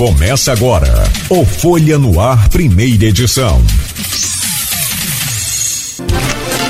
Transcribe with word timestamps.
Começa 0.00 0.50
agora 0.50 1.04
o 1.28 1.44
Folha 1.44 1.98
no 1.98 2.18
Ar, 2.18 2.48
primeira 2.48 3.04
edição. 3.04 3.60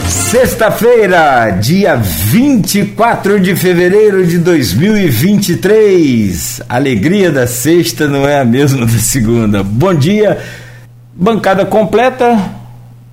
Sexta-feira, 0.09 1.51
dia 1.51 1.95
24 1.95 3.39
de 3.39 3.55
fevereiro 3.55 4.27
de 4.27 4.39
2023. 4.39 6.63
Alegria 6.69 7.31
da 7.31 7.47
sexta 7.47 8.09
não 8.09 8.27
é 8.27 8.41
a 8.41 8.45
mesma 8.45 8.85
da 8.85 8.99
segunda. 8.99 9.63
Bom 9.63 9.95
dia, 9.95 10.37
bancada 11.15 11.65
completa. 11.65 12.37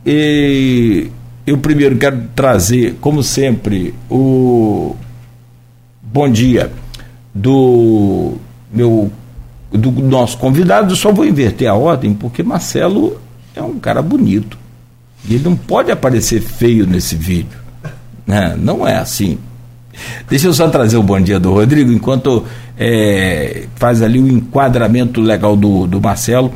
E 0.04 1.11
eu 1.45 1.59
primeiro 1.59 1.95
quero 1.95 2.23
trazer, 2.34 2.95
como 2.99 3.21
sempre, 3.21 3.93
o 4.09 4.95
bom 6.02 6.27
dia 6.27 6.71
do 7.36 8.34
meu 8.73 9.12
do 9.71 9.91
nosso 9.91 10.38
convidado. 10.38 10.95
Só 10.95 11.12
vou 11.12 11.26
inverter 11.26 11.70
a 11.70 11.73
ordem 11.73 12.13
porque 12.13 12.44
Marcelo 12.44 13.20
é 13.55 13.62
um 13.62 13.80
cara 13.80 14.02
bonito 14.02 14.57
e 15.27 15.35
ele 15.35 15.43
não 15.43 15.55
pode 15.55 15.91
aparecer 15.91 16.41
feio 16.41 16.85
nesse 16.85 17.16
vídeo. 17.16 17.59
Né? 18.26 18.55
Não 18.57 18.88
é 18.88 18.98
assim. 18.98 19.38
Deixa 20.30 20.48
eu 20.48 20.53
só 20.53 20.70
trazer 20.70 20.98
o 20.98 21.03
bom 21.03 21.20
dia 21.20 21.40
do 21.40 21.52
Rodrigo, 21.52 21.91
enquanto 21.91 22.45
é, 22.77 23.66
faz 23.76 24.02
ali 24.02 24.20
o 24.20 24.27
enquadramento 24.27 25.20
legal 25.20 25.55
do, 25.55 25.88
do 25.88 25.99
Marcelo, 25.99 26.54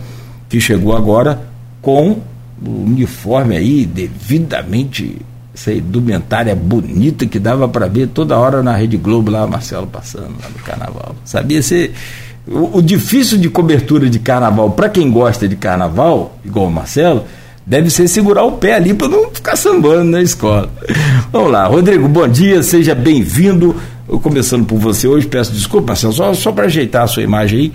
que 0.47 0.61
chegou 0.61 0.95
agora 0.95 1.41
com 1.81 2.19
o 2.63 2.83
uniforme 2.83 3.57
aí 3.57 3.85
devidamente 3.85 5.17
essa 5.53 5.73
indumentária 5.73 6.55
bonita 6.55 7.25
que 7.25 7.39
dava 7.39 7.67
para 7.67 7.87
ver 7.87 8.07
toda 8.07 8.37
hora 8.37 8.63
na 8.63 8.75
Rede 8.75 8.95
Globo 8.97 9.31
lá, 9.31 9.45
Marcelo 9.45 9.87
passando 9.87 10.35
lá 10.41 10.49
no 10.49 10.63
carnaval. 10.63 11.15
Sabia 11.25 11.61
ser 11.61 11.93
o, 12.47 12.77
o 12.77 12.81
difícil 12.81 13.37
de 13.37 13.49
cobertura 13.49 14.09
de 14.09 14.19
carnaval 14.19 14.71
para 14.71 14.89
quem 14.89 15.11
gosta 15.11 15.47
de 15.47 15.55
carnaval, 15.55 16.37
igual 16.43 16.67
o 16.67 16.71
Marcelo, 16.71 17.25
deve 17.65 17.89
ser 17.89 18.07
segurar 18.07 18.43
o 18.43 18.53
pé 18.53 18.75
ali 18.75 18.93
para 18.93 19.07
não 19.07 19.29
ficar 19.29 19.55
sambando 19.55 20.05
na 20.05 20.21
escola. 20.21 20.69
Vamos 21.31 21.51
lá, 21.51 21.65
Rodrigo, 21.67 22.07
bom 22.07 22.27
dia, 22.27 22.63
seja 22.63 22.95
bem-vindo. 22.95 23.75
Começando 24.21 24.65
por 24.65 24.77
você 24.77 25.07
hoje, 25.07 25.25
peço 25.27 25.53
desculpa, 25.53 25.87
Marcelo, 25.87 26.13
só, 26.13 26.33
só 26.33 26.51
para 26.51 26.65
ajeitar 26.65 27.03
a 27.03 27.07
sua 27.07 27.23
imagem 27.23 27.59
aí. 27.59 27.73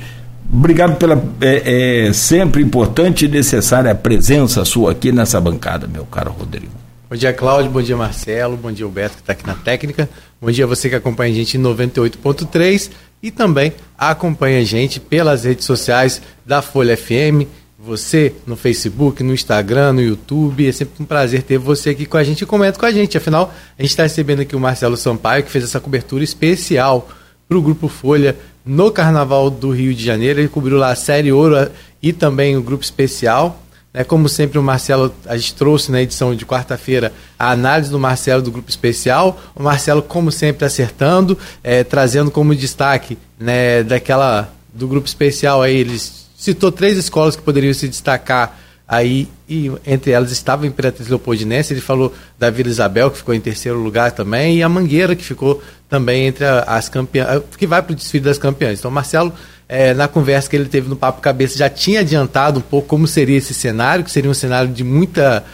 Obrigado 0.52 0.96
pela 0.96 1.20
é, 1.40 2.06
é, 2.06 2.12
sempre 2.12 2.62
importante 2.62 3.24
e 3.24 3.28
necessária 3.28 3.94
presença 3.94 4.64
sua 4.64 4.92
aqui 4.92 5.10
nessa 5.10 5.40
bancada, 5.40 5.86
meu 5.86 6.04
caro 6.04 6.30
Rodrigo. 6.30 6.72
Bom 7.08 7.16
dia, 7.16 7.32
Cláudio. 7.32 7.70
Bom 7.70 7.82
dia, 7.82 7.96
Marcelo. 7.96 8.56
Bom 8.56 8.72
dia, 8.72 8.84
Alberto, 8.84 9.16
que 9.16 9.22
está 9.22 9.32
aqui 9.32 9.46
na 9.46 9.54
técnica. 9.54 10.08
Bom 10.40 10.50
dia 10.50 10.66
você 10.66 10.88
que 10.88 10.94
acompanha 10.94 11.32
a 11.32 11.36
gente 11.36 11.56
em 11.56 11.62
98.3 11.62 12.90
e 13.22 13.30
também 13.30 13.72
acompanha 13.96 14.60
a 14.60 14.64
gente 14.64 15.00
pelas 15.00 15.44
redes 15.44 15.64
sociais 15.64 16.20
da 16.44 16.62
Folha 16.62 16.96
FM. 16.96 17.46
Você 17.78 18.34
no 18.46 18.56
Facebook, 18.56 19.22
no 19.22 19.34
Instagram, 19.34 19.94
no 19.94 20.02
YouTube. 20.02 20.68
É 20.68 20.72
sempre 20.72 21.02
um 21.02 21.06
prazer 21.06 21.42
ter 21.42 21.58
você 21.58 21.90
aqui 21.90 22.06
com 22.06 22.16
a 22.16 22.24
gente 22.24 22.42
e 22.42 22.46
comenta 22.46 22.78
com 22.78 22.86
a 22.86 22.92
gente. 22.92 23.16
Afinal, 23.16 23.52
a 23.78 23.82
gente 23.82 23.90
está 23.90 24.02
recebendo 24.02 24.40
aqui 24.40 24.56
o 24.56 24.60
Marcelo 24.60 24.96
Sampaio, 24.96 25.44
que 25.44 25.50
fez 25.50 25.64
essa 25.64 25.80
cobertura 25.80 26.24
especial 26.24 27.08
para 27.48 27.56
o 27.56 27.62
Grupo 27.62 27.88
Folha 27.88 28.36
no 28.64 28.90
Carnaval 28.90 29.50
do 29.50 29.70
Rio 29.70 29.94
de 29.94 30.04
Janeiro. 30.04 30.40
Ele 30.40 30.48
cobriu 30.48 30.76
lá 30.76 30.90
a 30.90 30.96
Série 30.96 31.30
Ouro 31.30 31.70
e 32.02 32.12
também 32.12 32.56
o 32.56 32.62
Grupo 32.62 32.82
Especial. 32.82 33.62
É, 33.96 34.04
como 34.04 34.28
sempre, 34.28 34.58
o 34.58 34.62
Marcelo, 34.62 35.10
a 35.24 35.38
gente 35.38 35.54
trouxe 35.54 35.90
na 35.90 36.02
edição 36.02 36.34
de 36.34 36.44
quarta-feira 36.44 37.14
a 37.38 37.50
análise 37.50 37.90
do 37.90 37.98
Marcelo 37.98 38.42
do 38.42 38.50
Grupo 38.50 38.68
Especial. 38.68 39.40
O 39.54 39.62
Marcelo, 39.62 40.02
como 40.02 40.30
sempre, 40.30 40.66
acertando, 40.66 41.38
é, 41.64 41.82
trazendo 41.82 42.30
como 42.30 42.54
destaque 42.54 43.16
né, 43.40 43.82
daquela 43.82 44.52
do 44.74 44.86
Grupo 44.86 45.08
Especial 45.08 45.62
aí, 45.62 45.78
ele 45.78 45.98
citou 46.36 46.70
três 46.70 46.98
escolas 46.98 47.36
que 47.36 47.42
poderiam 47.42 47.72
se 47.72 47.88
destacar 47.88 48.58
aí, 48.86 49.28
e 49.48 49.72
entre 49.86 50.12
elas 50.12 50.30
estava 50.30 50.64
a 50.64 50.68
Imperatriz 50.68 51.08
Leopoldinense, 51.08 51.72
ele 51.72 51.80
falou 51.80 52.14
da 52.38 52.50
Vila 52.50 52.68
Isabel, 52.68 53.10
que 53.10 53.16
ficou 53.16 53.34
em 53.34 53.40
terceiro 53.40 53.78
lugar 53.78 54.12
também, 54.12 54.58
e 54.58 54.62
a 54.62 54.68
Mangueira, 54.68 55.16
que 55.16 55.24
ficou 55.24 55.62
também 55.88 56.26
entre 56.26 56.44
as 56.44 56.90
campeãs, 56.90 57.42
que 57.56 57.66
vai 57.66 57.80
para 57.80 57.92
o 57.92 57.96
desfile 57.96 58.24
das 58.24 58.36
campeãs. 58.36 58.78
Então, 58.78 58.90
Marcelo, 58.90 59.32
é, 59.68 59.92
na 59.94 60.06
conversa 60.06 60.48
que 60.48 60.56
ele 60.56 60.66
teve 60.66 60.88
no 60.88 60.96
Papo 60.96 61.20
Cabeça, 61.20 61.58
já 61.58 61.68
tinha 61.68 62.00
adiantado 62.00 62.58
um 62.58 62.62
pouco 62.62 62.88
como 62.88 63.06
seria 63.06 63.36
esse 63.36 63.52
cenário, 63.52 64.04
que 64.04 64.10
seria 64.10 64.30
um 64.30 64.34
cenário 64.34 64.72
de 64.72 64.84
muita 64.84 65.44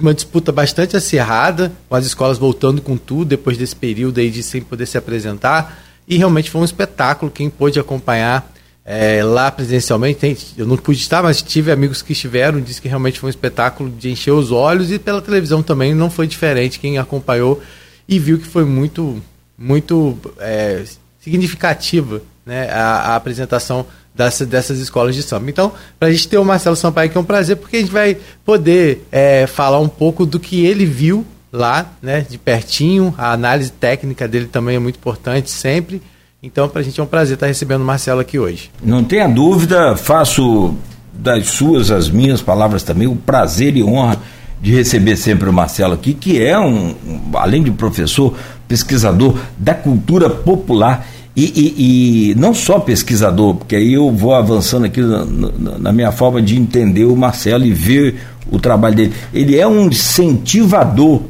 uma 0.00 0.14
disputa 0.14 0.50
bastante 0.50 0.96
acirrada, 0.96 1.70
com 1.88 1.94
as 1.94 2.04
escolas 2.04 2.36
voltando 2.36 2.82
com 2.82 2.96
tudo 2.96 3.26
depois 3.26 3.56
desse 3.56 3.76
período 3.76 4.18
aí 4.18 4.28
de 4.28 4.42
sem 4.42 4.60
poder 4.60 4.86
se 4.86 4.98
apresentar. 4.98 5.84
E 6.08 6.16
realmente 6.16 6.50
foi 6.50 6.60
um 6.60 6.64
espetáculo. 6.64 7.30
Quem 7.30 7.48
pôde 7.48 7.78
acompanhar 7.78 8.52
é, 8.84 9.22
lá 9.22 9.50
presencialmente, 9.50 10.36
eu 10.58 10.66
não 10.66 10.76
pude 10.76 10.98
estar, 10.98 11.22
mas 11.22 11.40
tive 11.40 11.70
amigos 11.70 12.02
que 12.02 12.12
estiveram, 12.12 12.60
disse 12.60 12.82
que 12.82 12.88
realmente 12.88 13.20
foi 13.20 13.28
um 13.28 13.30
espetáculo 13.30 13.88
de 13.88 14.10
encher 14.10 14.32
os 14.32 14.50
olhos 14.50 14.90
e 14.90 14.98
pela 14.98 15.22
televisão 15.22 15.62
também 15.62 15.94
não 15.94 16.10
foi 16.10 16.26
diferente. 16.26 16.80
Quem 16.80 16.98
acompanhou 16.98 17.62
e 18.08 18.18
viu 18.18 18.38
que 18.38 18.48
foi 18.48 18.64
muito, 18.64 19.22
muito 19.56 20.18
é, 20.38 20.82
significativa 21.20 22.20
né, 22.44 22.68
a, 22.70 23.12
a 23.12 23.16
apresentação 23.16 23.86
dessa, 24.14 24.46
dessas 24.46 24.78
escolas 24.78 25.14
de 25.14 25.22
samba. 25.22 25.50
Então, 25.50 25.72
para 25.98 26.08
a 26.08 26.12
gente 26.12 26.28
ter 26.28 26.38
o 26.38 26.44
Marcelo 26.44 26.76
Sampaio 26.76 27.10
que 27.10 27.18
é 27.18 27.20
um 27.20 27.24
prazer, 27.24 27.56
porque 27.56 27.76
a 27.76 27.80
gente 27.80 27.92
vai 27.92 28.16
poder 28.44 29.06
é, 29.10 29.46
falar 29.46 29.80
um 29.80 29.88
pouco 29.88 30.24
do 30.24 30.38
que 30.38 30.64
ele 30.64 30.86
viu 30.86 31.26
lá, 31.52 31.86
né, 32.02 32.26
de 32.28 32.38
pertinho. 32.38 33.14
A 33.18 33.32
análise 33.32 33.70
técnica 33.70 34.28
dele 34.28 34.46
também 34.46 34.76
é 34.76 34.78
muito 34.78 34.96
importante 34.96 35.50
sempre. 35.50 36.00
Então, 36.42 36.68
para 36.68 36.80
a 36.80 36.84
gente 36.84 37.00
é 37.00 37.02
um 37.02 37.06
prazer 37.06 37.34
estar 37.34 37.46
recebendo 37.46 37.80
o 37.80 37.84
Marcelo 37.84 38.20
aqui 38.20 38.38
hoje. 38.38 38.70
Não 38.82 39.02
tenha 39.02 39.26
dúvida, 39.26 39.96
faço 39.96 40.74
das 41.12 41.48
suas 41.48 41.90
as 41.90 42.10
minhas 42.10 42.42
palavras 42.42 42.82
também, 42.82 43.06
o 43.06 43.16
prazer 43.16 43.76
e 43.76 43.82
honra 43.82 44.20
de 44.60 44.74
receber 44.74 45.16
sempre 45.16 45.48
o 45.48 45.52
Marcelo 45.52 45.94
aqui, 45.94 46.12
que 46.12 46.42
é 46.42 46.58
um 46.58 46.94
além 47.34 47.62
de 47.62 47.70
professor, 47.70 48.34
pesquisador 48.66 49.38
da 49.58 49.74
cultura 49.74 50.28
popular 50.28 51.06
e, 51.36 51.42
e, 51.44 52.30
e, 52.30 52.34
não 52.36 52.54
só 52.54 52.78
pesquisador, 52.78 53.56
porque 53.56 53.74
aí 53.74 53.92
eu 53.92 54.10
vou 54.10 54.34
avançando 54.34 54.84
aqui 54.86 55.00
na, 55.00 55.24
na, 55.24 55.78
na, 55.78 55.92
minha 55.92 56.12
forma 56.12 56.40
de 56.40 56.56
entender 56.56 57.04
o 57.04 57.16
Marcelo 57.16 57.64
e 57.64 57.72
ver 57.72 58.16
o 58.50 58.60
trabalho 58.60 58.94
dele. 58.94 59.12
Ele 59.32 59.58
é 59.58 59.66
um 59.66 59.88
incentivador 59.88 61.22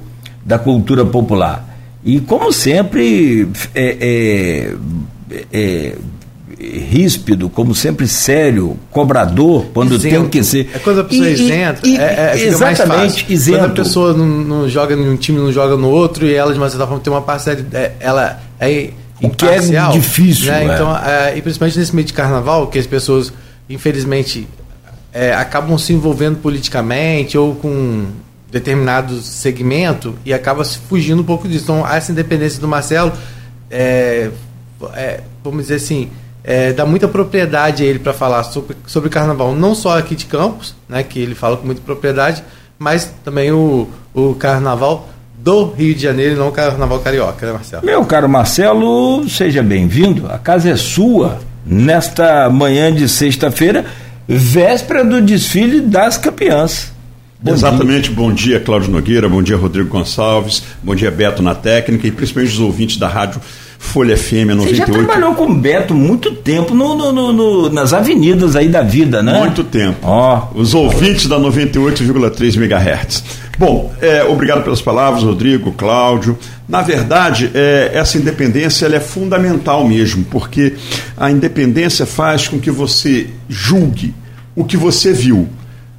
da 0.44 0.58
cultura 0.58 1.06
popular. 1.06 1.74
E, 2.04 2.20
como 2.20 2.52
sempre, 2.52 3.48
é, 3.74 4.74
é, 5.30 5.46
é, 5.50 5.96
ríspido, 6.60 7.48
como 7.48 7.74
sempre 7.74 8.06
sério, 8.06 8.76
cobrador, 8.90 9.64
quando 9.72 9.94
isento. 9.94 10.20
tem 10.20 10.28
que 10.28 10.44
ser. 10.44 10.68
É 10.74 10.78
quando 10.80 11.00
a 11.00 11.04
pessoa 11.04 11.28
é 11.28 11.32
isenta. 11.32 11.80
E, 11.82 11.96
é, 11.96 12.34
é, 12.36 12.46
exatamente, 12.46 13.24
isento. 13.32 13.58
Quando 13.58 13.70
a 13.70 13.74
pessoa 13.74 14.12
não, 14.12 14.26
não, 14.26 14.68
joga 14.68 14.94
em 14.94 15.08
um 15.08 15.16
time, 15.16 15.38
não 15.38 15.50
joga 15.50 15.78
no 15.78 15.88
outro, 15.88 16.26
e 16.26 16.34
ela, 16.34 16.52
de 16.52 16.58
uma 16.58 16.68
certa 16.68 16.86
forma, 16.86 17.02
tem 17.02 17.10
uma 17.10 17.22
parcela. 17.22 17.64
É, 17.72 17.92
ela 18.00 18.38
é 18.60 18.90
o 19.26 19.30
que 19.30 19.46
é 19.46 19.58
difícil. 19.92 20.52
Né? 20.52 20.64
Então, 20.64 20.96
é, 20.96 21.36
e 21.36 21.42
principalmente 21.42 21.78
nesse 21.78 21.94
meio 21.94 22.06
de 22.06 22.12
carnaval, 22.12 22.66
que 22.68 22.78
as 22.78 22.86
pessoas, 22.86 23.32
infelizmente, 23.68 24.48
é, 25.12 25.32
acabam 25.32 25.78
se 25.78 25.92
envolvendo 25.92 26.38
politicamente 26.38 27.38
ou 27.38 27.54
com 27.54 28.06
determinado 28.50 29.20
segmento 29.20 30.14
e 30.24 30.32
acaba 30.32 30.64
se 30.64 30.78
fugindo 30.78 31.22
um 31.22 31.24
pouco 31.24 31.48
disso. 31.48 31.64
Então, 31.64 31.88
essa 31.88 32.12
independência 32.12 32.60
do 32.60 32.68
Marcelo, 32.68 33.12
é, 33.70 34.30
é, 34.94 35.20
vamos 35.42 35.62
dizer 35.62 35.76
assim, 35.76 36.08
é, 36.44 36.72
dá 36.72 36.84
muita 36.84 37.08
propriedade 37.08 37.82
a 37.82 37.86
ele 37.86 37.98
para 37.98 38.12
falar 38.12 38.44
sobre, 38.44 38.76
sobre 38.86 39.08
carnaval, 39.08 39.54
não 39.54 39.74
só 39.74 39.98
aqui 39.98 40.14
de 40.14 40.26
Campos, 40.26 40.74
né, 40.88 41.02
que 41.02 41.18
ele 41.18 41.34
fala 41.34 41.56
com 41.56 41.66
muita 41.66 41.80
propriedade, 41.80 42.44
mas 42.78 43.12
também 43.24 43.50
o, 43.50 43.88
o 44.12 44.34
carnaval 44.34 45.08
do 45.44 45.74
Rio 45.74 45.94
de 45.94 46.00
Janeiro 46.00 46.34
e 46.34 46.38
não 46.38 46.48
o 46.48 46.52
carnaval 46.52 47.00
carioca, 47.00 47.46
né, 47.46 47.52
Marcelo? 47.52 47.84
Meu 47.84 48.02
caro 48.06 48.26
Marcelo, 48.26 49.28
seja 49.28 49.62
bem-vindo. 49.62 50.26
A 50.30 50.38
casa 50.38 50.70
é 50.70 50.76
sua 50.76 51.38
nesta 51.66 52.48
manhã 52.48 52.90
de 52.90 53.06
sexta-feira, 53.06 53.84
véspera 54.26 55.04
do 55.04 55.20
desfile 55.20 55.82
das 55.82 56.16
campeãs. 56.16 56.94
Bom 57.38 57.52
Exatamente, 57.52 58.08
dia. 58.08 58.16
bom 58.16 58.32
dia 58.32 58.58
Cláudio 58.58 58.90
Nogueira, 58.90 59.28
bom 59.28 59.42
dia 59.42 59.54
Rodrigo 59.54 59.90
Gonçalves, 59.90 60.62
bom 60.82 60.94
dia 60.94 61.10
Beto 61.10 61.42
na 61.42 61.54
técnica 61.54 62.06
e 62.06 62.10
principalmente 62.10 62.54
os 62.54 62.60
ouvintes 62.60 62.96
da 62.96 63.06
rádio 63.06 63.38
Folha 63.84 64.16
FM 64.16 64.56
98. 64.56 64.68
Você 64.68 64.74
já 64.76 64.86
trabalhou 64.86 65.34
com 65.34 65.44
o 65.44 65.54
Beto 65.54 65.94
muito 65.94 66.32
tempo 66.32 66.74
no, 66.74 66.94
no, 66.94 67.32
no, 67.32 67.70
nas 67.70 67.92
avenidas 67.92 68.56
aí 68.56 68.68
da 68.68 68.82
vida, 68.82 69.22
né? 69.22 69.38
Muito 69.38 69.62
tempo. 69.62 69.98
Ó. 70.02 70.48
Oh. 70.52 70.60
Os 70.60 70.74
ouvintes 70.74 71.26
da 71.26 71.38
98,3 71.38 72.56
MHz. 72.56 73.24
Bom, 73.58 73.92
é, 74.00 74.24
obrigado 74.24 74.64
pelas 74.64 74.82
palavras, 74.82 75.22
Rodrigo, 75.22 75.70
Cláudio. 75.72 76.36
Na 76.68 76.82
verdade, 76.82 77.50
é, 77.54 77.92
essa 77.94 78.18
independência 78.18 78.86
é 78.86 79.00
fundamental 79.00 79.86
mesmo, 79.86 80.24
porque 80.24 80.74
a 81.16 81.30
independência 81.30 82.04
faz 82.04 82.48
com 82.48 82.58
que 82.58 82.70
você 82.70 83.28
julgue 83.48 84.14
o 84.56 84.64
que 84.64 84.76
você 84.76 85.12
viu 85.12 85.48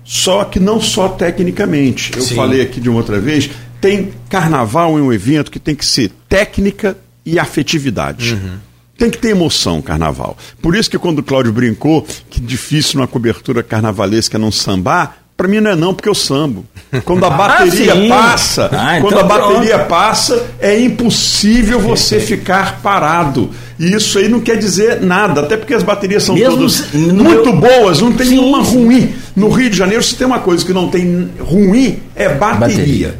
só 0.05 0.43
que 0.43 0.59
não 0.59 0.79
só 0.79 1.09
tecnicamente. 1.09 2.11
Eu 2.15 2.21
Sim. 2.21 2.35
falei 2.35 2.61
aqui 2.61 2.79
de 2.79 2.87
uma 2.87 2.99
outra 2.99 3.19
vez, 3.19 3.49
tem 3.81 4.13
carnaval 4.29 4.99
em 4.99 5.01
um 5.01 5.11
evento 5.11 5.49
que 5.49 5.59
tem 5.59 5.75
que 5.75 5.85
ser 5.85 6.11
técnica 6.29 6.95
e 7.25 7.39
afetividade. 7.39 8.33
Uhum. 8.33 8.57
Tem 8.97 9.09
que 9.09 9.17
ter 9.17 9.29
emoção 9.29 9.81
carnaval. 9.81 10.37
Por 10.61 10.75
isso 10.75 10.89
que 10.89 10.97
quando 10.97 11.19
o 11.19 11.23
Cláudio 11.23 11.51
brincou 11.51 12.05
que 12.29 12.39
difícil 12.39 12.99
numa 12.99 13.07
cobertura 13.07 13.61
carnavalesca 13.61 14.39
não 14.39 14.51
sambar, 14.51 15.17
para 15.35 15.49
mim 15.49 15.59
não 15.59 15.71
é 15.71 15.75
não, 15.75 15.93
porque 15.93 16.07
eu 16.07 16.15
sambo. 16.15 16.65
Quando 17.03 17.25
a 17.25 17.27
ah, 17.27 17.31
bateria 17.31 17.93
ah, 17.93 18.07
passa, 18.07 18.69
ah, 18.71 18.97
então 18.97 19.09
quando 19.09 19.19
a 19.19 19.23
bateria 19.23 19.75
pronto. 19.75 19.89
passa, 19.89 20.45
é 20.59 20.79
impossível 20.79 21.79
você 21.79 22.19
ficar 22.21 22.79
parado. 22.81 23.49
E 23.77 23.93
isso 23.93 24.17
aí 24.17 24.29
não 24.29 24.39
quer 24.39 24.57
dizer 24.57 25.01
nada, 25.01 25.41
até 25.41 25.57
porque 25.57 25.73
as 25.73 25.83
baterias 25.83 26.23
são 26.23 26.35
Mesmo 26.35 26.55
todas 26.55 26.93
muito 26.93 27.51
meu... 27.51 27.57
boas, 27.57 27.99
não 27.99 28.13
tem 28.13 28.27
sim, 28.27 28.37
nenhuma 28.37 28.63
ruim. 28.63 29.13
No 29.35 29.49
Rio 29.49 29.69
de 29.69 29.75
Janeiro, 29.75 30.01
se 30.01 30.15
tem 30.15 30.25
uma 30.25 30.39
coisa 30.39 30.65
que 30.65 30.71
não 30.71 30.87
tem 30.87 31.29
ruim, 31.37 31.99
é 32.15 32.29
bateria. 32.29 32.77
bateria. 32.77 33.19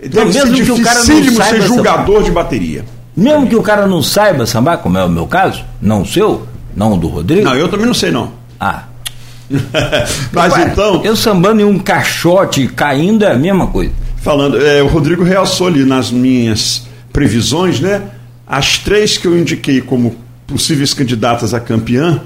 Deve 0.00 0.30
então, 0.30 0.32
ser 0.32 0.52
dificílimo 0.52 1.44
ser 1.44 1.62
julgador 1.62 2.24
de 2.24 2.32
bateria. 2.32 2.84
Mesmo 3.16 3.46
que 3.46 3.56
o 3.56 3.62
cara 3.62 3.86
não 3.86 4.02
saiba 4.02 4.46
sambar, 4.46 4.78
como 4.78 4.96
é 4.96 5.04
o 5.04 5.08
meu 5.08 5.26
caso, 5.26 5.64
não 5.80 6.02
o 6.02 6.06
seu, 6.06 6.46
não 6.74 6.94
o 6.94 6.96
do 6.96 7.08
Rodrigo. 7.08 7.44
Não, 7.44 7.54
eu 7.54 7.68
também 7.68 7.86
não 7.86 7.94
sei 7.94 8.10
não. 8.10 8.32
Ah. 8.58 8.84
Mas 10.32 10.56
então. 10.58 11.04
Eu 11.04 11.14
sambando 11.14 11.60
em 11.60 11.64
um 11.64 11.78
caixote 11.78 12.66
caindo 12.68 13.24
é 13.24 13.32
a 13.32 13.38
mesma 13.38 13.66
coisa. 13.66 13.92
Falando, 14.16 14.64
é, 14.64 14.82
o 14.82 14.86
Rodrigo 14.86 15.22
realçou 15.24 15.66
ali 15.66 15.84
nas 15.84 16.10
minhas 16.10 16.86
previsões, 17.12 17.80
né? 17.80 18.02
As 18.46 18.78
três 18.78 19.18
que 19.18 19.26
eu 19.26 19.38
indiquei 19.38 19.80
como 19.80 20.16
possíveis 20.46 20.94
candidatas 20.94 21.52
a 21.52 21.60
campeã 21.60 22.22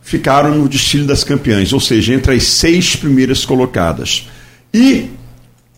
ficaram 0.00 0.54
no 0.54 0.68
destino 0.68 1.06
das 1.06 1.24
campeãs, 1.24 1.72
ou 1.72 1.80
seja, 1.80 2.14
entre 2.14 2.34
as 2.34 2.44
seis 2.44 2.96
primeiras 2.96 3.44
colocadas. 3.44 4.28
E 4.72 5.10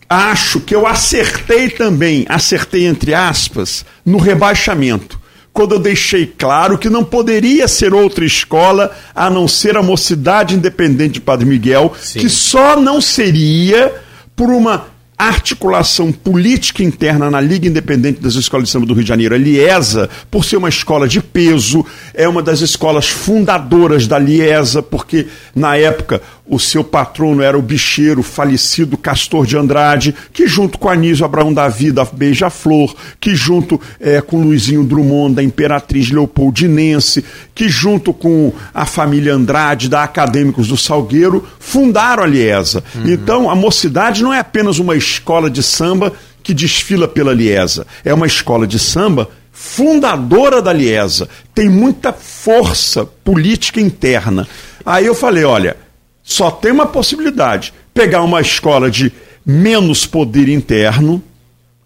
acho 0.09 0.59
que 0.59 0.75
eu 0.75 0.85
acertei 0.85 1.69
também, 1.69 2.25
acertei 2.29 2.85
entre 2.85 3.13
aspas, 3.13 3.85
no 4.05 4.17
rebaixamento, 4.17 5.19
quando 5.51 5.75
eu 5.75 5.79
deixei 5.79 6.25
claro 6.27 6.77
que 6.77 6.89
não 6.89 7.03
poderia 7.03 7.67
ser 7.67 7.93
outra 7.93 8.25
escola 8.25 8.91
a 9.15 9.29
não 9.29 9.47
ser 9.47 9.77
a 9.77 9.81
Mocidade 9.81 10.53
Independente 10.53 11.13
de 11.13 11.21
Padre 11.21 11.45
Miguel, 11.45 11.93
Sim. 11.99 12.19
que 12.19 12.29
só 12.29 12.79
não 12.79 12.99
seria 12.99 13.93
por 14.35 14.49
uma 14.49 14.87
articulação 15.17 16.11
política 16.11 16.83
interna 16.83 17.31
na 17.31 17.39
Liga 17.39 17.67
Independente 17.67 18.19
das 18.19 18.35
Escolas 18.35 18.67
de 18.67 18.71
Samba 18.71 18.85
do 18.85 18.93
Rio 18.93 19.03
de 19.03 19.09
Janeiro, 19.09 19.33
a 19.33 19.37
Liesa, 19.37 20.09
por 20.29 20.43
ser 20.43 20.57
uma 20.57 20.67
escola 20.67 21.07
de 21.07 21.21
peso, 21.21 21.85
é 22.13 22.27
uma 22.27 22.43
das 22.43 22.59
escolas 22.59 23.07
fundadoras 23.07 24.07
da 24.07 24.19
Liesa, 24.19 24.83
porque 24.83 25.27
na 25.55 25.77
época 25.77 26.21
o 26.47 26.59
seu 26.59 26.83
patrono 26.83 27.41
era 27.41 27.57
o 27.57 27.61
bicheiro 27.61 28.21
falecido 28.21 28.97
Castor 28.97 29.45
de 29.45 29.57
Andrade, 29.57 30.13
que 30.31 30.47
junto 30.47 30.77
com 30.77 30.87
Anísio 30.87 31.25
Abraão 31.25 31.51
da 31.51 31.67
Vida, 31.67 32.05
Beija-Flor, 32.05 32.95
que 33.19 33.35
junto 33.35 33.81
é, 33.99 34.21
com 34.21 34.41
Luizinho 34.41 34.83
Drummond, 34.83 35.35
da 35.35 35.43
Imperatriz 35.43 36.11
Leopoldinense, 36.11 37.25
que 37.53 37.67
junto 37.67 38.13
com 38.13 38.53
a 38.73 38.85
família 38.85 39.33
Andrade, 39.33 39.89
da 39.89 40.03
Acadêmicos 40.03 40.67
do 40.67 40.77
Salgueiro, 40.77 41.47
fundaram 41.59 42.23
a 42.23 42.27
Liesa. 42.27 42.83
Uhum. 42.93 43.09
Então, 43.09 43.49
a 43.49 43.55
mocidade 43.55 44.21
não 44.23 44.33
é 44.33 44.39
apenas 44.39 44.77
uma 44.77 44.95
escola 44.95 45.49
de 45.49 45.63
samba 45.63 46.13
que 46.43 46.53
desfila 46.53 47.07
pela 47.07 47.33
Liesa, 47.33 47.87
é 48.03 48.13
uma 48.13 48.27
escola 48.27 48.67
de 48.67 48.77
samba 48.77 49.29
fundadora 49.51 50.61
da 50.61 50.71
Liesa, 50.71 51.27
tem 51.55 51.69
muita 51.69 52.13
força 52.13 53.05
política 53.05 53.81
interna. 53.81 54.47
Aí 54.85 55.07
eu 55.07 55.15
falei, 55.15 55.43
olha, 55.43 55.77
só 56.25 56.49
tem 56.49 56.71
uma 56.71 56.87
possibilidade: 56.87 57.71
pegar 57.93 58.23
uma 58.23 58.41
escola 58.41 58.89
de 58.89 59.13
menos 59.45 60.07
poder 60.07 60.49
interno 60.49 61.23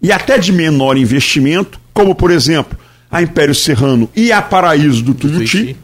e 0.02 0.10
até 0.10 0.38
de 0.38 0.50
menor 0.50 0.96
investimento, 0.96 1.78
como 1.92 2.14
por 2.14 2.30
exemplo 2.30 2.76
a 3.10 3.20
Império 3.20 3.54
Serrano 3.54 4.08
e 4.16 4.32
a 4.32 4.40
Paraíso 4.40 5.02
do 5.02 5.12
Tuiuti, 5.12 5.76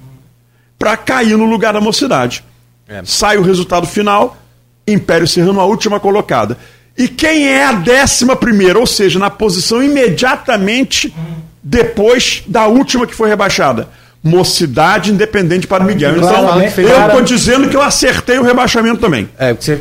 para 0.78 0.96
cair 0.96 1.36
no 1.36 1.44
lugar 1.44 1.74
da 1.74 1.80
mocidade. 1.80 2.42
É. 2.88 3.02
Sai 3.04 3.36
o 3.36 3.42
resultado 3.42 3.86
final, 3.86 4.40
Império 4.86 5.26
Serrano 5.26 5.60
a 5.60 5.64
última 5.66 6.00
colocada. 6.00 6.56
E 6.96 7.08
quem 7.08 7.46
é 7.46 7.64
a 7.66 7.72
décima 7.72 8.34
primeira, 8.34 8.78
ou 8.78 8.86
seja, 8.86 9.18
na 9.18 9.28
posição 9.28 9.82
imediatamente 9.82 11.14
depois 11.62 12.42
da 12.46 12.66
última 12.68 13.06
que 13.06 13.14
foi 13.14 13.28
rebaixada? 13.28 13.88
Mocidade 14.26 15.12
Independente 15.12 15.68
para 15.68 15.84
Miguel. 15.84 16.16
Então, 16.16 16.60
eu 16.60 17.06
estou 17.06 17.22
dizendo 17.22 17.68
que 17.68 17.76
eu 17.76 17.80
acertei 17.80 18.38
o 18.38 18.42
rebaixamento 18.42 18.98
também. 18.98 19.28
É, 19.38 19.54
você, 19.54 19.76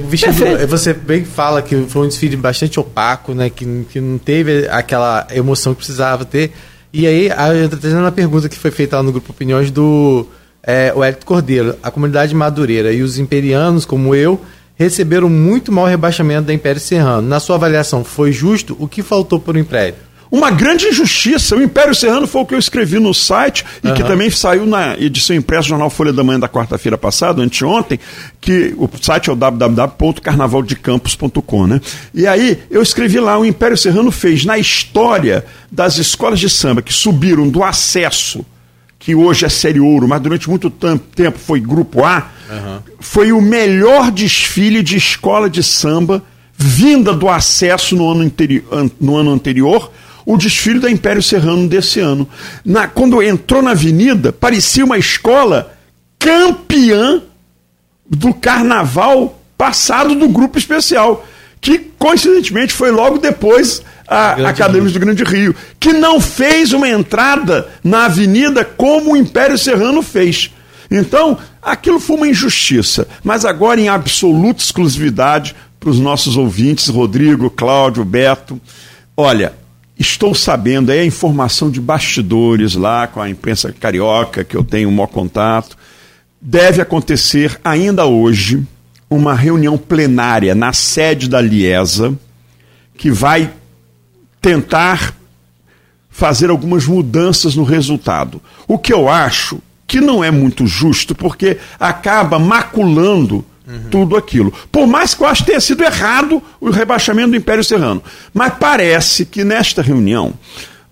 você 0.68 0.94
bem 0.94 1.26
fala 1.26 1.64
que 1.64 1.76
foi 1.90 2.06
um 2.06 2.08
desfile 2.08 2.36
bastante 2.36 2.80
opaco, 2.80 3.34
né? 3.34 3.50
Que, 3.50 3.66
que 3.90 4.00
não 4.00 4.20
teve 4.20 4.68
aquela 4.70 5.26
emoção 5.32 5.74
que 5.74 5.78
precisava 5.78 6.24
ter. 6.24 6.52
E 6.94 7.08
aí, 7.08 7.28
eu 7.28 7.66
estou 7.66 7.80
trazendo 7.80 8.02
uma 8.02 8.12
pergunta 8.12 8.48
que 8.48 8.58
foi 8.58 8.70
feita 8.70 8.98
lá 8.98 9.04
no 9.04 9.12
grupo 9.12 9.32
Opiniões 9.32 9.72
do 9.72 10.28
é, 10.62 10.94
o 10.96 11.04
Hélio 11.04 11.18
Cordeiro. 11.26 11.76
A 11.82 11.90
comunidade 11.90 12.36
madureira 12.36 12.94
e 12.94 13.02
os 13.02 13.18
imperianos, 13.18 13.84
como 13.84 14.14
eu, 14.14 14.40
receberam 14.76 15.28
muito 15.28 15.72
mal 15.72 15.88
rebaixamento 15.88 16.44
da 16.44 16.54
Império 16.54 16.80
Serrano. 16.80 17.28
Na 17.28 17.40
sua 17.40 17.56
avaliação, 17.56 18.04
foi 18.04 18.32
justo? 18.32 18.78
O 18.80 18.88
que 18.88 19.02
faltou 19.02 19.40
para 19.40 19.56
o 19.56 19.60
Império? 19.60 19.96
Uma 20.36 20.52
grande 20.52 20.86
injustiça. 20.88 21.56
O 21.56 21.64
Império 21.64 21.96
Serrano 21.96 22.28
foi 22.28 22.42
o 22.42 22.46
que 22.46 22.54
eu 22.54 22.60
escrevi 22.60 23.00
no 23.00 23.14
site 23.14 23.64
e 23.82 23.88
uhum. 23.88 23.94
que 23.94 24.04
também 24.04 24.30
saiu 24.30 24.66
na 24.66 25.00
edição 25.00 25.34
impressa 25.34 25.62
do 25.62 25.70
Jornal 25.70 25.90
Folha 25.90 26.12
da 26.12 26.26
Manhã 26.26 26.38
da 26.38 26.50
quarta-feira 26.50 26.98
passada, 26.98 27.42
anteontem, 27.42 27.98
que 28.42 28.76
o 28.78 28.90
site 29.02 29.30
é 29.30 29.34
o 29.34 29.36
www.carnavaldecampos.com, 29.38 31.68
né? 31.68 31.80
E 32.14 32.28
aí 32.28 32.60
eu 32.70 32.82
escrevi 32.82 33.18
lá, 33.18 33.40
o 33.40 33.46
Império 33.46 33.78
Serrano 33.78 34.12
fez 34.12 34.44
na 34.44 34.58
história 34.58 35.46
das 35.72 35.98
escolas 35.98 36.38
de 36.38 36.50
samba 36.50 36.82
que 36.82 36.92
subiram 36.92 37.48
do 37.48 37.64
acesso, 37.64 38.46
que 39.00 39.16
hoje 39.16 39.46
é 39.46 39.50
série 39.50 39.80
ouro, 39.80 40.06
mas 40.06 40.20
durante 40.20 40.50
muito 40.50 40.70
tempo 40.70 41.40
foi 41.40 41.62
grupo 41.62 42.04
A, 42.04 42.28
uhum. 42.50 42.80
foi 43.00 43.32
o 43.32 43.40
melhor 43.40 44.12
desfile 44.12 44.84
de 44.84 44.98
escola 44.98 45.50
de 45.50 45.64
samba 45.64 46.22
vinda 46.58 47.14
do 47.14 47.30
acesso 47.30 47.96
no 47.96 48.12
ano, 48.12 48.30
no 49.00 49.16
ano 49.16 49.32
anterior 49.32 49.94
o 50.26 50.38
desfile 50.38 50.80
da 50.80 50.90
Império 50.90 51.22
Serrano 51.22 51.68
desse 51.68 52.00
ano. 52.00 52.28
Na, 52.64 52.88
quando 52.88 53.22
entrou 53.22 53.62
na 53.62 53.72
avenida, 53.72 54.34
parecia 54.34 54.84
uma 54.84 54.98
escola 54.98 55.74
campeã 56.18 57.22
do 58.10 58.34
carnaval 58.34 59.40
passado 59.58 60.16
do 60.16 60.28
grupo 60.28 60.58
especial, 60.58 61.26
que 61.62 61.80
coincidentemente 61.98 62.74
foi 62.74 62.92
logo 62.92 63.18
depois 63.18 63.82
a 64.08 64.50
Acadêmicos 64.50 64.94
do 64.94 65.00
Grande 65.00 65.24
Rio, 65.24 65.56
que 65.80 65.92
não 65.94 66.20
fez 66.20 66.74
uma 66.74 66.88
entrada 66.88 67.68
na 67.84 68.06
avenida 68.06 68.64
como 68.64 69.14
o 69.14 69.18
Império 69.18 69.58
Serrano 69.58 70.02
fez. 70.02 70.52
Então, 70.90 71.38
aquilo 71.62 72.00
foi 72.00 72.16
uma 72.16 72.28
injustiça, 72.28 73.08
mas 73.24 73.46
agora 73.46 73.82
em 73.82 73.90
absoluta 73.90 74.62
exclusividade 74.62 75.56
para 75.80 75.90
os 75.90 76.00
nossos 76.00 76.38
ouvintes, 76.38 76.88
Rodrigo, 76.88 77.50
Cláudio, 77.50 78.06
Beto. 78.06 78.62
Olha, 79.18 79.54
Estou 79.98 80.36
sabendo, 80.36 80.92
é 80.92 81.00
a 81.00 81.06
informação 81.06 81.72
de 81.72 81.80
bastidores 81.80 82.76
lá 82.76 83.08
com 83.08 83.22
a 83.22 83.30
imprensa 83.30 83.72
carioca, 83.72 84.44
que 84.44 84.56
eu 84.56 84.64
tenho 84.64 84.90
um 84.90 84.92
maior 84.92 85.08
contato. 85.08 85.78
Deve 86.42 86.82
acontecer 86.82 87.60
ainda 87.64 88.06
hoje 88.06 88.66
uma 89.10 89.34
reunião 89.34 89.78
plenária 89.78 90.54
na 90.54 90.74
sede 90.74 91.30
da 91.30 91.40
Liesa, 91.40 92.14
que 92.98 93.10
vai 93.10 93.52
tentar 94.42 95.16
fazer 96.10 96.50
algumas 96.50 96.86
mudanças 96.86 97.56
no 97.56 97.64
resultado. 97.64 98.42
O 98.68 98.78
que 98.78 98.94
eu 98.94 99.08
acho 99.10 99.60
que 99.88 100.02
não 100.02 100.24
é 100.24 100.32
muito 100.32 100.66
justo, 100.68 101.16
porque 101.16 101.58
acaba 101.80 102.38
maculando 102.40 103.46
Uhum. 103.68 103.90
Tudo 103.90 104.16
aquilo. 104.16 104.54
Por 104.72 104.86
mais 104.86 105.14
que 105.14 105.24
eu 105.24 105.28
acho 105.28 105.44
que 105.44 105.48
tenha 105.48 105.60
sido 105.60 105.84
errado 105.84 106.42
o 106.62 106.70
rebaixamento 106.70 107.32
do 107.32 107.36
Império 107.36 107.64
Serrano. 107.64 108.02
Mas 108.34 108.54
parece 108.60 109.26
que 109.26 109.44
nesta 109.44 109.82
reunião, 109.82 110.34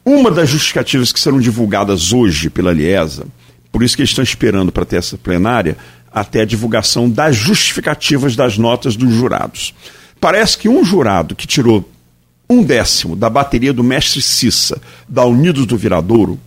uma 0.03 0.31
das 0.31 0.49
justificativas 0.49 1.11
que 1.11 1.19
serão 1.19 1.39
divulgadas 1.39 2.11
hoje 2.11 2.49
pela 2.49 2.73
Liesa, 2.73 3.25
por 3.71 3.83
isso 3.83 3.95
que 3.95 4.01
eles 4.01 4.09
estão 4.09 4.23
esperando 4.23 4.71
para 4.71 4.85
ter 4.85 4.97
essa 4.97 5.17
plenária, 5.17 5.77
até 6.11 6.41
a 6.41 6.45
divulgação 6.45 7.09
das 7.09 7.35
justificativas 7.35 8.35
das 8.35 8.57
notas 8.57 8.95
dos 8.95 9.13
jurados. 9.13 9.73
Parece 10.19 10.57
que 10.57 10.69
um 10.69 10.83
jurado 10.83 11.35
que 11.35 11.47
tirou 11.47 11.89
um 12.49 12.63
décimo 12.63 13.15
da 13.15 13.29
bateria 13.29 13.73
do 13.73 13.83
mestre 13.83 14.21
Cissa, 14.21 14.79
da 15.07 15.25
Unidos 15.25 15.65
do 15.65 15.77
Viradouro, 15.77 16.39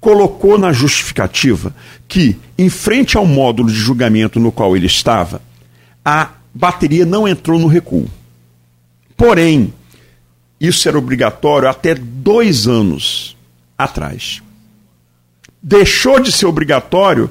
colocou 0.00 0.58
na 0.58 0.72
justificativa 0.72 1.74
que, 2.08 2.36
em 2.58 2.68
frente 2.68 3.16
ao 3.16 3.26
módulo 3.26 3.68
de 3.68 3.76
julgamento 3.76 4.40
no 4.40 4.52
qual 4.52 4.76
ele 4.76 4.86
estava, 4.86 5.40
a 6.06 6.30
bateria 6.54 7.04
não 7.04 7.26
entrou 7.26 7.58
no 7.58 7.66
recuo. 7.66 8.08
Porém, 9.16 9.74
isso 10.60 10.88
era 10.88 10.96
obrigatório 10.96 11.68
até 11.68 11.96
dois 11.96 12.68
anos 12.68 13.36
atrás. 13.76 14.40
Deixou 15.60 16.20
de 16.20 16.30
ser 16.30 16.46
obrigatório 16.46 17.28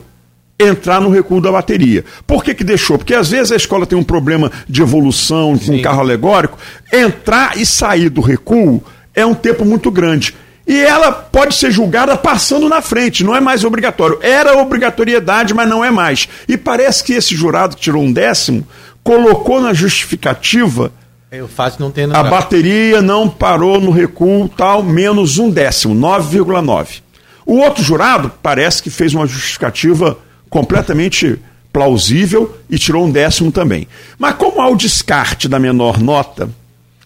entrar 0.60 1.00
no 1.00 1.10
recuo 1.10 1.39
da 1.39 1.53
bateria. 1.53 2.03
Por 2.27 2.44
que, 2.44 2.53
que 2.53 2.65
deixou? 2.65 2.98
Porque 2.98 3.13
às 3.13 3.29
vezes 3.29 3.53
a 3.53 3.55
escola 3.55 3.86
tem 3.86 3.98
um 3.98 4.03
problema 4.03 4.51
de 4.67 4.82
evolução 4.82 5.58
com 5.58 5.72
um 5.72 5.82
carro 5.82 6.01
alegórico. 6.01 6.58
Entrar 6.91 7.58
e 7.58 7.65
sair 7.65 8.10
do 8.10 8.20
recuo 8.20 8.84
é 9.13 9.25
um 9.25 9.34
tempo 9.34 9.63
muito 9.63 9.89
grande. 9.89 10.36
E 10.67 10.79
ela 10.81 11.12
pode 11.12 11.55
ser 11.55 11.72
julgada 11.72 12.17
passando 12.17 12.67
na 12.67 12.81
frente, 12.81 13.24
não 13.24 13.36
é 13.36 13.39
mais 13.39 13.63
obrigatório. 13.63 14.19
Era 14.22 14.57
obrigatoriedade, 14.57 15.53
mas 15.53 15.69
não 15.69 15.86
é 15.86 15.91
mais. 15.91 16.27
E 16.48 16.57
parece 16.57 17.03
que 17.03 17.13
esse 17.13 17.36
jurado 17.36 17.75
que 17.75 17.84
tirou 17.84 18.01
um 18.01 18.12
décimo 18.12 18.65
colocou 19.03 19.62
na 19.62 19.74
justificativa 19.74 20.91
É 21.31 22.17
a 22.17 22.24
bateria 22.24 23.01
não 23.01 23.29
parou 23.29 23.79
no 23.81 23.91
recuo 23.91 24.48
tal, 24.50 24.81
menos 24.81 25.38
um 25.38 25.50
décimo, 25.50 25.93
9,9. 25.93 27.01
O 27.45 27.57
outro 27.57 27.84
jurado 27.84 28.31
parece 28.41 28.81
que 28.81 28.89
fez 28.89 29.13
uma 29.13 29.27
justificativa 29.27 30.17
completamente 30.50 31.38
plausível 31.72 32.57
e 32.69 32.79
tirou 32.79 33.05
um 33.05 33.12
décimo 33.12 33.51
também. 33.51 33.88
Mas 34.17 34.36
como 34.36 34.62
há 34.62 34.69
o 34.69 34.77
descarte 34.77 35.48
da 35.48 35.60
menor 35.60 36.00
nota, 36.00 36.50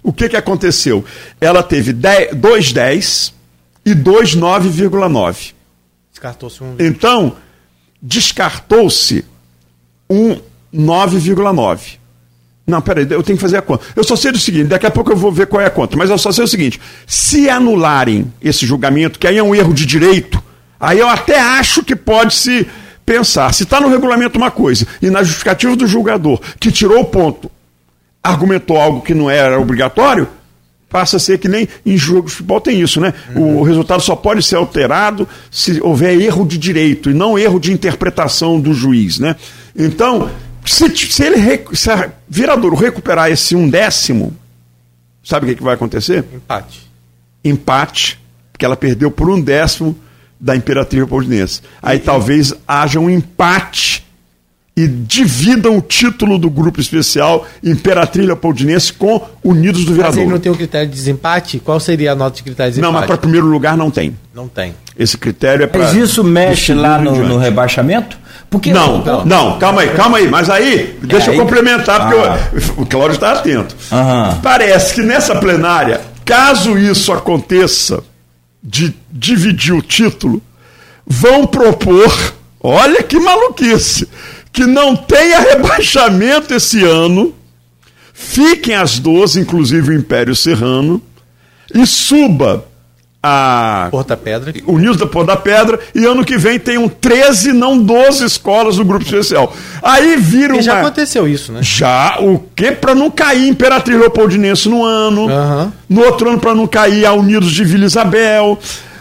o 0.03 0.13
que, 0.13 0.29
que 0.29 0.37
aconteceu? 0.37 1.03
Ela 1.41 1.63
teve 1.63 1.91
2,10 1.91 3.33
e 3.85 3.93
2,9,9. 3.93 5.53
Descartou-se 6.11 6.63
um. 6.63 6.75
Então, 6.79 7.35
descartou-se 8.01 9.25
um 10.09 10.39
9,9. 10.73 11.97
Não, 12.67 12.81
peraí, 12.81 13.07
eu 13.09 13.23
tenho 13.23 13.37
que 13.37 13.41
fazer 13.41 13.57
a 13.57 13.61
conta. 13.61 13.83
Eu 13.95 14.03
só 14.03 14.15
sei 14.15 14.31
do 14.31 14.37
seguinte, 14.37 14.67
daqui 14.67 14.85
a 14.85 14.91
pouco 14.91 15.11
eu 15.11 15.17
vou 15.17 15.31
ver 15.31 15.47
qual 15.47 15.61
é 15.61 15.65
a 15.65 15.71
conta, 15.71 15.97
mas 15.97 16.09
eu 16.09 16.17
só 16.17 16.31
sei 16.31 16.43
o 16.43 16.47
seguinte: 16.47 16.79
se 17.07 17.49
anularem 17.49 18.31
esse 18.41 18.65
julgamento, 18.65 19.17
que 19.17 19.27
aí 19.27 19.37
é 19.37 19.43
um 19.43 19.55
erro 19.55 19.73
de 19.73 19.85
direito, 19.85 20.41
aí 20.79 20.99
eu 20.99 21.07
até 21.07 21.39
acho 21.39 21.83
que 21.83 21.95
pode 21.95 22.35
se 22.35 22.67
pensar. 23.05 23.53
Se 23.53 23.63
está 23.63 23.81
no 23.81 23.89
regulamento 23.89 24.37
uma 24.37 24.51
coisa 24.51 24.85
e 25.01 25.09
na 25.09 25.23
justificativa 25.23 25.75
do 25.75 25.87
julgador 25.87 26.39
que 26.59 26.71
tirou 26.71 27.01
o 27.01 27.05
ponto 27.05 27.49
argumentou 28.23 28.77
algo 28.77 29.01
que 29.01 29.13
não 29.13 29.29
era 29.29 29.59
obrigatório, 29.59 30.27
passa 30.89 31.17
a 31.17 31.19
ser 31.19 31.37
que 31.37 31.47
nem 31.47 31.67
em 31.85 31.95
jogo 31.95 32.27
de 32.27 32.33
futebol 32.33 32.59
tem 32.59 32.81
isso, 32.81 32.99
né? 32.99 33.13
O 33.35 33.61
resultado 33.61 34.01
só 34.01 34.15
pode 34.15 34.41
ser 34.41 34.55
alterado 34.55 35.27
se 35.51 35.79
houver 35.81 36.19
erro 36.19 36.45
de 36.45 36.57
direito 36.57 37.09
e 37.09 37.13
não 37.13 37.37
erro 37.37 37.59
de 37.59 37.71
interpretação 37.71 38.59
do 38.59 38.73
juiz, 38.73 39.19
né? 39.19 39.35
Então, 39.77 40.29
se, 40.65 40.89
se 40.95 41.23
ele 41.23 41.37
se 41.73 41.91
a 41.91 42.11
Viradouro 42.27 42.75
recuperar 42.75 43.31
esse 43.31 43.55
um 43.55 43.69
décimo, 43.69 44.35
sabe 45.23 45.45
o 45.45 45.49
que, 45.49 45.55
que 45.55 45.63
vai 45.63 45.75
acontecer? 45.75 46.25
Empate. 46.33 46.89
Empate, 47.43 48.19
porque 48.51 48.65
ela 48.65 48.75
perdeu 48.75 49.11
por 49.11 49.29
um 49.29 49.39
décimo 49.39 49.95
da 50.39 50.55
Imperatriz 50.55 50.99
Leopoldinense. 50.99 51.61
Aí 51.81 51.99
talvez 51.99 52.53
haja 52.67 52.99
um 52.99 53.09
empate 53.09 54.08
e 54.83 54.87
dividam 54.87 55.77
o 55.77 55.81
título 55.81 56.37
do 56.37 56.49
grupo 56.49 56.79
especial 56.79 57.45
Imperatriz 57.63 58.25
Leopoldinense 58.25 58.93
com 58.93 59.21
Unidos 59.43 59.83
do 59.83 59.91
Mas 59.91 59.97
ele 59.97 60.03
Viradouro. 60.09 60.29
não 60.31 60.39
tem 60.39 60.51
o 60.51 60.55
critério 60.55 60.87
de 60.87 60.95
desempate? 60.95 61.59
Qual 61.59 61.79
seria 61.79 62.11
a 62.11 62.15
nota 62.15 62.37
de 62.37 62.43
critério 62.43 62.71
de 62.71 62.79
Não, 62.79 62.89
desempate? 62.89 63.01
mas 63.09 63.17
para 63.17 63.17
primeiro 63.21 63.47
lugar 63.47 63.75
não 63.75 63.91
tem. 63.91 64.15
Não 64.33 64.47
tem. 64.47 64.73
Esse 64.97 65.17
critério 65.17 65.63
é 65.63 65.67
para. 65.67 65.81
Mas 65.83 65.93
isso 65.95 66.23
mexe 66.23 66.73
lá 66.73 66.97
no, 66.99 67.15
no 67.27 67.37
rebaixamento? 67.37 68.17
Porque 68.49 68.71
Não, 68.73 69.03
não, 69.25 69.59
calma 69.59 69.81
aí, 69.81 69.89
calma 69.89 70.17
aí. 70.17 70.27
Mas 70.27 70.49
aí, 70.49 70.97
deixa 71.03 71.29
aí- 71.31 71.37
eu 71.37 71.43
complementar, 71.43 72.07
porque 72.09 72.15
Ah. 72.27 72.49
eu- 72.53 72.83
o 72.83 72.85
Cláudio 72.85 73.13
está 73.15 73.33
atento. 73.33 73.75
Aham. 73.91 74.39
Parece 74.41 74.93
que 74.95 75.01
nessa 75.01 75.35
plenária, 75.35 76.01
caso 76.25 76.77
isso 76.77 77.11
aconteça, 77.13 78.01
de 78.63 78.93
dividir 79.11 79.73
o 79.73 79.81
título, 79.81 80.41
vão 81.05 81.45
propor, 81.45 82.11
olha 82.61 83.03
que 83.03 83.19
maluquice, 83.19 84.07
que 84.51 84.65
não 84.65 84.95
tenha 84.95 85.39
rebaixamento 85.39 86.53
esse 86.53 86.83
ano, 86.83 87.33
fiquem 88.13 88.75
as 88.75 88.99
12, 88.99 89.39
inclusive 89.39 89.91
o 89.91 89.95
Império 89.95 90.35
Serrano, 90.35 91.01
e 91.73 91.85
suba 91.85 92.65
a 93.21 93.89
Porta 93.91 94.15
Pedra. 94.15 94.53
o 94.65 94.77
News 94.79 94.95
da 94.97 95.05
Pôr 95.05 95.25
da 95.25 95.35
Pedra, 95.35 95.77
e 95.93 96.05
ano 96.05 96.23
que 96.23 96.37
vem 96.37 96.57
tenham 96.57 96.87
13, 96.87 97.51
não 97.51 97.77
12 97.77 98.23
escolas 98.25 98.77
do 98.77 98.85
grupo 98.85 99.03
especial. 99.03 99.53
Aí 99.83 100.15
vira 100.15 100.55
E 100.57 100.61
já 100.61 100.75
uma... 100.75 100.81
aconteceu 100.81 101.27
isso, 101.27 101.51
né? 101.51 101.59
Já, 101.61 102.17
o 102.21 102.39
quê? 102.55 102.71
Pra 102.71 102.95
não 102.95 103.11
cair 103.11 103.47
Imperatriz 103.49 103.99
Leopoldinense 103.99 104.69
no 104.69 104.83
ano, 104.85 105.29
Aham. 105.29 105.73
no 105.89 106.01
outro 106.01 106.29
ano 106.29 106.39
pra 106.39 106.55
não 106.55 106.65
cair 106.65 107.05
a 107.05 107.11
Unidos 107.13 107.51
de 107.51 107.63
Vila 107.65 107.85
Isabel. 107.85 108.57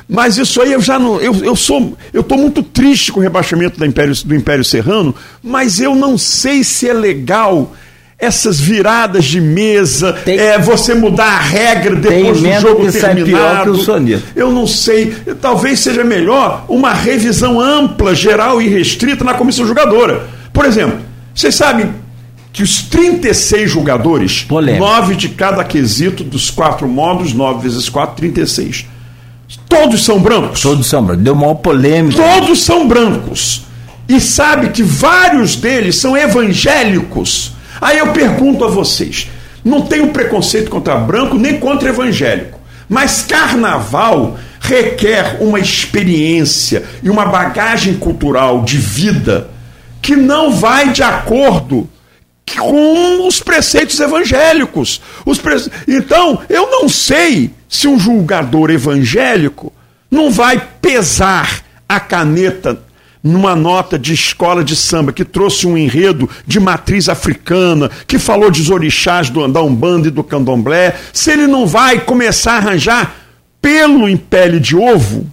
Mas 0.08 0.38
isso 0.38 0.62
aí 0.62 0.72
eu 0.72 0.80
já 0.80 0.98
não. 0.98 1.20
Eu, 1.20 1.34
eu 1.44 1.54
sou. 1.54 1.96
Eu 2.12 2.22
tô 2.22 2.36
muito 2.36 2.62
triste 2.62 3.12
com 3.12 3.20
o 3.20 3.22
rebaixamento 3.22 3.78
da 3.78 3.86
Império, 3.86 4.14
do 4.24 4.34
Império 4.34 4.64
Serrano, 4.64 5.14
mas 5.42 5.80
eu 5.80 5.94
não 5.94 6.16
sei 6.16 6.64
se 6.64 6.88
é 6.88 6.94
legal 6.94 7.74
essas 8.18 8.58
viradas 8.58 9.26
de 9.26 9.40
mesa, 9.40 10.12
Tem- 10.24 10.38
é 10.38 10.58
você 10.58 10.92
mudar 10.92 11.26
a 11.36 11.40
regra 11.40 11.94
depois 11.94 12.40
do 12.40 12.60
jogo 12.60 12.86
que 12.86 12.98
terminado. 12.98 13.78
Eu 14.34 14.50
não 14.50 14.66
sei. 14.66 15.14
Talvez 15.40 15.78
seja 15.80 16.02
melhor 16.02 16.64
uma 16.68 16.92
revisão 16.92 17.60
ampla, 17.60 18.14
geral 18.14 18.60
e 18.60 18.68
restrita 18.68 19.22
na 19.22 19.34
comissão 19.34 19.64
julgadora. 19.66 20.26
Por 20.52 20.64
exemplo, 20.64 20.98
vocês 21.34 21.54
sabem 21.54 21.94
que 22.52 22.62
os 22.62 22.82
36 22.82 23.70
julgadores, 23.70 24.42
Polêmica. 24.42 24.84
nove 24.84 25.14
de 25.14 25.28
cada 25.28 25.62
quesito 25.62 26.24
dos 26.24 26.50
quatro 26.50 26.88
modos, 26.88 27.32
9 27.32 27.62
vezes 27.68 27.88
4, 27.88 28.16
36. 28.16 28.86
Todos 29.68 30.04
são 30.04 30.20
brancos. 30.20 30.62
Todo 30.62 30.82
samba. 30.82 31.16
Deu 31.16 31.34
maior 31.34 31.54
polêmica. 31.54 32.22
Todos 32.22 32.62
são 32.62 32.88
brancos. 32.88 33.62
E 34.08 34.20
sabe 34.20 34.70
que 34.70 34.82
vários 34.82 35.56
deles 35.56 35.96
são 35.96 36.16
evangélicos. 36.16 37.52
Aí 37.80 37.98
eu 37.98 38.08
pergunto 38.08 38.64
a 38.64 38.68
vocês: 38.68 39.28
não 39.62 39.82
tenho 39.82 40.08
preconceito 40.08 40.70
contra 40.70 40.96
branco 40.96 41.36
nem 41.36 41.60
contra 41.60 41.90
evangélico. 41.90 42.58
Mas 42.88 43.26
carnaval 43.28 44.38
requer 44.60 45.36
uma 45.40 45.60
experiência 45.60 46.84
e 47.02 47.10
uma 47.10 47.26
bagagem 47.26 47.94
cultural 47.94 48.64
de 48.64 48.78
vida 48.78 49.50
que 50.00 50.16
não 50.16 50.52
vai 50.52 50.90
de 50.90 51.02
acordo 51.02 51.88
com 52.56 53.26
os 53.26 53.40
preceitos 53.40 54.00
evangélicos. 54.00 55.02
Os 55.26 55.38
prece... 55.38 55.70
Então, 55.86 56.40
eu 56.48 56.70
não 56.70 56.88
sei 56.88 57.50
se 57.68 57.86
um 57.86 57.98
julgador 57.98 58.70
evangélico 58.70 59.72
não 60.10 60.30
vai 60.30 60.60
pesar 60.80 61.62
a 61.88 62.00
caneta 62.00 62.80
numa 63.22 63.54
nota 63.54 63.98
de 63.98 64.14
escola 64.14 64.62
de 64.64 64.76
samba 64.76 65.12
que 65.12 65.24
trouxe 65.24 65.66
um 65.66 65.76
enredo 65.76 66.28
de 66.46 66.60
matriz 66.60 67.08
africana, 67.08 67.90
que 68.06 68.18
falou 68.18 68.50
dos 68.50 68.70
orixás 68.70 69.28
do, 69.28 69.46
da 69.48 69.62
Umbanda 69.62 70.08
e 70.08 70.10
do 70.10 70.24
Candomblé, 70.24 70.96
se 71.12 71.32
ele 71.32 71.46
não 71.46 71.66
vai 71.66 72.00
começar 72.00 72.52
a 72.52 72.56
arranjar 72.56 73.14
pelo 73.60 74.08
em 74.08 74.16
pele 74.16 74.60
de 74.60 74.76
ovo 74.76 75.26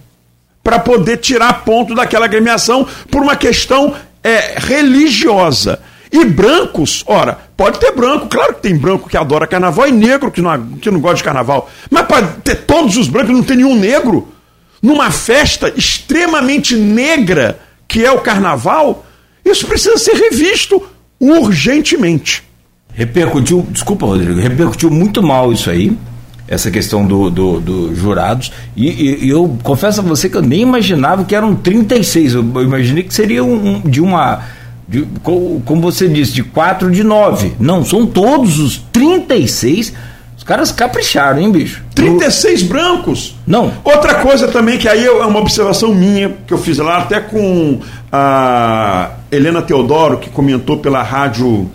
para 0.62 0.78
poder 0.78 1.18
tirar 1.18 1.64
ponto 1.64 1.94
daquela 1.94 2.24
agremiação 2.24 2.86
por 3.10 3.22
uma 3.22 3.36
questão 3.36 3.94
é, 4.22 4.58
religiosa. 4.58 5.78
E 6.12 6.24
brancos, 6.24 7.02
ora, 7.06 7.38
pode 7.56 7.78
ter 7.80 7.92
branco, 7.92 8.26
claro 8.28 8.54
que 8.54 8.62
tem 8.62 8.76
branco 8.76 9.08
que 9.08 9.16
adora 9.16 9.46
carnaval 9.46 9.88
e 9.88 9.92
negro 9.92 10.30
que 10.30 10.40
não, 10.40 10.66
que 10.80 10.90
não 10.90 11.00
gosta 11.00 11.16
de 11.18 11.24
carnaval. 11.24 11.70
Mas 11.90 12.06
para 12.06 12.26
ter 12.26 12.56
todos 12.64 12.96
os 12.96 13.08
brancos 13.08 13.32
não 13.34 13.42
ter 13.42 13.56
nenhum 13.56 13.76
negro, 13.78 14.28
numa 14.82 15.10
festa 15.10 15.72
extremamente 15.76 16.76
negra 16.76 17.58
que 17.88 18.04
é 18.04 18.10
o 18.12 18.20
carnaval, 18.20 19.04
isso 19.44 19.66
precisa 19.66 19.96
ser 19.98 20.14
revisto 20.14 20.82
urgentemente. 21.20 22.42
Repercutiu, 22.92 23.66
desculpa, 23.70 24.06
Rodrigo, 24.06 24.40
repercutiu 24.40 24.90
muito 24.90 25.22
mal 25.22 25.52
isso 25.52 25.68
aí, 25.70 25.96
essa 26.48 26.70
questão 26.70 27.04
do, 27.04 27.28
do, 27.30 27.60
do 27.60 27.94
jurados. 27.94 28.50
E, 28.76 28.88
e- 29.24 29.28
eu 29.28 29.58
confesso 29.62 30.00
a 30.00 30.02
você 30.02 30.28
que 30.30 30.36
eu 30.36 30.42
nem 30.42 30.60
imaginava 30.62 31.24
que 31.24 31.34
eram 31.34 31.54
36. 31.54 32.34
Eu, 32.34 32.52
eu 32.54 32.62
imaginei 32.62 33.02
que 33.02 33.12
seria 33.12 33.44
um- 33.44 33.80
de 33.80 34.00
uma. 34.00 34.42
De- 34.88 35.06
co- 35.22 35.60
como 35.64 35.80
você 35.82 36.08
disse, 36.08 36.32
de 36.32 36.42
4 36.42 36.90
de 36.90 37.02
9. 37.04 37.54
Não, 37.58 37.84
são 37.84 38.06
todos 38.06 38.58
os 38.58 38.78
36. 38.92 39.92
Os 40.36 40.44
caras 40.44 40.70
capricharam, 40.70 41.40
hein, 41.40 41.50
bicho? 41.50 41.82
36 41.94 42.62
brancos. 42.62 43.34
Não. 43.46 43.72
Outra 43.82 44.16
coisa 44.16 44.46
também, 44.48 44.78
que 44.78 44.88
aí 44.88 45.04
é 45.04 45.10
uma 45.10 45.40
observação 45.40 45.94
minha, 45.94 46.36
que 46.46 46.52
eu 46.54 46.58
fiz 46.58 46.78
lá 46.78 46.98
até 46.98 47.18
com 47.20 47.80
a 48.12 49.10
Helena 49.32 49.60
Teodoro, 49.62 50.18
que 50.18 50.28
comentou 50.30 50.76
pela 50.78 51.02
rádio 51.02 51.68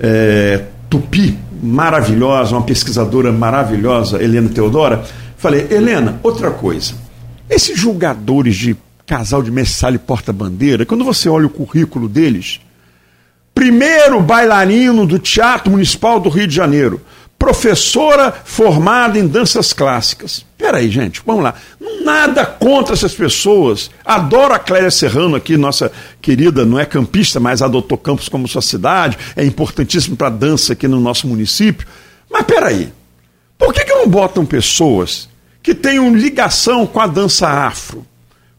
é, 0.00 0.62
Tupi, 0.88 1.36
maravilhosa, 1.62 2.54
uma 2.54 2.62
pesquisadora 2.62 3.32
maravilhosa, 3.32 4.22
Helena 4.22 4.48
Teodora. 4.48 5.02
Falei, 5.36 5.66
Helena, 5.70 6.20
outra 6.22 6.50
coisa. 6.50 6.92
Esses 7.50 7.78
julgadores 7.78 8.54
de 8.56 8.76
casal 9.08 9.42
de 9.42 9.50
mestre 9.50 9.94
e 9.94 9.98
porta-bandeira, 9.98 10.84
quando 10.84 11.02
você 11.02 11.30
olha 11.30 11.46
o 11.46 11.50
currículo 11.50 12.06
deles, 12.08 12.60
primeiro 13.54 14.20
bailarino 14.20 15.06
do 15.06 15.18
Teatro 15.18 15.72
Municipal 15.72 16.20
do 16.20 16.28
Rio 16.28 16.46
de 16.46 16.54
Janeiro, 16.54 17.00
professora 17.38 18.30
formada 18.44 19.18
em 19.18 19.26
danças 19.26 19.72
clássicas. 19.72 20.44
Peraí, 20.58 20.90
gente, 20.90 21.22
vamos 21.24 21.42
lá. 21.42 21.54
Nada 22.04 22.44
contra 22.44 22.92
essas 22.92 23.14
pessoas. 23.14 23.90
Adoro 24.04 24.52
a 24.52 24.58
Clélia 24.58 24.90
Serrano 24.90 25.36
aqui, 25.36 25.56
nossa 25.56 25.90
querida, 26.20 26.66
não 26.66 26.78
é 26.78 26.84
campista, 26.84 27.40
mas 27.40 27.62
adotou 27.62 27.96
Campos 27.96 28.28
como 28.28 28.46
sua 28.46 28.60
cidade, 28.60 29.16
é 29.34 29.44
importantíssimo 29.44 30.16
para 30.16 30.26
a 30.26 30.30
dança 30.30 30.74
aqui 30.74 30.86
no 30.86 31.00
nosso 31.00 31.26
município. 31.26 31.86
Mas 32.30 32.42
peraí, 32.42 32.92
por 33.56 33.72
que, 33.72 33.84
que 33.84 33.94
não 33.94 34.06
botam 34.06 34.44
pessoas 34.44 35.30
que 35.62 35.74
tenham 35.74 36.14
ligação 36.14 36.86
com 36.86 37.00
a 37.00 37.06
dança 37.06 37.48
afro, 37.48 38.04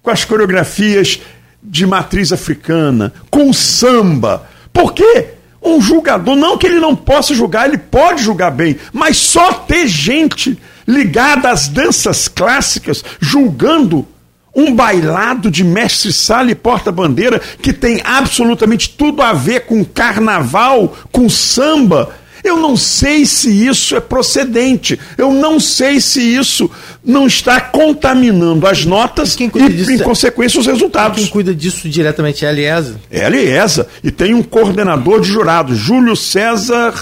com 0.10 0.14
as 0.14 0.26
coreografias 0.26 1.20
de 1.62 1.86
matriz 1.86 2.34
africana, 2.34 3.14
com 3.30 3.54
samba. 3.54 4.50
Por 4.74 4.92
quê? 4.92 5.28
Um 5.62 5.80
julgador, 5.80 6.36
não 6.36 6.58
que 6.58 6.66
ele 6.66 6.80
não 6.80 6.96
possa 6.96 7.36
julgar, 7.36 7.68
ele 7.68 7.78
pode 7.78 8.24
julgar 8.24 8.50
bem, 8.50 8.76
mas 8.92 9.18
só 9.18 9.54
ter 9.54 9.88
gente 9.88 10.58
ligada 10.88 11.52
às 11.52 11.68
danças 11.68 12.28
clássicas 12.28 13.04
julgando 13.20 14.08
um 14.56 14.74
bailado 14.74 15.52
de 15.52 15.64
mestre-sala 15.64 16.50
e 16.50 16.56
porta-bandeira 16.56 17.40
que 17.62 17.72
tem 17.72 18.02
absolutamente 18.04 18.90
tudo 18.90 19.22
a 19.22 19.32
ver 19.32 19.68
com 19.68 19.86
carnaval, 19.86 20.98
com 21.12 21.30
samba. 21.30 22.16
Eu 22.44 22.58
não 22.58 22.76
sei 22.78 23.26
se 23.26 23.50
isso 23.50 23.96
é 23.96 24.00
procedente. 24.00 25.00
Eu 25.18 25.34
não 25.34 25.60
sei 25.60 26.00
se 26.00 26.22
isso 26.22 26.70
não 27.04 27.28
está 27.28 27.60
contaminando 27.60 28.68
as 28.68 28.86
notas 28.86 29.36
e, 29.36 29.44
e 29.44 29.70
disso, 29.70 29.92
em 29.92 30.00
consequência, 30.00 30.60
os 30.60 30.66
resultados. 30.66 31.20
Quem 31.20 31.28
cuida 31.28 31.54
disso 31.54 31.88
diretamente 31.90 32.46
é 32.46 32.48
a 32.48 32.52
Aliesa? 32.52 33.00
É 33.10 33.24
a 33.24 33.28
Aliesa. 33.28 33.88
E 34.04 34.12
tem 34.12 34.34
um 34.34 34.44
coordenador 34.44 35.22
de 35.22 35.28
jurado, 35.28 35.76
Júlio 35.76 36.16
César. 36.16 36.94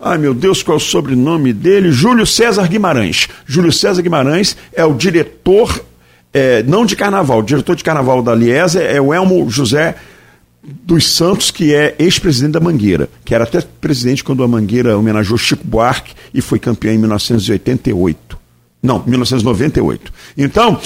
Ai 0.00 0.16
meu 0.16 0.32
Deus, 0.32 0.62
qual 0.62 0.76
é 0.76 0.80
o 0.80 0.80
sobrenome 0.80 1.52
dele? 1.52 1.90
Júlio 1.90 2.26
César 2.26 2.68
Guimarães. 2.68 3.28
Júlio 3.46 3.72
César 3.72 4.00
Guimarães 4.00 4.56
é 4.72 4.84
o 4.84 4.94
diretor 4.94 5.84
é, 6.32 6.62
não 6.62 6.84
de 6.84 6.94
carnaval, 6.94 7.38
o 7.38 7.42
diretor 7.42 7.74
de 7.74 7.82
carnaval 7.82 8.22
da 8.22 8.34
Liesa 8.34 8.82
é 8.82 9.00
o 9.00 9.12
Elmo 9.12 9.48
José 9.50 9.96
dos 10.84 11.12
Santos, 11.12 11.50
que 11.50 11.74
é 11.74 11.94
ex-presidente 11.98 12.52
da 12.52 12.60
Mangueira, 12.60 13.08
que 13.24 13.34
era 13.34 13.44
até 13.44 13.60
presidente 13.60 14.22
quando 14.22 14.42
a 14.42 14.48
Mangueira 14.48 14.98
homenageou 14.98 15.38
Chico 15.38 15.66
Buarque 15.66 16.14
e 16.32 16.40
foi 16.40 16.58
campeão 16.58 16.94
em 16.94 16.98
1988. 16.98 18.38
Não, 18.82 19.02
1998. 19.06 20.12
Então, 20.36 20.80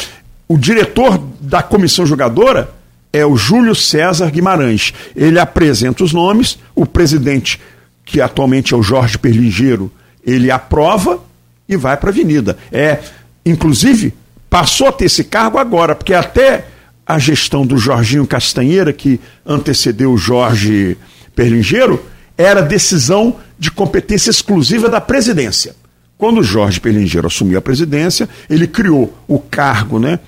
o 0.49 0.57
diretor 0.57 1.23
da 1.41 1.63
comissão 1.63 2.07
jogadora 2.07 2.73
é 3.13 3.27
o 3.27 3.37
Júlio 3.37 3.75
César 3.75 4.31
Guimarães. 4.31 4.95
Ele 5.15 5.39
apresenta 5.39 6.03
os 6.03 6.13
nomes, 6.13 6.59
o 6.75 6.87
presidente, 6.87 7.61
que 8.05 8.21
atualmente 8.21 8.73
é 8.73 8.77
o 8.77 8.83
Jorge 8.83 9.19
Perlingeiro, 9.19 9.91
ele 10.25 10.51
aprova 10.51 11.21
e 11.69 11.77
vai 11.77 11.97
para 11.97 12.11
a 12.11 12.13
avenida. 12.13 12.57
É, 12.71 13.01
inclusive, 13.45 14.15
passou 14.49 14.89
a 14.89 14.93
ter 14.93 15.07
esse 15.07 15.25
cargo 15.25 15.59
agora, 15.59 15.95
porque 15.95 16.15
até 16.15 16.67
a 17.07 17.19
gestão 17.19 17.67
do 17.67 17.77
Jorginho 17.77 18.27
Castanheira, 18.27 18.93
que 18.93 19.21
antecedeu 19.45 20.13
o 20.13 20.19
Jorge 20.19 20.97
Perlingeiro, 21.35 22.05
era 22.37 22.63
decisão 22.63 23.37
de 23.59 23.71
competência 23.71 24.31
exclusiva 24.31 24.89
da 24.89 25.01
presidência. 25.01 25.75
Quando 26.17 26.39
o 26.39 26.45
Jorge 26.45 26.81
Perlingeiro 26.81 27.27
assumiu 27.27 27.59
a 27.59 27.63
presidência, 27.63 28.29
ele 28.49 28.67
criou 28.67 29.13
o 29.27 29.39
cargo 29.39 29.99
né, 29.99 30.21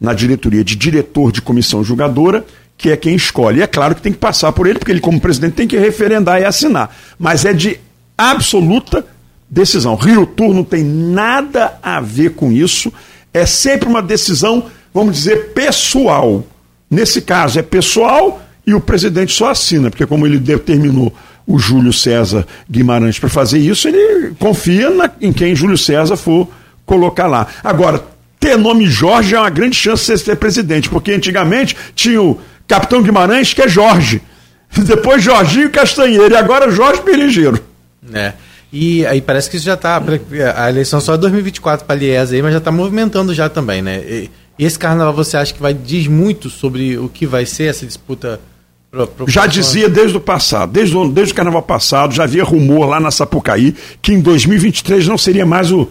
na 0.00 0.14
diretoria 0.14 0.64
de 0.64 0.76
diretor 0.76 1.32
de 1.32 1.42
comissão 1.42 1.82
julgadora, 1.82 2.44
que 2.76 2.90
é 2.90 2.96
quem 2.96 3.14
escolhe. 3.14 3.60
E 3.60 3.62
é 3.62 3.66
claro 3.66 3.94
que 3.94 4.02
tem 4.02 4.12
que 4.12 4.18
passar 4.18 4.52
por 4.52 4.66
ele, 4.66 4.78
porque 4.78 4.92
ele, 4.92 5.00
como 5.00 5.20
presidente, 5.20 5.54
tem 5.54 5.66
que 5.66 5.78
referendar 5.78 6.40
e 6.40 6.44
assinar. 6.44 6.94
Mas 7.18 7.44
é 7.44 7.52
de 7.52 7.78
absoluta 8.16 9.04
decisão. 9.50 9.94
Rio 9.96 10.26
Tour 10.26 10.54
não 10.54 10.64
tem 10.64 10.84
nada 10.84 11.78
a 11.82 12.00
ver 12.00 12.30
com 12.30 12.50
isso 12.50 12.92
é 13.34 13.44
sempre 13.44 13.88
uma 13.88 14.00
decisão, 14.00 14.66
vamos 14.94 15.16
dizer, 15.16 15.52
pessoal. 15.52 16.46
Nesse 16.88 17.20
caso 17.20 17.58
é 17.58 17.62
pessoal 17.62 18.40
e 18.64 18.72
o 18.72 18.80
presidente 18.80 19.32
só 19.32 19.50
assina, 19.50 19.90
porque 19.90 20.06
como 20.06 20.26
ele 20.26 20.38
determinou 20.38 21.12
o 21.46 21.58
Júlio 21.58 21.92
César 21.92 22.46
Guimarães 22.70 23.18
para 23.18 23.28
fazer 23.28 23.58
isso, 23.58 23.88
ele 23.88 24.34
confia 24.38 24.88
na, 24.88 25.10
em 25.20 25.32
quem 25.32 25.54
Júlio 25.54 25.76
César 25.76 26.16
for 26.16 26.48
colocar 26.86 27.26
lá. 27.26 27.46
Agora, 27.62 28.02
ter 28.38 28.56
nome 28.56 28.86
Jorge 28.86 29.34
é 29.34 29.38
uma 29.38 29.50
grande 29.50 29.76
chance 29.76 30.10
de 30.10 30.18
ser 30.18 30.36
presidente, 30.36 30.88
porque 30.88 31.12
antigamente 31.12 31.76
tinha 31.94 32.22
o 32.22 32.40
capitão 32.66 33.02
Guimarães, 33.02 33.52
que 33.52 33.62
é 33.62 33.68
Jorge. 33.68 34.22
Depois 34.76 35.22
Jorginho 35.22 35.70
Castanheiro 35.70 36.32
e 36.32 36.36
agora 36.36 36.70
Jorge 36.70 37.02
Perigeiro. 37.02 37.58
É. 38.12 38.32
E 38.72 39.06
aí 39.06 39.20
parece 39.20 39.48
que 39.48 39.56
isso 39.56 39.66
já 39.66 39.74
está. 39.74 40.02
A 40.56 40.68
eleição 40.68 41.00
só 41.00 41.14
é 41.14 41.18
2024 41.18 41.86
para 41.86 41.94
a 41.94 41.98
Liesa 41.98 42.34
aí, 42.34 42.42
mas 42.42 42.52
já 42.52 42.58
está 42.58 42.72
movimentando 42.72 43.32
já 43.32 43.48
também, 43.48 43.80
né? 43.80 43.98
E, 43.98 44.30
esse 44.58 44.78
carnaval 44.78 45.12
você 45.12 45.36
acha 45.36 45.52
que 45.52 45.60
vai 45.60 45.74
diz 45.74 46.06
muito 46.06 46.48
sobre 46.48 46.96
o 46.98 47.08
que 47.08 47.26
vai 47.26 47.46
ser 47.46 47.64
essa 47.64 47.86
disputa? 47.86 48.40
Pro, 48.90 49.06
pro 49.06 49.28
já 49.28 49.46
dizia 49.46 49.88
desde 49.88 50.16
o 50.16 50.20
passado, 50.20 50.70
desde 50.70 50.96
o, 50.96 51.08
desde 51.08 51.32
o 51.32 51.36
carnaval 51.36 51.62
passado, 51.62 52.14
já 52.14 52.22
havia 52.22 52.44
rumor 52.44 52.86
lá 52.86 53.00
na 53.00 53.10
Sapucaí 53.10 53.74
que 54.00 54.12
em 54.12 54.20
2023 54.20 55.08
não 55.08 55.18
seria 55.18 55.44
mais 55.44 55.72
o 55.72 55.88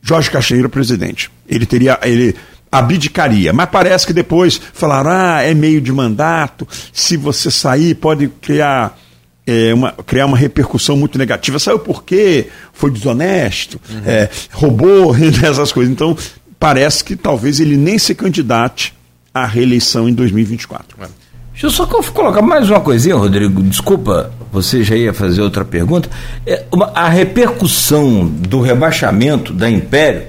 Jorge 0.00 0.30
Cacheiro 0.30 0.68
presidente. 0.68 1.30
Ele 1.48 1.64
teria. 1.64 1.98
Ele, 2.02 2.34
abdicaria. 2.72 3.52
Mas 3.52 3.68
parece 3.70 4.06
que 4.06 4.14
depois 4.14 4.58
falaram: 4.72 5.10
ah, 5.10 5.42
é 5.42 5.52
meio 5.52 5.80
de 5.80 5.92
mandato, 5.92 6.66
se 6.90 7.18
você 7.18 7.50
sair 7.50 7.94
pode 7.94 8.28
criar 8.40 8.98
é, 9.46 9.74
uma, 9.74 9.92
criar 9.92 10.26
uma 10.26 10.36
repercussão 10.36 10.96
muito 10.96 11.18
negativa. 11.18 11.58
Saiu 11.58 11.78
por 11.78 12.02
quê? 12.02 12.48
Foi 12.72 12.90
desonesto, 12.90 13.78
uhum. 13.90 14.02
é, 14.06 14.30
roubou, 14.52 15.14
essas 15.44 15.70
coisas. 15.70 15.92
Então, 15.92 16.16
parece 16.62 17.02
que 17.02 17.16
talvez 17.16 17.58
ele 17.58 17.76
nem 17.76 17.98
se 17.98 18.14
candidate 18.14 18.94
à 19.34 19.44
reeleição 19.44 20.08
em 20.08 20.14
2024. 20.14 20.96
É. 21.02 21.06
Deixa 21.50 21.66
eu 21.66 21.70
só 21.70 21.86
colocar 21.86 22.40
mais 22.40 22.70
uma 22.70 22.80
coisinha, 22.80 23.16
Rodrigo. 23.16 23.60
Desculpa, 23.64 24.32
você 24.52 24.84
já 24.84 24.94
ia 24.94 25.12
fazer 25.12 25.42
outra 25.42 25.64
pergunta. 25.64 26.08
É, 26.46 26.62
uma, 26.70 26.92
a 26.94 27.08
repercussão 27.08 28.26
do 28.26 28.60
rebaixamento 28.60 29.52
da 29.52 29.68
Império 29.68 30.22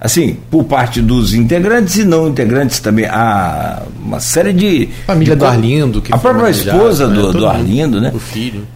assim, 0.00 0.36
por 0.50 0.64
parte 0.64 1.00
dos 1.00 1.32
integrantes 1.32 1.96
e 1.96 2.04
não 2.04 2.28
integrantes 2.28 2.80
também. 2.80 3.06
Há 3.06 3.82
uma 4.04 4.18
série 4.18 4.52
de. 4.52 4.88
Família 5.06 5.34
de, 5.34 5.38
do 5.38 5.46
Arlindo, 5.46 6.02
que 6.02 6.12
A 6.12 6.18
própria 6.18 6.50
esposa 6.50 7.06
né? 7.06 7.14
do, 7.14 7.32
do 7.32 7.46
Arlindo, 7.46 8.00
né? 8.00 8.10
O 8.12 8.18
filho. 8.18 8.66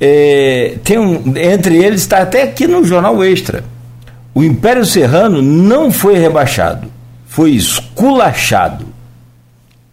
É, 0.00 0.78
tem 0.82 0.98
um, 0.98 1.32
entre 1.36 1.76
eles 1.76 2.00
está 2.00 2.18
até 2.18 2.42
aqui 2.42 2.66
no 2.66 2.84
Jornal 2.84 3.22
Extra. 3.22 3.64
O 4.34 4.42
Império 4.42 4.84
Serrano 4.84 5.40
não 5.40 5.92
foi 5.92 6.18
rebaixado, 6.18 6.90
foi 7.26 7.52
esculachado. 7.52 8.92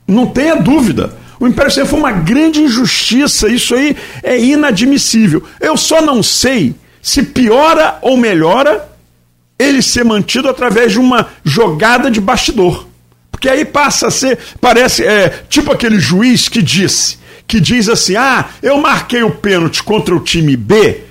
Não 0.07 0.25
tenha 0.25 0.55
dúvida. 0.55 1.15
O 1.39 1.47
Império 1.47 1.71
Serrano 1.71 1.91
foi 1.91 1.99
uma 1.99 2.11
grande 2.11 2.59
injustiça, 2.61 3.47
isso 3.47 3.75
aí 3.75 3.95
é 4.23 4.39
inadmissível. 4.39 5.43
Eu 5.59 5.77
só 5.77 6.01
não 6.01 6.23
sei 6.23 6.73
se 7.03 7.21
piora 7.21 7.99
ou 8.01 8.17
melhora 8.17 8.89
ele 9.59 9.81
ser 9.81 10.03
mantido 10.03 10.49
através 10.49 10.91
de 10.91 10.99
uma 10.99 11.27
jogada 11.43 12.09
de 12.09 12.19
bastidor. 12.19 12.87
Porque 13.31 13.47
aí 13.47 13.63
passa 13.63 14.07
a 14.07 14.11
ser, 14.11 14.39
parece, 14.59 15.03
é, 15.05 15.43
tipo 15.49 15.71
aquele 15.71 15.99
juiz 15.99 16.49
que 16.49 16.63
disse, 16.63 17.19
que 17.47 17.59
diz 17.59 17.87
assim: 17.87 18.15
ah, 18.15 18.45
eu 18.61 18.79
marquei 18.79 19.21
o 19.21 19.31
pênalti 19.31 19.83
contra 19.83 20.15
o 20.15 20.19
time 20.19 20.57
B 20.57 21.10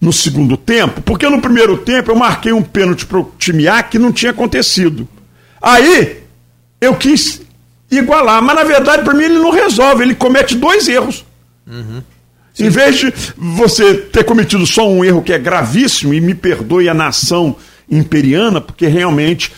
no 0.00 0.12
segundo 0.12 0.56
tempo, 0.56 1.00
porque 1.02 1.28
no 1.28 1.40
primeiro 1.40 1.76
tempo 1.78 2.10
eu 2.10 2.16
marquei 2.16 2.52
um 2.52 2.62
pênalti 2.62 3.04
para 3.04 3.18
o 3.18 3.32
time 3.38 3.66
A 3.66 3.82
que 3.82 3.98
não 3.98 4.12
tinha 4.12 4.30
acontecido. 4.30 5.08
Aí 5.60 6.22
eu 6.80 6.94
quis 6.94 7.42
igualar, 7.90 8.40
mas 8.42 8.54
na 8.54 8.64
verdade 8.64 9.02
para 9.02 9.14
mim 9.14 9.24
ele 9.24 9.38
não 9.38 9.50
resolve, 9.50 10.04
ele 10.04 10.14
comete 10.14 10.54
dois 10.54 10.86
erros. 10.86 11.24
Uhum. 11.66 12.02
Em 12.58 12.68
vez 12.68 12.96
de 12.96 13.12
você 13.36 13.94
ter 13.94 14.24
cometido 14.24 14.66
só 14.66 14.88
um 14.88 15.04
erro 15.04 15.22
que 15.22 15.32
é 15.32 15.38
gravíssimo, 15.38 16.12
e 16.12 16.20
me 16.20 16.34
perdoe 16.34 16.88
a 16.88 16.94
nação 16.94 17.56
imperiana, 17.90 18.60
porque 18.60 18.86
realmente 18.86 19.52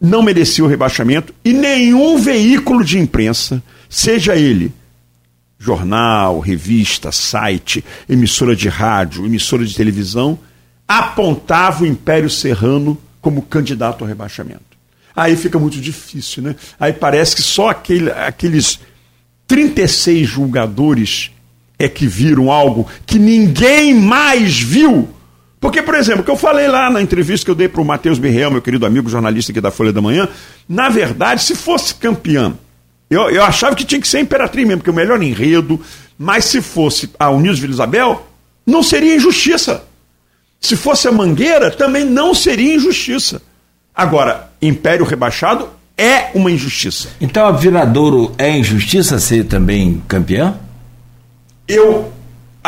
não 0.00 0.22
merecia 0.22 0.64
o 0.64 0.68
rebaixamento 0.68 1.34
e 1.44 1.52
nenhum 1.52 2.18
veículo 2.18 2.84
de 2.84 2.98
imprensa, 2.98 3.62
seja 3.88 4.36
ele 4.36 4.72
jornal, 5.66 6.38
revista, 6.38 7.12
site, 7.12 7.84
emissora 8.08 8.54
de 8.54 8.68
rádio, 8.68 9.26
emissora 9.26 9.64
de 9.64 9.74
televisão, 9.74 10.38
apontava 10.86 11.84
o 11.84 11.86
Império 11.86 12.30
Serrano 12.30 12.96
como 13.20 13.42
candidato 13.42 14.02
ao 14.02 14.08
rebaixamento. 14.08 14.62
Aí 15.14 15.36
fica 15.36 15.58
muito 15.58 15.80
difícil, 15.80 16.42
né? 16.42 16.56
Aí 16.78 16.92
parece 16.92 17.36
que 17.36 17.42
só 17.42 17.70
aquele, 17.70 18.10
aqueles 18.10 18.78
36 19.46 20.28
julgadores 20.28 21.30
é 21.78 21.88
que 21.88 22.06
viram 22.06 22.50
algo 22.50 22.86
que 23.06 23.18
ninguém 23.18 23.94
mais 23.94 24.58
viu 24.58 25.08
porque, 25.66 25.82
por 25.82 25.94
exemplo, 25.94 26.20
o 26.20 26.24
que 26.24 26.30
eu 26.30 26.36
falei 26.36 26.68
lá 26.68 26.90
na 26.90 27.00
entrevista 27.00 27.44
que 27.44 27.50
eu 27.50 27.54
dei 27.54 27.68
para 27.68 27.80
o 27.80 27.84
Matheus 27.84 28.18
Birrell, 28.18 28.50
meu 28.50 28.62
querido 28.62 28.86
amigo 28.86 29.08
jornalista 29.08 29.52
aqui 29.52 29.60
da 29.60 29.70
Folha 29.70 29.92
da 29.92 30.00
Manhã, 30.00 30.28
na 30.68 30.88
verdade, 30.88 31.42
se 31.42 31.56
fosse 31.56 31.94
campeão, 31.94 32.58
eu, 33.08 33.30
eu 33.30 33.42
achava 33.42 33.76
que 33.76 33.84
tinha 33.84 34.00
que 34.00 34.08
ser 34.08 34.20
Imperatriz 34.20 34.66
mesmo, 34.66 34.80
porque 34.80 34.90
é 34.90 34.92
o 34.92 34.96
melhor 34.96 35.22
enredo, 35.22 35.80
mas 36.18 36.44
se 36.46 36.60
fosse 36.60 37.10
a 37.18 37.30
Unidos 37.30 37.58
Vila 37.58 37.72
Isabel, 37.72 38.26
não 38.66 38.82
seria 38.82 39.14
injustiça. 39.14 39.84
Se 40.60 40.76
fosse 40.76 41.06
a 41.06 41.12
Mangueira, 41.12 41.70
também 41.70 42.04
não 42.04 42.34
seria 42.34 42.74
injustiça. 42.74 43.40
Agora, 43.94 44.50
Império 44.60 45.04
rebaixado 45.04 45.68
é 45.96 46.30
uma 46.34 46.50
injustiça. 46.50 47.08
Então 47.20 47.46
a 47.46 47.52
Viradouro 47.52 48.34
é 48.36 48.50
injustiça 48.50 49.18
ser 49.18 49.44
também 49.44 50.02
campeão? 50.08 50.58
Eu 51.68 52.12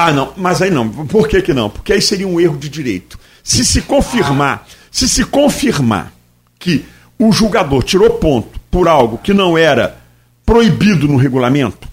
ah, 0.01 0.13
não, 0.13 0.33
mas 0.37 0.63
aí 0.63 0.71
não. 0.71 0.89
Por 0.89 1.27
que, 1.27 1.43
que 1.43 1.53
não? 1.53 1.69
Porque 1.69 1.93
aí 1.93 2.01
seria 2.01 2.29
um 2.29 2.41
erro 2.41 2.57
de 2.57 2.69
direito. 2.69 3.19
Se 3.43 3.65
se 3.65 3.83
confirmar, 3.83 4.65
se 4.93 5.09
se 5.09 5.25
confirmar 5.25 6.13
que 6.57 6.85
o 7.19 7.33
julgador 7.33 7.83
tirou 7.83 8.11
ponto 8.11 8.61
por 8.71 8.87
algo 8.87 9.19
que 9.19 9.35
não 9.35 9.59
era 9.59 9.98
proibido 10.49 11.07
no 11.07 11.19
regulamento, 11.19 11.87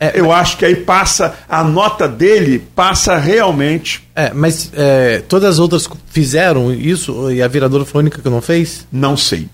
é, 0.00 0.18
eu 0.18 0.32
acho 0.32 0.58
que 0.58 0.64
aí 0.64 0.74
passa, 0.74 1.36
a 1.48 1.62
nota 1.62 2.08
dele 2.08 2.58
passa 2.74 3.16
realmente. 3.16 4.02
É, 4.16 4.32
mas 4.34 4.70
é, 4.74 5.20
todas 5.28 5.54
as 5.54 5.58
outras 5.60 5.88
fizeram 6.08 6.74
isso 6.74 7.30
e 7.30 7.40
a 7.40 7.46
viradora 7.46 7.84
foi 7.84 8.00
a 8.00 8.02
única 8.02 8.20
que 8.20 8.28
não 8.28 8.42
fez? 8.42 8.84
Não 8.90 9.16
sei. 9.16 9.48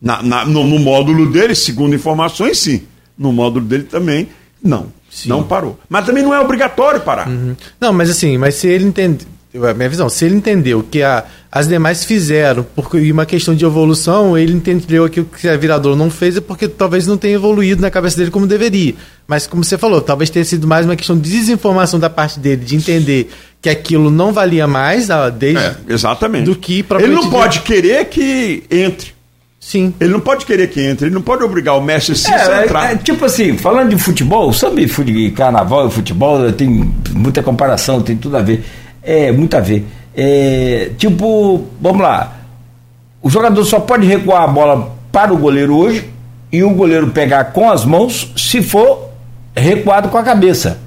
Na, 0.00 0.22
na, 0.22 0.44
no, 0.46 0.64
no, 0.64 0.78
módulo 0.78 1.30
dele, 1.30 1.54
segundo 1.54 1.94
informações, 1.94 2.58
sim. 2.58 2.82
No 3.16 3.30
módulo 3.30 3.66
dele 3.66 3.84
também, 3.84 4.28
não. 4.64 4.86
Sim. 5.10 5.28
Não 5.28 5.42
parou. 5.42 5.78
Mas 5.86 6.06
também 6.06 6.22
não 6.22 6.32
é 6.32 6.40
obrigatório 6.40 7.00
parar. 7.02 7.28
Uhum. 7.28 7.54
Não, 7.78 7.92
mas 7.92 8.08
assim, 8.08 8.38
mas 8.38 8.54
se 8.54 8.68
ele 8.68 8.86
entende. 8.86 9.26
A 9.54 9.72
minha 9.72 9.88
visão, 9.88 10.10
se 10.10 10.26
ele 10.26 10.34
entendeu 10.34 10.86
que 10.88 11.02
a, 11.02 11.24
as 11.50 11.66
demais 11.66 12.04
fizeram, 12.04 12.62
por 12.62 12.94
uma 12.96 13.24
questão 13.24 13.54
de 13.54 13.64
evolução, 13.64 14.36
ele 14.36 14.52
entendeu 14.52 15.06
aquilo 15.06 15.24
que 15.24 15.48
a 15.48 15.56
viradora 15.56 15.96
não 15.96 16.10
fez 16.10 16.36
é 16.36 16.40
porque 16.40 16.68
talvez 16.68 17.06
não 17.06 17.16
tenha 17.16 17.34
evoluído 17.34 17.80
na 17.80 17.90
cabeça 17.90 18.18
dele 18.18 18.30
como 18.30 18.46
deveria. 18.46 18.94
Mas 19.26 19.46
como 19.46 19.64
você 19.64 19.78
falou, 19.78 20.02
talvez 20.02 20.28
tenha 20.28 20.44
sido 20.44 20.66
mais 20.66 20.84
uma 20.84 20.94
questão 20.94 21.18
de 21.18 21.30
desinformação 21.30 21.98
da 21.98 22.10
parte 22.10 22.38
dele, 22.38 22.62
de 22.62 22.76
entender 22.76 23.30
que 23.62 23.70
aquilo 23.70 24.10
não 24.10 24.34
valia 24.34 24.66
mais 24.66 25.08
desde 25.38 25.62
é, 25.62 25.76
exatamente. 25.88 26.44
do 26.44 26.54
que 26.54 26.84
Ele 27.00 27.14
não 27.14 27.30
pode 27.30 27.60
querer 27.60 28.04
que 28.04 28.64
entre. 28.70 29.18
Sim. 29.58 29.92
Ele 29.98 30.12
não 30.12 30.20
pode 30.20 30.46
querer 30.46 30.68
que 30.68 30.80
entre, 30.80 31.06
ele 31.06 31.14
não 31.14 31.20
pode 31.20 31.42
obrigar 31.42 31.76
o 31.76 31.80
mestre 31.80 32.14
é, 32.30 32.32
a 32.32 32.64
entrar. 32.64 32.92
É, 32.92 32.96
tipo 32.96 33.24
assim, 33.24 33.56
falando 33.58 33.90
de 33.90 33.98
futebol, 33.98 34.52
sabe 34.52 34.86
carnaval 35.34 35.88
e 35.88 35.90
futebol, 35.90 36.50
tem 36.52 36.90
muita 37.10 37.42
comparação, 37.42 38.00
tem 38.00 38.16
tudo 38.16 38.36
a 38.36 38.40
ver. 38.40 38.64
É, 39.08 39.32
muito 39.32 39.56
a 39.56 39.60
ver. 39.60 39.86
É, 40.14 40.90
tipo, 40.98 41.64
vamos 41.80 42.02
lá. 42.02 42.34
O 43.22 43.30
jogador 43.30 43.64
só 43.64 43.80
pode 43.80 44.06
recuar 44.06 44.42
a 44.42 44.46
bola 44.46 44.92
para 45.10 45.32
o 45.32 45.38
goleiro 45.38 45.74
hoje 45.74 46.10
e 46.52 46.62
o 46.62 46.74
goleiro 46.74 47.06
pegar 47.08 47.46
com 47.46 47.70
as 47.70 47.86
mãos 47.86 48.30
se 48.36 48.60
for 48.60 49.08
recuado 49.56 50.10
com 50.10 50.18
a 50.18 50.22
cabeça. 50.22 50.78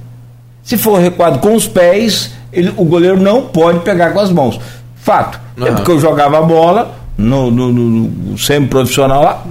Se 0.62 0.78
for 0.78 1.00
recuado 1.00 1.40
com 1.40 1.56
os 1.56 1.68
pés, 1.68 2.32
ele, 2.54 2.72
o 2.78 2.86
goleiro 2.86 3.20
não 3.20 3.48
pode 3.48 3.80
pegar 3.80 4.12
com 4.12 4.20
as 4.20 4.32
mãos. 4.32 4.60
Fato. 4.98 5.40
Uhum. 5.58 5.66
É 5.66 5.72
porque 5.72 5.90
eu 5.90 6.00
jogava 6.00 6.38
a 6.38 6.44
bola 6.44 6.94
no, 7.18 7.50
no, 7.50 7.72
no, 7.72 7.90
no 7.90 8.38
semi-profissional 8.38 9.24
lá. 9.24 9.44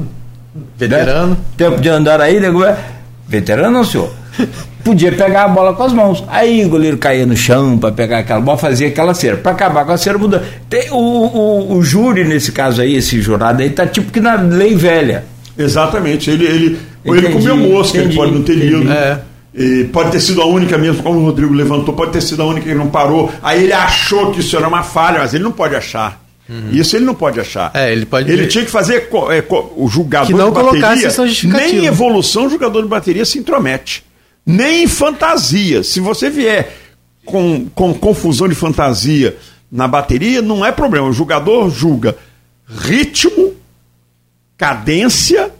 Veterano. 0.79 1.31
Né? 1.31 1.37
Tempo 1.57 1.81
de 1.81 1.89
andar 1.89 2.21
aí, 2.21 2.39
nego. 2.39 2.65
É. 2.65 2.79
Veterano 3.27 3.79
não, 3.79 3.85
senhor. 3.85 4.20
Podia 4.85 5.13
pegar 5.13 5.45
a 5.45 5.49
bola 5.49 5.75
com 5.75 5.83
as 5.83 5.93
mãos. 5.93 6.25
Aí 6.27 6.65
o 6.65 6.69
goleiro 6.69 6.97
caía 6.97 7.27
no 7.27 7.37
chão 7.37 7.77
para 7.77 7.93
pegar 7.93 8.19
aquela 8.19 8.41
bola, 8.41 8.57
fazia 8.57 8.89
aquela 8.89 9.13
cera. 9.13 9.37
Para 9.37 9.53
acabar 9.53 9.85
com 9.85 9.93
a 9.93 9.99
cera, 9.99 10.17
muda. 10.17 10.43
Tem, 10.69 10.91
o, 10.91 10.97
o, 10.97 11.77
o, 11.77 11.83
júri, 11.83 12.25
nesse 12.25 12.51
caso 12.51 12.81
aí, 12.81 12.97
esse 12.97 13.21
jurado 13.21 13.63
aí, 13.63 13.71
tá 13.71 13.87
tipo 13.87 14.11
que 14.11 14.21
na 14.21 14.37
lei 14.37 14.75
velha. 14.75 15.25
Exatamente. 15.57 16.31
Ele, 16.31 16.47
ele, 16.47 16.79
entendi, 17.05 17.27
ele 17.27 17.33
comeu 17.35 17.57
mosca, 17.57 17.99
entendi, 17.99 18.13
ele 18.13 18.17
pode 18.17 18.33
não 18.33 18.43
ter 18.43 18.55
lido. 18.55 18.91
É. 18.91 19.21
E 19.55 19.85
pode 19.93 20.13
ter 20.13 20.21
sido 20.21 20.41
a 20.41 20.47
única 20.47 20.79
mesmo, 20.79 21.03
como 21.03 21.19
o 21.19 21.25
Rodrigo 21.25 21.53
levantou, 21.53 21.93
pode 21.93 22.13
ter 22.13 22.23
sido 22.23 22.43
a 22.43 22.47
única 22.47 22.69
que 22.69 22.75
não 22.75 22.89
parou. 22.89 23.31
Aí 23.43 23.65
ele 23.65 23.73
achou 23.73 24.31
que 24.31 24.41
isso 24.41 24.57
era 24.57 24.67
uma 24.67 24.83
falha, 24.83 25.19
mas 25.19 25.35
ele 25.35 25.45
não 25.45 25.53
pode 25.53 25.75
achar. 25.75 26.21
Uhum. 26.49 26.71
Isso 26.73 26.97
ele 26.97 27.05
não 27.05 27.15
pode 27.15 27.39
achar. 27.39 27.71
É, 27.75 27.93
ele 27.93 28.07
pode. 28.07 28.31
Ele 28.31 28.47
tinha 28.47 28.65
que 28.65 28.71
fazer 28.71 29.09
é, 29.31 29.45
o 29.77 29.89
jogador 29.89 30.27
que 30.27 30.33
não 30.33 30.51
de 30.51 30.63
bateria. 30.63 31.11
Nem 31.45 31.87
evolução 31.87 32.47
o 32.47 32.51
jogador 32.51 32.83
de 32.83 32.89
bateria 32.89 33.25
se 33.25 33.39
intromete. 33.39 34.05
Nem 34.45 34.85
em 34.85 34.89
fantasia. 34.89 35.83
Se 35.83 36.01
você 36.01 36.31
vier 36.31 36.77
com, 37.25 37.67
com 37.75 37.95
confusão 37.95 38.49
de 38.49 38.55
fantasia 38.55 39.37
na 39.71 39.87
bateria, 39.87 40.43
não 40.43 40.65
é 40.65 40.73
problema. 40.73 41.09
O 41.09 41.13
jogador 41.13 41.71
julga 41.71 42.17
ritmo, 42.67 43.55
cadência 44.57 45.53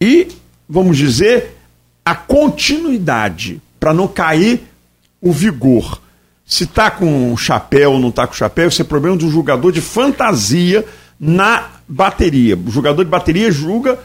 e, 0.00 0.28
vamos 0.68 0.96
dizer, 0.96 1.56
a 2.04 2.14
continuidade, 2.14 3.60
para 3.78 3.94
não 3.94 4.08
cair 4.08 4.62
o 5.20 5.32
vigor. 5.32 6.00
Se 6.44 6.64
está 6.64 6.90
com 6.90 7.36
chapéu 7.36 7.92
ou 7.92 8.00
não 8.00 8.08
está 8.08 8.26
com 8.26 8.34
chapéu, 8.34 8.68
isso 8.68 8.82
é 8.82 8.84
problema 8.84 9.16
do 9.16 9.30
jogador 9.30 9.70
de 9.70 9.80
fantasia 9.80 10.84
na 11.18 11.68
bateria. 11.86 12.56
O 12.56 12.70
jogador 12.70 13.04
de 13.04 13.10
bateria 13.10 13.52
julga 13.52 13.98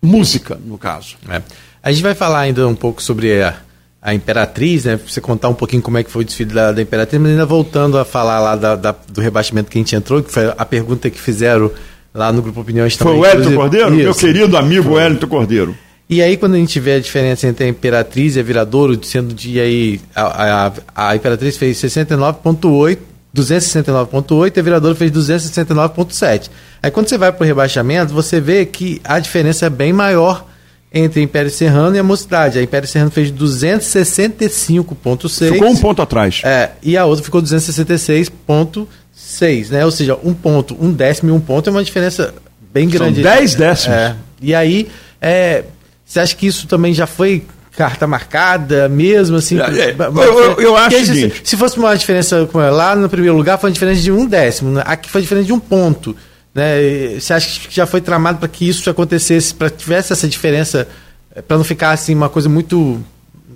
música, 0.00 0.60
no 0.64 0.78
caso. 0.78 1.16
É. 1.28 1.42
A 1.84 1.92
gente 1.92 2.02
vai 2.02 2.14
falar 2.14 2.40
ainda 2.40 2.66
um 2.66 2.74
pouco 2.74 3.02
sobre 3.02 3.42
a, 3.42 3.56
a 4.00 4.14
Imperatriz, 4.14 4.86
né? 4.86 4.96
Pra 4.96 5.06
você 5.06 5.20
contar 5.20 5.50
um 5.50 5.54
pouquinho 5.54 5.82
como 5.82 5.98
é 5.98 6.02
que 6.02 6.10
foi 6.10 6.22
o 6.22 6.24
desfile 6.24 6.54
da, 6.54 6.72
da 6.72 6.80
Imperatriz, 6.80 7.20
mas 7.20 7.32
ainda 7.32 7.44
voltando 7.44 7.98
a 7.98 8.06
falar 8.06 8.40
lá 8.40 8.56
da, 8.56 8.74
da, 8.74 8.94
do 9.12 9.20
rebaixamento 9.20 9.70
que 9.70 9.76
a 9.76 9.82
gente 9.82 9.94
entrou, 9.94 10.22
que 10.22 10.32
foi 10.32 10.50
a 10.56 10.64
pergunta 10.64 11.10
que 11.10 11.20
fizeram 11.20 11.70
lá 12.14 12.32
no 12.32 12.40
Grupo 12.40 12.62
Opiniões 12.62 12.96
também. 12.96 13.12
Foi 13.12 13.20
o 13.20 13.30
Wellington 13.30 13.54
Cordeiro? 13.54 13.88
Isso. 13.88 14.02
Meu 14.02 14.14
querido 14.14 14.56
amigo 14.56 14.94
Wellington 14.94 15.26
Cordeiro. 15.26 15.76
E 16.08 16.22
aí, 16.22 16.38
quando 16.38 16.54
a 16.54 16.56
gente 16.56 16.80
vê 16.80 16.94
a 16.94 17.00
diferença 17.00 17.46
entre 17.46 17.66
a 17.66 17.68
Imperatriz 17.68 18.36
e 18.36 18.40
a 18.40 18.42
Viradouro, 18.42 18.98
sendo 19.04 19.34
de 19.34 19.60
aí. 19.60 20.00
A, 20.16 20.66
a, 20.96 21.08
a 21.10 21.16
Imperatriz 21.16 21.58
fez 21.58 21.76
69,8, 21.76 22.96
269,8 23.36 24.56
e 24.56 24.60
a 24.60 24.62
Viradouro 24.62 24.96
fez 24.96 25.10
269,7. 25.10 26.48
Aí, 26.82 26.90
quando 26.90 27.10
você 27.10 27.18
vai 27.18 27.30
para 27.30 27.44
o 27.44 27.46
rebaixamento, 27.46 28.14
você 28.14 28.40
vê 28.40 28.64
que 28.64 29.02
a 29.04 29.18
diferença 29.18 29.66
é 29.66 29.70
bem 29.70 29.92
maior 29.92 30.46
entre 30.94 31.20
Império 31.20 31.50
Serrano 31.50 31.94
e 31.96 31.98
a 31.98 32.04
Mocidade. 32.04 32.60
A 32.60 32.62
Império 32.62 32.88
Serrano 32.88 33.10
fez 33.10 33.32
265,6. 33.32 35.52
Ficou 35.52 35.68
um 35.68 35.76
ponto 35.76 36.00
atrás. 36.00 36.40
É, 36.44 36.70
e 36.80 36.96
a 36.96 37.04
outra 37.04 37.24
ficou 37.24 37.42
266,6, 37.42 39.70
né? 39.70 39.84
Ou 39.84 39.90
seja, 39.90 40.16
um 40.22 40.32
ponto, 40.32 40.76
um 40.80 40.92
décimo 40.92 41.30
e 41.30 41.32
um 41.32 41.40
ponto 41.40 41.68
é 41.68 41.72
uma 41.72 41.82
diferença 41.82 42.32
bem 42.72 42.88
grande. 42.88 43.20
São 43.20 43.32
10 43.32 43.54
décimos. 43.56 43.96
É, 43.96 44.14
e 44.40 44.54
aí, 44.54 44.86
é, 45.20 45.64
você 46.06 46.20
acha 46.20 46.36
que 46.36 46.46
isso 46.46 46.68
também 46.68 46.94
já 46.94 47.08
foi 47.08 47.42
carta 47.76 48.06
marcada 48.06 48.88
mesmo, 48.88 49.36
assim? 49.36 49.58
É, 49.58 49.90
é, 49.90 49.96
eu, 49.98 50.22
eu, 50.22 50.60
eu, 50.60 50.76
acho 50.76 51.04
seguinte... 51.04 51.40
Se, 51.42 51.50
se 51.50 51.56
fosse 51.56 51.76
uma 51.76 51.92
diferença 51.96 52.48
lá 52.70 52.94
no 52.94 53.08
primeiro 53.08 53.36
lugar, 53.36 53.58
foi 53.58 53.70
uma 53.70 53.74
diferença 53.74 54.00
de 54.00 54.12
um 54.12 54.26
décimo. 54.26 54.70
Né? 54.70 54.84
Aqui 54.86 55.10
foi 55.10 55.22
diferença 55.22 55.46
de 55.46 55.52
um 55.52 55.58
ponto. 55.58 56.14
Né? 56.54 57.18
Você 57.18 57.32
acha 57.32 57.68
que 57.68 57.74
já 57.74 57.86
foi 57.86 58.00
tramado 58.00 58.38
para 58.38 58.48
que 58.48 58.68
isso 58.68 58.88
acontecesse, 58.88 59.52
para 59.52 59.70
que 59.70 59.78
tivesse 59.78 60.12
essa 60.12 60.28
diferença, 60.28 60.86
é, 61.34 61.42
para 61.42 61.56
não 61.56 61.64
ficar 61.64 61.90
assim 61.90 62.14
uma 62.14 62.28
coisa 62.28 62.48
muito 62.48 63.02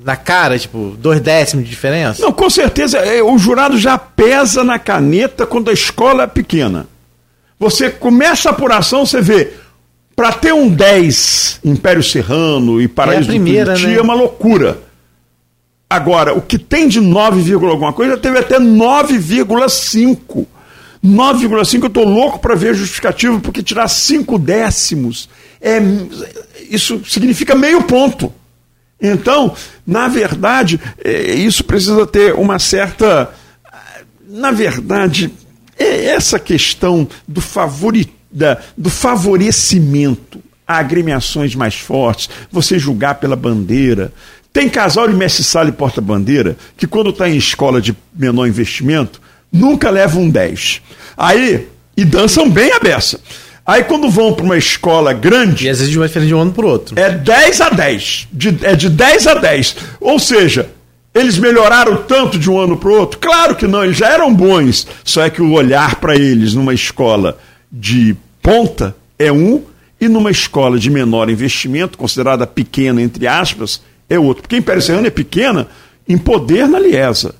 na 0.05 0.17
cara, 0.17 0.59
tipo, 0.59 0.97
dois 0.99 1.21
décimos 1.21 1.65
de 1.65 1.71
diferença? 1.71 2.23
Não, 2.23 2.33
com 2.33 2.51
certeza. 2.51 2.99
É, 2.99 3.23
o 3.23 3.39
jurado 3.39 3.79
já 3.79 3.97
pesa 3.97 4.65
na 4.65 4.79
caneta 4.79 5.47
quando 5.47 5.71
a 5.71 5.73
escola 5.73 6.25
é 6.25 6.27
pequena. 6.27 6.87
Você 7.59 7.91
começa 7.91 8.49
a 8.49 8.53
apuração, 8.53 9.05
você 9.05 9.21
vê 9.21 9.53
para 10.15 10.33
ter 10.33 10.53
um 10.53 10.69
10 10.69 11.61
Império 11.65 12.03
Serrano 12.03 12.81
e 12.81 12.89
Paraíso 12.89 13.31
é 13.31 13.35
primeira, 13.35 13.75
do 13.75 13.79
Curiti 13.79 13.87
né? 13.87 13.99
é 13.99 14.03
uma 14.03 14.15
loucura. 14.15 14.79
Agora, 15.89 16.35
o 16.35 16.43
que 16.43 16.59
tem 16.59 16.89
de 16.89 17.01
9, 17.01 17.53
alguma 17.55 17.93
coisa 17.93 18.17
teve 18.17 18.39
até 18.39 18.59
9,5. 18.59 20.47
9,5 21.05 21.83
eu 21.83 21.87
estou 21.89 22.05
louco 22.05 22.39
para 22.39 22.55
ver 22.55 22.75
justificativo, 22.75 23.41
porque 23.41 23.63
tirar 23.63 23.89
5 23.89 24.39
décimos 24.39 25.29
é 25.61 25.81
isso 26.71 27.03
significa 27.07 27.55
meio 27.55 27.83
ponto. 27.83 28.33
Então, 29.01 29.55
na 29.87 30.09
verdade, 30.09 30.81
é, 31.05 31.35
isso 31.35 31.65
precisa 31.65 32.07
ter 32.07 32.35
uma 32.35 32.59
certa. 32.59 33.33
Na 34.29 34.51
verdade, 34.51 35.33
é 35.79 36.07
essa 36.07 36.39
questão 36.39 37.09
do 37.27 37.41
favoritismo 37.41 38.19
da, 38.31 38.59
do 38.77 38.91
favorecimento 38.91 40.43
a 40.67 40.77
agremiações 40.79 41.55
mais 41.55 41.77
fortes, 41.77 42.29
você 42.53 42.79
julgar 42.79 43.15
pela 43.15 43.35
bandeira. 43.35 44.13
Tem 44.53 44.69
casal 44.69 45.09
de 45.09 45.15
mestre 45.15 45.43
sala 45.43 45.71
e 45.71 45.73
porta-bandeira 45.73 46.57
que, 46.77 46.87
quando 46.87 47.11
está 47.11 47.29
em 47.29 47.37
escola 47.37 47.81
de 47.81 47.97
menor 48.15 48.47
investimento, 48.47 49.21
nunca 49.53 49.91
leva 49.91 50.19
um 50.19 50.29
10. 50.29 50.83
Aí, 51.17 51.69
e 51.97 52.05
dançam 52.05 52.49
bem 52.49 52.73
a 52.73 52.79
beça. 52.79 53.21
Aí, 53.67 53.85
quando 53.85 54.09
vão 54.09 54.33
para 54.33 54.45
uma 54.45 54.57
escola 54.57 55.13
grande. 55.13 55.67
E 55.67 55.69
às 55.69 55.79
vezes 55.79 55.95
vai 55.95 56.09
diferente 56.09 56.29
de 56.29 56.35
um 56.35 56.41
ano 56.41 56.53
para 56.53 56.65
o 56.65 56.69
outro. 56.69 56.99
É 56.99 57.11
10 57.11 57.61
a 57.61 57.71
10. 57.71 58.29
De, 58.33 58.59
é 58.63 58.75
de 58.75 58.89
10 58.89 59.27
a 59.27 59.35
10. 59.35 59.77
Ou 60.01 60.19
seja, 60.19 60.71
eles 61.15 61.37
melhoraram 61.39 61.97
tanto 62.05 62.39
de 62.39 62.51
um 62.51 62.59
ano 62.59 62.77
para 62.77 62.89
o 62.89 62.99
outro? 62.99 63.19
Claro 63.19 63.55
que 63.57 63.67
não, 63.67 63.85
eles 63.85 63.97
já 63.97 64.09
eram 64.09 64.33
bons. 64.33 64.87
Só 65.05 65.23
é 65.23 65.31
que 65.31 65.43
o 65.43 65.53
olhar 65.53 65.97
para 65.97 66.17
eles 66.17 66.55
numa 66.55 66.73
escola 66.73 67.37
de 67.71 68.17
ponta 68.41 68.97
é 69.19 69.31
um, 69.31 69.63
e 70.01 70.09
numa 70.09 70.31
escola 70.31 70.79
de 70.79 70.89
menor 70.91 71.29
investimento, 71.29 71.99
considerada 71.99 72.47
pequena, 72.47 73.03
entre 73.03 73.27
aspas, 73.27 73.83
é 74.09 74.19
outro. 74.19 74.43
Porque 74.43 74.55
a 74.55 74.59
Império 74.59 74.81
Serrano 74.81 75.07
é 75.07 75.11
pequena 75.11 75.67
em 76.09 76.17
poder 76.17 76.69
na 76.69 76.79
Liesa. 76.79 77.35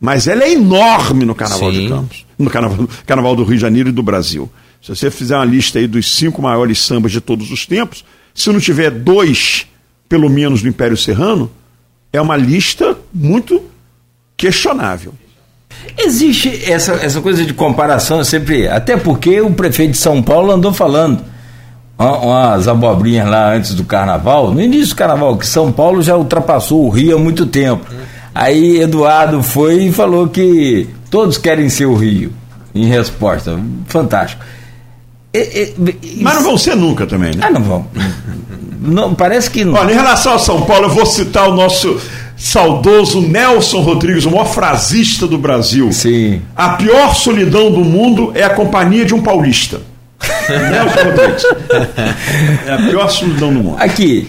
Mas 0.00 0.26
ela 0.26 0.44
é 0.44 0.52
enorme 0.52 1.24
no 1.24 1.34
Carnaval 1.34 1.72
Sim. 1.72 1.80
de 1.80 1.88
Campos, 1.88 2.26
no 2.38 2.50
Carnaval, 2.50 2.88
Carnaval 3.06 3.36
do 3.36 3.44
Rio 3.44 3.56
de 3.56 3.62
Janeiro 3.62 3.88
e 3.88 3.92
do 3.92 4.02
Brasil. 4.02 4.50
Se 4.80 4.94
você 4.94 5.10
fizer 5.10 5.34
uma 5.34 5.44
lista 5.44 5.78
aí 5.78 5.86
dos 5.86 6.14
cinco 6.14 6.40
maiores 6.40 6.78
sambas 6.78 7.10
de 7.10 7.20
todos 7.20 7.50
os 7.50 7.66
tempos, 7.66 8.04
se 8.34 8.50
não 8.50 8.60
tiver 8.60 8.90
dois, 8.90 9.66
pelo 10.08 10.30
menos, 10.30 10.62
do 10.62 10.68
Império 10.68 10.96
Serrano, 10.96 11.50
é 12.12 12.20
uma 12.20 12.36
lista 12.36 12.96
muito 13.12 13.62
questionável. 14.36 15.12
Existe 15.98 16.70
essa, 16.70 16.92
essa 16.92 17.20
coisa 17.20 17.44
de 17.44 17.52
comparação 17.52 18.22
sempre, 18.22 18.68
até 18.68 18.96
porque 18.96 19.40
o 19.40 19.52
prefeito 19.52 19.92
de 19.92 19.98
São 19.98 20.22
Paulo 20.22 20.52
andou 20.52 20.72
falando 20.72 21.24
umas 21.98 22.68
abobrinhas 22.68 23.28
lá 23.28 23.54
antes 23.54 23.74
do 23.74 23.82
carnaval, 23.82 24.52
no 24.52 24.60
início 24.60 24.94
do 24.94 24.96
carnaval, 24.96 25.36
que 25.36 25.46
São 25.46 25.72
Paulo 25.72 26.00
já 26.00 26.16
ultrapassou 26.16 26.86
o 26.86 26.88
Rio 26.88 27.16
há 27.16 27.18
muito 27.18 27.44
tempo. 27.44 27.84
Aí 28.38 28.80
Eduardo 28.80 29.42
foi 29.42 29.86
e 29.86 29.92
falou 29.92 30.28
que 30.28 30.88
todos 31.10 31.36
querem 31.36 31.68
ser 31.68 31.86
o 31.86 31.96
Rio, 31.96 32.32
em 32.72 32.86
resposta. 32.86 33.58
Fantástico. 33.88 34.44
E, 35.34 35.74
e, 35.76 36.22
Mas 36.22 36.36
não 36.36 36.42
vão 36.44 36.56
ser 36.56 36.76
nunca 36.76 37.04
também, 37.04 37.34
né? 37.34 37.42
Ah, 37.44 37.50
não 37.50 37.60
vão. 37.60 37.86
Não, 38.80 39.12
parece 39.12 39.50
que 39.50 39.64
não. 39.64 39.74
Olha, 39.74 39.90
em 39.90 39.96
relação 39.96 40.34
ao 40.34 40.38
São 40.38 40.62
Paulo, 40.62 40.84
eu 40.84 40.90
vou 40.90 41.04
citar 41.04 41.48
o 41.48 41.54
nosso 41.56 42.00
saudoso 42.36 43.20
Nelson 43.20 43.80
Rodrigues, 43.80 44.24
o 44.24 44.30
maior 44.30 44.46
frasista 44.46 45.26
do 45.26 45.36
Brasil. 45.36 45.90
Sim. 45.92 46.40
A 46.54 46.70
pior 46.70 47.16
solidão 47.16 47.72
do 47.72 47.84
mundo 47.84 48.30
é 48.36 48.44
a 48.44 48.50
companhia 48.50 49.04
de 49.04 49.16
um 49.16 49.20
paulista. 49.20 49.80
Nelson 50.48 51.10
Rodrigues. 51.10 51.44
É 52.64 52.72
a 52.72 52.76
pior 52.88 53.08
solidão 53.08 53.52
do 53.52 53.60
mundo. 53.64 53.76
Aqui, 53.80 54.28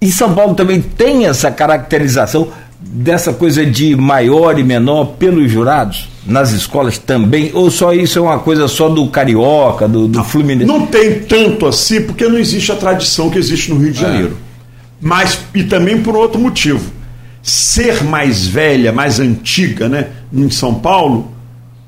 em 0.00 0.10
São 0.10 0.34
Paulo 0.34 0.54
também 0.54 0.80
tem 0.80 1.26
essa 1.26 1.50
caracterização 1.50 2.48
dessa 2.84 3.32
coisa 3.32 3.64
de 3.64 3.94
maior 3.96 4.58
e 4.58 4.62
menor 4.62 5.16
pelos 5.18 5.50
jurados? 5.50 6.08
Nas 6.26 6.52
escolas 6.52 6.98
também? 6.98 7.50
Ou 7.52 7.70
só 7.70 7.92
isso 7.92 8.18
é 8.18 8.22
uma 8.22 8.38
coisa 8.38 8.68
só 8.68 8.88
do 8.88 9.06
carioca, 9.08 9.88
do, 9.88 10.06
do 10.06 10.18
não, 10.18 10.24
Fluminense? 10.24 10.66
Não 10.66 10.86
tem 10.86 11.20
tanto 11.20 11.66
assim, 11.66 12.02
porque 12.02 12.28
não 12.28 12.38
existe 12.38 12.70
a 12.70 12.76
tradição 12.76 13.28
que 13.28 13.38
existe 13.38 13.70
no 13.72 13.78
Rio 13.78 13.92
de 13.92 13.98
é. 13.98 14.02
Janeiro. 14.02 14.36
É. 14.38 14.52
Mas, 15.00 15.38
e 15.54 15.64
também 15.64 16.00
por 16.00 16.14
outro 16.14 16.40
motivo 16.40 16.92
ser 17.42 18.04
mais 18.04 18.46
velha, 18.46 18.92
mais 18.92 19.18
antiga, 19.18 19.88
né, 19.88 20.08
em 20.32 20.48
São 20.48 20.74
Paulo, 20.74 21.32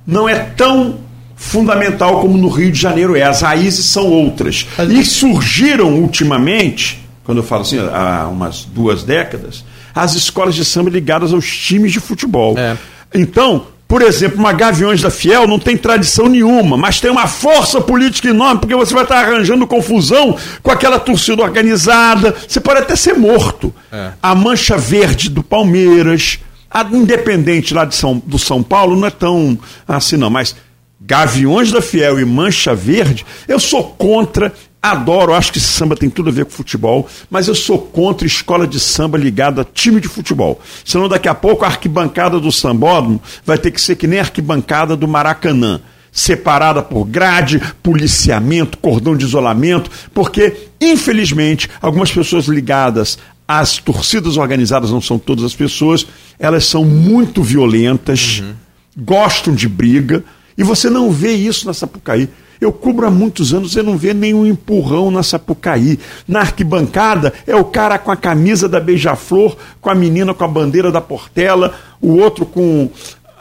não 0.04 0.28
é 0.28 0.35
tão 0.35 0.98
fundamental 1.37 2.20
como 2.20 2.37
no 2.37 2.48
Rio 2.48 2.72
de 2.72 2.80
Janeiro 2.80 3.16
é. 3.16 3.22
As 3.22 3.42
raízes 3.42 3.87
são 3.87 4.07
outras. 4.07 4.66
E 4.90 5.04
surgiram 5.04 5.94
ultimamente, 5.94 7.00
quando 7.24 7.38
eu 7.38 7.44
falo 7.44 7.62
assim, 7.62 7.78
há 7.78 8.28
umas 8.28 8.64
duas 8.64 9.04
décadas, 9.04 9.64
as 9.94 10.14
escolas 10.14 10.54
de 10.54 10.64
samba 10.64 10.90
ligadas 10.90 11.33
aos 11.33 11.46
times 11.46 11.92
de 11.92 12.00
futebol. 12.00 12.59
É. 12.59 12.76
Então, 13.14 13.66
por 13.87 14.02
exemplo, 14.02 14.38
uma 14.38 14.52
Gaviões 14.52 15.00
da 15.00 15.11
Fiel 15.11 15.46
não 15.46 15.59
tem 15.59 15.76
tradição 15.76 16.28
nenhuma, 16.28 16.76
mas 16.76 17.00
tem 17.00 17.11
uma 17.11 17.26
força 17.26 17.80
política 17.80 18.28
enorme, 18.28 18.61
porque 18.61 18.74
você 18.74 18.92
vai 18.92 19.04
estar 19.04 19.18
arranjando 19.24 19.66
confusão 19.66 20.37
com 20.62 20.70
aquela 20.70 20.98
torcida 20.98 21.42
organizada. 21.42 22.35
Você 22.48 22.61
pode 22.61 22.80
até 22.80 22.96
ser 22.96 23.14
morto. 23.14 23.72
É. 23.92 24.12
A 24.22 24.35
Mancha 24.35 24.76
Verde 24.76 25.28
do 25.28 25.42
Palmeiras, 25.42 26.40
a 26.70 26.83
Independente 26.83 27.72
lá 27.72 27.85
de 27.85 27.94
São, 27.94 28.20
do 28.24 28.38
São 28.38 28.62
Paulo 28.62 28.96
não 28.96 29.07
é 29.07 29.11
tão 29.11 29.57
assim, 29.87 30.16
não, 30.16 30.30
mas 30.30 30.57
Gaviões 31.00 31.70
da 31.70 31.83
Fiel 31.83 32.18
e 32.18 32.24
Mancha 32.24 32.74
Verde, 32.74 33.26
eu 33.46 33.61
sou 33.61 33.85
contra 33.85 34.52
Adoro, 34.85 35.33
acho 35.33 35.51
que 35.51 35.59
samba 35.59 35.97
tem 35.97 36.11
tudo 36.11 36.29
a 36.29 36.33
ver 36.33 36.44
com 36.44 36.51
futebol, 36.51 37.09
mas 37.31 37.49
eu 37.49 37.55
sou 37.55 37.79
contra 37.79 38.27
escola 38.27 38.66
de 38.66 38.79
samba 38.79 39.16
ligada 39.16 39.62
a 39.62 39.64
time 39.64 39.99
de 39.99 40.09
futebol. 40.09 40.61
Senão 40.85 41.09
daqui 41.09 41.27
a 41.27 41.35
pouco 41.35 41.64
a 41.64 41.68
arquibancada 41.68 42.38
do 42.38 42.53
sambódromo 42.53 43.18
vai 43.47 43.57
ter 43.57 43.70
que 43.70 43.81
ser 43.81 43.97
que 43.97 44.07
nem 44.07 44.18
a 44.18 44.23
arquibancada 44.23 44.94
do 44.94 45.09
Maracanã. 45.09 45.81
Separada 46.12 46.83
por 46.83 47.07
grade, 47.07 47.62
policiamento, 47.83 48.77
cordão 48.77 49.16
de 49.16 49.25
isolamento, 49.25 49.90
porque, 50.12 50.68
infelizmente, 50.79 51.70
algumas 51.81 52.12
pessoas 52.12 52.44
ligadas 52.44 53.16
às 53.49 53.79
torcidas 53.79 54.37
organizadas, 54.37 54.90
não 54.90 55.01
são 55.01 55.18
todas 55.18 55.44
as 55.44 55.55
pessoas, 55.55 56.07
elas 56.38 56.66
são 56.66 56.85
muito 56.85 57.42
violentas, 57.42 58.42
uhum. 58.44 58.53
gostam 58.99 59.55
de 59.55 59.66
briga, 59.66 60.23
e 60.59 60.62
você 60.62 60.90
não 60.90 61.11
vê 61.11 61.33
isso 61.33 61.66
na 61.66 61.73
Sapucaí. 61.73 62.29
Eu 62.64 62.72
cubro 62.72 63.07
há 63.07 63.11
muitos 63.11 63.53
anos, 63.53 63.72
você 63.72 63.83
não 63.83 63.94
vê 63.94 64.14
nenhum 64.14 64.46
empurrão 64.46 65.11
na 65.11 65.22
Sapucaí. 65.22 65.98
Na 66.27 66.40
arquibancada 66.40 67.31
é 67.46 67.55
o 67.55 67.62
cara 67.62 67.98
com 67.98 68.11
a 68.11 68.16
camisa 68.16 68.66
da 68.66 68.81
Beija-Flor, 68.81 69.55
com 69.83 69.90
a 69.90 69.94
menina 69.94 70.33
com 70.33 70.44
a 70.44 70.48
bandeira 70.48 70.90
da 70.90 70.98
Portela, 70.98 71.74
o 72.00 72.16
outro 72.16 72.46
com 72.46 72.88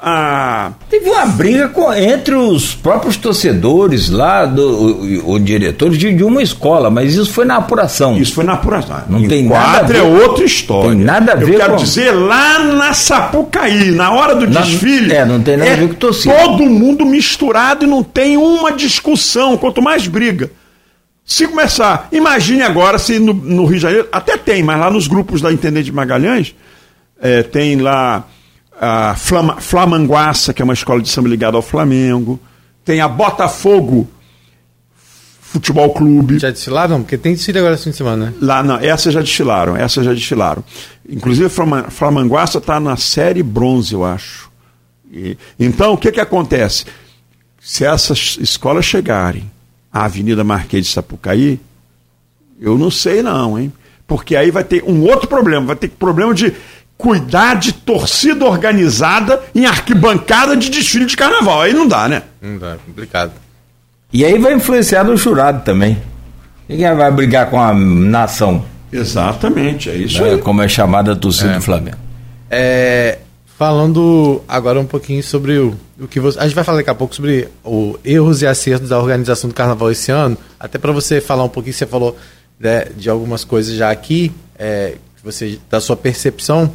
a. 0.04 0.74
Teve 0.90 1.10
uma 1.10 1.26
briga 1.26 1.70
com, 1.70 1.94
entre 1.94 2.36
os 2.36 2.76
próprios 2.76 3.16
torcedores 3.16 4.10
lá, 4.10 4.46
do, 4.46 5.24
o, 5.26 5.34
o 5.34 5.40
diretor 5.40 5.90
de, 5.92 6.14
de, 6.14 6.24
uma 6.24 6.44
escola, 6.44 6.90
mas 6.90 7.16
isso 7.16 7.32
foi 7.32 7.46
na 7.46 7.56
apuração. 7.56 8.18
Isso 8.18 8.34
foi 8.34 8.44
na 8.44 8.54
apuração. 8.54 9.04
Não 9.08 9.20
em 9.20 9.28
tem 9.30 9.48
nada 9.48 9.80
a 9.80 9.84
ver. 9.84 9.98
é 9.98 10.02
outra 10.02 10.44
história. 10.44 10.90
Tem 10.90 11.00
nada 11.00 11.32
a 11.32 11.36
ver 11.36 11.54
Eu 11.54 11.58
quero 11.58 11.72
com... 11.76 11.78
dizer, 11.78 12.12
lá 12.12 12.60
na 12.60 12.94
Sapucaí, 12.94 13.92
na 13.92 14.12
hora 14.12 14.36
do 14.36 14.46
na, 14.46 14.60
desfile. 14.60 15.14
É, 15.14 15.26
não 15.26 15.42
tem 15.42 15.56
nada 15.56 15.70
é 15.70 15.74
a 15.74 15.78
ver 15.78 15.88
com 15.88 15.96
torcida. 15.96 16.36
Todo 16.36 16.66
mundo 16.66 17.06
misturado 17.06 17.86
e 17.86 17.88
não 17.88 18.04
tem 18.04 18.36
uma 18.36 18.74
discussão, 18.74 19.56
quanto 19.56 19.82
mais 19.82 20.06
briga. 20.06 20.52
Se 21.26 21.48
começar, 21.48 22.10
imagine 22.12 22.64
agora 22.64 22.98
se 23.00 23.18
no, 23.20 23.34
no 23.34 23.64
Rio 23.64 23.76
de 23.76 23.82
Janeiro, 23.82 24.10
até 24.12 24.36
tem, 24.36 24.62
mas 24.62 24.78
lá 24.78 24.92
nos 24.92 25.08
grupos 25.08 25.42
da 25.42 25.50
Intendente 25.54 25.86
de 25.86 25.94
Magalhães, 25.94 26.54
é, 27.22 27.42
tem 27.42 27.78
lá 27.78 28.28
a 28.80 29.16
Flama, 29.16 29.62
Flamanguaça, 29.62 30.54
que 30.54 30.62
é 30.62 30.66
uma 30.66 30.74
escola 30.74 31.02
de 31.02 31.10
samba 31.10 31.30
ligada 31.30 31.56
ao 31.56 31.62
Flamengo, 31.62 32.40
tem 32.84 33.02
a 33.02 33.08
Botafogo 33.08 34.10
Futebol 35.54 35.94
Clube. 35.94 36.40
Já 36.40 36.50
desfilaram? 36.50 37.02
Porque 37.02 37.18
tem 37.18 37.34
desfile 37.34 37.60
agora 37.60 37.76
esse 37.76 37.84
fim 37.84 37.92
de 37.92 37.98
semana, 37.98 38.26
né? 38.26 38.34
Lá, 38.42 38.64
não, 38.64 38.78
essas 38.78 39.14
já 39.14 39.22
desfilaram, 39.22 39.78
essas 39.78 40.04
já 40.04 40.12
desfilaram. 40.12 40.64
Inclusive, 41.08 41.46
a 41.46 41.92
Flamanguaça 41.92 42.58
está 42.58 42.80
na 42.80 42.98
série 42.98 43.44
bronze, 43.44 43.94
eu 43.94 44.04
acho. 44.04 44.52
E, 45.12 45.38
então, 45.60 45.94
o 45.94 45.98
que, 45.98 46.12
que 46.12 46.20
acontece? 46.20 46.86
Se 47.62 47.86
essas 47.86 48.38
escolas 48.42 48.84
chegarem 48.84 49.50
à 49.92 50.06
Avenida 50.06 50.44
Marquês 50.44 50.88
de 50.88 50.92
Sapucaí, 50.92 51.60
eu 52.60 52.76
não 52.78 52.90
sei 52.90 53.22
não, 53.22 53.60
hein? 53.60 53.72
Porque 54.08 54.36
aí 54.36 54.50
vai 54.50 54.64
ter 54.64 54.84
um 54.84 55.04
outro 55.04 55.28
problema, 55.28 55.68
vai 55.68 55.76
ter 55.76 55.90
problema 55.90 56.34
de 56.34 56.52
cuidar 57.04 57.56
de 57.56 57.74
torcida 57.74 58.46
organizada 58.46 59.44
em 59.54 59.66
arquibancada 59.66 60.56
de 60.56 60.70
desfile 60.70 61.06
de 61.06 61.18
carnaval. 61.18 61.62
Aí 61.62 61.74
não 61.74 61.86
dá, 61.86 62.08
né? 62.08 62.24
Não 62.42 62.58
dá, 62.58 62.76
é 62.76 62.78
complicado. 62.78 63.34
E 64.14 64.24
aí 64.24 64.40
vai 64.40 64.54
influenciar 64.54 65.04
no 65.04 65.18
jurado 65.18 65.66
também. 65.66 66.02
Quem 66.66 66.78
vai 66.96 67.12
brigar 67.12 67.50
com 67.50 67.60
a 67.60 67.74
nação? 67.74 68.64
Exatamente, 68.90 69.90
é 69.90 69.96
isso 69.96 70.24
é, 70.24 70.32
aí. 70.32 70.38
Como 70.38 70.62
é 70.62 70.68
chamada 70.70 71.12
a 71.12 71.16
torcida 71.16 71.52
é. 71.52 71.56
do 71.56 71.62
Flamengo. 71.62 71.98
É, 72.50 73.20
falando 73.58 74.42
agora 74.48 74.80
um 74.80 74.86
pouquinho 74.86 75.22
sobre 75.22 75.58
o, 75.58 75.76
o 76.00 76.08
que 76.08 76.22
você. 76.22 76.40
A 76.40 76.44
gente 76.44 76.56
vai 76.56 76.64
falar 76.64 76.78
daqui 76.78 76.90
a 76.90 76.96
pouco 76.96 77.14
sobre 77.14 77.50
os 77.66 77.98
erros 78.06 78.42
e 78.42 78.48
acertos 78.48 78.88
da 78.88 78.98
organização 78.98 79.50
do 79.50 79.54
carnaval 79.54 79.92
esse 79.92 80.10
ano. 80.10 80.38
Até 80.58 80.78
para 80.78 80.94
você 80.94 81.20
falar 81.20 81.44
um 81.44 81.50
pouquinho, 81.50 81.74
você 81.74 81.86
falou 81.86 82.16
né, 82.58 82.86
de 82.96 83.10
algumas 83.10 83.44
coisas 83.44 83.76
já 83.76 83.92
aqui, 83.92 84.32
é, 84.58 84.96
você, 85.22 85.60
da 85.70 85.82
sua 85.82 85.98
percepção. 85.98 86.72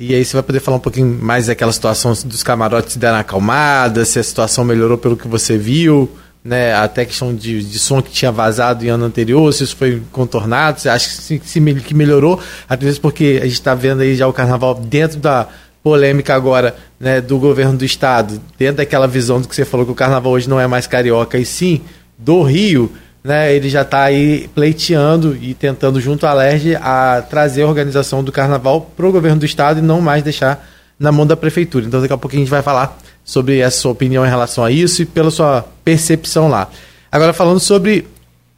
E 0.00 0.14
aí 0.14 0.24
você 0.24 0.34
vai 0.34 0.44
poder 0.44 0.60
falar 0.60 0.76
um 0.76 0.80
pouquinho 0.80 1.18
mais 1.20 1.48
daquela 1.48 1.72
situação 1.72 2.12
dos 2.24 2.44
camarotes 2.44 2.96
deram 2.96 3.18
acalmada, 3.18 4.04
se 4.04 4.20
a 4.20 4.22
situação 4.22 4.64
melhorou 4.64 4.96
pelo 4.96 5.16
que 5.16 5.26
você 5.26 5.58
viu, 5.58 6.08
né? 6.44 6.72
Até 6.72 7.04
questão 7.04 7.34
de, 7.34 7.64
de 7.64 7.78
som 7.80 8.00
que 8.00 8.12
tinha 8.12 8.30
vazado 8.30 8.84
em 8.84 8.88
ano 8.90 9.04
anterior, 9.04 9.52
se 9.52 9.64
isso 9.64 9.74
foi 9.74 10.00
contornado, 10.12 10.78
você 10.78 10.88
acha 10.88 11.08
que, 11.08 11.42
se, 11.42 11.60
que 11.80 11.94
melhorou, 11.94 12.40
até 12.68 12.86
mesmo 12.86 13.02
porque 13.02 13.40
a 13.42 13.44
gente 13.44 13.54
está 13.54 13.74
vendo 13.74 14.02
aí 14.02 14.14
já 14.14 14.28
o 14.28 14.32
carnaval 14.32 14.76
dentro 14.76 15.18
da 15.18 15.48
polêmica 15.82 16.32
agora 16.32 16.76
né, 17.00 17.20
do 17.20 17.36
governo 17.36 17.76
do 17.76 17.84
estado, 17.84 18.40
dentro 18.56 18.76
daquela 18.76 19.08
visão 19.08 19.40
do 19.40 19.48
que 19.48 19.56
você 19.56 19.64
falou 19.64 19.84
que 19.84 19.90
o 19.90 19.96
carnaval 19.96 20.30
hoje 20.30 20.48
não 20.48 20.60
é 20.60 20.68
mais 20.68 20.86
carioca, 20.86 21.36
e 21.38 21.44
sim 21.44 21.80
do 22.16 22.44
Rio 22.44 22.92
né, 23.28 23.54
ele 23.54 23.68
já 23.68 23.82
está 23.82 24.04
aí 24.04 24.48
pleiteando 24.54 25.36
e 25.36 25.52
tentando, 25.52 26.00
junto 26.00 26.26
à 26.26 26.32
LERJ, 26.32 26.76
a 26.76 27.20
trazer 27.20 27.60
a 27.60 27.66
organização 27.66 28.24
do 28.24 28.32
carnaval 28.32 28.90
para 28.96 29.06
o 29.06 29.12
governo 29.12 29.40
do 29.40 29.44
estado 29.44 29.80
e 29.80 29.82
não 29.82 30.00
mais 30.00 30.22
deixar 30.22 30.66
na 30.98 31.12
mão 31.12 31.26
da 31.26 31.36
prefeitura. 31.36 31.84
Então, 31.84 32.00
daqui 32.00 32.12
a 32.14 32.16
pouquinho 32.16 32.40
a 32.40 32.44
gente 32.46 32.50
vai 32.50 32.62
falar 32.62 32.98
sobre 33.22 33.58
essa 33.58 33.80
sua 33.80 33.92
opinião 33.92 34.24
em 34.24 34.28
relação 34.30 34.64
a 34.64 34.70
isso 34.70 35.02
e 35.02 35.04
pela 35.04 35.30
sua 35.30 35.62
percepção 35.84 36.48
lá. 36.48 36.70
Agora, 37.12 37.34
falando 37.34 37.60
sobre 37.60 38.06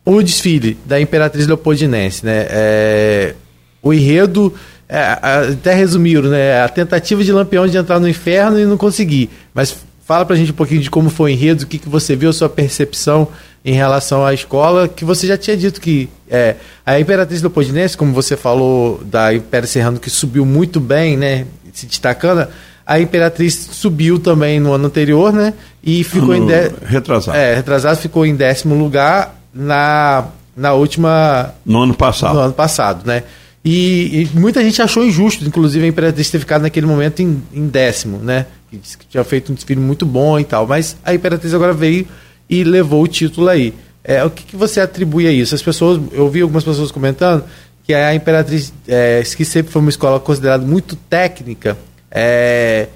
o 0.05 0.23
desfile 0.23 0.79
da 0.87 1.01
Imperatriz 1.01 1.49
Leopoldinense, 1.49 2.25
né? 2.25 2.47
É, 2.49 3.35
o 3.83 3.93
enredo, 3.93 4.55
é, 4.89 5.19
até 5.51 5.75
resumiram, 5.75 6.31
né? 6.31 6.63
A 6.63 6.69
tentativa 6.69 7.25
de 7.25 7.33
Lampião 7.33 7.67
de 7.67 7.77
entrar 7.77 7.99
no 7.99 8.09
inferno 8.09 8.57
e 8.57 8.65
não 8.65 8.77
conseguir. 8.77 9.31
Mas 9.53 9.77
fala 10.05 10.25
pra 10.25 10.37
gente 10.37 10.53
um 10.53 10.55
pouquinho 10.55 10.81
de 10.81 10.91
como 10.91 11.11
foi 11.11 11.33
o 11.33 11.35
enredo, 11.35 11.65
o 11.65 11.67
que, 11.67 11.77
que 11.77 11.89
você 11.89 12.15
viu, 12.15 12.31
a 12.31 12.33
sua 12.33 12.49
percepção 12.49 13.27
em 13.65 13.73
relação 13.75 14.25
à 14.25 14.33
escola, 14.33 14.89
que 14.89 15.05
você 15.05 15.27
já 15.27 15.37
tinha 15.37 15.57
dito 15.57 15.81
que 15.81 16.09
é, 16.29 16.57
a 16.85 16.99
Imperatriz 16.99 17.43
Leopoldinense, 17.43 17.97
como 17.97 18.13
você 18.13 18.37
falou 18.37 19.03
da 19.05 19.35
Império 19.35 19.69
Serrano, 19.69 19.99
que 19.99 20.09
subiu 20.09 20.47
muito 20.47 20.81
bem, 20.81 21.17
né, 21.17 21.47
se 21.73 21.87
destacando, 21.87 22.49
a 22.87 22.99
Imperatriz 22.99 23.55
subiu 23.73 24.19
também 24.19 24.59
no 24.59 24.73
ano 24.73 24.87
anterior, 24.87 25.33
né, 25.33 25.53
e 25.83 26.03
ficou 26.03 26.33
ano 26.33 26.45
em... 26.45 26.47
De... 26.47 26.73
Retrasado. 26.87 27.37
É, 27.37 27.55
retrasado, 27.55 27.99
ficou 27.99 28.25
em 28.25 28.35
décimo 28.35 28.75
lugar 28.75 29.39
na, 29.53 30.29
na 30.57 30.73
última... 30.73 31.55
No 31.65 31.83
ano 31.83 31.95
passado. 31.95 32.35
No 32.35 32.41
ano 32.41 32.55
passado, 32.55 33.07
né. 33.07 33.25
E, 33.63 34.27
e, 34.35 34.39
muita 34.39 34.63
gente 34.63 34.81
achou 34.81 35.05
injusto, 35.05 35.45
inclusive 35.45 35.85
a 35.85 35.89
Imperatriz 35.89 36.31
ter 36.31 36.39
ficado 36.39 36.63
naquele 36.63 36.87
momento 36.87 37.21
em, 37.21 37.43
em 37.53 37.67
décimo, 37.67 38.17
né? 38.17 38.47
que 38.71 38.77
disse 38.77 38.97
que 38.97 39.05
tinha 39.07 39.25
feito 39.25 39.51
um 39.51 39.55
desfile 39.55 39.81
muito 39.81 40.07
bom 40.07 40.39
e 40.39 40.45
tal, 40.45 40.67
mas 40.67 40.97
a 41.05 41.13
Imperatriz 41.13 41.53
agora 41.53 41.73
veio 41.73 42.07
e 42.51 42.65
levou 42.65 43.05
o 43.05 43.09
título 43.09 43.49
aí. 43.49 43.73
É, 44.03 44.25
o 44.25 44.31
que, 44.31 44.43
que 44.43 44.57
você 44.57 44.81
atribui 44.81 45.29
a 45.29 45.31
isso? 45.31 45.55
As 45.55 45.63
pessoas, 45.63 46.01
eu 46.13 46.29
vi 46.29 46.41
algumas 46.41 46.65
pessoas 46.65 46.91
comentando 46.91 47.45
que 47.85 47.95
a 47.95 48.15
Imperatriz, 48.15 48.73
é, 48.89 49.23
que 49.23 49.45
sempre 49.45 49.73
foi 49.73 49.81
uma 49.81 49.91
escola 49.91 50.19
considerada 50.19 50.67
muito 50.67 50.97
técnica, 50.97 51.79
é, 52.11 52.89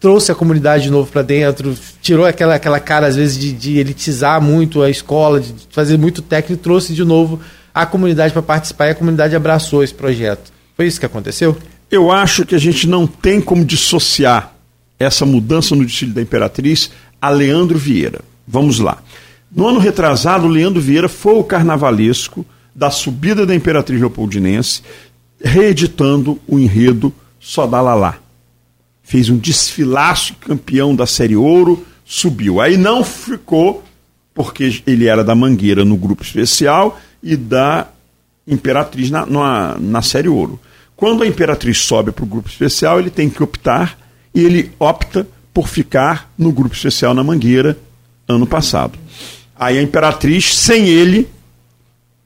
trouxe 0.00 0.32
a 0.32 0.34
comunidade 0.34 0.84
de 0.84 0.90
novo 0.90 1.10
para 1.10 1.22
dentro, 1.22 1.76
tirou 2.00 2.26
aquela, 2.26 2.54
aquela 2.54 2.80
cara, 2.80 3.06
às 3.06 3.16
vezes, 3.16 3.38
de, 3.38 3.52
de, 3.52 3.78
elitizar 3.78 4.40
muito 4.40 4.82
a 4.82 4.90
escola, 4.90 5.40
de 5.40 5.54
fazer 5.70 5.96
muito 5.96 6.22
técnico, 6.22 6.62
trouxe 6.62 6.92
de 6.92 7.04
novo 7.04 7.40
a 7.74 7.86
comunidade 7.86 8.32
para 8.32 8.42
participar 8.42 8.88
e 8.88 8.90
a 8.90 8.94
comunidade 8.94 9.36
abraçou 9.36 9.84
esse 9.84 9.94
projeto. 9.94 10.52
Foi 10.76 10.86
isso 10.86 10.98
que 10.98 11.06
aconteceu? 11.06 11.56
Eu 11.90 12.10
acho 12.10 12.44
que 12.44 12.54
a 12.54 12.58
gente 12.58 12.86
não 12.86 13.06
tem 13.06 13.40
como 13.40 13.64
dissociar 13.64 14.54
essa 14.98 15.24
mudança 15.24 15.74
no 15.74 15.84
desfile 15.84 16.12
da 16.12 16.22
Imperatriz 16.22 16.90
a 17.20 17.30
Leandro 17.30 17.78
Vieira. 17.78 18.20
Vamos 18.48 18.78
lá. 18.78 19.02
No 19.54 19.68
ano 19.68 19.78
retrasado, 19.78 20.48
Leandro 20.48 20.80
Vieira 20.80 21.08
foi 21.08 21.34
o 21.34 21.44
carnavalesco 21.44 22.46
da 22.74 22.90
subida 22.90 23.44
da 23.44 23.54
Imperatriz 23.54 24.00
Leopoldinense, 24.00 24.82
reeditando 25.42 26.40
o 26.46 26.58
enredo 26.58 27.12
Sodalalá. 27.38 28.18
Fez 29.02 29.28
um 29.28 29.36
desfilaço 29.36 30.34
campeão 30.40 30.94
da 30.96 31.06
Série 31.06 31.36
Ouro, 31.36 31.84
subiu. 32.04 32.60
Aí 32.60 32.76
não 32.76 33.04
ficou, 33.04 33.84
porque 34.32 34.82
ele 34.86 35.06
era 35.06 35.22
da 35.22 35.34
Mangueira 35.34 35.84
no 35.84 35.96
grupo 35.96 36.22
especial 36.22 36.98
e 37.22 37.36
da 37.36 37.88
Imperatriz 38.46 39.10
na, 39.10 39.26
na, 39.26 39.76
na 39.78 40.02
Série 40.02 40.28
Ouro. 40.28 40.58
Quando 40.96 41.22
a 41.22 41.26
Imperatriz 41.26 41.78
sobe 41.78 42.12
para 42.12 42.24
o 42.24 42.28
grupo 42.28 42.48
especial, 42.48 42.98
ele 42.98 43.10
tem 43.10 43.28
que 43.28 43.42
optar 43.42 43.98
e 44.34 44.40
ele 44.40 44.70
opta 44.78 45.26
por 45.52 45.68
ficar 45.68 46.32
no 46.36 46.52
grupo 46.52 46.74
especial 46.74 47.14
na 47.14 47.24
Mangueira 47.24 47.78
ano 48.28 48.46
passado. 48.46 48.98
Aí 49.56 49.78
a 49.78 49.82
Imperatriz, 49.82 50.54
sem 50.54 50.88
ele, 50.88 51.26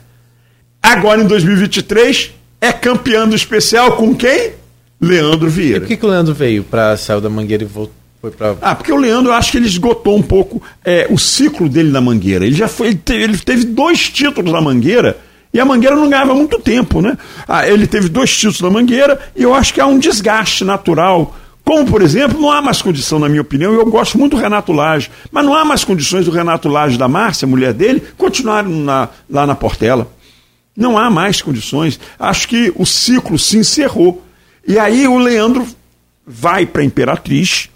Agora, 0.82 1.22
em 1.22 1.28
2023, 1.28 2.32
é 2.60 2.72
campeão 2.72 3.28
do 3.28 3.36
especial 3.36 3.94
com 3.94 4.16
quem? 4.16 4.54
Leandro 5.00 5.50
Vieira. 5.50 5.78
E 5.78 5.80
por 5.82 5.88
que, 5.88 5.98
que 5.98 6.06
o 6.06 6.10
Leandro 6.10 6.34
veio 6.34 6.64
para 6.64 6.96
sair 6.98 7.22
da 7.22 7.30
Mangueira 7.30 7.64
e 7.64 7.68
voltou? 7.68 7.96
Foi 8.22 8.30
pra... 8.30 8.56
Ah, 8.62 8.76
porque 8.76 8.92
o 8.92 8.98
Leandro, 8.98 9.32
eu 9.32 9.36
acho 9.36 9.52
que 9.52 9.58
ele 9.58 9.66
esgotou 9.66 10.16
um 10.16 10.22
pouco 10.22 10.62
é, 10.86 11.08
o 11.10 11.18
ciclo 11.18 11.68
dele 11.68 11.90
na 11.90 12.00
Mangueira. 12.00 12.46
Ele 12.46 12.56
já 12.56 12.68
foi, 12.68 12.88
ele 12.88 12.98
teve, 12.98 13.24
ele 13.24 13.38
teve 13.40 13.64
dois 13.66 14.10
títulos 14.10 14.52
na 14.52 14.62
Mangueira 14.62 15.18
e 15.52 15.60
a 15.60 15.66
Mangueira 15.66 15.96
não 15.96 16.08
ganhava 16.08 16.36
muito 16.36 16.60
tempo, 16.60 17.02
né? 17.02 17.18
Ah, 17.48 17.68
ele 17.68 17.88
teve 17.88 18.10
dois 18.10 18.32
títulos 18.32 18.62
na 18.62 18.70
Mangueira 18.70 19.20
e 19.36 19.42
eu 19.42 19.56
acho 19.56 19.74
que 19.74 19.82
há 19.82 19.88
um 19.88 19.98
desgaste 19.98 20.64
natural. 20.64 21.36
Como, 21.66 21.86
por 21.86 22.02
exemplo, 22.04 22.40
não 22.40 22.52
há 22.52 22.62
mais 22.62 22.82
condição, 22.82 23.18
na 23.18 23.28
minha 23.28 23.42
opinião, 23.42 23.74
eu 23.74 23.86
gosto 23.88 24.20
muito 24.20 24.36
do 24.36 24.42
Renato 24.42 24.72
Lage, 24.72 25.10
mas 25.32 25.44
não 25.44 25.56
há 25.56 25.66
mais 25.66 25.84
condições 25.84 26.26
do 26.26 26.32
Renato 26.32 26.70
Lage 26.70 26.98
da 26.98 27.08
Márcia, 27.08 27.48
mulher 27.48 27.74
dele, 27.74 28.04
continuarem 28.18 28.72
na, 28.84 29.10
lá 29.30 29.48
na 29.48 29.56
Portela. 29.56 30.08
Não 30.76 30.98
há 30.98 31.10
mais 31.10 31.42
condições. 31.42 32.00
Acho 32.20 32.48
que 32.48 32.72
o 32.76 32.86
ciclo 32.86 33.38
se 33.38 33.58
encerrou. 33.58 34.26
E 34.68 34.78
aí 34.80 35.08
o 35.08 35.18
Leandro 35.18 35.68
vai 36.26 36.66
para 36.66 36.82
a 36.82 36.86
Imperatriz, 36.86 37.70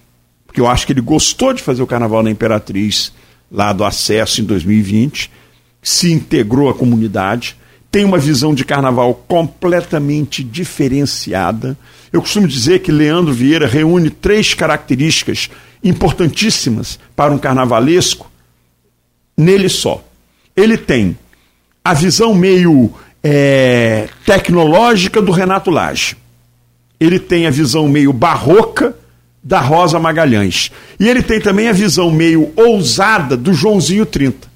porque 0.45 0.61
eu 0.61 0.67
acho 0.67 0.85
que 0.85 0.93
ele 0.93 1.01
gostou 1.01 1.53
de 1.53 1.61
fazer 1.61 1.81
o 1.81 1.87
carnaval 1.87 2.23
na 2.23 2.31
Imperatriz, 2.31 3.11
lá 3.51 3.73
do 3.73 3.83
acesso 3.83 4.41
em 4.41 4.45
2020, 4.45 5.31
se 5.81 6.11
integrou 6.11 6.69
à 6.69 6.73
comunidade, 6.73 7.55
tem 7.91 8.03
uma 8.03 8.17
visão 8.17 8.53
de 8.53 8.65
carnaval 8.65 9.13
completamente 9.27 10.43
diferenciada. 10.43 11.77
Eu 12.11 12.21
costumo 12.21 12.47
dizer 12.47 12.79
que 12.79 12.91
Leandro 12.91 13.33
Vieira 13.33 13.67
reúne 13.67 14.09
três 14.09 14.53
características 14.53 15.49
importantíssimas 15.83 16.99
para 17.15 17.31
um 17.31 17.37
carnavalesco 17.37 18.29
nele 19.37 19.69
só. 19.69 20.03
Ele 20.55 20.77
tem 20.77 21.17
a 21.85 21.93
visão 21.93 22.33
meio 22.33 22.91
é, 23.23 24.09
tecnológica 24.25 25.21
do 25.21 25.31
Renato 25.31 25.69
Lage. 25.69 26.17
Ele 26.99 27.19
tem 27.19 27.45
a 27.45 27.51
visão 27.51 27.87
meio 27.87 28.11
barroca 28.11 28.95
da 29.43 29.59
Rosa 29.59 29.99
Magalhães. 29.99 30.71
E 30.99 31.07
ele 31.07 31.21
tem 31.21 31.39
também 31.39 31.67
a 31.67 31.71
visão 31.71 32.09
meio 32.09 32.51
ousada 32.55 33.37
do 33.37 33.53
Joãozinho 33.53 34.03
30. 34.03 34.47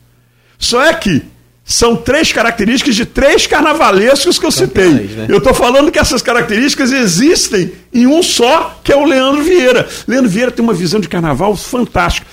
Só 0.58 0.84
é 0.84 0.92
que 0.92 1.22
são 1.63 1.96
três 1.96 2.34
características 2.34 2.96
de 2.96 3.06
três 3.06 3.46
carnavalescos 3.46 4.39
que 4.39 4.46
eu 4.48 4.52
citei. 4.52 4.89
Né? 4.89 5.28
Eu 5.30 5.38
estou 5.38 5.54
falando 5.54 5.92
que 5.92 6.00
essas 6.00 6.24
características 6.24 6.92
existem 6.92 7.72
em 7.94 8.08
um 8.08 8.24
só, 8.24 8.80
que 8.84 8.92
é 8.92 8.96
o 8.96 9.06
Leandro 9.06 9.44
Vieira. 9.44 9.88
Leandro 10.08 10.32
Vieira 10.32 10.52
tem 10.52 10.65
uma 10.65 10.74
visão 10.74 11.00
de 11.00 11.08
carnaval 11.08 11.56
fantástica. 11.56 12.26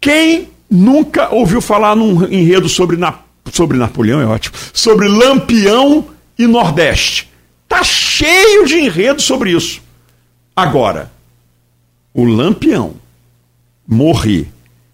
Quem 0.00 0.50
nunca 0.70 1.34
ouviu 1.34 1.60
falar 1.60 1.96
num 1.96 2.24
enredo 2.30 2.68
sobre 2.68 2.96
Napoleão? 2.96 3.27
Sobre 3.52 3.78
Napoleão 3.78 4.20
é 4.20 4.26
ótimo, 4.26 4.56
sobre 4.72 5.08
Lampião 5.08 6.06
e 6.38 6.46
Nordeste. 6.46 7.28
Tá 7.68 7.82
cheio 7.84 8.66
de 8.66 8.76
enredo 8.76 9.20
sobre 9.20 9.50
isso. 9.50 9.82
Agora, 10.56 11.10
o 12.14 12.24
Lampião 12.24 12.94
morrer, 13.86 14.48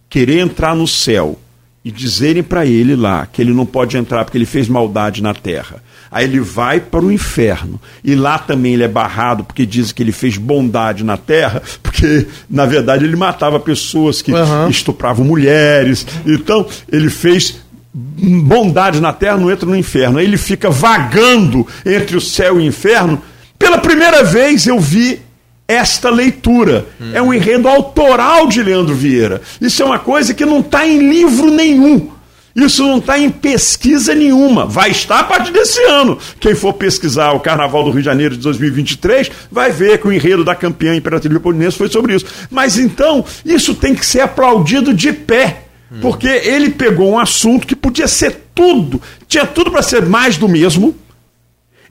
querer 0.09 0.41
entrar 0.41 0.75
no 0.77 0.87
céu 0.87 1.39
e 1.85 1.91
dizerem 1.91 2.43
para 2.43 2.65
ele 2.65 2.97
lá 2.97 3.27
que 3.27 3.43
ele 3.43 3.53
não 3.53 3.67
pode 3.67 3.97
entrar 3.97 4.25
porque 4.25 4.39
ele 4.39 4.47
fez 4.47 4.69
maldade 4.69 5.23
na 5.23 5.35
terra. 5.35 5.83
Aí 6.11 6.25
ele 6.25 6.41
vai 6.41 6.81
para 6.81 7.05
o 7.05 7.13
inferno. 7.13 7.81
E 8.03 8.15
lá 8.15 8.39
também 8.39 8.75
ele 8.75 8.85
é 8.85 8.89
barrado 8.89 9.45
porque 9.45 9.67
dizem 9.67 9.95
que 9.95 10.03
ele 10.03 10.13
fez 10.13 10.39
bondade 10.39 11.03
na 11.03 11.17
terra, 11.17 11.61
porque 11.83 12.27
na 12.49 12.65
verdade 12.65 13.05
ele 13.05 13.17
matava 13.17 13.59
pessoas 13.59 14.23
que 14.23 14.33
uhum. 14.33 14.69
estupravam 14.69 15.27
mulheres. 15.27 16.07
Então 16.25 16.67
ele 16.91 17.11
fez 17.11 17.64
bondade 17.95 19.01
na 19.01 19.13
terra, 19.13 19.37
não 19.37 19.51
entra 19.51 19.69
no 19.69 19.77
inferno. 19.77 20.19
Aí 20.19 20.25
ele 20.25 20.37
fica 20.37 20.69
vagando 20.69 21.67
entre 21.87 22.17
o 22.17 22.21
céu 22.21 22.61
e 22.61 22.65
o 22.65 22.67
inferno. 22.67 23.23
Pela 23.59 23.79
primeira 23.79 24.25
vez 24.25 24.67
eu 24.67 24.81
vi 24.81 25.21
esta 25.69 26.11
leitura. 26.11 26.87
Hum. 27.01 27.13
É 27.15 27.23
um 27.23 27.33
enredo 27.33 27.69
autoral 27.69 28.49
de 28.49 28.63
Leandro 28.63 28.95
Vieira. 28.95 29.41
Isso 29.61 29.83
é 29.83 29.87
uma 29.87 29.99
coisa 29.99 30.35
que 30.35 30.45
não 30.45 30.61
está 30.61 30.87
em 30.87 31.09
livro 31.09 31.51
nenhum. 31.51 32.11
Isso 32.55 32.85
não 32.85 32.99
está 32.99 33.19
em 33.19 33.31
pesquisa 33.31 34.15
nenhuma. 34.15 34.65
Vai 34.65 34.91
estar 34.91 35.21
a 35.21 35.25
partir 35.25 35.53
desse 35.53 35.83
ano. 35.85 36.17
Quem 36.39 36.55
for 36.55 36.73
pesquisar 36.73 37.33
o 37.33 37.41
Carnaval 37.41 37.83
do 37.83 37.91
Rio 37.91 38.01
de 38.01 38.05
Janeiro 38.05 38.37
de 38.37 38.43
2023 38.43 39.31
vai 39.51 39.73
ver 39.73 39.99
que 39.99 40.07
o 40.07 40.13
enredo 40.13 40.45
da 40.45 40.55
campeã 40.55 40.95
Imperatriz 40.95 41.31
Leopoldinense 41.31 41.77
foi 41.77 41.89
sobre 41.89 42.15
isso. 42.15 42.27
Mas 42.51 42.79
então, 42.79 43.25
isso 43.45 43.75
tem 43.75 43.95
que 43.95 44.07
ser 44.07 44.21
aplaudido 44.21 44.95
de 44.95 45.13
pé. 45.13 45.64
Porque 46.01 46.27
ele 46.27 46.71
pegou 46.71 47.13
um 47.13 47.19
assunto 47.19 47.67
que 47.67 47.77
podia 47.77 48.09
ser 48.09 48.49
tudo, 48.55 49.01
tinha 49.29 49.47
tudo 49.47 49.71
para 49.71 49.83
ser 49.83 50.05
mais 50.07 50.37
do 50.37 50.49
mesmo, 50.49 50.95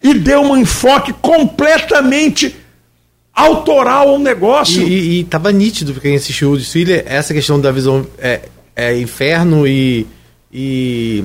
e 0.01 0.13
deu 0.13 0.41
um 0.41 0.57
enfoque 0.57 1.13
completamente 1.13 2.55
autoral 3.33 4.09
ao 4.09 4.19
negócio. 4.19 4.81
E 4.81 5.21
estava 5.21 5.51
nítido 5.51 5.93
para 5.93 6.01
quem 6.01 6.15
assistiu 6.15 6.51
o 6.51 6.57
desfile 6.57 7.03
essa 7.05 7.33
questão 7.33 7.59
da 7.59 7.71
visão 7.71 8.05
é, 8.19 8.41
é 8.75 8.97
inferno 8.99 9.65
e, 9.65 10.05
e, 10.51 11.23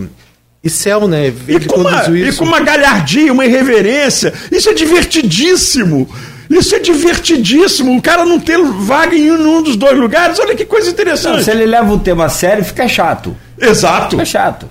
e 0.62 0.70
céu, 0.70 1.08
né? 1.08 1.26
Ele 1.26 1.64
e 1.64 1.66
com, 1.66 1.80
uma, 1.80 2.08
e 2.08 2.32
com 2.32 2.44
uma 2.44 2.60
galhardia, 2.60 3.32
uma 3.32 3.44
irreverência. 3.44 4.32
Isso 4.50 4.70
é 4.70 4.74
divertidíssimo. 4.74 6.08
Isso 6.50 6.74
é 6.74 6.78
divertidíssimo. 6.78 7.96
O 7.96 8.02
cara 8.02 8.24
não 8.24 8.40
ter 8.40 8.58
vaga 8.58 9.14
em 9.14 9.30
um 9.30 9.62
dos 9.62 9.76
dois 9.76 9.98
lugares, 9.98 10.38
olha 10.38 10.54
que 10.54 10.64
coisa 10.64 10.90
interessante. 10.90 11.36
Não, 11.36 11.42
se 11.42 11.50
ele 11.50 11.66
leva 11.66 11.92
o 11.92 11.98
tema 11.98 12.24
a 12.24 12.28
sério, 12.28 12.64
fica 12.64 12.88
chato. 12.88 13.36
Exato. 13.60 14.10
Fica 14.10 14.24
chato. 14.24 14.66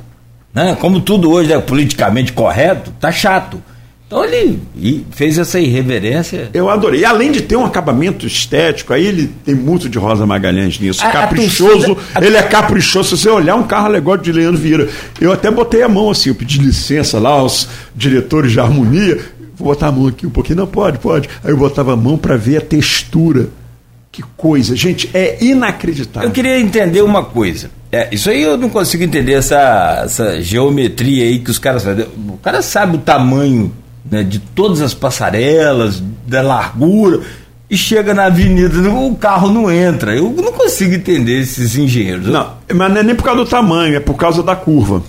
né? 0.53 0.75
Como 0.79 0.99
tudo 1.01 1.29
hoje 1.31 1.53
é 1.53 1.59
politicamente 1.59 2.33
correto, 2.33 2.91
tá 2.99 3.11
chato. 3.11 3.61
Então 4.07 4.23
ele 4.23 4.57
fez 5.11 5.37
essa 5.37 5.59
irreverência. 5.59 6.49
Eu 6.53 6.69
adorei. 6.69 7.01
E 7.01 7.05
além 7.05 7.29
de 7.29 7.41
ter 7.41 7.57
um 7.57 7.65
acabamento 7.65 8.25
estético, 8.25 8.93
aí 8.93 9.05
ele 9.05 9.29
tem 9.43 9.53
muito 9.53 9.89
de 9.89 9.97
Rosa 9.99 10.25
Magalhães 10.25 10.79
nisso. 10.79 11.05
A, 11.05 11.11
caprichoso. 11.11 11.91
A 11.91 11.95
torcida, 11.95 12.25
ele 12.25 12.37
é 12.37 12.43
caprichoso. 12.43 13.17
Se 13.17 13.23
você 13.23 13.29
olhar 13.29 13.55
um 13.55 13.63
carro 13.63 13.89
legal 13.89 14.15
de 14.15 14.31
Leandro 14.31 14.57
Vieira. 14.61 14.87
Eu 15.19 15.33
até 15.33 15.51
botei 15.51 15.83
a 15.83 15.89
mão 15.89 16.09
assim, 16.09 16.29
eu 16.29 16.35
pedi 16.35 16.57
licença 16.57 17.19
lá 17.19 17.31
aos 17.31 17.67
diretores 17.93 18.53
de 18.53 18.59
harmonia. 18.61 19.19
Vou 19.57 19.69
botar 19.69 19.87
a 19.87 19.91
mão 19.91 20.07
aqui 20.07 20.25
um 20.27 20.29
pouquinho. 20.29 20.59
Não, 20.59 20.67
pode, 20.67 20.99
pode. 20.99 21.29
Aí 21.43 21.51
eu 21.51 21.57
botava 21.57 21.93
a 21.93 21.95
mão 21.95 22.17
para 22.17 22.37
ver 22.37 22.57
a 22.57 22.61
textura. 22.61 23.49
Que 24.11 24.23
coisa. 24.35 24.75
Gente, 24.75 25.09
é 25.13 25.43
inacreditável. 25.43 26.29
Eu 26.29 26.33
queria 26.33 26.59
entender 26.59 27.01
uma 27.01 27.23
coisa. 27.23 27.69
É, 27.91 28.07
isso 28.11 28.29
aí 28.29 28.41
eu 28.41 28.57
não 28.57 28.69
consigo 28.69 29.03
entender, 29.03 29.33
essa, 29.33 30.01
essa 30.05 30.41
geometria 30.41 31.23
aí 31.25 31.39
que 31.39 31.49
os 31.49 31.57
caras 31.57 31.83
fazem. 31.83 32.05
O 32.29 32.37
cara 32.37 32.61
sabe 32.61 32.97
o 32.97 32.99
tamanho 32.99 33.71
né, 34.09 34.23
de 34.23 34.39
todas 34.39 34.81
as 34.81 34.93
passarelas, 34.93 36.01
da 36.25 36.41
largura, 36.41 37.21
e 37.69 37.77
chega 37.77 38.13
na 38.13 38.25
avenida, 38.25 38.89
o 38.89 39.15
carro 39.15 39.51
não 39.51 39.71
entra. 39.71 40.15
Eu 40.15 40.29
não 40.31 40.53
consigo 40.53 40.93
entender 40.93 41.41
esses 41.41 41.75
engenheiros. 41.75 42.27
Não, 42.27 42.53
mas 42.73 42.91
não 42.91 42.97
é 42.97 43.03
nem 43.03 43.15
por 43.15 43.23
causa 43.23 43.43
do 43.43 43.49
tamanho, 43.49 43.95
é 43.95 43.99
por 43.99 44.15
causa 44.15 44.41
da 44.41 44.55
curva. 44.55 45.03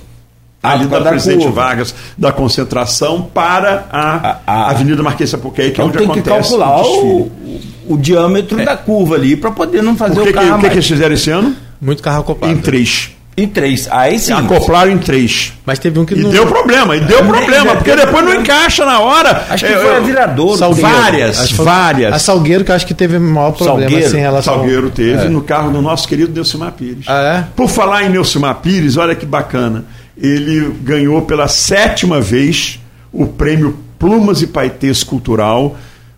Ah, 0.69 0.73
ali 0.73 0.87
da, 0.87 0.99
da 0.99 1.11
Presidente 1.11 1.45
curva. 1.45 1.63
Vargas, 1.63 1.95
da 2.17 2.33
concentração 2.33 3.23
para 3.23 3.87
a, 3.91 4.39
a, 4.47 4.53
a 4.53 4.71
Avenida 4.71 5.03
Marquês 5.03 5.31
Sapucaí, 5.31 5.71
que 5.71 5.81
é 5.81 5.85
então 5.85 5.87
é 5.87 5.89
onde 5.89 5.99
tem 5.99 6.07
acontece 6.07 6.53
que 6.53 6.59
calcular 6.59 6.83
o, 6.83 7.21
o, 7.21 7.61
o, 7.89 7.97
diâmetro 7.99 8.61
é. 8.61 8.65
da 8.65 8.77
curva 8.77 9.15
ali 9.15 9.37
para 9.37 9.51
poder 9.51 9.83
não 9.83 9.97
fazer 9.97 10.21
o, 10.21 10.25
que 10.25 10.31
o 10.31 10.35
carro. 10.35 10.59
O 10.59 10.61
que, 10.61 10.69
que 10.69 10.75
eles 10.75 10.87
fizeram 10.87 11.15
esse 11.15 11.31
ano? 11.31 11.55
Muito 11.81 12.03
carro 12.03 12.21
acoplado. 12.21 12.53
Em 12.53 12.59
três. 12.59 13.13
Em 13.39 13.47
três. 13.47 13.87
Aí 13.93 14.19
sim. 14.19 14.33
Acoplaram 14.33 14.91
em 14.91 14.99
três. 14.99 15.53
Mas 15.65 15.79
teve 15.79 15.97
um 15.97 16.05
que 16.05 16.13
e 16.13 16.23
não. 16.23 16.31
deu 16.31 16.45
problema, 16.45 16.97
e 16.97 17.01
deu 17.01 17.23
problema, 17.25 17.77
porque 17.77 17.95
depois 17.95 18.25
não 18.25 18.35
encaixa 18.35 18.85
na 18.85 18.99
hora. 18.99 19.47
Acho 19.49 19.65
que 19.65 19.73
foi 19.73 19.97
a 19.97 20.01
virador. 20.01 20.59
Várias, 20.75 21.53
várias. 21.53 22.13
A 22.13 22.19
Salgueiro 22.19 22.65
que 22.65 22.73
eu 22.73 22.75
acho 22.75 22.85
que 22.85 22.95
teve 22.95 23.17
maior 23.17 23.53
problema 23.53 23.81
Salgueiro, 23.83 24.11
sem 24.11 24.21
relação. 24.21 24.55
Salgueiro 24.55 24.91
teve 24.91 25.27
é. 25.27 25.29
no 25.29 25.41
carro 25.41 25.71
do 25.71 25.81
nosso 25.81 26.09
querido 26.09 26.33
Neucimar 26.35 26.73
Pires. 26.73 27.05
Ah, 27.07 27.39
é? 27.39 27.45
Por 27.55 27.69
falar 27.69 28.03
em 28.03 28.09
Neucimar 28.09 28.57
Pires, 28.57 28.97
olha 28.97 29.15
que 29.15 29.25
bacana. 29.25 29.85
Ele 30.21 30.71
ganhou 30.83 31.23
pela 31.23 31.49
sétima 31.49 32.21
vez 32.21 32.81
o 33.13 33.27
prêmio 33.27 33.79
Plumas 33.99 34.43
e 34.43 34.47
Paetês 34.47 35.03
Cultural 35.03 35.77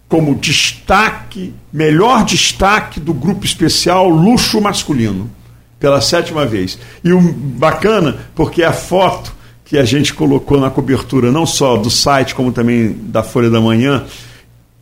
como 0.09 0.35
destaque, 0.35 1.55
melhor 1.73 2.25
destaque 2.25 2.99
do 2.99 3.15
grupo 3.15 3.45
especial 3.45 4.09
Luxo 4.09 4.61
Masculino 4.61 5.31
pela 5.79 6.01
sétima 6.01 6.45
vez. 6.45 6.79
E 7.03 7.13
o 7.13 7.21
bacana, 7.21 8.19
porque 8.35 8.63
a 8.63 8.73
foto 8.73 9.33
que 9.65 9.79
a 9.79 9.85
gente 9.85 10.13
colocou 10.13 10.61
na 10.61 10.69
cobertura, 10.69 11.31
não 11.31 11.47
só 11.47 11.77
do 11.77 11.89
site, 11.89 12.35
como 12.35 12.53
também 12.53 12.93
da 13.05 13.23
Folha 13.23 13.49
da 13.49 13.61
Manhã, 13.61 14.05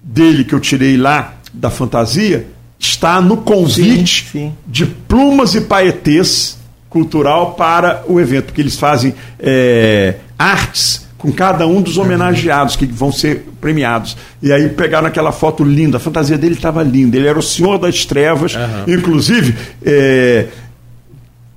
dele 0.02 0.44
que 0.44 0.54
eu 0.54 0.60
tirei 0.60 0.96
lá 0.96 1.34
da 1.52 1.70
fantasia, 1.70 2.46
está 2.78 3.20
no 3.20 3.36
convite 3.38 4.24
sim, 4.24 4.38
sim. 4.38 4.54
de 4.66 4.86
plumas 4.86 5.54
e 5.54 5.60
paetês 5.60 6.57
cultural 6.88 7.54
para 7.54 8.02
o 8.06 8.20
evento, 8.20 8.46
porque 8.46 8.60
eles 8.60 8.76
fazem 8.76 9.14
é, 9.38 10.16
artes 10.38 11.06
com 11.18 11.32
cada 11.32 11.66
um 11.66 11.82
dos 11.82 11.98
homenageados 11.98 12.76
que 12.76 12.86
vão 12.86 13.10
ser 13.10 13.48
premiados. 13.60 14.16
E 14.40 14.52
aí 14.52 14.68
pegaram 14.68 15.08
aquela 15.08 15.32
foto 15.32 15.64
linda, 15.64 15.96
a 15.96 16.00
fantasia 16.00 16.38
dele 16.38 16.54
estava 16.54 16.82
linda, 16.82 17.16
ele 17.16 17.26
era 17.26 17.38
o 17.38 17.42
Senhor 17.42 17.76
das 17.76 18.06
Trevas, 18.06 18.54
uhum. 18.54 18.94
inclusive. 18.94 19.54
É, 19.84 20.46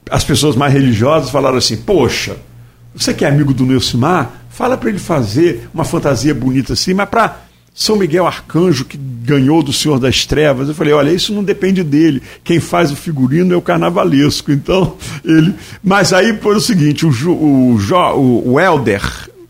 as 0.09 0.23
pessoas 0.23 0.55
mais 0.55 0.73
religiosas 0.73 1.29
falaram 1.29 1.57
assim: 1.57 1.77
Poxa, 1.77 2.35
você 2.93 3.13
que 3.13 3.23
é 3.23 3.29
amigo 3.29 3.53
do 3.53 3.65
Neucimar, 3.65 4.31
fala 4.49 4.77
para 4.77 4.89
ele 4.89 4.99
fazer 4.99 5.69
uma 5.73 5.85
fantasia 5.85 6.33
bonita 6.33 6.73
assim, 6.73 6.93
mas 6.93 7.07
para 7.07 7.37
São 7.73 7.95
Miguel 7.95 8.27
Arcanjo, 8.27 8.85
que 8.85 8.97
ganhou 8.97 9.63
do 9.63 9.71
Senhor 9.71 9.99
das 9.99 10.25
Trevas. 10.25 10.67
Eu 10.67 10.75
falei: 10.75 10.93
Olha, 10.93 11.11
isso 11.11 11.33
não 11.33 11.43
depende 11.43 11.83
dele. 11.83 12.21
Quem 12.43 12.59
faz 12.59 12.91
o 12.91 12.95
figurino 12.95 13.53
é 13.53 13.57
o 13.57 13.61
carnavalesco. 13.61 14.51
Então, 14.61 14.95
ele. 15.23 15.55
Mas 15.83 16.13
aí 16.13 16.37
foi 16.37 16.55
o 16.55 16.61
seguinte: 16.61 17.05
o, 17.05 17.09
o, 17.31 17.77
o, 17.77 18.53
o 18.53 18.59
Helder, 18.59 19.01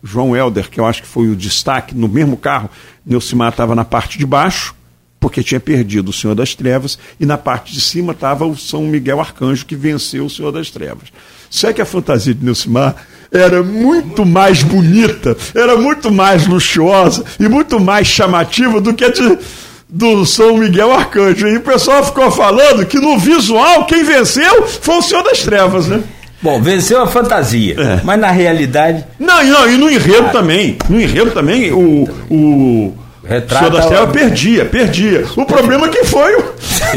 João 0.03 0.35
Helder, 0.35 0.69
que 0.69 0.79
eu 0.79 0.85
acho 0.85 1.01
que 1.01 1.07
foi 1.07 1.27
o 1.27 1.35
destaque 1.35 1.95
no 1.95 2.07
mesmo 2.07 2.37
carro, 2.37 2.69
Neucimar 3.05 3.49
estava 3.49 3.75
na 3.75 3.83
parte 3.83 4.17
de 4.17 4.25
baixo 4.25 4.75
porque 5.21 5.43
tinha 5.43 5.59
perdido 5.59 6.09
o 6.09 6.13
Senhor 6.13 6.33
das 6.33 6.55
Trevas, 6.55 6.97
e 7.19 7.27
na 7.27 7.37
parte 7.37 7.71
de 7.71 7.79
cima 7.79 8.11
estava 8.11 8.43
o 8.43 8.57
São 8.57 8.81
Miguel 8.87 9.19
Arcanjo, 9.19 9.67
que 9.67 9.75
venceu 9.75 10.25
o 10.25 10.29
Senhor 10.29 10.51
das 10.51 10.71
Trevas. 10.71 11.09
Só 11.47 11.69
é 11.69 11.73
que 11.73 11.81
a 11.81 11.85
fantasia 11.85 12.33
de 12.33 12.43
Nilcimar 12.43 12.95
era 13.31 13.63
muito 13.63 14.25
mais 14.25 14.61
bonita, 14.61 15.37
era 15.55 15.77
muito 15.77 16.11
mais 16.11 16.45
luxuosa 16.45 17.23
e 17.39 17.47
muito 17.47 17.79
mais 17.79 18.07
chamativa 18.07 18.81
do 18.81 18.93
que 18.93 19.05
a 19.05 19.09
de, 19.09 19.37
do 19.87 20.25
São 20.25 20.57
Miguel 20.57 20.91
Arcanjo. 20.91 21.47
E 21.47 21.57
o 21.57 21.61
pessoal 21.61 22.03
ficou 22.03 22.29
falando 22.29 22.85
que 22.85 22.99
no 22.99 23.17
visual 23.17 23.85
quem 23.85 24.03
venceu 24.03 24.67
foi 24.67 24.95
o 24.95 25.01
Senhor 25.01 25.23
das 25.23 25.39
Trevas, 25.39 25.87
né? 25.87 26.03
Bom, 26.41 26.59
venceu 26.59 26.99
a 26.99 27.07
fantasia, 27.07 27.75
é. 27.79 28.01
mas 28.03 28.19
na 28.19 28.31
realidade. 28.31 29.05
Não, 29.19 29.43
não, 29.43 29.69
e 29.69 29.77
no 29.77 29.89
enredo 29.89 30.27
ah. 30.27 30.31
também. 30.31 30.75
No 30.89 30.99
enredo 30.99 31.31
também, 31.31 31.71
o, 31.71 32.09
o 32.29 32.93
Retrata 33.31 33.65
Senhor 33.65 33.77
das 33.77 33.85
Trevas 33.85 34.11
perdia, 34.11 34.65
perdia. 34.65 35.25
O 35.37 35.45
problema 35.45 35.87
é 35.87 35.89
que 35.89 36.03
foi 36.03 36.35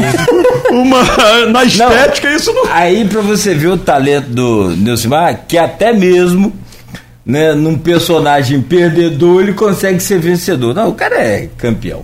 uma 0.69 1.01
na 1.47 1.63
estética 1.63 2.29
não, 2.29 2.35
isso 2.35 2.53
não. 2.53 2.65
Aí 2.71 3.07
para 3.07 3.21
você 3.21 3.53
ver 3.53 3.69
o 3.69 3.77
talento 3.77 4.27
do 4.27 4.75
Neucimar, 4.75 5.45
que 5.47 5.57
até 5.57 5.93
mesmo 5.93 6.53
né, 7.25 7.53
num 7.53 7.77
personagem 7.77 8.61
perdedor 8.61 9.43
ele 9.43 9.53
consegue 9.53 10.01
ser 10.01 10.19
vencedor. 10.19 10.75
Não, 10.75 10.89
o 10.89 10.93
cara 10.93 11.15
é 11.15 11.49
campeão. 11.57 12.03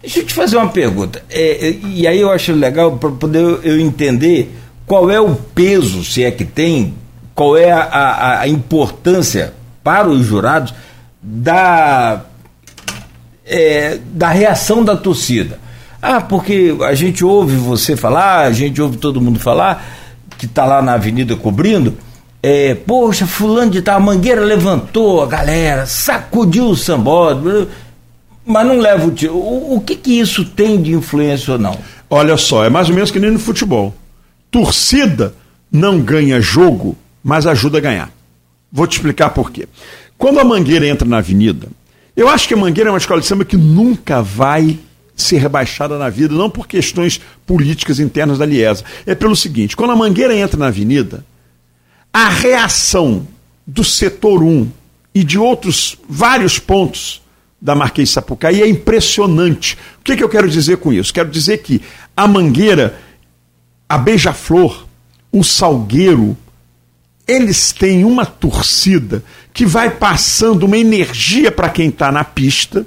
Deixa 0.00 0.20
eu 0.20 0.24
te 0.26 0.32
fazer 0.32 0.56
uma 0.56 0.68
pergunta. 0.68 1.22
É, 1.28 1.68
é 1.68 1.76
e 1.84 2.06
aí 2.06 2.20
eu 2.20 2.30
acho 2.30 2.52
legal 2.52 2.96
para 2.96 3.10
poder 3.10 3.60
eu 3.62 3.78
entender 3.78 4.54
qual 4.86 5.10
é 5.10 5.20
o 5.20 5.34
peso, 5.34 6.02
se 6.02 6.24
é 6.24 6.30
que 6.30 6.44
tem, 6.44 6.94
qual 7.34 7.56
é 7.58 7.70
a, 7.70 7.82
a, 7.82 8.40
a 8.40 8.48
importância 8.48 9.52
para 9.84 10.08
os 10.08 10.24
jurados 10.24 10.72
da 11.22 12.24
é, 13.46 13.98
da 14.12 14.28
reação 14.30 14.84
da 14.84 14.96
torcida. 14.96 15.58
Ah, 16.02 16.20
porque 16.20 16.76
a 16.82 16.94
gente 16.94 17.24
ouve 17.24 17.56
você 17.56 17.96
falar, 17.96 18.46
a 18.46 18.52
gente 18.52 18.80
ouve 18.82 18.96
todo 18.96 19.20
mundo 19.20 19.38
falar, 19.38 19.84
que 20.36 20.46
está 20.46 20.64
lá 20.64 20.82
na 20.82 20.94
avenida 20.94 21.34
cobrindo. 21.36 21.96
É, 22.42 22.74
poxa, 22.74 23.26
fulano 23.26 23.70
de 23.70 23.82
tal, 23.82 23.96
a 23.96 24.00
mangueira 24.00 24.42
levantou 24.42 25.22
a 25.22 25.26
galera, 25.26 25.86
sacudiu 25.86 26.66
o 26.66 26.76
sambódromo, 26.76 27.66
mas 28.44 28.66
não 28.66 28.78
leva 28.78 29.06
o 29.06 29.10
tiro. 29.10 29.34
O, 29.34 29.76
o 29.76 29.80
que, 29.80 29.96
que 29.96 30.20
isso 30.20 30.44
tem 30.44 30.80
de 30.80 30.92
influência 30.92 31.54
ou 31.54 31.58
não? 31.58 31.76
Olha 32.08 32.36
só, 32.36 32.64
é 32.64 32.70
mais 32.70 32.88
ou 32.88 32.94
menos 32.94 33.10
que 33.10 33.18
nem 33.18 33.30
no 33.30 33.38
futebol. 33.38 33.94
Torcida 34.50 35.34
não 35.72 36.00
ganha 36.00 36.40
jogo, 36.40 36.96
mas 37.22 37.46
ajuda 37.46 37.78
a 37.78 37.80
ganhar. 37.80 38.10
Vou 38.70 38.86
te 38.86 38.96
explicar 38.96 39.30
por 39.30 39.50
quê. 39.50 39.66
Quando 40.16 40.38
a 40.38 40.44
mangueira 40.44 40.86
entra 40.86 41.08
na 41.08 41.18
avenida, 41.18 41.66
eu 42.16 42.28
acho 42.28 42.48
que 42.48 42.54
a 42.54 42.56
Mangueira 42.56 42.88
é 42.88 42.92
uma 42.92 42.98
escola 42.98 43.20
de 43.20 43.26
samba 43.26 43.44
que 43.44 43.56
nunca 43.56 44.22
vai 44.22 44.78
ser 45.14 45.38
rebaixada 45.38 45.98
na 45.98 46.08
vida, 46.08 46.34
não 46.34 46.50
por 46.50 46.66
questões 46.66 47.20
políticas 47.46 48.00
internas 48.00 48.38
da 48.38 48.46
Liesa. 48.46 48.84
É 49.04 49.14
pelo 49.14 49.36
seguinte: 49.36 49.76
quando 49.76 49.90
a 49.90 49.96
Mangueira 49.96 50.34
entra 50.34 50.58
na 50.58 50.68
avenida, 50.68 51.24
a 52.12 52.28
reação 52.28 53.26
do 53.66 53.84
setor 53.84 54.42
1 54.42 54.68
e 55.14 55.22
de 55.22 55.38
outros 55.38 55.98
vários 56.08 56.58
pontos 56.58 57.22
da 57.60 57.74
Marquês 57.74 58.10
Sapucaí 58.10 58.62
é 58.62 58.68
impressionante. 58.68 59.76
O 60.00 60.04
que, 60.04 60.16
que 60.16 60.22
eu 60.22 60.28
quero 60.28 60.48
dizer 60.48 60.76
com 60.78 60.92
isso? 60.92 61.12
Quero 61.12 61.30
dizer 61.30 61.58
que 61.58 61.82
a 62.16 62.26
Mangueira, 62.28 62.98
a 63.88 63.98
Beija-Flor, 63.98 64.86
o 65.32 65.42
Salgueiro, 65.42 66.36
eles 67.26 67.72
têm 67.72 68.04
uma 68.04 68.24
torcida 68.24 69.24
que 69.56 69.64
vai 69.64 69.88
passando 69.88 70.64
uma 70.64 70.76
energia 70.76 71.50
para 71.50 71.70
quem 71.70 71.88
está 71.88 72.12
na 72.12 72.22
pista, 72.22 72.84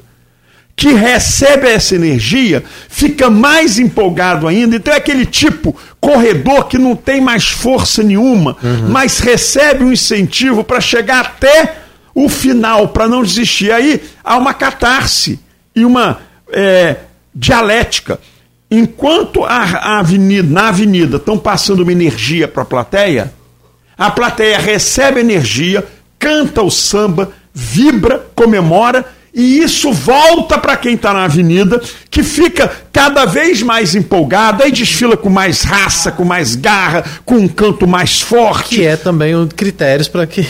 que 0.76 0.94
recebe 0.94 1.68
essa 1.68 1.96
energia, 1.96 2.64
fica 2.88 3.28
mais 3.28 3.80
empolgado 3.80 4.48
ainda. 4.48 4.76
Então 4.76 4.94
é 4.94 4.98
aquele 4.98 5.26
tipo 5.26 5.76
corredor 6.00 6.68
que 6.68 6.78
não 6.78 6.96
tem 6.96 7.20
mais 7.20 7.48
força 7.48 8.04
nenhuma, 8.04 8.56
uhum. 8.62 8.88
mas 8.88 9.18
recebe 9.18 9.84
um 9.84 9.92
incentivo 9.92 10.64
para 10.64 10.80
chegar 10.80 11.22
até 11.22 11.78
o 12.14 12.30
final, 12.30 12.90
para 12.90 13.08
não 13.08 13.24
desistir. 13.24 13.72
Aí 13.72 14.00
há 14.24 14.38
uma 14.38 14.54
catarse 14.54 15.40
e 15.76 15.84
uma 15.84 16.20
é, 16.52 16.98
dialética. 17.34 18.20
Enquanto 18.70 19.44
a, 19.44 19.56
a 19.56 20.00
avenida, 20.00 20.48
na 20.48 20.68
avenida 20.68 21.18
estão 21.18 21.36
passando 21.36 21.80
uma 21.80 21.92
energia 21.92 22.48
para 22.48 22.62
a 22.62 22.66
plateia, 22.66 23.34
a 23.98 24.12
plateia 24.12 24.60
recebe 24.60 25.20
energia, 25.20 25.84
canta 26.20 26.62
o 26.62 26.70
samba, 26.70 27.32
vibra, 27.54 28.28
comemora 28.36 29.06
e 29.34 29.60
isso 29.60 29.92
volta 29.94 30.58
para 30.58 30.76
quem 30.76 30.96
está 30.96 31.14
na 31.14 31.26
avenida, 31.26 31.82
que 32.10 32.24
fica 32.24 32.70
cada 32.92 33.26
vez 33.26 33.62
mais 33.62 33.96
empolgado, 33.96 34.64
aí 34.64 34.72
desfila 34.72 35.16
com 35.16 35.30
mais 35.30 35.62
raça, 35.62 36.12
com 36.12 36.26
mais 36.26 36.56
garra, 36.56 37.04
com 37.24 37.36
um 37.36 37.48
canto 37.48 37.88
mais 37.88 38.22
forte. 38.22 38.76
Que 38.76 38.86
é 38.86 38.98
também 38.98 39.36
um 39.36 39.48
critérios 39.48 40.08
para 40.08 40.26
que 40.26 40.46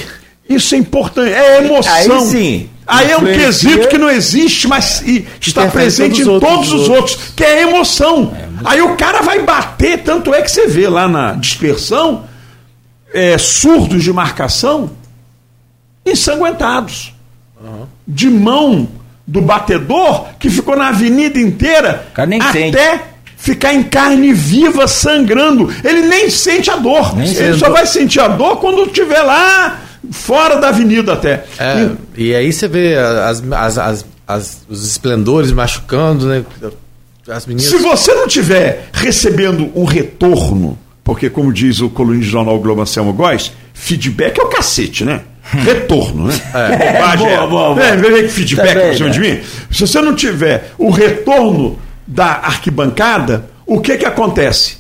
Isso 0.50 0.74
é 0.74 0.78
importante, 0.78 1.32
é 1.32 1.64
emoção. 1.64 1.94
Aí 1.94 2.28
sim. 2.28 2.70
Aí 2.88 3.12
é 3.12 3.18
um 3.18 3.26
quesito 3.26 3.88
que 3.88 4.00
não 4.00 4.10
existe, 4.10 4.68
mas 4.68 5.02
e 5.02 5.28
está 5.40 5.68
presente 5.68 6.22
em 6.22 6.26
todos 6.26 6.72
os 6.72 6.74
outros. 6.74 6.74
os 6.74 6.90
outros, 6.90 7.20
que 7.36 7.44
é 7.44 7.62
emoção. 7.62 8.34
Aí 8.66 8.82
o 8.82 8.96
cara 8.96 9.22
vai 9.22 9.44
bater, 9.44 10.00
tanto 10.00 10.34
é 10.34 10.42
que 10.42 10.50
você 10.50 10.66
vê 10.66 10.90
lá 10.90 11.08
na 11.08 11.34
dispersão, 11.34 12.24
é, 13.14 13.38
surdos 13.38 14.04
de 14.04 14.12
marcação, 14.12 14.90
ensanguentados. 16.12 17.14
De 18.08 18.30
mão 18.30 18.88
do 19.28 19.42
batedor, 19.42 20.26
que 20.40 20.50
ficou 20.50 20.76
na 20.76 20.88
avenida 20.90 21.40
inteira, 21.40 22.08
O 22.12 22.14
cara 22.14 22.28
nem 22.28 22.42
até 22.42 22.62
sente. 22.92 23.04
ficar 23.38 23.74
em 23.74 23.84
carne 23.84 24.34
viva, 24.34 24.88
sangrando. 24.88 25.72
Ele 25.84 26.02
nem 26.04 26.30
sente 26.30 26.72
a 26.72 26.76
dor. 26.78 27.16
Nem 27.16 27.30
Ele 27.34 27.58
só 27.58 27.70
vai 27.70 27.86
sentir 27.86 28.20
a 28.22 28.28
dor 28.28 28.58
quando 28.58 28.86
estiver 28.86 29.22
lá 29.22 29.82
fora 30.12 30.56
da 30.58 30.70
avenida 30.70 31.14
até. 31.14 31.44
É, 31.60 31.90
e 32.18 32.34
aí 32.34 32.52
você 32.52 32.68
vê 32.68 32.96
as, 32.98 33.44
as, 33.52 33.78
as, 33.78 34.06
as- 34.28 34.58
os 34.70 34.88
esplendores 34.90 35.52
machucando, 35.52 36.26
né? 36.26 36.44
As 37.30 37.46
meninas. 37.46 37.70
Se 37.70 37.78
você 37.78 38.12
não 38.16 38.28
tiver 38.28 38.88
recebendo 38.92 39.70
um 39.76 39.84
retorno, 39.84 40.80
porque 41.04 41.30
como 41.30 41.54
diz 41.54 41.80
o 41.82 41.90
colunista 41.90 42.26
do 42.26 42.32
jornal 42.32 42.60
Globo 42.60 42.82
Anselmo 42.82 43.14
Góes, 43.14 43.52
feedback 43.74 44.40
é 44.40 44.44
o 44.44 44.48
cacete, 44.48 45.06
né? 45.06 45.22
Retorno, 45.52 46.28
né? 46.28 46.34
Bobagem 46.54 47.28
Boa, 47.28 47.48
boa, 47.48 47.74
boa. 47.76 47.84
É, 47.86 47.96
vê 47.98 48.24
que 48.24 48.30
feedback 48.30 48.68
Também, 48.74 48.88
pra 48.88 48.94
cima 48.98 49.08
né? 49.10 49.14
de 49.14 49.20
mim. 49.20 49.40
Se 49.72 49.82
você 49.82 50.02
não 50.02 50.16
tiver 50.16 50.72
o 50.78 50.90
retorno 50.90 51.80
da 52.06 52.26
arquibancada, 52.26 53.50
o 53.66 53.80
que 53.82 53.98
que 53.98 54.06
acontece? 54.06 54.78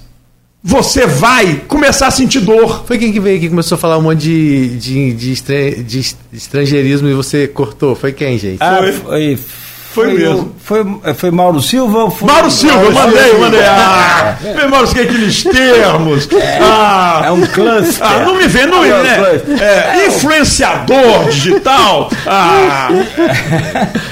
Você 0.64 1.08
vai 1.08 1.62
começar 1.68 2.08
a 2.08 2.12
sentir 2.12 2.42
dor. 2.42 2.84
Foi 2.86 2.98
quem 2.98 3.14
que 3.14 3.20
veio 3.20 3.38
aqui 3.38 3.46
e 3.46 3.50
começou 3.50 3.76
a 3.76 3.80
falar 3.80 3.98
um 3.98 4.02
monte 4.02 4.20
de, 4.20 4.78
de, 4.78 5.14
de, 5.14 5.32
estra- 5.32 5.72
de 5.72 6.00
est- 6.00 6.18
estrangeirismo 6.34 7.08
e 7.08 7.14
você 7.14 7.48
cortou? 7.48 7.96
Foi 7.96 8.12
quem, 8.12 8.38
gente? 8.38 8.58
Ah, 8.60 8.78
Foi. 8.80 8.92
foi, 8.92 9.40
Foi 9.92 10.14
mesmo. 10.14 10.40
o- 10.42 10.56
Foi, 10.64 10.86
foi 11.16 11.32
Mauro 11.32 11.60
Silva 11.62 12.04
ou 12.04 12.12
foi. 12.12 12.28
Mauro 12.32 12.52
Silva, 12.52 12.80
eu 12.84 12.92
mandei, 12.92 13.24
Silva. 13.24 13.40
mandei. 13.40 13.60
Ah, 13.66 14.36
meu 14.56 14.70
Mauro, 14.70 14.88
que 14.88 15.00
aqueles 15.00 15.44
termos. 15.44 16.30
Ah, 16.62 17.24
É 17.26 17.32
um 17.32 17.42
cluster. 17.48 17.98
Ah, 18.08 18.20
não 18.24 18.36
me 18.36 18.48
vê, 18.48 18.66
não 18.68 18.84
é, 18.86 18.90
né? 19.04 19.42
É, 19.60 20.06
influenciador 20.08 21.30
digital. 21.30 22.10
Ah, 22.28 22.90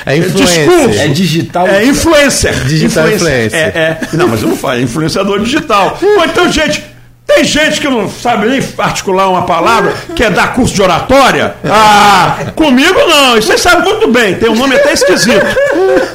É 0.06 0.18
influência. 0.18 0.66
discurso. 0.66 1.00
É 1.00 1.08
digital. 1.10 1.68
é 1.68 1.86
influencer. 1.86 2.54
Digital 2.66 3.08
influencer. 3.12 3.54
É, 3.60 3.80
é. 3.80 4.00
Não, 4.14 4.28
mas 4.28 4.42
eu 4.42 4.50
não 4.50 4.58
falo, 4.58 4.80
é 4.80 4.82
influenciador 4.82 5.40
digital. 5.42 5.98
Ou 6.02 6.26
então, 6.26 6.52
gente, 6.52 6.84
tem 7.38 7.44
gente 7.46 7.80
que 7.80 7.88
não 7.88 8.10
sabe 8.10 8.48
nem 8.48 8.60
articular 8.80 9.30
uma 9.30 9.44
palavra, 9.44 9.94
quer 10.16 10.32
dar 10.32 10.54
curso 10.54 10.74
de 10.74 10.82
oratória. 10.82 11.56
Ah, 11.64 12.48
comigo 12.56 12.98
não, 13.08 13.38
isso 13.38 13.48
você 13.48 13.58
sabe 13.60 13.84
muito 13.88 14.08
bem, 14.12 14.36
tem 14.36 14.50
um 14.50 14.56
nome 14.56 14.76
até 14.76 14.94
esquisito. 14.94 15.46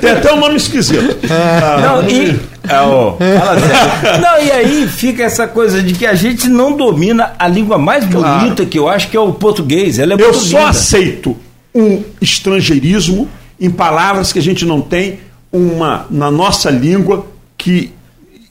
Tem 0.00 0.10
até 0.10 0.32
um 0.32 0.40
nome 0.40 0.56
esquisito. 0.56 1.16
Ah, 1.30 1.78
Não, 1.80 2.08
e. 2.08 2.40
Sério. 2.68 4.20
Não, 4.20 4.42
e 4.42 4.50
aí 4.50 4.88
fica 4.88 5.22
essa 5.22 5.46
coisa 5.46 5.80
de 5.82 5.94
que 5.94 6.06
a 6.06 6.14
gente 6.14 6.48
não 6.48 6.72
domina 6.76 7.34
a 7.38 7.46
língua 7.46 7.78
mais 7.78 8.04
bonita 8.04 8.64
que 8.66 8.78
eu 8.78 8.88
acho 8.88 9.08
que 9.08 9.16
é 9.16 9.20
o 9.20 9.32
português. 9.32 9.98
Ela 9.98 10.14
é 10.14 10.16
Eu 10.20 10.34
só 10.34 10.58
linda. 10.58 10.70
aceito 10.70 11.36
um 11.74 12.02
estrangeirismo 12.20 13.28
em 13.60 13.70
palavras 13.70 14.32
que 14.32 14.38
a 14.38 14.42
gente 14.42 14.64
não 14.64 14.80
tem 14.80 15.20
uma 15.52 16.06
na 16.10 16.30
nossa 16.30 16.70
língua 16.70 17.26
que 17.56 17.92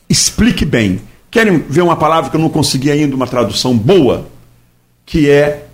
explique 0.09 0.63
bem. 0.65 1.01
Querem 1.31 1.59
ver 1.59 1.81
uma 1.81 1.95
palavra 1.95 2.29
que 2.29 2.35
eu 2.35 2.41
não 2.41 2.49
consegui 2.49 2.91
ainda 2.91 3.15
uma 3.15 3.25
tradução 3.25 3.75
boa? 3.75 4.27
Que 5.05 5.29
é. 5.29 5.65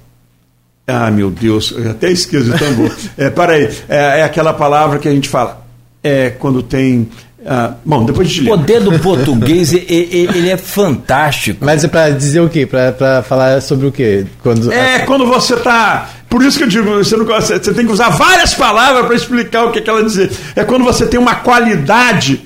Ah, 0.85 1.09
meu 1.11 1.29
Deus, 1.31 1.73
eu 1.75 1.91
até 1.91 2.11
esqueço 2.11 2.55
tão 2.57 2.73
bom. 2.75 2.89
É, 3.17 3.29
peraí, 3.29 3.67
é, 3.89 4.19
é 4.19 4.23
aquela 4.23 4.53
palavra 4.53 4.99
que 4.99 5.07
a 5.07 5.11
gente 5.11 5.27
fala. 5.27 5.65
É 6.03 6.29
quando 6.29 6.61
tem. 6.61 7.09
ah, 7.45 7.73
bom, 7.83 8.05
depois 8.05 8.29
de 8.29 8.43
O 8.43 8.45
poder 8.45 8.81
do 8.81 8.97
português, 9.01 9.73
ele 9.73 10.47
é 10.49 10.55
fantástico. 10.55 11.65
Mas 11.65 11.83
é 11.83 11.87
pra 11.87 12.11
dizer 12.11 12.39
o 12.39 12.47
quê? 12.47 12.65
Pra, 12.67 12.91
pra 12.91 13.23
falar 13.23 13.59
sobre 13.61 13.87
o 13.87 13.91
quê? 13.91 14.25
Quando, 14.43 14.71
É 14.71 14.99
quando 14.99 15.25
você 15.25 15.55
está. 15.55 16.09
Por 16.29 16.43
isso 16.43 16.57
que 16.57 16.65
eu 16.65 16.67
digo, 16.67 16.89
você, 16.89 17.17
não, 17.17 17.25
você 17.25 17.59
tem 17.59 17.85
que 17.85 17.91
usar 17.91 18.09
várias 18.09 18.53
palavras 18.53 19.05
para 19.07 19.15
explicar 19.15 19.65
o 19.65 19.71
que, 19.71 19.81
que 19.81 19.89
ela 19.89 20.03
dizer. 20.03 20.29
É 20.55 20.63
quando 20.63 20.83
você 20.83 21.07
tem 21.07 21.19
uma 21.19 21.35
qualidade 21.35 22.41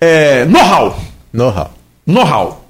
é, 0.00 0.44
know-how. 0.44 1.00
Know-how. 1.32 1.79
Know-how. 2.06 2.64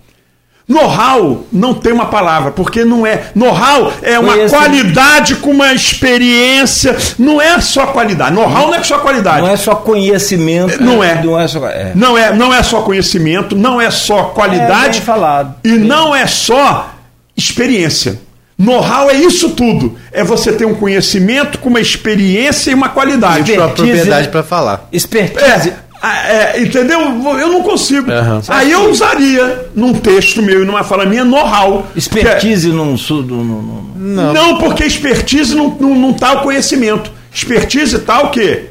Know-how 0.68 1.46
não 1.52 1.74
tem 1.74 1.92
uma 1.92 2.06
palavra, 2.06 2.52
porque 2.52 2.84
não 2.84 3.04
é. 3.04 3.24
Know-how 3.34 3.92
é 4.02 4.16
uma 4.20 4.34
Conheço. 4.34 4.54
qualidade 4.54 5.34
com 5.36 5.50
uma 5.50 5.72
experiência. 5.74 6.96
Não 7.18 7.40
é 7.42 7.60
só 7.60 7.86
qualidade. 7.88 8.32
Know-how 8.34 8.68
não 8.68 8.74
é 8.76 8.82
só 8.84 8.98
qualidade. 8.98 9.40
Não 9.42 9.48
é 9.48 9.56
só 9.56 9.74
conhecimento. 9.74 10.80
Não 10.80 11.02
é. 11.02 11.22
Não 11.24 11.38
é 11.40 11.48
só. 11.48 11.66
É. 11.68 11.90
Não 11.96 12.16
é, 12.16 12.32
não 12.36 12.54
é 12.54 12.62
só 12.62 12.82
conhecimento, 12.82 13.56
não 13.56 13.80
é 13.80 13.90
só 13.90 14.20
É 14.30 14.34
qualidade 14.34 14.98
bem 14.98 15.06
falado. 15.06 15.54
e 15.64 15.70
não 15.70 16.14
é 16.14 16.26
só 16.28 16.90
experiência. 17.36 18.20
Know-how 18.56 19.10
é 19.10 19.14
isso 19.14 19.50
tudo. 19.50 19.96
É 20.12 20.22
você 20.22 20.52
ter 20.52 20.66
um 20.66 20.74
conhecimento 20.74 21.58
com 21.58 21.68
uma 21.70 21.80
experiência 21.80 22.70
e 22.70 22.74
uma 22.74 22.90
qualidade. 22.90 23.50
E 23.50 23.54
Expertise, 23.54 23.88
propriedade 23.88 24.28
pra 24.28 24.42
falar. 24.42 24.86
Expertise. 24.92 25.70
É, 25.70 25.74
é, 26.02 26.62
entendeu? 26.62 27.00
Eu 27.38 27.48
não 27.48 27.62
consigo. 27.62 28.10
Aham. 28.10 28.40
Aí 28.48 28.72
eu 28.72 28.90
usaria 28.90 29.66
num 29.74 29.92
texto 29.92 30.42
meu 30.42 30.62
e 30.62 30.66
numa 30.66 30.82
fala 30.82 31.04
minha 31.04 31.24
know-how. 31.24 31.86
Expertise 31.94 32.68
num. 32.68 32.96
su- 32.96 33.22
num- 33.22 33.44
num- 33.44 33.62
num- 33.96 34.30
é- 34.30 34.32
Não, 34.32 34.58
porque 34.58 34.84
expertise 34.84 35.54
não, 35.54 35.76
não, 35.78 35.94
não 35.94 36.12
tá 36.12 36.34
o 36.34 36.42
conhecimento. 36.42 37.10
Expertise 37.32 37.98
tá 38.00 38.22
o 38.22 38.30
quê? 38.30 38.66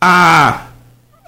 A, 0.00 0.62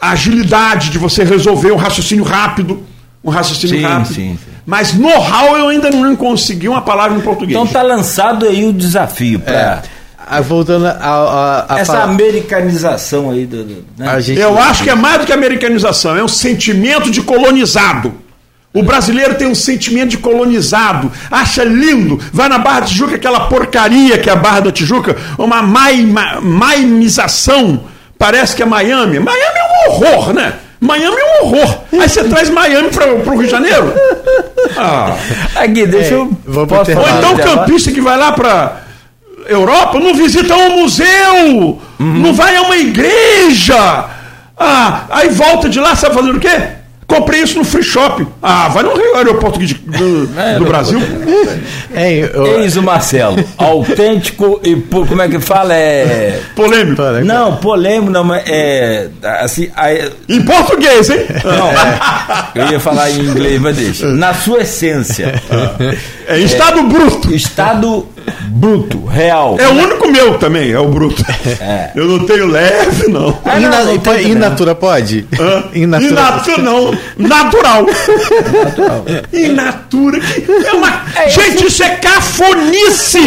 a 0.00 0.10
agilidade 0.10 0.90
de 0.90 0.98
você 0.98 1.24
resolver 1.24 1.72
um 1.72 1.76
raciocínio 1.76 2.24
rápido. 2.24 2.82
Um 3.22 3.30
raciocínio 3.30 3.76
Sim, 3.76 3.82
rápido. 3.82 4.14
sim, 4.14 4.38
sim. 4.42 4.50
Mas 4.64 4.94
know-how 4.94 5.56
eu 5.56 5.68
ainda 5.68 5.90
não 5.90 6.14
consegui 6.14 6.68
uma 6.68 6.80
palavra 6.82 7.16
em 7.18 7.20
português. 7.20 7.50
Então 7.58 7.66
tá 7.66 7.82
lançado 7.82 8.46
aí 8.46 8.64
o 8.64 8.72
desafio 8.72 9.40
para 9.40 9.82
Ah, 10.30 10.40
voltando 10.40 10.86
a, 10.86 10.90
a, 10.92 11.74
a 11.74 11.78
essa 11.80 11.92
falar- 11.92 12.04
americanização 12.04 13.30
aí 13.30 13.46
do. 13.46 13.64
do- 13.64 13.84
né? 13.96 14.08
a 14.08 14.20
gente, 14.20 14.38
Eu 14.40 14.58
acho 14.58 14.82
que 14.82 14.90
é 14.90 14.94
mais 14.94 15.18
do 15.20 15.26
que 15.26 15.32
americanização, 15.32 16.16
é 16.16 16.22
um 16.22 16.28
sentimento 16.28 17.10
de 17.10 17.20
colonizado. 17.22 18.12
O 18.74 18.82
brasileiro 18.82 19.34
tem 19.34 19.48
um 19.48 19.54
sentimento 19.54 20.10
de 20.10 20.18
colonizado, 20.18 21.10
acha 21.30 21.64
lindo, 21.64 22.20
vai 22.32 22.48
na 22.48 22.58
Barra 22.58 22.80
da 22.80 22.86
Tijuca, 22.86 23.16
aquela 23.16 23.48
porcaria 23.48 24.18
que 24.18 24.28
é 24.28 24.32
a 24.32 24.36
Barra 24.36 24.60
da 24.60 24.70
Tijuca, 24.72 25.16
uma 25.38 25.62
maima, 25.62 26.38
maimização, 26.42 27.84
parece 28.18 28.54
que 28.54 28.62
é 28.62 28.66
Miami. 28.66 29.18
Miami 29.18 29.40
é 29.58 29.64
um 29.64 29.90
horror, 29.92 30.32
né? 30.34 30.52
Miami 30.80 31.16
é 31.16 31.24
um 31.42 31.46
horror. 31.46 31.78
Aí 31.92 32.08
você 32.08 32.22
traz 32.24 32.50
Miami 32.50 32.90
para 32.90 33.12
o 33.14 33.30
Rio 33.36 33.44
de 33.44 33.50
Janeiro? 33.50 33.92
Ah. 34.76 35.16
Aqui, 35.56 35.86
deixa 35.86 36.14
É, 36.14 36.18
eu. 36.18 36.30
vamos 36.46 36.68
posso 36.68 36.90
pro 36.92 37.00
Ou 37.00 37.08
então 37.08 37.34
o 37.34 37.38
campista 37.38 37.90
que 37.90 38.00
vai 38.00 38.16
lá 38.16 38.30
para 38.32 38.82
Europa 39.49 39.99
não 39.99 40.14
visita 40.14 40.55
um 40.55 40.80
museu, 40.82 41.80
não 41.99 42.32
vai 42.34 42.57
a 42.57 42.62
uma 42.62 42.76
igreja. 42.76 44.05
Ah, 44.57 45.03
aí 45.11 45.28
volta 45.30 45.68
de 45.68 45.78
lá, 45.80 45.94
sabe 45.96 46.14
fazendo 46.14 46.36
o 46.36 46.40
quê? 46.40 46.51
Comprei 47.07 47.40
isso 47.40 47.57
no 47.57 47.64
free 47.64 47.82
shop. 47.82 48.26
Ah, 48.42 48.68
vai 48.68 48.82
no 48.82 48.90
aeroporto 49.16 49.59
de- 49.59 49.72
do, 49.72 50.28
É, 50.38 50.59
do 50.59 50.66
Brasil. 50.66 51.01
Eu- 52.34 52.61
Eis 52.61 52.76
o 52.76 52.82
Marcelo. 52.82 53.42
Autêntico 53.57 54.61
e. 54.62 54.76
Como 54.76 55.22
é 55.22 55.26
que 55.28 55.40
fala? 55.40 55.72
É. 55.74 56.38
Polêmico. 56.55 57.01
Não, 57.24 57.57
polêmico, 57.57 58.11
não, 58.11 58.24
mas 58.24 58.42
é. 58.46 59.09
Assim. 59.40 59.70
aí- 59.74 60.12
Em 60.28 60.42
português, 60.42 61.09
hein? 61.09 61.20
não, 61.44 62.62
eu 62.62 62.72
ia 62.72 62.78
falar 62.80 63.11
em 63.11 63.20
inglês, 63.20 63.59
mas 63.59 63.74
deixa. 63.76 64.07
Na 64.09 64.34
sua 64.34 64.61
essência. 64.61 65.32
É 66.26 66.38
em 66.38 66.44
estado 66.44 66.82
bruto. 66.82 67.34
Estado 67.34 68.07
bruto, 68.48 69.04
real. 69.06 69.56
É 69.58 69.68
o 69.68 69.72
único 69.72 70.08
meu 70.08 70.38
também, 70.38 70.70
é 70.72 70.78
o 70.78 70.88
bruto. 70.88 71.24
É. 71.60 71.90
Eu 71.94 72.06
não 72.06 72.26
tenho 72.26 72.46
leve, 72.46 73.08
não. 73.08 73.30
In, 73.30 73.60
não, 73.62 73.70
na- 73.70 73.84
não 73.84 73.98
tem 73.98 74.30
in 74.30 74.34
natura 74.34 74.74
pode? 74.74 75.26
Hã? 75.38 75.64
In 75.74 75.86
natura- 75.86 76.10
In 76.10 76.14
natura, 76.14 76.58
não. 76.62 76.98
Natural. 77.18 77.86
In 79.32 79.48
natura. 79.54 80.20
que 80.20 80.66
É 80.66 80.72
uma... 80.72 81.02
Gente, 81.28 81.66
isso 81.66 81.82
é 81.82 81.90
cafonice. 81.90 83.18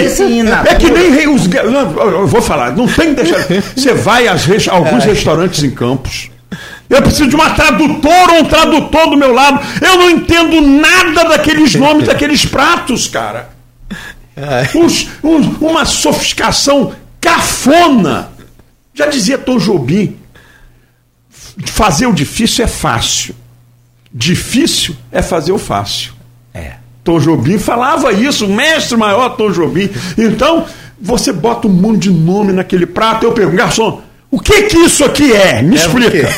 É 0.69 0.75
que 0.75 0.89
nem 0.89 1.27
os... 1.33 1.47
não, 1.47 2.11
Eu 2.11 2.27
vou 2.27 2.41
falar, 2.41 2.75
não 2.75 2.87
tem 2.87 3.13
que 3.13 3.23
deixar. 3.23 3.39
Você 3.75 3.93
vai 3.93 4.27
a 4.27 4.33
res- 4.33 4.67
alguns 4.67 5.03
restaurantes 5.03 5.63
em 5.63 5.71
Campos. 5.71 6.29
Eu 6.89 7.01
preciso 7.01 7.29
de 7.29 7.35
uma 7.35 7.51
tradutora 7.51 8.33
ou 8.33 8.39
um 8.41 8.45
tradutor 8.45 9.09
do 9.09 9.15
meu 9.17 9.33
lado. 9.33 9.59
Eu 9.81 9.97
não 9.97 10.09
entendo 10.09 10.59
nada 10.61 11.23
daqueles 11.29 11.73
nomes 11.75 12.05
daqueles 12.07 12.45
pratos, 12.45 13.07
cara. 13.07 13.49
Uns- 14.75 15.07
um- 15.23 15.67
uma 15.69 15.85
sofisticação 15.85 16.93
cafona. 17.19 18.31
Já 18.93 19.05
dizia 19.07 19.37
Tom 19.37 19.57
Jobim, 19.57 20.17
fazer 21.67 22.07
o 22.07 22.13
difícil 22.13 22.65
é 22.65 22.67
fácil. 22.67 23.35
Difícil 24.13 24.95
é 25.11 25.21
fazer 25.21 25.51
o 25.51 25.57
fácil. 25.57 26.13
É. 26.53 26.73
Tom 27.03 27.19
Jobim 27.19 27.57
falava 27.57 28.11
isso, 28.11 28.45
o 28.45 28.49
mestre 28.53 28.97
maior 28.97 29.29
Tom 29.29 29.51
Jobim. 29.51 29.89
Então, 30.17 30.65
você 30.99 31.31
bota 31.31 31.67
um 31.67 31.71
monte 31.71 32.03
de 32.03 32.11
nome 32.11 32.51
naquele 32.53 32.85
prato. 32.85 33.25
Eu 33.25 33.31
pergunto, 33.31 33.57
garçom, 33.57 34.01
o 34.29 34.39
que 34.39 34.63
que 34.63 34.77
isso 34.77 35.03
aqui 35.03 35.31
é? 35.31 35.61
Me 35.61 35.75
É 35.75 35.79
explica. 35.79 36.29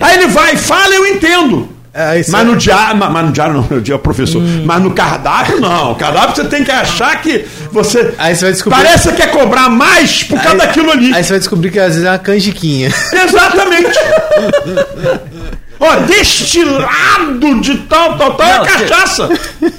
Aí 0.00 0.16
ele 0.18 0.28
vai 0.28 0.54
e 0.54 0.58
fala, 0.58 0.94
eu 0.94 1.06
entendo. 1.06 1.68
É, 1.92 2.16
mas, 2.28 2.34
é- 2.34 2.44
no 2.44 2.56
diário, 2.56 2.96
mas, 2.96 3.10
mas 3.10 3.26
no 3.26 3.32
diário 3.32 3.54
não, 3.54 3.62
no 3.62 3.80
dia 3.80 3.98
professor. 3.98 4.40
Mas 4.64 4.80
no 4.82 4.92
cardápio 4.92 5.60
não. 5.60 5.92
O 5.92 5.94
cardápio 5.96 6.36
você 6.36 6.44
tem 6.44 6.62
que 6.62 6.70
achar 6.70 7.20
que 7.20 7.44
você. 7.72 8.14
Aí 8.16 8.34
você 8.36 8.44
vai 8.44 8.52
descobrir- 8.52 8.82
Parece 8.82 9.08
que 9.10 9.16
quer 9.16 9.30
cobrar 9.32 9.68
mais 9.68 10.22
por 10.22 10.36
causa 10.40 10.50
Aí- 10.52 10.58
daquilo 10.58 10.90
ali. 10.92 11.12
Aí 11.14 11.24
você 11.24 11.30
vai 11.30 11.38
descobrir 11.40 11.70
que 11.70 11.80
às 11.80 11.88
vezes 11.94 12.04
é 12.04 12.10
uma 12.10 12.18
canjiquinha. 12.18 12.88
Exatamente. 13.12 13.98
Ó, 15.82 15.96
destilado 16.00 17.60
de 17.62 17.74
tal, 17.78 18.16
tal, 18.18 18.34
tal, 18.34 18.46
Não, 18.46 18.64
é 18.64 18.66
cachaça. 18.68 19.28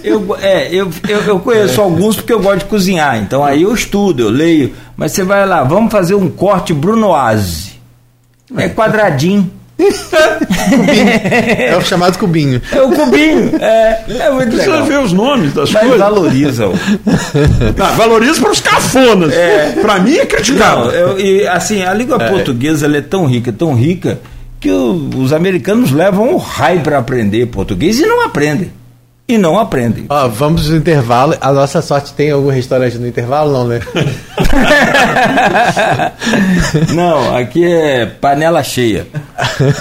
Eu, 0.04 0.36
é, 0.42 0.68
eu, 0.74 0.90
eu, 1.08 1.20
eu 1.22 1.40
conheço 1.40 1.80
alguns 1.80 2.16
porque 2.16 2.34
eu 2.34 2.40
gosto 2.40 2.60
de 2.60 2.66
cozinhar, 2.66 3.18
então 3.18 3.46
aí 3.46 3.62
eu 3.62 3.74
estudo, 3.74 4.24
eu 4.24 4.30
leio. 4.30 4.74
Mas 4.98 5.12
você 5.12 5.24
vai 5.24 5.46
lá, 5.46 5.64
vamos 5.64 5.92
fazer 5.92 6.16
um 6.16 6.28
corte 6.28 6.74
brunoise. 6.74 7.74
É 8.58 8.68
quadradinho. 8.68 9.50
É 11.58 11.76
o 11.78 11.82
chamado 11.82 12.18
cubinho. 12.18 12.62
É 12.72 12.82
o 12.82 12.92
cubinho. 12.92 13.52
É, 13.60 14.04
é 14.20 14.30
muito 14.32 14.56
Você 14.56 14.70
legal. 14.70 14.86
vê 14.86 14.98
os 14.98 15.12
nomes 15.14 15.54
das 15.54 15.72
Mas 15.72 15.82
coisas. 15.82 16.00
valoriza. 16.00 16.66
Não, 17.78 17.96
valoriza 17.96 18.42
para 18.42 18.52
os 18.52 18.60
cafonas. 18.60 19.34
É. 19.34 19.76
Pra 19.82 20.00
mim 20.00 20.16
é 20.16 20.20
Não, 20.20 20.26
criticável. 20.28 20.92
eu, 20.92 21.20
e, 21.20 21.48
assim, 21.48 21.82
a 21.84 21.94
língua 21.94 22.20
portuguesa 22.20 22.86
ela 22.86 22.98
é 22.98 23.02
tão 23.02 23.26
rica, 23.26 23.52
tão 23.52 23.74
rica, 23.74 24.20
que 24.60 24.70
o- 24.72 25.10
os 25.18 25.34
americanos 25.34 25.92
levam 25.92 26.34
o 26.34 26.38
raio 26.38 26.82
para 26.82 26.98
aprender 27.00 27.48
português 27.48 28.00
e 28.00 28.06
não 28.06 28.24
aprendem. 28.26 28.72
E 29.32 29.38
não 29.38 29.58
aprendem. 29.58 30.06
Ó, 30.10 30.28
vamos 30.28 30.70
no 30.70 30.76
intervalo. 30.76 31.38
A 31.40 31.54
nossa 31.54 31.82
sorte 31.82 32.12
tem 32.14 32.32
algum 32.32 32.50
restaurante 32.50 32.98
no 32.98 33.08
intervalo, 33.08 33.54
não, 33.54 33.66
né? 33.66 33.80
não, 36.94 37.34
aqui 37.36 37.64
é 37.64 38.06
panela 38.06 38.62
cheia. 38.62 39.08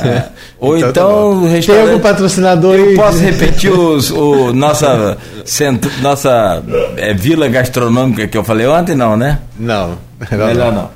É. 0.05 0.23
Ou 0.61 0.77
Então 0.77 0.91
então, 0.91 1.09
tá 1.09 1.17
o 1.17 1.41
Tem 1.41 1.51
restaurante. 1.51 1.89
algum 1.89 2.01
patrocinador 2.01 2.77
Eu 2.77 2.85
aí? 2.91 2.95
posso 2.95 3.19
repetir 3.19 3.73
os, 3.73 4.11
o 4.11 4.53
nossa, 4.53 5.19
centro, 5.45 5.91
nossa 6.01 6.63
é, 6.97 7.13
vila 7.13 7.49
gastronômica 7.49 8.29
que 8.29 8.39
eu 8.39 8.45
falei 8.45 8.69
ontem, 8.69 8.95
não, 8.95 9.17
né? 9.17 9.41
Não. 9.59 9.99
Melhor 10.31 10.73
não. 10.73 10.91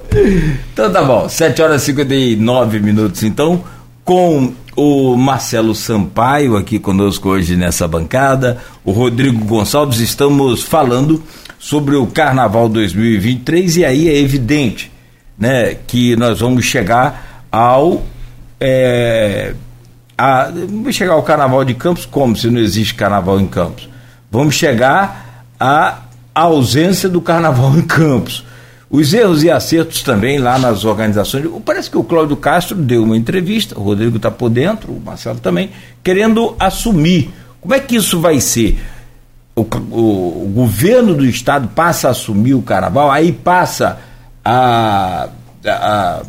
Então 0.72 0.92
tá 0.92 1.02
bom, 1.02 1.28
7 1.28 1.60
horas 1.60 1.82
e 1.82 1.86
59 1.86 2.78
minutos 2.78 3.24
então, 3.24 3.64
com 4.04 4.52
o 4.76 5.16
Marcelo 5.16 5.74
Sampaio 5.74 6.56
aqui 6.56 6.78
conosco 6.78 7.28
hoje 7.28 7.56
nessa 7.56 7.86
bancada, 7.86 8.58
o 8.84 8.92
Rodrigo 8.92 9.44
Gonçalves, 9.44 10.00
estamos 10.00 10.62
falando 10.62 11.22
sobre 11.58 11.96
o 11.96 12.06
Carnaval 12.06 12.68
2023 12.68 13.78
e 13.78 13.84
aí 13.84 14.08
é 14.08 14.18
evidente, 14.18 14.90
né, 15.38 15.76
que 15.86 16.16
nós 16.16 16.40
vamos 16.40 16.64
chegar 16.64 17.46
ao 17.50 18.02
é, 18.60 19.54
a, 20.16 20.44
vamos 20.44 20.94
chegar 20.94 21.14
ao 21.14 21.22
Carnaval 21.22 21.64
de 21.64 21.74
Campos 21.74 22.06
como 22.06 22.36
se 22.36 22.48
não 22.48 22.60
existe 22.60 22.94
Carnaval 22.94 23.40
em 23.40 23.46
Campos. 23.46 23.88
Vamos 24.30 24.54
chegar 24.54 25.44
à 25.58 25.98
ausência 26.34 27.08
do 27.08 27.20
Carnaval 27.20 27.76
em 27.76 27.82
Campos. 27.82 28.44
Os 28.96 29.12
erros 29.12 29.42
e 29.42 29.50
acertos 29.50 30.02
também 30.02 30.38
lá 30.38 30.56
nas 30.56 30.84
organizações. 30.84 31.44
Parece 31.64 31.90
que 31.90 31.98
o 31.98 32.04
Cláudio 32.04 32.36
Castro 32.36 32.76
deu 32.76 33.02
uma 33.02 33.16
entrevista, 33.16 33.76
o 33.76 33.82
Rodrigo 33.82 34.18
está 34.18 34.30
por 34.30 34.48
dentro, 34.48 34.92
o 34.92 35.00
Marcelo 35.04 35.40
também, 35.40 35.70
querendo 36.02 36.54
assumir. 36.60 37.32
Como 37.60 37.74
é 37.74 37.80
que 37.80 37.96
isso 37.96 38.20
vai 38.20 38.40
ser? 38.40 38.78
O, 39.56 39.62
o- 39.62 40.44
o 40.46 40.52
governo 40.54 41.12
do 41.14 41.24
estado 41.26 41.66
passa 41.74 42.06
a 42.06 42.10
assumir 42.12 42.54
o 42.54 42.62
carnaval, 42.62 43.10
aí 43.10 43.32
passa 43.32 43.98
a, 44.44 45.28
a 45.66 46.22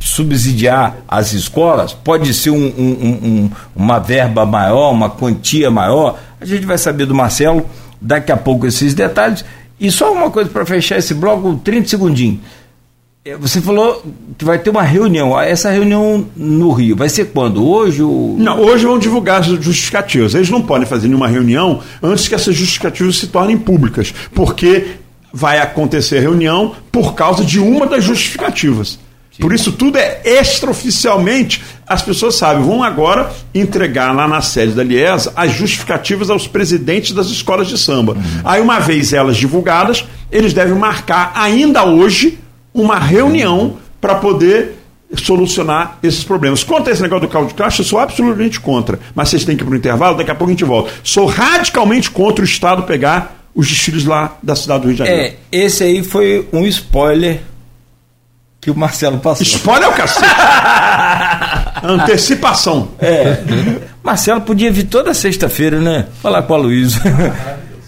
subsidiar 0.00 0.96
as 1.06 1.32
escolas, 1.34 1.92
pode 1.92 2.32
ser 2.32 2.50
um- 2.50 2.56
um- 2.56 2.98
um- 3.02 3.28
um- 3.28 3.50
uma 3.76 3.98
verba 3.98 4.46
maior, 4.46 4.92
uma 4.92 5.10
quantia 5.10 5.70
maior. 5.70 6.18
A 6.40 6.44
gente 6.46 6.64
vai 6.64 6.78
saber 6.78 7.04
do 7.04 7.14
Marcelo 7.14 7.66
daqui 8.00 8.30
a 8.32 8.36
pouco 8.36 8.66
esses 8.66 8.94
detalhes. 8.94 9.44
E 9.80 9.90
só 9.90 10.12
uma 10.12 10.30
coisa 10.30 10.50
para 10.50 10.66
fechar 10.66 10.98
esse 10.98 11.14
bloco, 11.14 11.60
30 11.62 11.88
segundinhos. 11.88 12.40
É, 13.24 13.36
Você 13.36 13.60
falou 13.60 14.02
que 14.36 14.44
vai 14.44 14.58
ter 14.58 14.70
uma 14.70 14.82
reunião. 14.82 15.38
Essa 15.38 15.70
reunião 15.70 16.26
no 16.36 16.72
Rio 16.72 16.96
vai 16.96 17.08
ser 17.08 17.26
quando? 17.26 17.66
Hoje? 17.66 18.02
Ou... 18.02 18.36
Não, 18.38 18.60
hoje 18.60 18.86
vão 18.86 18.98
divulgar 18.98 19.40
as 19.40 19.46
justificativas. 19.46 20.34
Eles 20.34 20.50
não 20.50 20.62
podem 20.62 20.86
fazer 20.86 21.08
nenhuma 21.08 21.28
reunião 21.28 21.80
antes 22.02 22.26
que 22.26 22.34
essas 22.34 22.54
justificativas 22.54 23.16
se 23.16 23.26
tornem 23.28 23.58
públicas, 23.58 24.14
porque 24.34 24.86
vai 25.32 25.58
acontecer 25.58 26.18
a 26.18 26.20
reunião 26.22 26.74
por 26.90 27.14
causa 27.14 27.44
de 27.44 27.60
uma 27.60 27.86
das 27.86 28.02
justificativas. 28.02 28.98
Por 29.38 29.52
isso 29.52 29.72
tudo 29.72 29.98
é 29.98 30.20
extraoficialmente, 30.24 31.62
as 31.86 32.02
pessoas 32.02 32.34
sabem, 32.34 32.62
vão 32.62 32.82
agora 32.82 33.30
entregar 33.54 34.14
lá 34.14 34.26
na 34.26 34.42
sede 34.42 34.72
da 34.72 34.82
Liesa 34.82 35.32
as 35.34 35.52
justificativas 35.52 36.28
aos 36.28 36.46
presidentes 36.46 37.12
das 37.12 37.28
escolas 37.28 37.68
de 37.68 37.78
samba. 37.78 38.16
Aí 38.44 38.60
uma 38.60 38.78
vez 38.78 39.12
elas 39.12 39.36
divulgadas, 39.36 40.04
eles 40.30 40.52
devem 40.52 40.74
marcar 40.74 41.32
ainda 41.34 41.84
hoje 41.84 42.38
uma 42.74 42.98
reunião 42.98 43.76
para 44.00 44.16
poder 44.16 44.76
solucionar 45.16 45.98
esses 46.02 46.22
problemas. 46.22 46.62
Quanto 46.62 46.88
a 46.88 46.92
esse 46.92 47.00
negócio 47.00 47.26
do 47.26 47.32
caldo 47.32 47.48
de 47.48 47.54
caixa, 47.54 47.80
eu 47.80 47.84
sou 47.86 47.98
absolutamente 47.98 48.60
contra. 48.60 48.98
Mas 49.14 49.30
vocês 49.30 49.44
têm 49.44 49.56
que 49.56 49.62
ir 49.62 49.66
para 49.66 49.74
o 49.74 49.76
intervalo, 49.76 50.16
daqui 50.16 50.30
a 50.30 50.34
pouco 50.34 50.50
a 50.50 50.52
gente 50.52 50.64
volta. 50.64 50.92
Sou 51.02 51.26
radicalmente 51.26 52.10
contra 52.10 52.42
o 52.42 52.44
Estado 52.44 52.82
pegar 52.82 53.38
os 53.54 53.66
desfiles 53.66 54.04
lá 54.04 54.36
da 54.42 54.54
cidade 54.54 54.82
do 54.82 54.86
Rio 54.88 54.94
de 54.94 54.98
Janeiro. 54.98 55.22
É, 55.22 55.34
esse 55.50 55.82
aí 55.82 56.02
foi 56.02 56.46
um 56.52 56.66
spoiler 56.66 57.40
que 58.60 58.70
o 58.70 58.76
Marcelo 58.76 59.18
passou. 59.18 59.46
Spoiler 59.46 59.88
é 59.88 59.92
o 59.92 59.94
cacete. 59.94 60.26
Antecipação. 61.82 62.88
É. 62.98 63.38
Marcelo 64.02 64.40
podia 64.40 64.70
vir 64.70 64.84
toda 64.84 65.14
sexta-feira, 65.14 65.80
né? 65.80 66.06
Falar 66.22 66.42
com 66.42 66.54
a 66.54 66.56
Luísa. 66.56 67.00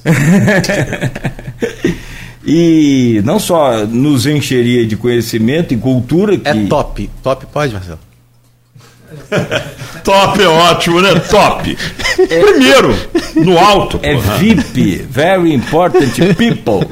e 2.46 3.20
não 3.24 3.38
só 3.38 3.84
nos 3.86 4.26
encheria 4.26 4.86
de 4.86 4.96
conhecimento 4.96 5.74
e 5.74 5.76
cultura 5.76 6.36
que 6.36 6.48
É 6.48 6.66
top. 6.66 7.10
Top 7.22 7.46
pode, 7.46 7.72
Marcelo? 7.72 7.98
Top 10.04 10.42
é 10.42 10.46
ótimo, 10.46 11.00
né? 11.00 11.14
Top. 11.30 11.76
Primeiro, 12.16 12.94
no 13.36 13.58
alto. 13.58 13.98
é 14.02 14.14
porra. 14.14 14.36
VIP, 14.38 15.06
very 15.10 15.52
important 15.52 16.10
people. 16.36 16.86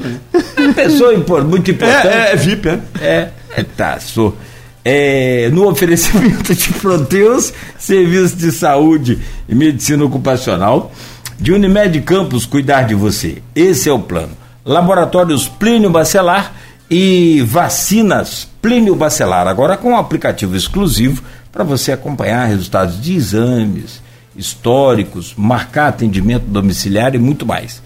Pessoa 0.75 1.13
impor- 1.13 1.43
muito 1.43 1.71
importante. 1.71 2.07
É, 2.07 2.29
é, 2.29 2.33
é 2.33 2.35
VIP, 2.35 2.67
é. 2.69 2.79
É, 3.01 3.29
é 3.57 3.63
tá, 3.63 3.99
sou. 3.99 4.37
É, 4.83 5.49
no 5.51 5.67
oferecimento 5.67 6.55
de 6.55 6.69
Proteus, 6.73 7.53
serviços 7.77 8.35
de 8.37 8.51
saúde 8.51 9.19
e 9.47 9.53
medicina 9.53 10.03
ocupacional, 10.05 10.91
de 11.37 11.51
Unimed 11.51 11.99
Campos 12.01 12.45
cuidar 12.45 12.83
de 12.83 12.95
você. 12.95 13.39
Esse 13.55 13.89
é 13.89 13.91
o 13.93 13.99
plano. 13.99 14.31
Laboratórios 14.65 15.47
Plínio 15.47 15.89
Bacelar 15.89 16.53
e 16.89 17.41
vacinas 17.45 18.47
Plínio 18.61 18.95
Bacelar, 18.95 19.47
agora 19.47 19.77
com 19.77 19.91
um 19.91 19.97
aplicativo 19.97 20.55
exclusivo 20.55 21.23
para 21.59 21.65
você 21.65 21.91
acompanhar 21.91 22.45
resultados 22.45 23.01
de 23.01 23.13
exames 23.13 24.01
históricos, 24.33 25.33
marcar 25.35 25.89
atendimento 25.89 26.45
domiciliar 26.45 27.13
e 27.15 27.17
muito 27.17 27.45
mais. 27.45 27.83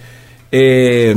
É, 0.51 1.15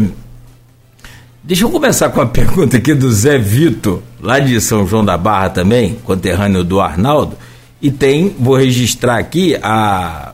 Deixa 1.45 1.65
eu 1.65 1.71
começar 1.71 2.09
com 2.09 2.23
a 2.23 2.25
pergunta 2.27 2.79
aqui 2.79 2.95
do 2.95 3.13
Zé 3.13 3.37
Vitor, 3.37 4.01
lá 4.19 4.39
de 4.39 4.59
São 4.59 4.87
João 4.87 5.05
da 5.05 5.19
Barra 5.19 5.51
também, 5.51 5.97
conterrâneo 6.03 6.65
do 6.65 6.81
Arnaldo. 6.81 7.37
E 7.81 7.91
tem, 7.91 8.35
vou 8.39 8.57
registrar 8.57 9.19
aqui, 9.19 9.55
a, 9.63 10.33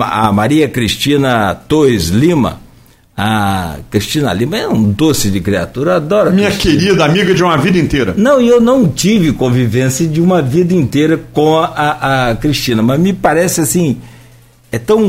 a 0.00 0.32
Maria 0.32 0.68
Cristina 0.68 1.54
Torres 1.54 2.08
Lima. 2.08 2.60
A 3.16 3.76
Cristina 3.90 4.32
Lima 4.32 4.56
é 4.58 4.66
um 4.66 4.90
doce 4.90 5.30
de 5.30 5.40
criatura, 5.40 5.96
adoro. 5.96 6.30
a 6.30 6.32
Minha 6.32 6.50
Cristina. 6.50 6.80
querida 6.80 7.04
amiga 7.04 7.32
de 7.32 7.42
uma 7.44 7.56
vida 7.56 7.78
inteira. 7.78 8.12
Não, 8.16 8.40
e 8.40 8.48
eu 8.48 8.60
não 8.60 8.88
tive 8.88 9.32
convivência 9.32 10.04
de 10.06 10.20
uma 10.20 10.42
vida 10.42 10.74
inteira 10.74 11.20
com 11.32 11.56
a, 11.58 12.30
a 12.30 12.34
Cristina, 12.34 12.82
mas 12.82 12.98
me 12.98 13.12
parece 13.12 13.60
assim, 13.60 13.98
é 14.72 14.78
tão. 14.80 15.00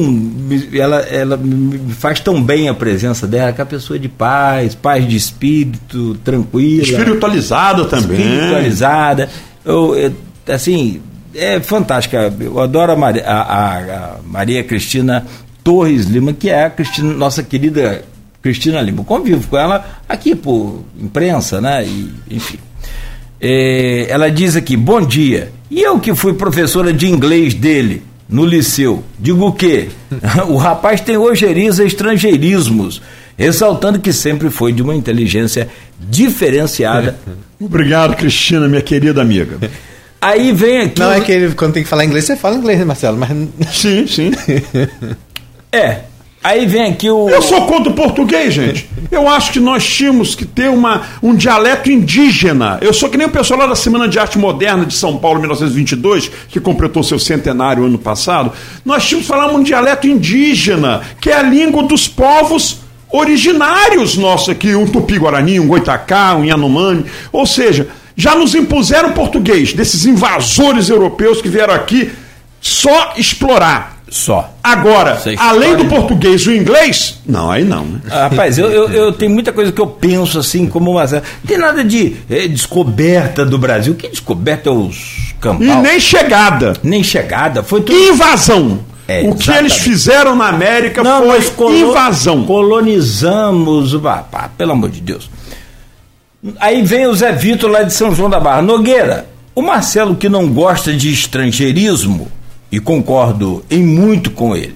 Ela, 0.72 0.98
ela 1.00 1.36
me 1.36 1.80
faz 1.94 2.20
tão 2.20 2.40
bem 2.44 2.70
a 2.70 2.76
presença 2.76 3.26
dela, 3.26 3.52
que 3.52 3.60
é 3.60 3.64
a 3.64 3.66
pessoa 3.66 3.98
de 3.98 4.08
paz, 4.08 4.76
paz 4.76 5.08
de 5.08 5.16
espírito, 5.16 6.14
tranquila. 6.24 6.84
Espiritualizada 6.84 7.86
também. 7.86 8.20
Espiritualizada. 8.22 9.30
Eu, 9.66 9.96
eu, 9.96 10.14
assim, 10.54 11.02
é 11.34 11.60
fantástica. 11.60 12.32
Eu 12.40 12.60
adoro 12.60 12.92
a 12.92 12.96
Maria, 12.96 13.24
a, 13.26 13.42
a- 13.42 13.78
a 13.80 14.16
Maria 14.28 14.64
Cristina 14.64 15.26
Torres 15.66 16.06
Lima, 16.06 16.32
que 16.32 16.48
é 16.48 16.66
a 16.66 16.70
Cristina, 16.70 17.12
nossa 17.12 17.42
querida 17.42 18.06
Cristina 18.40 18.80
Lima. 18.80 19.00
Eu 19.00 19.04
convivo 19.04 19.48
com 19.48 19.58
ela 19.58 19.84
aqui 20.08 20.36
por 20.36 20.86
imprensa, 21.02 21.60
né? 21.60 21.84
E, 21.84 22.14
enfim. 22.30 22.60
É, 23.42 24.06
ela 24.08 24.30
diz 24.30 24.56
aqui, 24.56 24.78
bom 24.78 25.02
dia. 25.02 25.52
E 25.72 25.82
eu 25.82 26.00
que 26.00 26.14
fui 26.14 26.36
professora 26.36 26.94
de 26.94 27.08
inglês 27.08 27.56
dele, 27.56 28.04
no 28.30 28.46
liceu. 28.46 29.04
Digo 29.18 29.48
o 29.48 29.54
quê? 29.54 29.90
o 30.48 30.56
rapaz 30.56 31.02
tem 31.02 31.18
ojeriza 31.18 31.84
estrangeirismos, 31.84 33.02
ressaltando 33.36 34.00
que 34.00 34.14
sempre 34.14 34.52
foi 34.52 34.72
de 34.72 34.84
uma 34.84 34.94
inteligência 34.94 35.68
diferenciada. 36.00 37.18
Obrigado, 37.60 38.16
Cristina, 38.16 38.68
minha 38.68 38.84
querida 38.84 39.20
amiga. 39.20 39.58
Aí 40.22 40.52
vem 40.52 40.82
aqui. 40.82 41.00
Não, 41.00 41.12
é 41.12 41.22
que 41.22 41.32
ele, 41.32 41.56
quando 41.56 41.74
tem 41.74 41.82
que 41.82 41.90
falar 41.90 42.06
inglês, 42.06 42.26
você 42.26 42.36
fala 42.36 42.56
inglês, 42.56 42.78
né, 42.78 42.86
Marcelo? 42.86 43.18
Mas... 43.18 43.32
Sim, 43.76 44.06
sim. 44.06 44.32
É. 45.76 46.00
Aí 46.44 46.68
vem 46.68 46.92
aqui 46.92 47.10
o. 47.10 47.28
Eu 47.28 47.42
sou 47.42 47.66
contra 47.66 47.92
o 47.92 47.96
português, 47.96 48.54
gente. 48.54 48.88
Eu 49.12 49.28
acho 49.28 49.52
que 49.52 49.60
nós 49.60 49.84
tínhamos 49.84 50.36
que 50.36 50.46
ter 50.46 50.70
uma, 50.70 51.02
um 51.22 51.36
dialeto 51.36 51.92
indígena. 51.92 52.78
Eu 52.82 52.94
sou 52.94 53.10
que 53.10 53.18
nem 53.18 53.26
o 53.26 53.32
pessoal 53.32 53.62
lá 53.62 53.66
da 53.66 53.76
Semana 53.76 54.08
de 54.08 54.20
Arte 54.20 54.38
Moderna 54.38 54.86
de 54.86 54.94
São 54.94 55.18
Paulo, 55.18 55.40
1922, 55.40 56.30
que 56.50 56.60
completou 56.60 57.02
seu 57.02 57.18
centenário 57.18 57.84
ano 57.84 57.98
passado. 57.98 58.54
Nós 58.86 59.08
tínhamos 59.08 59.26
que 59.26 59.34
falar 59.34 59.52
um 59.52 59.64
dialeto 59.64 60.08
indígena, 60.08 61.02
que 61.20 61.32
é 61.32 61.34
a 61.36 61.42
língua 61.42 61.82
dos 61.82 62.08
povos 62.08 62.78
originários 63.10 64.16
nossos 64.16 64.50
aqui, 64.50 64.76
um 64.76 64.86
tupi-guarani, 64.86 65.60
um 65.60 65.68
goitacá, 65.68 66.36
um 66.36 66.46
yanomami. 66.46 67.06
Ou 67.32 67.48
seja, 67.48 67.88
já 68.16 68.36
nos 68.36 68.54
impuseram 68.54 69.14
português, 69.14 69.74
desses 69.74 70.06
invasores 70.06 70.90
europeus 70.90 71.42
que 71.42 71.50
vieram 71.50 71.74
aqui 71.74 72.12
só 72.62 73.14
explorar. 73.18 73.95
Só. 74.18 74.50
Agora, 74.64 75.12
Essa 75.12 75.32
além 75.44 75.76
do 75.76 75.86
português 75.88 76.42
e 76.44 76.50
o 76.50 76.56
inglês, 76.56 77.20
não, 77.28 77.52
aí 77.52 77.66
não. 77.66 77.84
Né? 77.84 78.00
Ah, 78.10 78.28
Rapaz, 78.30 78.58
eu, 78.58 78.68
eu, 78.72 78.88
eu 78.90 79.12
tenho 79.12 79.30
muita 79.32 79.52
coisa 79.52 79.74
que 79.74 79.82
eu 79.82 79.88
penso 79.88 80.40
assim, 80.40 80.68
como 80.68 80.92
uma. 80.92 81.04
Não 81.06 81.22
tem 81.46 81.58
nada 81.58 81.84
de 81.84 82.16
eh, 82.30 82.48
descoberta 82.48 83.46
do 83.46 83.58
Brasil. 83.58 83.94
Que 83.94 84.08
descoberta 84.08 84.70
é 84.70 84.72
os 84.72 85.32
E 85.32 85.34
campal? 85.42 85.82
nem 85.82 86.00
chegada. 86.00 86.74
Nem 86.82 87.04
chegada. 87.04 87.62
Foi 87.62 87.82
tudo. 87.82 87.98
Invasão. 88.00 88.80
É, 89.06 89.22
o 89.28 89.36
que 89.36 89.52
eles 89.52 89.76
fizeram 89.76 90.34
na 90.34 90.48
América 90.48 91.04
Não, 91.04 91.26
foi 91.30 91.42
colo- 91.52 91.76
invasão. 91.78 92.46
Colonizamos. 92.46 93.94
Ah, 94.06 94.24
pá, 94.32 94.50
pelo 94.58 94.72
amor 94.72 94.90
de 94.92 95.02
Deus. 95.02 95.30
Aí 96.60 96.82
vem 96.84 97.06
o 97.06 97.14
Zé 97.14 97.34
Vitor 97.34 97.70
lá 97.70 97.84
de 97.84 97.94
São 97.94 98.16
João 98.16 98.30
da 98.30 98.40
Barra. 98.40 98.62
Nogueira, 98.62 99.28
o 99.54 99.62
Marcelo 99.62 100.16
que 100.16 100.30
não 100.30 100.48
gosta 100.48 100.94
de 100.94 101.12
estrangeirismo, 101.12 102.32
e 102.76 102.80
concordo 102.82 103.64
em 103.70 103.82
muito 103.82 104.30
com 104.32 104.54
ele. 104.54 104.76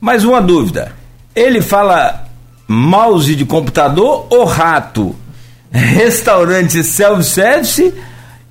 Mas 0.00 0.22
uma 0.22 0.40
dúvida: 0.40 0.94
ele 1.34 1.60
fala 1.60 2.28
mouse 2.68 3.34
de 3.34 3.44
computador 3.44 4.28
ou 4.30 4.44
rato? 4.44 5.16
Restaurante 5.72 6.84
self-service 6.84 7.92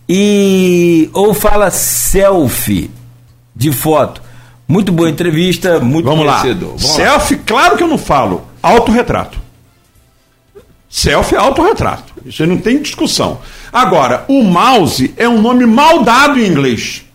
e 0.09 1.09
ou 1.13 1.33
fala 1.33 1.71
selfie 1.71 2.91
de 3.55 3.71
foto? 3.71 4.21
Muito 4.67 4.91
boa 4.91 5.09
entrevista, 5.09 5.79
muito 5.79 6.05
Vamos 6.05 6.25
lá. 6.25 6.41
conhecedor. 6.41 6.75
Vamos 6.75 6.83
lá. 6.83 6.95
Selfie, 6.95 7.37
claro 7.37 7.77
que 7.77 7.83
eu 7.83 7.87
não 7.87 7.97
falo. 7.97 8.45
Autorretrato. 8.61 9.39
Selfie 10.89 11.35
é 11.35 11.39
autorretrato. 11.39 12.13
Isso 12.25 12.43
aí 12.43 12.49
não 12.49 12.57
tem 12.57 12.81
discussão. 12.81 13.39
Agora, 13.71 14.25
o 14.27 14.43
mouse 14.43 15.13
é 15.15 15.29
um 15.29 15.41
nome 15.41 15.65
mal 15.65 16.03
dado 16.03 16.39
em 16.39 16.47
inglês. 16.47 17.05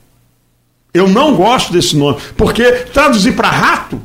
Eu 0.97 1.09
não 1.09 1.35
gosto 1.35 1.73
desse 1.73 1.97
nome. 1.97 2.19
Porque 2.37 2.65
traduzir 2.93 3.33
para 3.33 3.49
rato, 3.51 4.01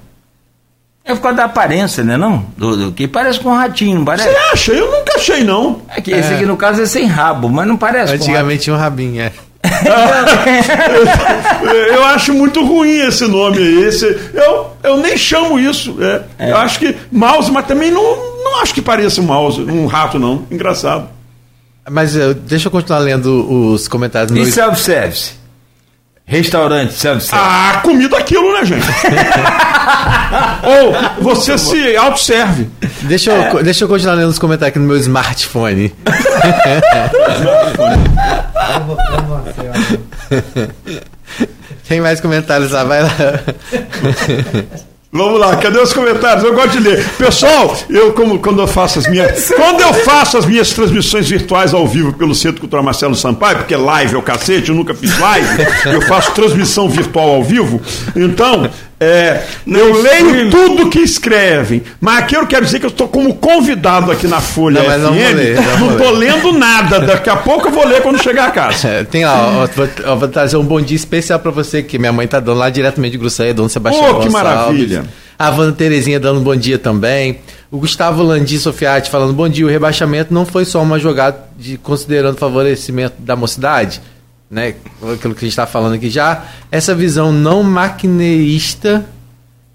É 1.03 1.15
por 1.15 1.21
causa 1.21 1.37
da 1.37 1.45
aparência, 1.45 2.03
né? 2.03 2.15
Não? 2.17 2.45
Do, 2.55 2.77
do- 2.77 2.91
que 2.91 3.07
parece 3.07 3.39
com 3.39 3.49
um 3.49 3.55
ratinho, 3.55 3.97
não 3.97 4.05
parece? 4.05 4.29
você 4.29 4.35
acha? 4.53 4.71
Eu 4.73 4.91
nunca 4.91 5.15
achei, 5.15 5.43
não. 5.43 5.81
É 5.89 5.99
que 5.99 6.11
esse 6.11 6.33
aqui 6.33 6.45
no 6.45 6.55
caso 6.55 6.81
é 6.81 6.85
sem 6.85 7.05
rabo, 7.07 7.49
mas 7.49 7.67
não 7.67 7.75
parece. 7.75 8.13
Antigamente 8.13 8.63
tinha 8.63 8.75
um 8.75 8.79
rabinho, 8.79 9.19
é. 9.21 9.31
eu 11.93 12.03
acho 12.05 12.33
muito 12.33 12.63
ruim 12.65 12.99
esse 13.07 13.25
nome 13.27 13.57
aí. 13.57 13.83
Esse, 13.83 14.05
eu, 14.33 14.71
eu 14.83 14.97
nem 14.97 15.17
chamo 15.17 15.59
isso. 15.59 15.97
é. 16.01 16.49
Eu 16.51 16.57
acho 16.57 16.79
que 16.79 16.95
mouse, 17.11 17.51
mas 17.51 17.65
também 17.65 17.91
não, 17.91 18.03
não 18.43 18.61
acho 18.61 18.73
que 18.73 18.81
pareça 18.81 19.21
um 19.21 19.25
mouse, 19.25 19.61
um 19.61 19.85
rato, 19.87 20.19
não. 20.19 20.45
Engraçado. 20.51 21.07
Mas 21.89 22.15
eh, 22.15 22.33
deixa 22.33 22.67
eu 22.67 22.71
continuar 22.71 22.99
lendo 22.99 23.51
os 23.73 23.87
comentários 23.87 24.31
no 24.31 24.37
E 24.37 24.41
meu 24.43 24.51
self-service? 24.51 25.33
Restaurante 26.25 26.93
self-service. 26.93 27.29
Ah, 27.33 27.81
comida 27.83 28.17
aquilo, 28.17 28.53
né, 28.53 28.63
gente? 28.65 28.85
Ou 30.63 30.93
você 31.23 31.57
se 31.57 31.95
autosserve. 31.97 32.69
Deixa 33.01 33.31
É. 33.33 33.51
eu, 33.53 33.63
deixa 33.63 33.83
eu 33.83 33.87
continuar 33.89 34.13
lendo 34.13 34.29
os 34.29 34.39
comentários 34.39 34.69
aqui 34.69 34.79
no 34.79 34.87
meu 34.87 34.97
smartphone. 34.97 35.93
Tem 41.87 41.99
mais 41.99 42.21
comentários 42.21 42.71
lá, 42.71 42.83
vai 42.85 43.03
lá. 43.03 43.09
Vamos 45.13 45.41
lá, 45.41 45.57
cadê 45.57 45.77
os 45.77 45.91
comentários? 45.91 46.41
Eu 46.41 46.53
gosto 46.53 46.71
de 46.71 46.79
ler. 46.79 47.05
Pessoal, 47.17 47.75
eu 47.89 48.13
como 48.13 48.39
quando 48.39 48.61
eu 48.61 48.67
faço 48.67 48.99
as 48.99 49.07
minhas, 49.07 49.51
quando 49.53 49.81
eu 49.81 49.93
faço 49.93 50.37
as 50.37 50.45
minhas 50.45 50.71
transmissões 50.71 51.29
virtuais 51.29 51.73
ao 51.73 51.85
vivo 51.85 52.13
pelo 52.13 52.33
Centro 52.33 52.61
Cultural 52.61 52.81
Marcelo 52.81 53.13
Sampaio, 53.13 53.57
porque 53.57 53.75
live 53.75 54.15
é 54.15 54.17
o 54.17 54.21
cacete, 54.21 54.69
eu 54.69 54.75
nunca 54.75 54.93
fiz 54.93 55.19
live, 55.19 55.67
eu 55.87 56.01
faço 56.03 56.31
transmissão 56.31 56.87
virtual 56.87 57.29
ao 57.29 57.43
vivo. 57.43 57.81
Então, 58.15 58.69
é, 59.01 59.41
eu 59.65 59.99
leio 59.99 60.51
tudo 60.51 60.87
que 60.87 60.99
escrevem, 60.99 61.81
mas 61.99 62.19
aqui 62.19 62.35
eu 62.35 62.45
quero 62.45 62.63
dizer 62.63 62.79
que 62.79 62.85
eu 62.85 62.91
estou 62.91 63.07
como 63.07 63.33
convidado 63.33 64.11
aqui 64.11 64.27
na 64.27 64.39
Folha 64.39 64.81
Não, 64.81 64.87
mas 64.87 65.01
não 65.01 65.13
vou 65.13 65.23
FM, 65.23 65.35
ler, 65.35 65.79
não 65.79 65.91
estou 65.93 66.11
lendo 66.11 66.51
nada. 66.53 66.99
Daqui 66.99 67.27
a 67.31 67.35
pouco 67.35 67.69
eu 67.69 67.71
vou 67.71 67.87
ler 67.87 68.03
quando 68.03 68.21
chegar 68.21 68.45
a 68.47 68.51
casa. 68.51 68.87
É, 68.91 69.03
Tem 69.03 69.25
lá, 69.25 69.63
ó, 69.63 69.67
vou, 69.67 70.17
vou 70.17 70.27
trazer 70.27 70.57
um 70.57 70.63
bom 70.63 70.79
dia 70.79 70.95
especial 70.95 71.39
pra 71.39 71.49
você, 71.49 71.81
que 71.81 71.97
minha 71.97 72.11
mãe 72.11 72.27
tá 72.27 72.39
dando 72.39 72.59
lá 72.59 72.69
diretamente 72.69 73.13
de 73.13 73.17
Grosseia, 73.17 73.53
Dona 73.53 73.69
Sebastião 73.69 74.17
Oh, 74.17 74.19
que 74.19 74.29
maravilha. 74.29 75.03
A 75.39 75.49
Wanda 75.49 75.71
Terezinha 75.71 76.19
dando 76.19 76.39
um 76.39 76.43
bom 76.43 76.55
dia 76.55 76.77
também. 76.77 77.39
O 77.71 77.79
Gustavo 77.79 78.21
Landi 78.21 78.59
Sofiati 78.59 79.09
falando 79.09 79.33
bom 79.33 79.49
dia. 79.49 79.65
O 79.65 79.69
rebaixamento 79.69 80.31
não 80.31 80.45
foi 80.45 80.65
só 80.65 80.81
uma 80.81 80.99
jogada 80.99 81.39
de 81.57 81.77
considerando 81.77 82.37
favorecimento 82.37 83.15
da 83.17 83.35
mocidade, 83.35 84.01
né? 84.51 84.75
Aquilo 85.01 85.33
que 85.33 85.45
a 85.45 85.47
gente 85.47 85.47
está 85.47 85.65
falando 85.65 85.93
aqui 85.93 86.09
já. 86.09 86.45
Essa 86.69 86.93
visão 86.93 87.31
não 87.31 87.63
maquineísta 87.63 89.05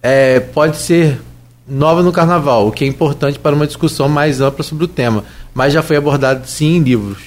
é, 0.03 0.39
pode 0.39 0.77
ser 0.77 1.18
nova 1.66 2.03
no 2.03 2.12
carnaval, 2.12 2.68
o 2.68 2.70
que 2.70 2.85
é 2.85 2.87
importante 2.87 3.39
para 3.39 3.57
uma 3.57 3.66
discussão 3.66 4.09
mais 4.09 4.41
ampla 4.41 4.62
sobre 4.62 4.85
o 4.85 4.89
tema, 4.89 5.24
mas 5.53 5.72
já 5.72 5.83
foi 5.83 5.97
abordado 5.97 6.47
sim 6.47 6.77
em 6.77 6.83
livros. 6.83 7.18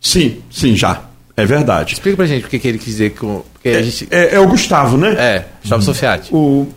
Sim, 0.00 0.42
sim, 0.50 0.76
já. 0.76 1.04
É 1.34 1.46
verdade. 1.46 1.94
Explica 1.94 2.16
pra 2.16 2.26
gente 2.26 2.44
o 2.44 2.48
que, 2.48 2.58
que 2.58 2.68
ele 2.68 2.76
quis 2.76 2.88
dizer 2.88 3.10
com. 3.14 3.42
A 3.64 3.82
gente. 3.82 4.06
É, 4.10 4.34
é 4.34 4.40
o 4.40 4.46
Gustavo, 4.48 4.98
né? 4.98 5.14
É, 5.16 5.44
Gustavo 5.62 5.82
Sofiati. 5.82 6.34
O, 6.34 6.68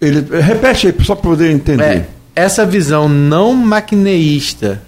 ele, 0.00 0.26
repete 0.40 0.88
aí, 0.88 0.94
só 1.02 1.14
para 1.14 1.30
poder 1.30 1.50
entender. 1.50 1.82
É, 1.82 2.06
essa 2.34 2.66
visão 2.66 3.08
não 3.08 3.54
maquineísta. 3.54 4.82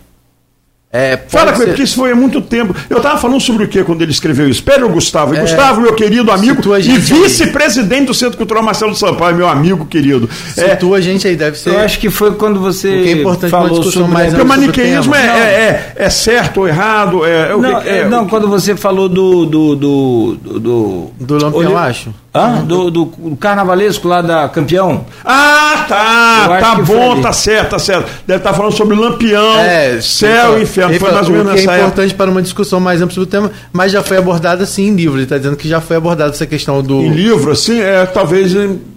É, 0.97 1.18
Fala 1.26 1.53
com 1.53 1.61
ele, 1.62 1.72
porque 1.72 1.82
isso 1.82 1.97
foi 1.97 2.12
há 2.12 2.14
muito 2.14 2.40
tempo. 2.40 2.72
Eu 2.88 2.99
estava 2.99 3.18
falando 3.18 3.40
sobre 3.40 3.64
o 3.64 3.68
que 3.68 3.82
quando 3.82 4.03
ele 4.03 4.12
escreveu 4.12 4.49
isso? 4.49 4.61
Espera 4.61 4.86
o 4.86 4.88
Gustavo. 4.88 5.34
E 5.34 5.38
É. 5.38 5.40
Gustavo, 5.40 5.80
meu 5.80 5.92
querido 5.95 6.30
amigo, 6.30 6.62
e 6.78 6.99
vice-presidente 6.99 8.07
do 8.07 8.14
Centro 8.14 8.38
Cultural 8.38 8.62
Marcelo 8.62 8.95
Sampaio, 8.95 9.34
meu 9.34 9.49
amigo 9.49 9.86
querido. 9.86 10.30
É, 10.57 10.70
Situa 10.70 10.99
a 10.99 11.01
gente 11.01 11.26
aí, 11.26 11.34
deve 11.34 11.59
ser. 11.59 11.70
Eu 11.70 11.80
acho 11.80 11.99
que 11.99 12.09
foi 12.11 12.36
quando 12.36 12.61
você 12.61 12.88
O 12.88 13.03
que 13.03 13.09
é 13.09 13.12
importante 13.12 13.51
falou 13.51 13.70
discussão 13.70 14.03
sobre 14.03 14.12
mais 14.12 14.28
porque 14.28 14.42
o 14.42 14.47
maniqueísmo 14.47 15.14
é, 15.16 15.26
é, 15.26 15.32
é, 15.32 15.92
é 15.97 16.11
certo 16.11 16.61
ou 16.61 16.68
errado. 16.68 17.24
É, 17.24 17.51
é 17.51 17.57
Não, 17.57 17.80
é, 17.80 17.99
é, 17.99 18.09
não 18.09 18.28
quando 18.28 18.47
você 18.47 18.76
falou 18.76 19.09
do. 19.09 19.45
Do, 19.47 19.74
do, 19.74 20.36
do, 20.36 20.61
do, 20.61 21.11
Do 21.18 21.34
Lampião, 21.45 21.72
Olha- 21.72 21.78
acho. 21.88 22.14
Hã? 22.37 22.64
Do, 22.64 22.91
do, 22.91 23.05
do 23.05 23.37
carnavalesco 23.37 24.09
lá 24.09 24.20
da 24.20 24.49
campeão. 24.49 25.07
Ah, 25.24 25.85
tá, 25.89 26.59
tá 26.59 26.74
bom, 26.76 27.20
tá 27.20 27.32
certo, 27.32 27.70
tá 27.70 27.78
certo. 27.78 28.11
Deve 28.26 28.39
estar 28.41 28.53
falando 28.53 28.72
sobre 28.72 28.97
Lampião, 28.97 29.57
É, 29.61 30.01
céu 30.01 30.47
então, 30.49 30.59
e 30.59 30.62
inferno. 30.64 30.99
Foi 30.99 31.12
mais 31.12 31.28
ou 31.28 31.32
menos 31.32 31.53
é 31.53 31.55
nessa 31.55 31.70
época. 31.72 31.78
importante 31.87 32.14
para 32.14 32.30
uma 32.30 32.43
discussão 32.43 32.80
mais 32.80 33.01
ampla 33.01 33.14
sobre 33.14 33.28
o 33.28 33.30
tema, 33.30 33.53
mas 33.72 33.93
já 33.93 34.03
foi 34.03 34.16
abordada 34.16 34.66
sim 34.66 34.89
em 34.89 34.97
livro. 34.97 35.16
Ele 35.16 35.24
está 35.24 35.39
dizendo 35.39 35.57
que 35.57 35.68
já 35.68 35.80
foi 35.80 35.97
abordada 35.97 36.30
essa 36.32 36.47
questão 36.47 36.82
do. 36.82 37.01
Em 37.03 37.11
livro, 37.11 37.53
assim, 37.53 37.80
é, 37.80 38.05
talvez. 38.07 38.53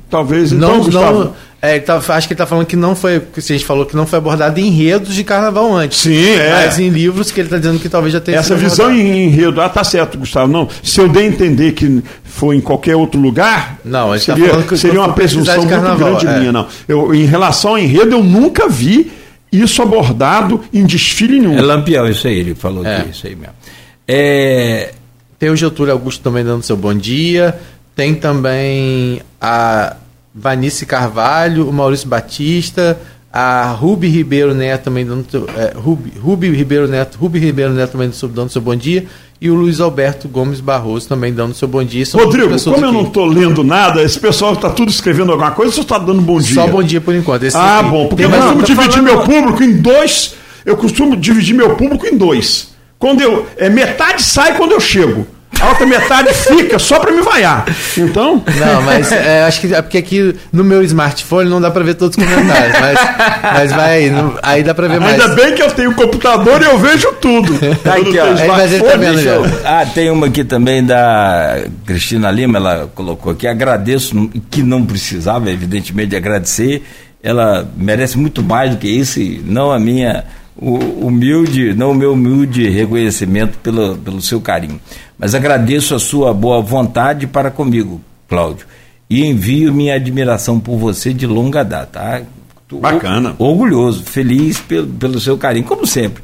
Talvez. 0.10 0.52
Não, 0.52 0.70
então, 0.78 0.84
Gustavo. 0.84 1.20
não. 1.26 1.34
É, 1.60 1.80
tá- 1.80 1.96
acho 1.98 2.28
que 2.28 2.34
ele 2.34 2.36
está 2.36 2.46
falando 2.46 2.66
que 2.68 2.76
não 2.76 2.96
foi. 2.96 3.20
Que 3.20 3.40
a 3.40 3.42
gente 3.42 3.66
falou 3.66 3.84
que 3.86 3.96
não 3.96 4.06
foi 4.06 4.20
abordado 4.20 4.60
em 4.60 4.68
enredos 4.68 5.14
de 5.16 5.24
carnaval 5.24 5.76
antes. 5.76 5.98
Sim, 6.00 6.16
é. 6.36 6.52
Mas 6.52 6.78
em 6.80 6.88
livros 6.90 7.32
que 7.32 7.40
ele 7.40 7.48
está 7.48 7.58
dizendo 7.58 7.80
que 7.80 7.90
talvez 7.90 8.14
já 8.14 8.22
tenha 8.22 8.38
Essa 8.38 8.56
sido 8.56 8.60
visão 8.70 8.86
abordado. 8.86 9.08
em 9.10 9.26
enredo, 9.28 9.60
ah, 9.62 9.68
tá 9.68 9.84
certo, 9.84 10.18
Gustavo. 10.20 10.52
Não, 10.52 10.70
se 10.84 11.00
eu 11.02 11.10
der 11.10 11.22
a 11.22 11.26
entender 11.26 11.72
que 11.72 12.04
foi 12.24 12.56
em 12.58 12.62
qualquer 12.62 12.96
outro 12.96 13.20
lugar, 13.20 13.80
Não, 13.84 14.12
a 14.12 14.18
gente 14.18 14.28
tá 14.28 14.34
seria, 14.36 14.50
falando 14.50 14.68
que 14.68 14.78
seria 14.78 15.00
uma 15.00 15.14
presunção 15.14 15.66
de 15.66 15.76
muito 15.76 15.98
grande 15.98 16.28
é. 16.28 16.40
minha, 16.40 16.52
não. 16.52 16.68
Eu, 16.88 17.14
em 17.14 17.26
relação 17.26 17.72
ao 17.72 17.80
enredo, 17.80 18.12
eu 18.16 18.24
nunca 18.24 18.70
vi 18.70 19.12
isso 19.52 19.82
abordado 19.82 20.62
em 20.72 20.86
desfile 20.86 21.40
nenhum. 21.40 21.58
É 21.58 21.62
Lampião, 21.62 22.08
isso 22.08 22.28
aí, 22.28 22.38
ele 22.38 22.54
falou 22.54 22.86
É. 22.86 22.98
é 23.02 23.06
isso 23.12 23.26
aí 23.26 23.36
mesmo. 23.36 23.54
É, 24.08 24.92
Tem 25.40 25.50
o 25.50 25.56
Getúlio 25.56 25.92
Augusto 25.94 26.22
também 26.24 26.44
dando 26.44 26.64
seu 26.64 26.76
bom 26.78 26.94
dia. 26.94 27.56
Tem 27.98 28.14
também 28.14 29.24
a 29.42 29.96
Vanice 30.34 30.86
Carvalho, 30.86 31.68
o 31.68 31.74
Maurício 31.74 32.08
Batista, 32.08 32.96
A 33.34 33.72
Rubi 33.72 34.08
Ribeiro 34.08 34.54
Neto 34.54 34.84
também 34.84 35.04
dando 35.04 35.26
é, 35.58 35.74
Rubi, 35.76 36.14
Rubi 36.16 36.52
Ribeiro 36.52 36.88
Neto, 36.88 37.18
Rubi 37.18 37.40
Ribeiro 37.40 37.74
Neto 37.74 37.94
também 37.94 38.12
dando 38.36 38.52
seu 38.52 38.62
bom 38.62 38.76
dia. 38.76 39.08
E 39.42 39.50
o 39.50 39.56
Luiz 39.56 39.80
Alberto 39.80 40.28
Gomes 40.28 40.60
Barroso 40.60 41.08
também 41.08 41.34
dando 41.34 41.56
seu 41.56 41.68
bom 41.68 41.84
dia. 41.84 42.06
São 42.06 42.24
Rodrigo, 42.24 42.56
como 42.66 42.86
eu 42.86 42.92
não 42.92 43.02
estou 43.02 43.26
lendo 43.26 43.64
nada, 43.64 44.04
esse 44.04 44.20
pessoal 44.20 44.54
está 44.54 44.70
tudo 44.70 44.90
escrevendo 44.90 45.32
alguma 45.32 45.50
coisa, 45.50 45.74
você 45.74 45.82
está 45.82 45.98
dando 45.98 46.22
bom 46.22 46.40
dia? 46.40 46.54
Só 46.54 46.68
bom 46.68 46.84
dia 46.84 47.02
por 47.02 47.16
enquanto. 47.16 47.44
Esse 47.44 47.58
ah, 47.58 47.80
aqui. 47.80 47.90
bom, 47.90 48.08
porque 48.10 48.26
eu 48.26 48.30
costumo 48.30 48.62
dividir 48.62 48.92
falando... 48.92 49.06
meu 49.06 49.22
público 49.24 49.64
em 49.64 49.82
dois. 49.82 50.36
Eu 50.64 50.78
costumo 50.78 51.18
dividir 51.18 51.56
meu 51.56 51.76
público 51.76 52.06
em 52.06 52.16
dois. 52.16 52.76
Quando 53.00 53.22
eu. 53.22 53.48
É, 53.58 53.72
metade 53.72 54.22
sai 54.22 54.56
quando 54.56 54.74
eu 54.74 54.80
chego. 54.80 55.26
A 55.60 55.70
outra 55.70 55.86
metade 55.86 56.34
fica 56.34 56.78
só 56.78 57.00
para 57.00 57.12
me 57.12 57.22
vaiar. 57.22 57.66
Então. 57.98 58.44
Não, 58.60 58.82
mas 58.84 59.12
é, 59.12 59.44
acho 59.44 59.62
que 59.62 59.74
é 59.74 59.82
porque 59.82 59.98
aqui 59.98 60.36
no 60.54 60.64
meu 60.64 60.84
smartphone 60.84 61.50
não 61.50 61.60
dá 61.60 61.72
para 61.72 61.84
ver 61.84 61.96
todos 61.96 62.16
os 62.16 62.24
comentários. 62.24 62.78
Mas, 62.80 63.00
mas 63.42 63.72
vai, 63.72 64.10
não, 64.10 64.38
aí 64.44 64.64
dá 64.64 64.74
para 64.74 64.88
ver 64.88 65.00
mais. 65.00 65.20
Ainda 65.20 65.36
bem 65.36 65.56
que 65.56 65.64
eu 65.64 65.72
tenho 65.72 65.94
computador 65.96 66.62
e 66.62 66.66
eu 66.66 66.78
vejo 66.78 67.12
tudo. 67.14 67.58
Tá 67.84 67.96
aqui, 67.96 68.18
ó. 68.20 68.48
mas 68.48 68.74
ele 68.74 68.84
tá 68.84 68.98
vendo 68.98 69.20
eu... 69.20 69.46
Ah, 69.64 69.86
tem 69.86 70.10
uma 70.10 70.28
aqui 70.28 70.44
também 70.44 70.84
da 70.84 71.64
Cristina 71.86 72.30
Lima, 72.32 72.58
ela 72.58 72.90
colocou 72.94 73.32
aqui. 73.32 73.48
Agradeço, 73.48 74.30
que 74.50 74.62
não 74.64 74.86
precisava, 74.86 75.50
evidentemente, 75.50 76.10
de 76.10 76.16
agradecer. 76.16 76.84
Ela 77.22 77.68
merece 77.78 78.18
muito 78.18 78.44
mais 78.44 78.72
do 78.72 78.78
que 78.78 78.88
isso, 78.88 79.20
e 79.20 79.42
não 79.46 79.72
a 79.72 79.80
minha 79.80 80.26
o 80.60 81.06
humilde, 81.06 81.74
não 81.76 81.92
o 81.92 81.96
meu 81.96 82.14
humilde 82.14 82.68
reconhecimento 82.68 83.58
pelo, 83.60 83.96
pelo 83.98 84.22
seu 84.22 84.42
carinho. 84.42 84.80
Mas 85.18 85.34
agradeço 85.34 85.96
a 85.96 86.00
sua 86.00 86.34
boa 86.34 86.62
vontade 86.62 87.26
para 87.26 87.50
comigo, 87.50 88.02
Cláudio. 88.28 88.68
E 89.10 89.26
envio 89.26 89.74
minha 89.74 89.96
admiração 89.96 90.60
por 90.60 90.78
você 90.78 91.14
de 91.14 91.26
longa 91.26 91.64
data. 91.64 92.00
Tá? 92.00 92.22
Bacana. 92.70 93.34
orgulhoso, 93.40 94.04
feliz 94.04 94.60
pelo, 94.60 94.88
pelo 94.88 95.20
seu 95.22 95.38
carinho, 95.38 95.66
como 95.66 95.88
sempre. 95.88 96.22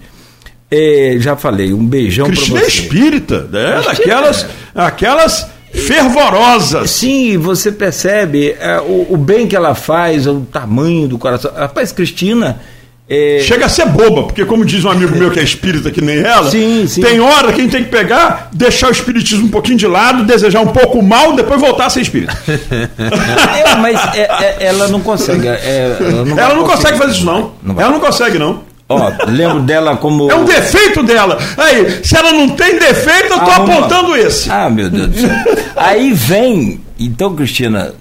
É, 0.70 1.16
já 1.20 1.38
falei, 1.38 1.74
um 1.74 1.86
beijão 1.86 2.26
para 2.26 2.36
você. 2.36 2.58
É 2.58 2.68
espírita, 2.68 3.44
né? 3.44 3.82
Aquelas, 3.88 4.46
aquelas 4.76 5.48
fervorosas. 5.72 6.92
Sim, 6.92 7.38
você 7.38 7.72
percebe 7.72 8.56
é, 8.60 8.80
o, 8.82 9.08
o, 9.12 9.18
bem 9.18 9.48
que 9.48 9.56
ela 9.56 9.74
faz, 9.74 10.28
o 10.28 10.42
tamanho 10.42 11.08
do 11.08 11.18
coração. 11.18 11.54
Rapaz, 11.54 11.92
Cristina 11.92 12.60
é... 13.08 13.40
Chega 13.42 13.66
a 13.66 13.70
ser 13.70 13.86
boba, 13.88 14.24
porque 14.24 14.46
como 14.46 14.64
diz 14.64 14.86
um 14.86 14.90
amigo 14.90 15.16
meu 15.16 15.30
que 15.30 15.40
é 15.40 15.44
espírita 15.44 15.92
que 15.92 16.00
nem 16.00 16.20
ela, 16.20 16.50
sim, 16.50 16.88
sim. 16.88 17.02
tem 17.02 17.20
hora 17.20 17.52
que 17.52 17.60
a 17.60 17.64
gente 17.64 17.72
tem 17.72 17.84
que 17.84 17.90
pegar, 17.90 18.50
deixar 18.54 18.88
o 18.88 18.92
espiritismo 18.92 19.48
um 19.48 19.50
pouquinho 19.50 19.78
de 19.78 19.86
lado, 19.86 20.24
desejar 20.24 20.62
um 20.62 20.68
pouco 20.68 21.02
mal, 21.02 21.34
depois 21.34 21.60
voltar 21.60 21.88
a 21.88 21.90
ser 21.90 22.02
espírita. 22.02 22.34
é, 22.48 23.76
mas 23.76 24.16
é, 24.16 24.22
é, 24.22 24.58
ela 24.68 24.88
não 24.88 25.02
consegue. 25.02 25.48
É, 25.48 25.98
ela 26.00 26.26
não, 26.26 26.40
ela 26.40 26.56
não 26.56 26.64
consegue 26.64 26.98
fazer 26.98 27.12
isso, 27.12 27.26
não. 27.26 27.52
não 27.62 27.80
ela 27.80 27.92
não 27.92 28.00
consegue, 28.00 28.40
não. 28.40 28.64
Ó, 28.88 29.12
lembro 29.28 29.62
dela 29.62 29.98
como. 29.98 30.32
É 30.32 30.36
um 30.36 30.46
defeito 30.46 31.04
dela. 31.04 31.38
Aí, 31.58 32.04
se 32.04 32.16
ela 32.16 32.32
não 32.32 32.50
tem 32.50 32.80
defeito, 32.80 33.34
eu 33.34 33.40
tô 33.40 33.52
ah, 33.52 33.56
apontando 33.58 34.16
esse. 34.16 34.50
Ah, 34.50 34.70
meu 34.70 34.90
Deus 34.90 35.10
do 35.10 35.20
céu. 35.20 35.30
Aí 35.76 36.14
vem, 36.14 36.82
então, 37.00 37.36
Cristina, 37.36 37.94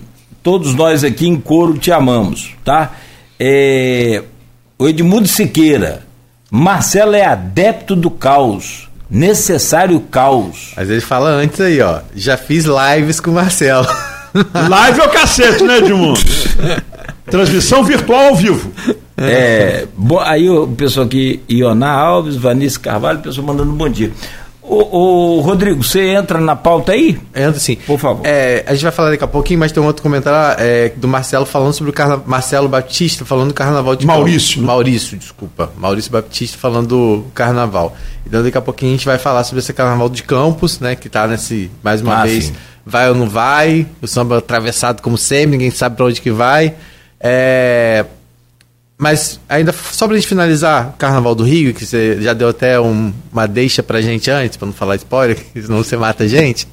todos 0.42 0.74
nós 0.74 1.02
aqui 1.02 1.26
em 1.26 1.36
coro 1.36 1.78
te 1.78 1.90
amamos, 1.90 2.50
tá? 2.64 2.92
É, 3.38 4.22
o 4.82 4.88
Edmundo 4.88 5.28
Siqueira. 5.28 6.02
Marcelo 6.50 7.14
é 7.14 7.24
adepto 7.24 7.94
do 7.94 8.10
caos. 8.10 8.88
Necessário 9.08 10.00
caos. 10.00 10.72
Mas 10.76 10.90
ele 10.90 11.00
fala 11.00 11.30
antes 11.30 11.60
aí, 11.60 11.80
ó. 11.80 12.00
Já 12.16 12.36
fiz 12.36 12.64
lives 12.64 13.20
com 13.20 13.30
o 13.30 13.34
Marcelo. 13.34 13.86
Live 14.68 15.00
é 15.00 15.04
o 15.04 15.10
cacete, 15.10 15.62
né, 15.62 15.78
Edmundo? 15.78 16.18
Transmissão 17.26 17.84
virtual 17.84 18.28
ao 18.28 18.34
vivo. 18.34 18.72
É, 19.16 19.86
bom, 19.96 20.18
aí 20.18 20.50
o 20.50 20.66
pessoal 20.66 21.06
aqui, 21.06 21.40
Ioná 21.48 21.90
Alves, 21.90 22.34
Vanice 22.34 22.80
Carvalho, 22.80 23.20
o 23.20 23.22
pessoal 23.22 23.46
mandando 23.46 23.70
um 23.70 23.76
bom 23.76 23.88
dia. 23.88 24.10
Ô, 24.62 24.96
ô, 24.96 25.40
Rodrigo, 25.40 25.82
você 25.82 26.10
entra 26.10 26.40
na 26.40 26.54
pauta 26.54 26.92
aí? 26.92 27.18
Entra 27.34 27.58
sim. 27.58 27.76
Por 27.84 27.98
favor. 27.98 28.24
É, 28.24 28.62
a 28.64 28.72
gente 28.72 28.84
vai 28.84 28.92
falar 28.92 29.10
daqui 29.10 29.24
a 29.24 29.28
pouquinho, 29.28 29.58
mas 29.58 29.72
tem 29.72 29.82
um 29.82 29.86
outro 29.86 30.02
comentário 30.02 30.56
é, 30.62 30.92
do 30.96 31.08
Marcelo 31.08 31.44
falando 31.44 31.72
sobre 31.72 31.90
o 31.90 31.92
carna... 31.92 32.22
Marcelo 32.24 32.68
Batista 32.68 33.24
falando 33.24 33.48
do 33.48 33.54
carnaval 33.54 33.96
de 33.96 34.06
Maurício. 34.06 34.62
Maurício, 34.62 35.18
desculpa. 35.18 35.72
Maurício 35.76 36.12
Batista 36.12 36.56
falando 36.58 36.88
do 36.88 37.24
carnaval. 37.34 37.96
Então 38.24 38.40
daqui 38.42 38.56
a 38.56 38.60
pouquinho 38.60 38.92
a 38.92 38.96
gente 38.96 39.06
vai 39.06 39.18
falar 39.18 39.42
sobre 39.42 39.58
esse 39.58 39.72
carnaval 39.72 40.08
de 40.08 40.22
Campos, 40.22 40.78
né? 40.78 40.94
Que 40.94 41.08
tá 41.08 41.26
nesse, 41.26 41.68
mais 41.82 42.00
uma 42.00 42.20
ah, 42.20 42.24
vez, 42.24 42.44
sim. 42.44 42.54
vai 42.86 43.08
ou 43.08 43.16
não 43.16 43.28
vai. 43.28 43.84
O 44.00 44.06
samba 44.06 44.38
atravessado 44.38 45.02
como 45.02 45.18
sempre, 45.18 45.50
ninguém 45.50 45.72
sabe 45.72 45.96
para 45.96 46.06
onde 46.06 46.20
que 46.20 46.30
vai. 46.30 46.74
É, 47.18 48.04
mas 49.02 49.40
ainda 49.48 49.72
só 49.72 50.06
pra 50.06 50.14
gente 50.14 50.28
finalizar, 50.28 50.94
Carnaval 50.96 51.34
do 51.34 51.42
Rio, 51.42 51.74
que 51.74 51.84
você 51.84 52.22
já 52.22 52.32
deu 52.32 52.50
até 52.50 52.78
um, 52.78 53.12
uma 53.32 53.48
deixa 53.48 53.82
pra 53.82 54.00
gente 54.00 54.30
antes, 54.30 54.56
para 54.56 54.66
não 54.66 54.72
falar 54.72 54.94
spoiler, 54.94 55.36
senão 55.60 55.78
você 55.78 55.96
mata 55.96 56.22
a 56.22 56.28
gente. 56.28 56.68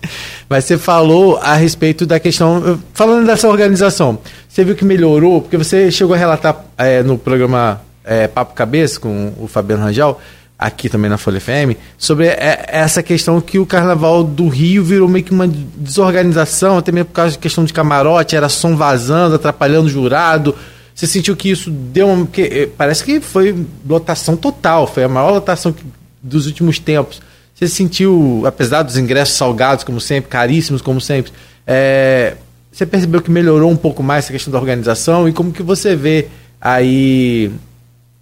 Mas 0.47 0.65
você 0.65 0.77
falou 0.77 1.37
a 1.37 1.55
respeito 1.55 2.05
da 2.05 2.19
questão. 2.19 2.79
Falando 2.93 3.25
dessa 3.25 3.49
organização, 3.49 4.19
você 4.47 4.63
viu 4.63 4.75
que 4.75 4.85
melhorou, 4.85 5.41
porque 5.41 5.57
você 5.57 5.89
chegou 5.89 6.13
a 6.13 6.19
relatar 6.19 6.65
é, 6.77 7.01
no 7.01 7.17
programa 7.17 7.81
é, 8.03 8.27
Papo 8.27 8.53
Cabeça 8.53 8.99
com 8.99 9.33
o 9.39 9.47
Fabiano 9.47 9.85
Rangel, 9.85 10.21
aqui 10.59 10.87
também 10.87 11.09
na 11.09 11.17
Folha 11.17 11.41
FM, 11.41 11.79
sobre 11.97 12.27
é, 12.27 12.63
essa 12.67 13.01
questão 13.01 13.41
que 13.41 13.57
o 13.57 13.65
Carnaval 13.65 14.23
do 14.23 14.49
Rio 14.49 14.83
virou 14.83 15.09
meio 15.09 15.25
que 15.25 15.31
uma 15.31 15.47
desorganização, 15.47 16.77
até 16.77 16.91
mesmo 16.91 17.07
por 17.07 17.13
causa 17.13 17.31
de 17.31 17.39
questão 17.39 17.65
de 17.65 17.73
camarote, 17.73 18.35
era 18.35 18.49
som 18.49 18.75
vazando, 18.75 19.33
atrapalhando 19.33 19.87
o 19.87 19.89
jurado. 19.89 20.53
Você 20.99 21.07
sentiu 21.07 21.33
que 21.33 21.49
isso 21.49 21.71
deu 21.71 22.09
uma. 22.09 22.27
Que, 22.27 22.41
eh, 22.41 22.69
parece 22.77 23.05
que 23.05 23.21
foi 23.21 23.65
lotação 23.87 24.35
total, 24.35 24.85
foi 24.85 25.05
a 25.05 25.07
maior 25.07 25.31
lotação 25.31 25.73
dos 26.21 26.45
últimos 26.45 26.77
tempos. 26.77 27.21
Você 27.55 27.69
sentiu, 27.69 28.43
apesar 28.45 28.83
dos 28.83 28.97
ingressos 28.97 29.37
salgados, 29.37 29.85
como 29.85 30.01
sempre, 30.01 30.29
caríssimos, 30.29 30.81
como 30.81 30.99
sempre, 30.99 31.31
é, 31.65 32.35
você 32.69 32.85
percebeu 32.85 33.21
que 33.21 33.31
melhorou 33.31 33.71
um 33.71 33.77
pouco 33.77 34.03
mais 34.03 34.25
essa 34.25 34.33
questão 34.33 34.51
da 34.51 34.59
organização 34.59 35.25
e 35.29 35.31
como 35.31 35.53
que 35.53 35.63
você 35.63 35.95
vê 35.95 36.27
aí 36.59 37.49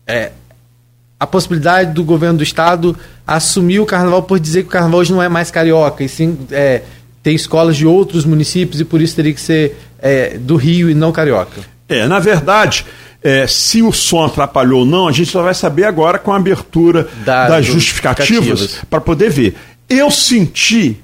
é, 0.05 0.31
a 1.19 1.25
possibilidade 1.25 1.93
do 1.93 2.03
governo 2.03 2.37
do 2.37 2.43
estado 2.43 2.95
assumir 3.25 3.79
o 3.79 3.87
carnaval 3.87 4.21
por 4.21 4.39
dizer 4.39 4.61
que 4.61 4.67
o 4.67 4.71
carnaval 4.71 4.99
hoje 4.99 5.11
não 5.11 5.23
é 5.23 5.27
mais 5.27 5.49
carioca, 5.49 6.03
e 6.03 6.09
sim 6.09 6.37
é, 6.51 6.83
tem 7.23 7.33
escolas 7.33 7.75
de 7.75 7.87
outros 7.87 8.23
municípios 8.23 8.79
e 8.79 8.85
por 8.85 9.01
isso 9.01 9.15
teria 9.15 9.33
que 9.33 9.41
ser 9.41 9.75
é, 9.97 10.37
do 10.37 10.55
Rio 10.55 10.91
e 10.91 10.93
não 10.93 11.11
carioca. 11.11 11.76
É, 11.89 12.07
na 12.07 12.19
verdade, 12.19 12.85
é, 13.23 13.47
se 13.47 13.81
o 13.81 13.91
som 13.91 14.25
atrapalhou 14.25 14.81
ou 14.81 14.85
não, 14.85 15.07
a 15.07 15.11
gente 15.11 15.31
só 15.31 15.41
vai 15.41 15.53
saber 15.53 15.85
agora 15.85 16.19
com 16.19 16.31
a 16.31 16.35
abertura 16.35 17.07
da, 17.25 17.47
das 17.47 17.65
justificativas 17.65 18.79
para 18.89 19.01
poder 19.01 19.29
ver. 19.29 19.55
Eu 19.89 20.11
senti 20.11 20.97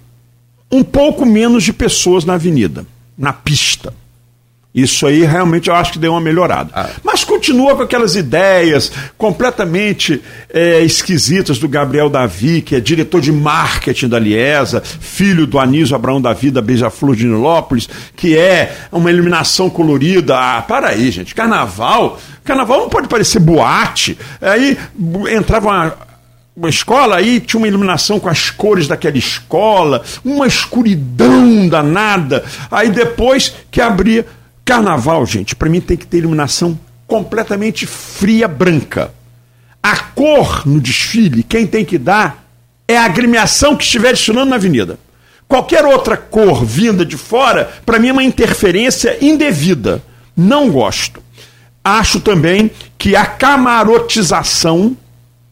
um 0.71 0.83
pouco 0.83 1.25
menos 1.25 1.63
de 1.63 1.71
pessoas 1.71 2.25
na 2.25 2.33
avenida, 2.33 2.85
na 3.17 3.31
pista. 3.31 3.93
Isso 4.73 5.05
aí 5.05 5.23
realmente 5.23 5.69
eu 5.69 5.75
acho 5.75 5.91
que 5.91 5.99
deu 5.99 6.13
uma 6.13 6.21
melhorada. 6.21 6.71
Ah. 6.73 6.89
Mas 7.03 7.23
continua 7.23 7.75
com 7.75 7.83
aquelas 7.83 8.15
ideias 8.15 8.91
completamente 9.17 10.19
é, 10.51 10.81
esquisitas 10.81 11.59
do 11.59 11.69
Gabriel 11.69 12.09
Davi, 12.09 12.61
que 12.61 12.75
é 12.75 12.79
diretor 12.79 13.21
de 13.21 13.31
marketing 13.31 14.07
da 14.07 14.17
Liesa, 14.17 14.81
filho 14.81 15.45
do 15.45 15.59
Anísio 15.59 15.95
Abraão 15.95 16.19
Davi 16.19 16.49
da 16.49 16.61
Beija-Flor 16.61 17.15
de 17.15 17.27
Nilópolis, 17.27 17.87
que 18.15 18.35
é 18.35 18.75
uma 18.91 19.11
iluminação 19.11 19.69
colorida. 19.69 20.37
Ah, 20.37 20.61
para 20.63 20.89
aí, 20.89 21.11
gente. 21.11 21.35
Carnaval. 21.35 22.19
Carnaval 22.43 22.79
não 22.79 22.89
pode 22.89 23.07
parecer 23.07 23.39
boate. 23.39 24.17
Aí 24.41 24.77
entrava 25.29 25.67
uma 25.67 26.13
uma 26.55 26.69
escola, 26.69 27.15
aí 27.17 27.39
tinha 27.39 27.59
uma 27.59 27.67
iluminação 27.67 28.19
com 28.19 28.29
as 28.29 28.51
cores 28.51 28.87
daquela 28.87 29.17
escola, 29.17 30.03
uma 30.23 30.45
escuridão 30.45 31.67
danada. 31.67 32.43
Aí 32.69 32.91
depois 32.91 33.53
que 33.71 33.81
abria 33.81 34.25
Carnaval, 34.65 35.25
gente, 35.25 35.55
para 35.55 35.69
mim 35.69 35.81
tem 35.81 35.97
que 35.97 36.07
ter 36.07 36.19
iluminação 36.19 36.79
completamente 37.05 37.85
fria 37.85 38.47
branca. 38.47 39.13
A 39.81 39.97
cor 39.97 40.65
no 40.65 40.79
desfile, 40.79 41.43
quem 41.43 41.67
tem 41.67 41.83
que 41.83 41.97
dar 41.97 42.45
é 42.87 42.97
a 42.97 43.03
agremiação 43.03 43.75
que 43.75 43.83
estiver 43.83 44.11
desfilando 44.11 44.49
na 44.49 44.55
avenida. 44.55 44.97
Qualquer 45.47 45.85
outra 45.85 46.15
cor 46.15 46.63
vinda 46.63 47.05
de 47.05 47.17
fora, 47.17 47.71
para 47.85 47.99
mim 47.99 48.07
é 48.07 48.13
uma 48.13 48.23
interferência 48.23 49.17
indevida. 49.21 50.01
Não 50.35 50.69
gosto. 50.71 51.21
Acho 51.83 52.21
também 52.21 52.71
que 52.97 53.15
a 53.15 53.25
camarotização 53.25 54.95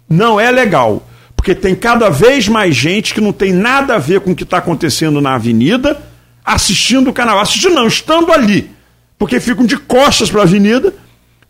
não 0.10 0.40
é 0.40 0.50
legal, 0.50 1.06
porque 1.36 1.54
tem 1.54 1.76
cada 1.76 2.10
vez 2.10 2.48
mais 2.48 2.76
gente 2.76 3.14
que 3.14 3.20
não 3.20 3.34
tem 3.34 3.52
nada 3.52 3.96
a 3.96 4.00
ver 4.00 4.22
com 4.22 4.32
o 4.32 4.36
que 4.36 4.44
está 4.44 4.60
acontecendo 4.60 5.20
na 5.20 5.36
avenida 5.36 6.02
assistindo 6.44 7.10
o 7.10 7.14
carnaval. 7.14 7.42
Assistindo 7.42 7.76
não, 7.76 7.88
estando 7.88 8.32
ali 8.32 8.72
porque 9.22 9.40
ficam 9.40 9.68
de 9.68 9.78
costas 9.78 10.32
para 10.32 10.42
a 10.42 10.46
avenida 10.46 10.96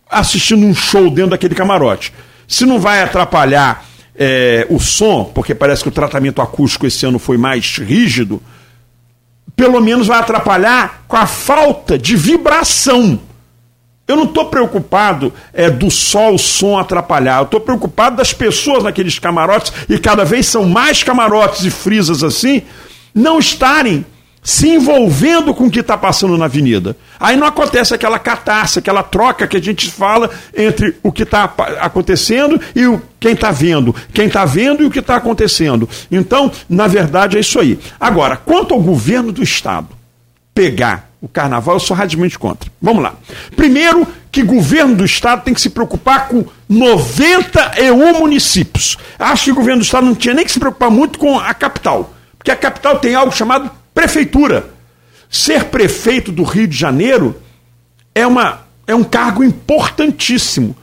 assistindo 0.06 0.66
um 0.66 0.74
show 0.74 1.08
dentro 1.08 1.30
daquele 1.30 1.54
camarote. 1.54 2.12
Se 2.46 2.66
não 2.66 2.78
vai 2.78 3.02
atrapalhar 3.02 3.86
é, 4.14 4.66
o 4.68 4.78
som, 4.78 5.24
porque 5.24 5.54
parece 5.54 5.82
que 5.82 5.88
o 5.88 5.90
tratamento 5.90 6.42
acústico 6.42 6.86
esse 6.86 7.06
ano 7.06 7.18
foi 7.18 7.38
mais 7.38 7.78
rígido, 7.78 8.42
pelo 9.56 9.80
menos 9.80 10.06
vai 10.06 10.18
atrapalhar 10.18 11.04
com 11.08 11.16
a 11.16 11.26
falta 11.26 11.96
de 11.96 12.14
vibração. 12.14 13.18
Eu 14.06 14.16
não 14.16 14.24
estou 14.24 14.50
preocupado 14.50 15.32
é, 15.54 15.70
do 15.70 15.90
sol, 15.90 16.36
som 16.36 16.78
atrapalhar. 16.78 17.38
Eu 17.38 17.44
estou 17.44 17.60
preocupado 17.60 18.16
das 18.16 18.34
pessoas 18.34 18.84
naqueles 18.84 19.18
camarotes, 19.18 19.72
e 19.88 19.98
cada 19.98 20.26
vez 20.26 20.44
são 20.44 20.66
mais 20.66 21.02
camarotes 21.02 21.64
e 21.64 21.70
frisas 21.70 22.22
assim, 22.22 22.60
não 23.14 23.38
estarem 23.38 24.04
se 24.42 24.68
envolvendo 24.68 25.54
com 25.54 25.66
o 25.66 25.70
que 25.70 25.78
está 25.78 25.96
passando 25.96 26.36
na 26.36 26.46
avenida. 26.46 26.96
Aí 27.20 27.36
não 27.36 27.46
acontece 27.46 27.94
aquela 27.94 28.18
catarse, 28.18 28.80
aquela 28.80 29.02
troca 29.04 29.46
que 29.46 29.56
a 29.56 29.62
gente 29.62 29.88
fala 29.88 30.28
entre 30.56 30.96
o 31.00 31.12
que 31.12 31.22
está 31.22 31.44
acontecendo 31.80 32.60
e 32.74 32.84
o, 32.86 33.00
quem 33.20 33.34
está 33.34 33.52
vendo. 33.52 33.94
Quem 34.12 34.26
está 34.26 34.44
vendo 34.44 34.82
e 34.82 34.86
o 34.86 34.90
que 34.90 34.98
está 34.98 35.14
acontecendo. 35.14 35.88
Então, 36.10 36.50
na 36.68 36.88
verdade, 36.88 37.36
é 37.36 37.40
isso 37.40 37.60
aí. 37.60 37.78
Agora, 38.00 38.36
quanto 38.36 38.74
ao 38.74 38.80
governo 38.80 39.30
do 39.30 39.44
Estado 39.44 39.88
pegar 40.52 41.08
o 41.20 41.28
carnaval, 41.28 41.76
eu 41.76 41.80
sou 41.80 41.96
radicalmente 41.96 42.36
contra. 42.36 42.68
Vamos 42.80 43.00
lá. 43.00 43.14
Primeiro, 43.54 44.04
que 44.32 44.42
governo 44.42 44.96
do 44.96 45.04
Estado 45.04 45.44
tem 45.44 45.54
que 45.54 45.60
se 45.60 45.70
preocupar 45.70 46.26
com 46.26 46.44
91 46.68 48.18
municípios. 48.18 48.98
Acho 49.16 49.44
que 49.44 49.52
o 49.52 49.54
governo 49.54 49.82
do 49.82 49.84
Estado 49.84 50.04
não 50.04 50.16
tinha 50.16 50.34
nem 50.34 50.44
que 50.44 50.50
se 50.50 50.58
preocupar 50.58 50.90
muito 50.90 51.16
com 51.16 51.38
a 51.38 51.54
capital. 51.54 52.12
Porque 52.36 52.50
a 52.50 52.56
capital 52.56 52.98
tem 52.98 53.14
algo 53.14 53.30
chamado 53.32 53.70
prefeitura. 53.94 54.70
Ser 55.30 55.64
prefeito 55.64 56.30
do 56.30 56.42
Rio 56.42 56.66
de 56.66 56.76
Janeiro 56.76 57.40
é, 58.14 58.26
uma, 58.26 58.66
é 58.86 58.94
um 58.94 59.04
cargo 59.04 59.42
importantíssimo. 59.42 60.76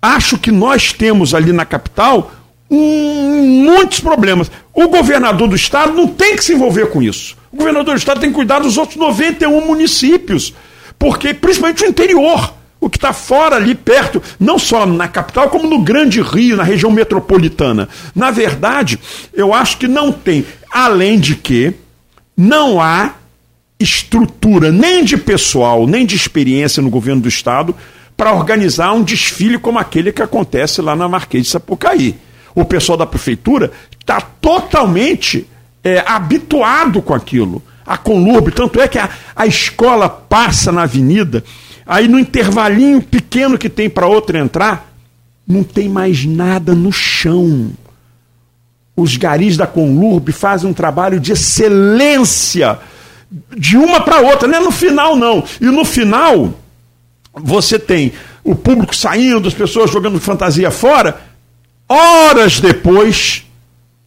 Acho 0.00 0.38
que 0.38 0.50
nós 0.50 0.92
temos 0.92 1.34
ali 1.34 1.52
na 1.52 1.64
capital 1.64 2.32
um, 2.70 3.64
muitos 3.64 4.00
problemas. 4.00 4.50
O 4.74 4.88
governador 4.88 5.48
do 5.48 5.56
estado 5.56 5.92
não 5.92 6.06
tem 6.06 6.36
que 6.36 6.44
se 6.44 6.54
envolver 6.54 6.90
com 6.90 7.02
isso. 7.02 7.36
O 7.52 7.56
governador 7.56 7.94
do 7.94 7.98
estado 7.98 8.20
tem 8.20 8.30
que 8.30 8.36
cuidar 8.36 8.58
dos 8.58 8.76
outros 8.76 8.98
91 8.98 9.66
municípios, 9.66 10.52
porque 10.98 11.32
principalmente 11.32 11.84
o 11.84 11.88
interior, 11.88 12.54
o 12.80 12.90
que 12.90 12.98
está 12.98 13.12
fora 13.12 13.56
ali 13.56 13.74
perto, 13.74 14.22
não 14.38 14.58
só 14.58 14.84
na 14.84 15.08
capital, 15.08 15.48
como 15.48 15.68
no 15.68 15.80
Grande 15.80 16.20
Rio, 16.20 16.56
na 16.56 16.62
região 16.62 16.90
metropolitana. 16.90 17.88
Na 18.14 18.30
verdade, 18.30 18.98
eu 19.32 19.54
acho 19.54 19.78
que 19.78 19.88
não 19.88 20.12
tem. 20.12 20.44
Além 20.70 21.18
de 21.18 21.34
que 21.34 21.74
não 22.36 22.80
há 22.80 23.14
estrutura 23.78 24.70
nem 24.70 25.04
de 25.04 25.16
pessoal, 25.16 25.86
nem 25.86 26.04
de 26.04 26.16
experiência 26.16 26.82
no 26.82 26.90
governo 26.90 27.22
do 27.22 27.28
estado 27.28 27.74
para 28.16 28.32
organizar 28.32 28.92
um 28.92 29.02
desfile 29.02 29.58
como 29.58 29.78
aquele 29.78 30.12
que 30.12 30.22
acontece 30.22 30.80
lá 30.80 30.96
na 30.96 31.08
Marquês 31.08 31.44
de 31.44 31.50
Sapucaí. 31.50 32.14
O 32.54 32.64
pessoal 32.64 32.96
da 32.96 33.06
prefeitura 33.06 33.70
está 34.00 34.20
totalmente 34.20 35.46
é, 35.84 36.02
habituado 36.06 37.02
com 37.02 37.12
aquilo. 37.12 37.62
A 37.86 37.98
Conlurbe, 37.98 38.50
tanto 38.50 38.80
é 38.80 38.88
que 38.88 38.98
a, 38.98 39.10
a 39.34 39.46
escola 39.46 40.08
passa 40.08 40.72
na 40.72 40.82
avenida, 40.82 41.44
aí 41.86 42.08
no 42.08 42.18
intervalinho 42.18 43.02
pequeno 43.02 43.58
que 43.58 43.68
tem 43.68 43.88
para 43.88 44.06
outra 44.06 44.38
entrar, 44.38 44.92
não 45.46 45.62
tem 45.62 45.88
mais 45.88 46.24
nada 46.24 46.74
no 46.74 46.90
chão 46.90 47.70
os 48.96 49.16
garis 49.16 49.56
da 49.56 49.66
Conlurb 49.66 50.32
fazem 50.32 50.70
um 50.70 50.72
trabalho 50.72 51.20
de 51.20 51.32
excelência 51.32 52.78
de 53.56 53.76
uma 53.76 54.00
para 54.00 54.20
outra, 54.20 54.48
não 54.48 54.58
é 54.58 54.60
no 54.60 54.70
final 54.70 55.16
não. 55.16 55.44
E 55.60 55.66
no 55.66 55.84
final 55.84 56.54
você 57.34 57.78
tem 57.78 58.12
o 58.42 58.54
público 58.54 58.96
saindo, 58.96 59.46
as 59.46 59.54
pessoas 59.54 59.90
jogando 59.90 60.18
fantasia 60.18 60.70
fora, 60.70 61.20
horas 61.88 62.60
depois 62.60 63.44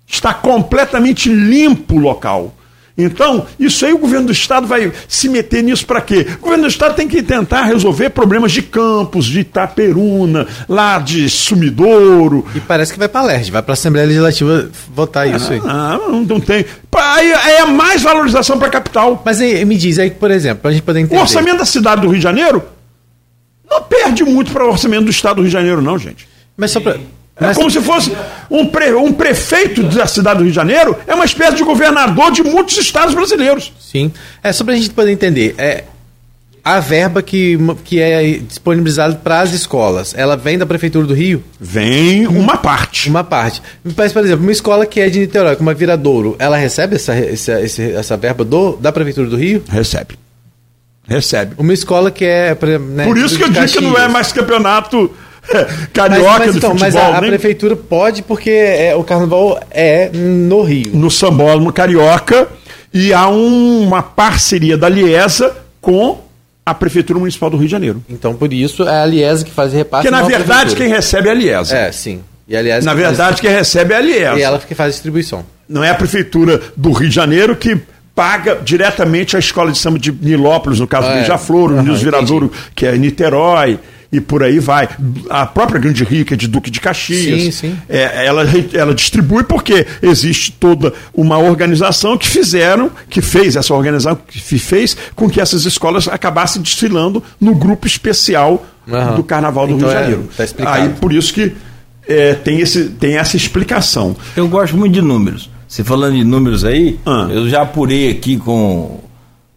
está 0.08 0.34
completamente 0.34 1.30
limpo 1.30 1.96
o 1.96 2.00
local. 2.00 2.56
Então, 3.04 3.45
isso 3.60 3.86
aí 3.86 3.93
o 3.93 3.97
governo 3.97 4.28
do 4.28 4.32
Estado 4.32 4.68
vai 4.68 4.91
se 5.08 5.30
meter 5.30 5.64
nisso 5.64 5.86
para 5.86 6.02
quê? 6.02 6.28
O 6.39 6.43
governo 6.43 6.64
do 6.64 6.70
Estado 6.70 6.95
tem 6.95 7.08
que 7.08 7.24
tentar 7.24 7.64
resolver 7.64 8.10
problemas 8.10 8.52
de 8.52 8.62
campos, 8.62 9.26
de 9.26 9.39
Itaperuna, 9.39 10.45
lá 10.68 11.00
de 11.00 11.30
Sumidouro. 11.30 12.45
E 12.54 12.60
parece 12.60 12.91
que 12.91 13.00
vai 13.00 13.08
para 13.08 13.22
a 13.22 13.26
LERJ, 13.26 13.52
vai 13.52 13.62
para 13.62 13.72
a 13.72 13.74
Assembleia 13.74 14.08
Legislativa 14.08 14.70
votar 14.93 15.34
isso 15.34 15.54
aí. 15.54 15.62
Ah, 15.64 15.97
não, 15.97 16.22
não 16.22 16.39
tem. 16.39 16.66
Aí 16.95 17.32
é 17.32 17.66
mais 17.66 18.02
valorização 18.02 18.58
para 18.58 18.68
a 18.68 18.72
capital. 18.72 19.22
Mas 19.26 19.39
aí, 19.39 19.64
me 19.64 19.78
diz 19.78 19.97
aí, 20.00 20.12
por 20.12 20.32
exemplo, 20.32 20.62
para 20.62 20.72
a 20.72 20.74
gente 20.74 20.84
poder 20.84 21.00
entender. 21.00 21.18
O 21.18 21.22
orçamento 21.22 21.60
da 21.60 21.66
cidade 21.66 22.02
do 22.02 22.08
Rio 22.08 22.18
de 22.18 22.24
Janeiro 22.24 22.64
não 23.70 23.82
perde 23.84 24.24
muito 24.24 24.52
para 24.52 24.66
o 24.66 24.70
orçamento 24.70 25.06
do 25.06 25.12
Estado 25.12 25.38
do 25.38 25.41
Rio 25.41 25.50
de 25.50 25.54
Janeiro, 25.54 25.82
não, 25.82 25.97
gente. 25.97 26.28
Mas 26.58 26.72
só 26.72 26.80
para 26.80 26.97
é 27.40 27.54
como 27.54 27.70
se 27.70 27.82
fosse 27.82 28.12
um, 28.50 28.66
pre, 28.68 28.94
um 28.94 29.14
prefeito 29.14 29.84
da 29.84 30.08
cidade 30.08 30.40
do 30.40 30.44
Rio 30.44 30.52
de 30.52 30.56
Janeiro, 30.56 30.98
é 31.08 31.16
uma 31.16 31.26
espécie 31.26 31.56
de 31.56 31.64
governador 31.64 32.32
de 32.32 32.44
muitos 32.44 32.78
estados 32.78 33.14
brasileiros. 33.14 33.72
Sim. 33.80 34.12
É 34.44 34.52
só 34.52 34.64
para 34.64 34.74
a 34.74 34.78
gente 34.78 34.90
poder 34.90 35.12
entender. 35.12 35.56
É, 35.58 35.84
a 36.64 36.80
verba 36.80 37.22
que, 37.22 37.58
que 37.84 38.00
é 38.00 38.38
disponibilizada 38.40 39.16
para 39.16 39.42
as 39.42 39.54
escolas, 39.54 40.14
ela 40.16 40.36
vem 40.36 40.58
da 40.58 40.66
Prefeitura 40.66 41.08
do 41.08 41.14
Rio? 41.14 41.44
Vem 41.60 42.28
uma 42.28 42.58
parte. 42.58 43.10
Uma 43.10 43.24
parte. 43.24 43.62
Mas, 43.96 44.12
por 44.12 44.24
exemplo, 44.24 44.44
uma 44.44 44.52
escola 44.52 44.86
que 44.86 45.00
é 45.00 45.10
de 45.10 45.20
Niterói, 45.20 45.56
como 45.56 45.70
a 45.70 45.74
Viradouro, 45.74 46.36
ela 46.38 46.58
recebe 46.58 46.96
essa, 46.96 47.14
essa, 47.14 47.54
essa 47.54 48.18
verba 48.18 48.44
do, 48.44 48.76
da 48.76 48.92
Prefeitura 48.92 49.28
do 49.28 49.38
Rio? 49.38 49.64
Recebe. 49.70 50.16
Recebe. 51.08 51.56
Uma 51.58 51.74
escola 51.74 52.12
que 52.12 52.24
é. 52.24 52.56
Né, 52.78 53.06
Por 53.06 53.18
isso 53.18 53.38
que 53.38 53.44
eu 53.44 53.50
digo 53.50 53.66
que 53.66 53.82
não 53.82 53.98
é 53.98 54.08
mais 54.08 54.32
campeonato 54.32 55.12
carioca 55.93 56.39
mas, 56.39 56.39
mas, 56.39 56.56
então, 56.56 56.72
futebol. 56.72 56.80
Mas 56.80 56.95
a, 56.95 57.18
a 57.18 57.22
prefeitura 57.22 57.76
pode 57.76 58.22
porque 58.22 58.50
é, 58.50 58.95
o 58.95 59.04
carnaval 59.04 59.60
é 59.72 60.10
no 60.14 60.62
Rio. 60.64 60.91
No 60.93 61.10
sambódromo 61.10 61.72
carioca 61.74 62.47
e 62.93 63.14
há 63.14 63.28
um, 63.28 63.84
uma 63.84 64.02
parceria 64.02 64.78
da 64.78 64.89
Liesa 64.89 65.56
com 65.80 66.22
a 66.66 66.74
Prefeitura 66.74 67.20
Municipal 67.20 67.50
do 67.50 67.58
Rio 67.58 67.66
de 67.66 67.72
Janeiro. 67.72 68.04
Então, 68.10 68.36
por 68.36 68.52
isso, 68.54 68.84
é 68.84 69.02
a 69.02 69.06
Liesa 69.06 69.43
que 69.43 69.52
faz 69.52 69.74
repasse. 69.74 70.08
Porque, 70.08 70.22
na 70.22 70.28
verdade, 70.28 70.76
quem 70.76 70.88
recebe 70.88 71.30
é 71.30 71.32
a 71.32 71.34
Liesa. 71.34 71.76
É, 71.76 71.91
sim. 71.91 72.22
E 72.47 72.56
a 72.56 72.62
Liesa 72.62 72.86
na 72.86 72.93
verdade, 72.93 73.30
faz... 73.30 73.39
quem 73.39 73.52
recebe 73.52 73.93
é 73.93 73.97
a 73.97 74.02
Liesa. 74.02 74.39
E 74.39 74.41
ela 74.41 74.60
que 74.60 74.76
faz 74.76 74.89
a 74.89 74.91
distribuição. 74.91 75.45
Não 75.68 75.84
é 75.84 75.89
a 75.89 75.95
Prefeitura 75.95 76.62
do 76.76 76.91
Rio 76.91 77.10
de 77.10 77.16
Janeiro 77.16 77.56
que 77.56 77.80
paga 78.16 78.56
diretamente 78.56 79.36
a 79.36 79.39
escola 79.39 79.72
de 79.72 79.78
samba 79.78 79.97
de 79.97 80.12
Nilópolis, 80.12 80.80
no 80.80 80.88
caso 80.88 81.08
ah, 81.08 81.12
do 81.12 81.16
Beija-Flor, 81.20 81.72
é. 81.72 81.74
uhum, 81.76 81.91
o 81.91 81.95
Viradouro, 81.95 82.52
que 82.76 82.86
é 82.86 82.97
Niterói 82.97 83.80
e 84.12 84.20
por 84.20 84.41
aí 84.43 84.60
vai. 84.60 84.89
A 85.30 85.45
própria 85.45 85.80
Grande 85.80 86.03
Rio, 86.03 86.26
que 86.26 86.34
é 86.34 86.38
de 86.38 86.47
Duque 86.47 86.72
de 86.72 86.82
Caxias, 86.82 87.41
sim, 87.41 87.51
sim. 87.51 87.78
É, 87.88 88.26
ela, 88.26 88.43
ela 88.74 88.93
distribui 88.93 89.43
porque 89.43 89.86
existe 90.01 90.51
toda 90.51 90.93
uma 91.14 91.38
organização 91.38 92.18
que 92.18 92.28
fizeram, 92.28 92.91
que 93.10 93.22
fez 93.22 93.55
essa 93.55 93.74
organização, 93.74 94.18
que 94.28 94.39
fez 94.60 94.97
com 95.16 95.30
que 95.30 95.39
essas 95.39 95.66
escolas 95.66 96.07
acabassem 96.07 96.62
desfilando 96.62 97.24
no 97.39 97.53
grupo 97.53 97.86
especial 97.86 98.66
uhum. 98.88 99.16
do 99.16 99.24
Carnaval 99.24 99.68
do 99.68 99.74
então 99.74 99.89
Rio 99.89 99.89
de 99.89 99.95
é, 99.95 100.01
Janeiro. 100.01 100.30
É, 100.38 100.45
tá 100.45 100.74
aí 100.74 100.89
por 100.89 101.14
isso 101.14 101.32
que 101.34 101.53
é, 102.07 102.34
tem, 102.34 102.60
esse, 102.60 102.86
tem 102.86 103.18
essa 103.18 103.38
explicação. 103.38 104.16
Eu 104.36 104.47
gosto 104.47 104.76
muito 104.76 104.93
de 104.93 105.01
números. 105.01 105.49
Você 105.68 105.84
falando 105.84 106.16
de 106.16 106.24
números 106.24 106.66
aí, 106.66 106.99
ah. 107.05 107.28
eu 107.30 107.47
já 107.47 107.62
apurei 107.62 108.10
aqui 108.10 108.38
com 108.38 108.99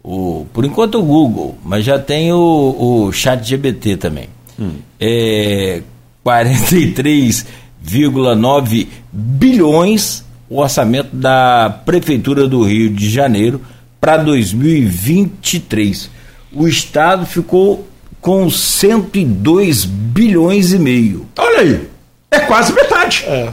o, 0.05 0.47
por 0.53 0.63
enquanto 0.63 0.99
o 0.99 1.03
Google, 1.03 1.57
mas 1.65 1.87
já 1.87 1.99
tem 1.99 2.31
o, 2.33 3.07
o 3.07 3.13
Chat 3.13 3.43
GBT 3.43 3.97
também. 3.97 4.29
Hum. 4.63 4.77
É 5.01 5.83
43,9 6.25 8.87
bilhões 9.13 10.25
o 10.49 10.61
orçamento 10.61 11.17
da 11.17 11.81
Prefeitura 11.85 12.47
do 12.47 12.63
Rio 12.63 12.91
de 12.91 13.09
Janeiro 13.09 13.61
para 13.99 14.19
2023. 14.19 16.11
O 16.53 16.69
Estado 16.69 17.25
ficou 17.25 17.89
com 18.21 18.51
102 18.51 19.87
bilhões 19.87 20.73
e 20.73 20.79
meio. 20.79 21.27
Olha 21.39 21.61
aí, 21.61 21.89
é 22.31 22.41
quase 22.41 22.75
metade. 22.75 23.25
É. 23.27 23.49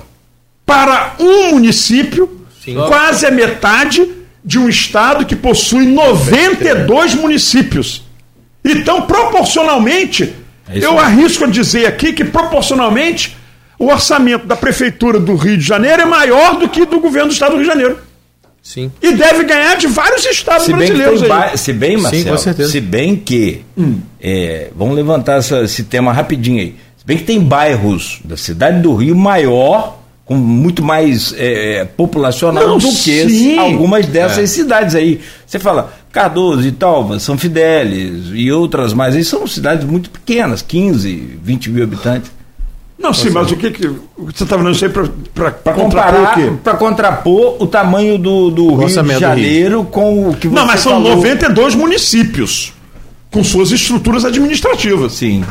Para 0.65 1.15
um 1.19 1.51
município, 1.51 2.29
Sim. 2.63 2.75
quase 2.75 3.25
a 3.25 3.31
metade 3.31 4.05
de 4.43 4.59
um 4.59 4.67
estado 4.67 5.25
que 5.25 5.35
possui 5.35 5.85
92 5.85 7.15
municípios. 7.15 8.03
Então, 8.63 9.01
proporcionalmente, 9.03 10.33
é 10.69 10.85
eu 10.85 10.99
arrisco 10.99 11.45
a 11.45 11.47
dizer 11.47 11.85
aqui 11.85 12.13
que 12.13 12.23
proporcionalmente 12.23 13.35
o 13.77 13.87
orçamento 13.87 14.45
da 14.45 14.55
Prefeitura 14.55 15.19
do 15.19 15.35
Rio 15.35 15.57
de 15.57 15.63
Janeiro 15.63 16.01
é 16.01 16.05
maior 16.05 16.57
do 16.59 16.67
que 16.67 16.85
do 16.85 16.99
governo 16.99 17.29
do 17.29 17.33
Estado 17.33 17.51
do 17.51 17.57
Rio 17.57 17.65
de 17.65 17.69
Janeiro. 17.69 17.97
Sim. 18.61 18.91
E 19.01 19.13
deve 19.13 19.45
ganhar 19.45 19.75
de 19.77 19.87
vários 19.87 20.25
estados 20.25 20.65
se 20.65 20.73
brasileiros 20.73 21.23
aí. 21.23 21.57
Se 21.57 21.73
bem, 21.73 21.97
Marcelo, 21.97 22.37
Sim, 22.37 22.67
se 22.67 22.81
bem 22.81 23.15
que. 23.15 23.63
Hum. 23.77 23.99
É, 24.21 24.69
vamos 24.75 24.95
levantar 24.95 25.37
essa, 25.37 25.61
esse 25.63 25.83
tema 25.85 26.11
rapidinho 26.11 26.59
aí. 26.59 26.75
Se 26.97 27.05
bem 27.05 27.17
que 27.17 27.23
tem 27.23 27.39
bairros 27.39 28.19
da 28.23 28.35
cidade 28.35 28.81
do 28.81 28.93
Rio 28.93 29.15
maior, 29.15 29.98
com 30.29 30.35
muito 30.35 30.83
mais 30.83 31.33
é, 31.35 31.85
populacional 31.97 32.67
Não, 32.67 32.77
do 32.77 32.87
que 32.87 33.27
sim. 33.27 33.57
algumas 33.57 34.05
dessas 34.05 34.43
é. 34.43 34.45
cidades 34.45 34.93
aí. 34.93 35.19
Você 35.43 35.57
fala, 35.57 35.91
Cardoso, 36.11 36.67
Italva, 36.67 37.19
São 37.19 37.35
Fidélis 37.35 38.29
e 38.31 38.51
outras 38.51 38.93
mais, 38.93 39.15
aí 39.15 39.23
são 39.23 39.47
cidades 39.47 39.85
muito 39.85 40.11
pequenas, 40.11 40.61
15, 40.61 41.39
20 41.41 41.71
mil 41.71 41.83
habitantes. 41.83 42.31
Não, 42.99 43.11
sim, 43.11 43.31
mas 43.31 43.51
o 43.51 43.55
que, 43.55 43.71
que 43.71 43.87
você 43.87 44.43
está 44.43 44.55
falando 44.55 44.75
isso 44.75 44.85
aí 44.85 44.91
para 44.91 45.73
comparar 45.73 46.37
Para 46.63 46.75
contrapor 46.75 47.55
o 47.59 47.65
tamanho 47.65 48.19
do, 48.19 48.51
do 48.51 48.75
Rio 48.75 48.87
de 48.87 49.19
Janeiro 49.19 49.83
com 49.85 50.29
o 50.29 50.35
que 50.35 50.47
você 50.47 50.55
Não, 50.55 50.67
mas 50.67 50.81
são 50.81 50.91
falou. 50.91 51.15
92 51.15 51.73
municípios. 51.73 52.71
com 53.31 53.43
suas 53.43 53.71
estruturas 53.71 54.25
administrativas. 54.25 55.13
Sim. 55.13 55.43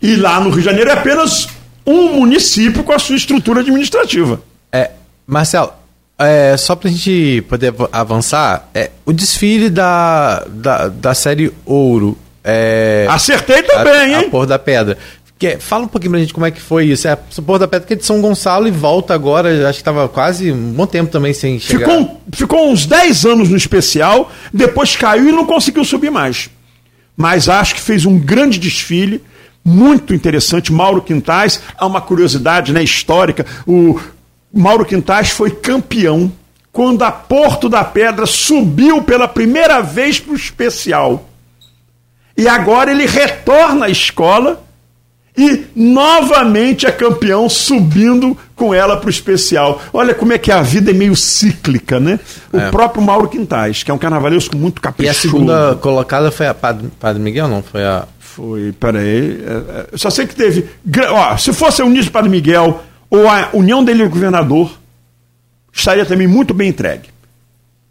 E 0.00 0.16
lá 0.16 0.40
no 0.40 0.48
Rio 0.48 0.60
de 0.60 0.64
Janeiro 0.64 0.88
é 0.88 0.94
apenas 0.94 1.46
um 1.86 2.14
município 2.14 2.82
com 2.84 2.92
a 2.92 2.98
sua 2.98 3.16
estrutura 3.16 3.60
administrativa. 3.60 4.40
É, 4.72 4.90
Marcelo, 5.26 5.72
é, 6.18 6.56
só 6.56 6.74
pra 6.76 6.90
gente 6.90 7.42
poder 7.48 7.68
av- 7.68 7.88
avançar, 7.92 8.68
é, 8.74 8.90
o 9.04 9.12
desfile 9.12 9.68
da, 9.70 10.44
da, 10.48 10.88
da 10.88 11.14
série 11.14 11.52
Ouro. 11.64 12.16
É, 12.42 13.06
Acertei 13.08 13.62
também, 13.62 13.92
a, 13.92 14.08
hein? 14.08 14.26
A 14.26 14.30
Porra 14.30 14.46
da 14.46 14.58
Pedra. 14.58 14.98
Que, 15.38 15.56
fala 15.58 15.84
um 15.84 15.88
pouquinho 15.88 16.12
pra 16.12 16.20
gente 16.20 16.32
como 16.32 16.46
é 16.46 16.50
que 16.50 16.60
foi 16.60 16.86
isso. 16.86 17.08
É 17.08 17.12
a 17.12 17.16
Porra 17.16 17.60
da 17.60 17.68
Pedra 17.68 17.86
que 17.86 17.94
é 17.94 17.96
de 17.96 18.04
São 18.06 18.20
Gonçalo 18.20 18.68
e 18.68 18.70
volta 18.70 19.12
agora, 19.14 19.68
acho 19.68 19.78
que 19.78 19.84
tava 19.84 20.08
quase 20.08 20.52
um 20.52 20.72
bom 20.72 20.86
tempo 20.86 21.10
também 21.10 21.32
sem 21.32 21.58
chegar. 21.58 21.88
Ficou, 21.90 22.20
ficou 22.32 22.70
uns 22.70 22.86
10 22.86 23.24
anos 23.26 23.48
no 23.48 23.56
especial, 23.56 24.30
depois 24.52 24.94
caiu 24.96 25.28
e 25.28 25.32
não 25.32 25.44
conseguiu 25.44 25.84
subir 25.84 26.10
mais. 26.10 26.48
Mas 27.16 27.48
acho 27.48 27.74
que 27.74 27.80
fez 27.80 28.04
um 28.06 28.18
grande 28.18 28.58
desfile, 28.58 29.22
muito 29.64 30.12
interessante. 30.14 30.72
Mauro 30.72 31.00
Quintais, 31.02 31.60
há 31.78 31.86
uma 31.86 32.00
curiosidade 32.00 32.72
né, 32.72 32.82
histórica: 32.82 33.46
o 33.66 33.98
Mauro 34.52 34.84
Quintais 34.84 35.30
foi 35.30 35.50
campeão 35.50 36.30
quando 36.72 37.02
a 37.02 37.10
Porto 37.12 37.68
da 37.68 37.84
Pedra 37.84 38.26
subiu 38.26 39.02
pela 39.02 39.28
primeira 39.28 39.80
vez 39.80 40.18
para 40.18 40.32
o 40.32 40.36
especial. 40.36 41.28
E 42.36 42.48
agora 42.48 42.90
ele 42.90 43.06
retorna 43.06 43.86
à 43.86 43.90
escola 43.90 44.60
e 45.36 45.66
novamente 45.74 46.86
é 46.86 46.90
campeão 46.92 47.48
subindo 47.48 48.36
com 48.56 48.72
ela 48.74 48.96
para 48.96 49.06
o 49.06 49.10
especial. 49.10 49.80
Olha 49.92 50.14
como 50.14 50.32
é 50.32 50.38
que 50.38 50.50
a 50.50 50.60
vida 50.62 50.90
é 50.90 50.94
meio 50.94 51.14
cíclica, 51.14 51.98
né? 52.00 52.18
O 52.52 52.58
É. 52.58 52.70
próprio 52.70 53.02
Mauro 53.02 53.28
Quintais, 53.28 53.82
que 53.84 53.90
é 53.90 53.94
um 53.94 53.98
carnavalesco 53.98 54.56
muito 54.56 54.78
E 54.78 54.80
caprichoso. 54.80 55.16
a 55.18 55.20
segunda 55.20 55.78
colocada 55.80 56.30
foi 56.32 56.46
a 56.48 56.54
Padre, 56.54 56.88
Padre 57.00 57.22
Miguel, 57.22 57.46
não? 57.48 57.62
Foi 57.62 57.84
a. 57.84 58.04
Foi, 58.34 58.72
peraí. 58.72 59.42
é, 59.46 59.52
é, 59.80 59.86
eu 59.92 59.98
só 59.98 60.10
sei 60.10 60.26
que 60.26 60.34
teve. 60.34 60.66
Ó, 61.10 61.36
se 61.36 61.52
fosse 61.52 61.80
a 61.82 61.84
Unísio 61.84 62.10
Padre 62.10 62.28
Miguel 62.30 62.82
ou 63.08 63.28
a 63.28 63.50
União 63.52 63.84
dele 63.84 64.02
e 64.02 64.06
o 64.06 64.10
governador, 64.10 64.72
estaria 65.72 66.04
também 66.04 66.26
muito 66.26 66.52
bem 66.52 66.68
entregue. 66.70 67.08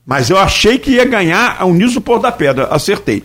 Mas 0.06 0.30
eu 0.30 0.38
achei 0.38 0.78
que 0.78 0.91
ia 0.91 1.06
ganhar 1.06 1.56
a 1.60 1.66
Unísio 1.66 1.96
do 1.96 2.02
Pôr 2.02 2.20
da 2.20 2.32
Pedra. 2.32 2.66
Acertei. 2.66 3.24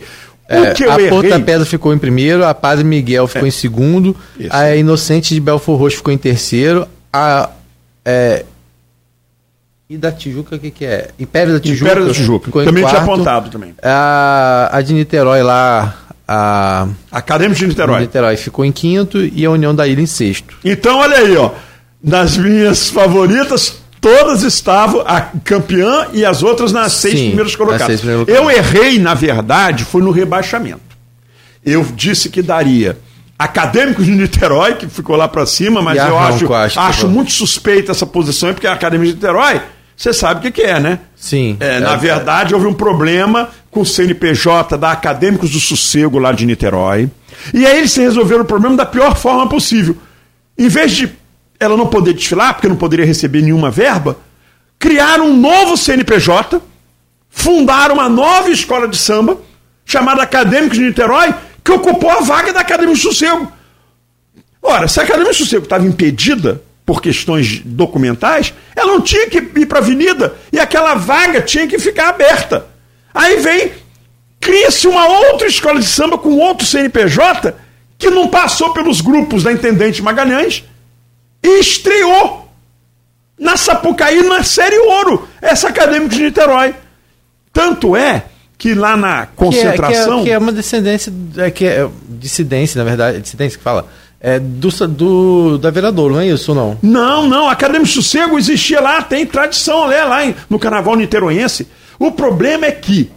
O 0.49 0.53
É, 0.53 0.73
que 0.73 0.83
eu 0.83 0.91
a 0.91 0.95
errei. 0.95 1.09
Porta 1.09 1.39
Pedra 1.41 1.65
ficou 1.65 1.93
em 1.93 1.97
primeiro, 1.97 2.45
a 2.45 2.53
Padre 2.53 2.83
Miguel 2.85 3.27
ficou 3.27 3.47
em 3.47 3.51
segundo, 3.51 4.15
Isso. 4.39 4.49
a 4.51 4.73
Inocente 4.75 5.33
de 5.33 5.39
Belfor 5.41 5.77
Roxo 5.77 5.97
ficou 5.97 6.13
em 6.13 6.17
terceiro, 6.17 6.87
a. 7.11 7.49
É, 8.05 8.45
e 9.89 9.97
da 9.97 10.11
Tijuca, 10.11 10.55
o 10.55 10.59
que, 10.59 10.71
que 10.71 10.85
é? 10.85 11.09
Império 11.19 11.51
da 11.53 11.59
Tijuca. 11.59 11.91
Império 11.91 12.07
da 12.07 12.13
Tijuca. 12.13 12.45
ficou 12.45 12.61
em 12.61 12.65
Também 12.65 12.83
tinha 12.85 12.95
quarto. 12.95 13.11
apontado 13.11 13.49
também. 13.49 13.75
A, 13.83 14.69
a 14.71 14.81
de 14.81 14.93
Niterói 14.93 15.41
lá, 15.43 15.95
a. 16.31 16.87
Acadêmico 17.11 17.59
de 17.59 17.67
Niterói. 17.67 18.01
Niterói 18.01 18.37
ficou 18.37 18.63
em 18.63 18.71
quinto 18.71 19.19
e 19.19 19.43
a 19.45 19.49
União 19.49 19.73
da 19.73 19.87
Ilha 19.87 20.01
em 20.01 20.05
sexto. 20.05 20.55
Então, 20.63 20.99
olha 20.99 21.17
aí, 21.17 21.35
ó. 21.35 21.51
Nas 22.01 22.37
minhas 22.37 22.89
favoritas, 22.89 23.79
todas 23.99 24.43
estavam 24.43 25.01
a 25.05 25.21
campeã 25.43 26.07
e 26.13 26.23
as 26.23 26.43
outras 26.43 26.71
nas 26.71 26.93
seis 26.93 27.15
Sim, 27.15 27.27
primeiras 27.27 27.55
colocadas. 27.55 27.87
seis 27.87 27.99
primeiras 28.01 28.27
Eu 28.27 28.43
colocadas. 28.43 28.73
errei, 28.75 28.99
na 28.99 29.13
verdade, 29.13 29.83
foi 29.83 30.01
no 30.01 30.11
rebaixamento. 30.11 30.79
Eu 31.65 31.83
disse 31.83 32.29
que 32.29 32.41
daria 32.41 32.97
Acadêmicos 33.37 34.05
de 34.05 34.11
Niterói, 34.11 34.75
que 34.75 34.87
ficou 34.87 35.15
lá 35.15 35.27
pra 35.27 35.45
cima, 35.45 35.81
mas 35.81 35.97
eu 35.97 36.19
acho, 36.19 36.53
acho 36.53 36.79
acho, 36.79 37.07
muito 37.07 37.31
suspeita 37.31 37.91
essa 37.91 38.05
posição, 38.05 38.53
porque 38.53 38.67
a 38.67 38.73
Acadêmica 38.73 39.11
de 39.11 39.15
Niterói, 39.15 39.61
você 39.95 40.13
sabe 40.13 40.39
o 40.39 40.43
que, 40.43 40.51
que 40.51 40.61
é, 40.61 40.79
né? 40.79 40.99
Sim. 41.15 41.57
É, 41.59 41.79
na 41.79 41.95
verdade, 41.95 42.53
houve 42.53 42.67
um 42.67 42.73
problema 42.73 43.49
com 43.71 43.81
o 43.81 43.85
CNPJ 43.85 44.77
da 44.77 44.91
Acadêmicos 44.91 45.51
do 45.51 45.59
Sossego 45.59 46.19
lá 46.19 46.31
de 46.31 46.45
Niterói. 46.45 47.09
E 47.53 47.65
aí 47.65 47.79
eles 47.79 47.95
resolveram 47.95 48.41
o 48.41 48.45
problema 48.45 48.75
da 48.75 48.85
pior 48.85 49.15
forma 49.15 49.47
possível. 49.47 49.95
Em 50.57 50.67
vez 50.67 50.91
de 50.91 51.09
ela 51.59 51.75
não 51.75 51.87
poder 51.87 52.13
desfilar, 52.13 52.53
porque 52.53 52.67
não 52.67 52.75
poderia 52.75 53.05
receber 53.05 53.41
nenhuma 53.41 53.69
verba, 53.69 54.17
criaram 54.77 55.27
um 55.27 55.37
novo 55.37 55.75
CNPJ, 55.75 56.61
fundaram 57.29 57.95
uma 57.95 58.07
nova 58.07 58.49
escola 58.49 58.87
de 58.87 58.97
samba, 58.97 59.37
chamada 59.85 60.23
Acadêmicos 60.23 60.77
de 60.77 60.85
Niterói, 60.85 61.33
que 61.63 61.71
ocupou 61.71 62.09
a 62.09 62.21
vaga 62.21 62.53
da 62.53 62.61
Acadêmica 62.61 62.95
do 62.95 63.01
Sossego. 63.01 63.51
Ora, 64.61 64.87
se 64.87 64.99
a 64.99 65.03
Academia 65.03 65.31
de 65.31 65.37
Sossego 65.37 65.63
estava 65.63 65.85
impedida 65.85 66.61
por 66.85 67.01
questões 67.01 67.61
documentais, 67.63 68.53
ela 68.75 68.93
não 68.93 69.01
tinha 69.01 69.29
que 69.29 69.37
ir 69.37 69.65
para 69.65 69.79
a 69.79 69.81
avenida 69.81 70.35
e 70.51 70.59
aquela 70.59 70.95
vaga 70.95 71.41
tinha 71.41 71.67
que 71.67 71.77
ficar 71.77 72.09
aberta. 72.09 72.65
Aí 73.19 73.35
vem, 73.41 73.71
cria-se 74.39 74.87
uma 74.87 75.05
outra 75.05 75.45
escola 75.47 75.77
de 75.79 75.85
samba 75.85 76.17
com 76.17 76.37
outro 76.37 76.65
CNPJ 76.65 77.53
que 77.97 78.09
não 78.09 78.29
passou 78.29 78.71
pelos 78.71 79.01
grupos 79.01 79.43
da 79.43 79.51
Intendente 79.51 80.01
Magalhães 80.01 80.63
e 81.43 81.59
estreou 81.59 82.47
na 83.37 83.57
Sapucaí 83.57 84.23
na 84.23 84.41
Série 84.43 84.77
Ouro, 84.79 85.27
essa 85.41 85.67
Acadêmica 85.67 86.15
de 86.15 86.23
Niterói. 86.23 86.73
Tanto 87.51 87.93
é 87.95 88.23
que 88.57 88.73
lá 88.73 88.95
na 88.95 89.25
Que 89.25 89.31
é, 89.31 89.35
concentração. 89.35 90.15
que 90.17 90.21
é, 90.21 90.23
que 90.23 90.31
é 90.31 90.37
uma 90.37 90.51
descendência, 90.53 91.13
é, 91.37 91.51
que 91.51 91.65
é 91.65 91.89
dissidência, 92.07 92.77
na 92.79 92.85
verdade, 92.85 93.19
dissidência 93.19 93.57
que 93.57 93.63
fala, 93.63 93.85
é 94.21 94.39
do, 94.39 94.69
do 94.87 95.57
da 95.57 95.69
Veradouro, 95.71 96.13
não 96.13 96.21
é 96.21 96.27
isso 96.27 96.53
não? 96.55 96.77
Não, 96.81 97.27
não, 97.27 97.49
a 97.49 97.51
Academia 97.51 97.85
de 97.85 97.91
Sossego 97.91 98.37
existia 98.37 98.79
lá, 98.79 99.01
tem 99.01 99.25
tradição 99.25 99.89
né, 99.89 100.03
lá 100.05 100.25
em- 100.25 100.35
no 100.49 100.57
carnaval 100.57 100.95
niteroense. 100.95 101.67
O 101.99 102.11
problema 102.11 102.65
é 102.65 102.71
que 102.71 103.11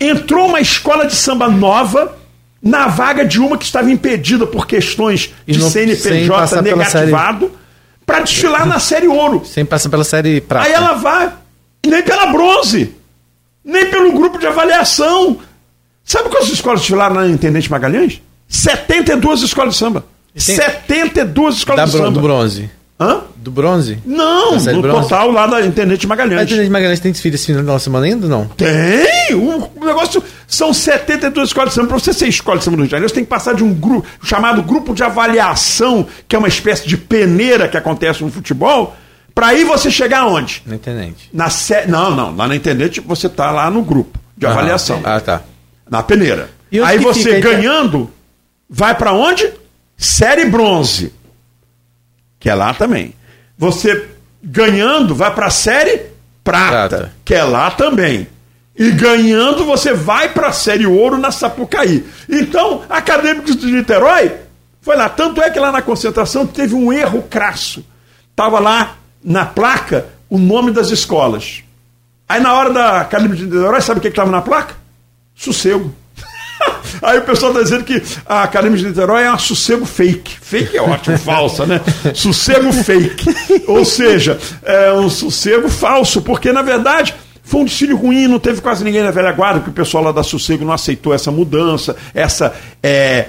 entrou 0.00 0.46
uma 0.48 0.60
escola 0.60 1.06
de 1.06 1.14
samba 1.14 1.48
nova 1.48 2.16
na 2.62 2.88
vaga 2.88 3.24
de 3.24 3.40
uma 3.40 3.56
que 3.56 3.64
estava 3.64 3.90
impedida 3.90 4.46
por 4.46 4.66
questões 4.66 5.32
de 5.46 5.58
não- 5.58 5.70
CNPJ 5.70 6.60
negativado 6.62 7.52
para 8.04 8.20
desfilar 8.20 8.66
na 8.66 8.78
série 8.80 9.06
ouro. 9.06 9.44
Sem 9.44 9.64
passar 9.64 9.88
pela 9.88 10.04
série 10.04 10.40
prata. 10.40 10.66
Aí 10.66 10.72
ela 10.72 10.94
vai, 10.94 11.32
nem 11.86 12.02
pela 12.02 12.26
bronze, 12.26 12.94
nem 13.64 13.86
pelo 13.90 14.12
grupo 14.12 14.38
de 14.38 14.46
avaliação. 14.46 15.38
Sabe 16.04 16.28
quantas 16.30 16.48
escolas 16.48 16.80
desfilaram 16.80 17.14
na 17.16 17.26
Intendente 17.28 17.70
Magalhães? 17.70 18.20
72 18.48 19.42
escolas 19.42 19.74
de 19.74 19.78
samba. 19.78 20.04
tem- 20.34 20.56
72 20.56 21.56
escolas 21.56 21.78
da 21.80 21.84
de 21.84 21.92
samba. 21.92 22.10
do 22.12 22.20
bronze. 22.20 22.70
Hã? 22.98 23.20
Do 23.40 23.50
bronze? 23.52 23.98
Não, 24.04 24.56
no 24.56 24.82
bronze? 24.82 25.08
total 25.08 25.30
lá 25.30 25.46
da 25.46 25.64
Intendente 25.64 26.04
A 26.04 26.08
Magalhães. 26.08 26.48
Tenente 26.48 26.68
Magalhães 26.70 27.00
tem 27.00 27.12
desfile 27.12 27.36
esse 27.36 27.46
final 27.46 27.62
da 27.62 27.78
semana 27.78 28.04
ainda 28.06 28.26
ou 28.26 28.30
não? 28.30 28.46
Tem! 28.48 29.34
O 29.34 29.84
negócio 29.84 30.22
são 30.46 30.74
72 30.74 31.48
escolas 31.48 31.70
de 31.70 31.74
samba. 31.76 31.88
Para 31.88 31.98
você 31.98 32.12
ser 32.12 32.26
escola 32.28 32.58
de 32.58 32.64
samba 32.64 32.76
no 32.76 32.82
Rio 32.82 32.88
de 32.88 32.90
Janeiro, 32.92 33.08
você 33.08 33.14
tem 33.14 33.24
que 33.24 33.30
passar 33.30 33.54
de 33.54 33.62
um 33.62 33.72
grupo 33.72 34.06
chamado 34.24 34.62
grupo 34.62 34.92
de 34.92 35.02
avaliação, 35.04 36.06
que 36.26 36.34
é 36.34 36.38
uma 36.38 36.48
espécie 36.48 36.86
de 36.88 36.96
peneira 36.96 37.68
que 37.68 37.76
acontece 37.76 38.22
no 38.24 38.30
futebol, 38.30 38.96
para 39.34 39.48
aí 39.48 39.62
você 39.64 39.88
chegar 39.90 40.20
aonde? 40.22 40.62
Na 40.66 40.76
Tenente. 40.78 41.30
Na 41.32 41.48
sé... 41.48 41.86
Não, 41.86 42.10
não. 42.14 42.34
Lá 42.34 42.48
na 42.48 42.56
Intendente 42.56 43.00
você 43.00 43.28
tá 43.28 43.50
lá 43.52 43.70
no 43.70 43.82
grupo 43.82 44.18
de 44.36 44.46
Ah, 44.46 44.50
avaliação. 44.50 45.00
Ah, 45.04 45.20
tá. 45.20 45.42
Na 45.88 46.02
peneira. 46.02 46.50
E 46.72 46.80
onde 46.80 46.90
Aí 46.90 46.98
você 46.98 47.22
fica, 47.36 47.38
então? 47.38 47.50
ganhando, 47.52 48.10
vai 48.68 48.94
para 48.96 49.12
onde? 49.12 49.48
Série 49.96 50.44
bronze. 50.46 51.12
Que 52.40 52.48
é 52.50 52.54
lá 52.54 52.74
também. 52.74 53.14
Você 53.58 54.08
ganhando, 54.42 55.14
vai 55.14 55.34
para 55.34 55.46
a 55.46 55.50
série 55.50 56.00
prata, 56.44 56.88
Prata. 56.88 57.12
que 57.24 57.34
é 57.34 57.42
lá 57.42 57.70
também. 57.70 58.26
E 58.78 58.92
ganhando, 58.92 59.64
você 59.64 59.92
vai 59.92 60.28
para 60.28 60.48
a 60.48 60.52
série 60.52 60.86
ouro 60.86 61.18
na 61.18 61.32
Sapucaí. 61.32 62.06
Então, 62.28 62.82
Acadêmicos 62.88 63.56
de 63.56 63.66
Niterói 63.66 64.32
foi 64.80 64.96
lá. 64.96 65.08
Tanto 65.08 65.42
é 65.42 65.50
que 65.50 65.58
lá 65.58 65.72
na 65.72 65.82
concentração 65.82 66.46
teve 66.46 66.74
um 66.76 66.92
erro 66.92 67.22
crasso. 67.22 67.84
Estava 68.30 68.60
lá 68.60 68.96
na 69.22 69.44
placa 69.44 70.06
o 70.30 70.38
nome 70.38 70.70
das 70.70 70.90
escolas. 70.90 71.64
Aí 72.28 72.40
na 72.40 72.52
hora 72.54 72.70
da 72.72 73.00
Academia 73.00 73.36
de 73.36 73.46
Niterói, 73.46 73.80
sabe 73.80 73.98
o 73.98 74.00
que 74.00 74.08
estava 74.08 74.30
na 74.30 74.40
placa? 74.40 74.76
Sossego. 75.34 75.92
Aí 77.02 77.18
o 77.18 77.22
pessoal 77.22 77.52
está 77.52 77.62
dizendo 77.62 77.84
que 77.84 78.02
a 78.26 78.42
Academia 78.42 78.78
de 78.78 78.86
Niterói 78.86 79.24
é 79.24 79.32
um 79.32 79.38
sossego 79.38 79.84
fake. 79.84 80.36
Fake 80.40 80.76
é 80.76 80.82
ótimo, 80.82 81.16
falsa, 81.18 81.66
né? 81.66 81.80
Sossego 82.14 82.72
fake. 82.72 83.64
Ou 83.66 83.84
seja, 83.84 84.38
é 84.62 84.92
um 84.92 85.08
sossego 85.08 85.68
falso, 85.68 86.22
porque 86.22 86.52
na 86.52 86.62
verdade 86.62 87.14
foi 87.48 87.62
um 87.62 87.64
desfile 87.64 87.94
ruim, 87.94 88.28
não 88.28 88.38
teve 88.38 88.60
quase 88.60 88.84
ninguém 88.84 89.02
na 89.02 89.10
velha 89.10 89.32
guarda, 89.32 89.60
porque 89.60 89.70
o 89.70 89.72
pessoal 89.72 90.04
lá 90.04 90.12
da 90.12 90.22
Sossego 90.22 90.66
não 90.66 90.72
aceitou 90.74 91.14
essa 91.14 91.30
mudança, 91.30 91.96
essa 92.12 92.54
é, 92.82 93.28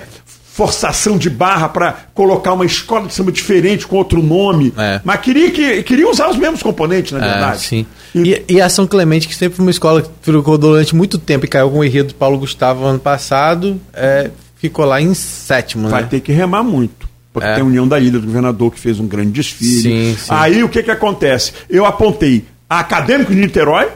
forçação 0.52 1.18
de 1.18 1.30
barra 1.30 1.70
para 1.70 1.94
colocar 2.14 2.54
uma 2.54 2.66
escola 2.66 3.08
de 3.08 3.14
samba 3.14 3.32
diferente 3.32 3.88
com 3.88 3.96
outro 3.96 4.22
nome. 4.22 4.74
É. 4.78 5.00
Mas 5.04 5.22
queria, 5.22 5.52
que, 5.52 5.84
queria 5.84 6.10
usar 6.10 6.30
os 6.30 6.36
mesmos 6.38 6.62
componentes, 6.62 7.12
na 7.14 7.20
É, 7.26 7.32
verdade. 7.32 7.62
sim. 7.62 7.86
E- 8.14 8.44
E, 8.48 8.56
e 8.56 8.62
a 8.62 8.68
São 8.70 8.86
Clemente, 8.88 9.28
que 9.28 9.36
sempre 9.36 9.56
foi 9.56 9.64
uma 9.66 9.72
escola 9.72 10.02
que 10.02 10.10
ficou 10.22 10.58
durante 10.58 10.96
muito 10.96 11.18
tempo 11.18 11.46
e 11.46 11.48
caiu 11.48 11.70
com 11.70 11.80
o 11.80 11.84
enredo 11.86 12.10
do 12.10 12.16
Paulo 12.16 12.38
Gustavo 12.38 12.84
ano 12.84 13.00
passado, 13.00 13.80
é, 13.94 14.32
ficou 14.58 14.84
lá 14.86 15.00
em 15.02 15.14
sétimo, 15.14 15.88
vai 15.88 16.02
né? 16.02 16.08
ter 16.10 16.20
que 16.20 16.32
remar 16.32 16.64
muito. 16.64 17.08
Porque 17.32 17.48
É. 17.48 17.54
tem 17.54 17.64
a 17.64 17.66
União 17.66 17.88
da 17.88 18.00
Ilha 18.00 18.20
do 18.20 18.26
Governador 18.26 18.72
que 18.74 18.80
fez 18.80 19.00
um 19.00 19.08
grande 19.08 19.32
desfile. 19.32 19.82
Sim, 19.82 20.18
sim. 20.18 20.26
Aí 20.30 20.64
o 20.64 20.68
que, 20.68 20.82
que 20.84 20.92
acontece? 20.92 21.54
Eu 21.70 21.86
apontei 21.86 22.44
a 22.70 22.80
Acadêmico 22.80 23.32
de 23.34 23.40
Niterói 23.40 23.88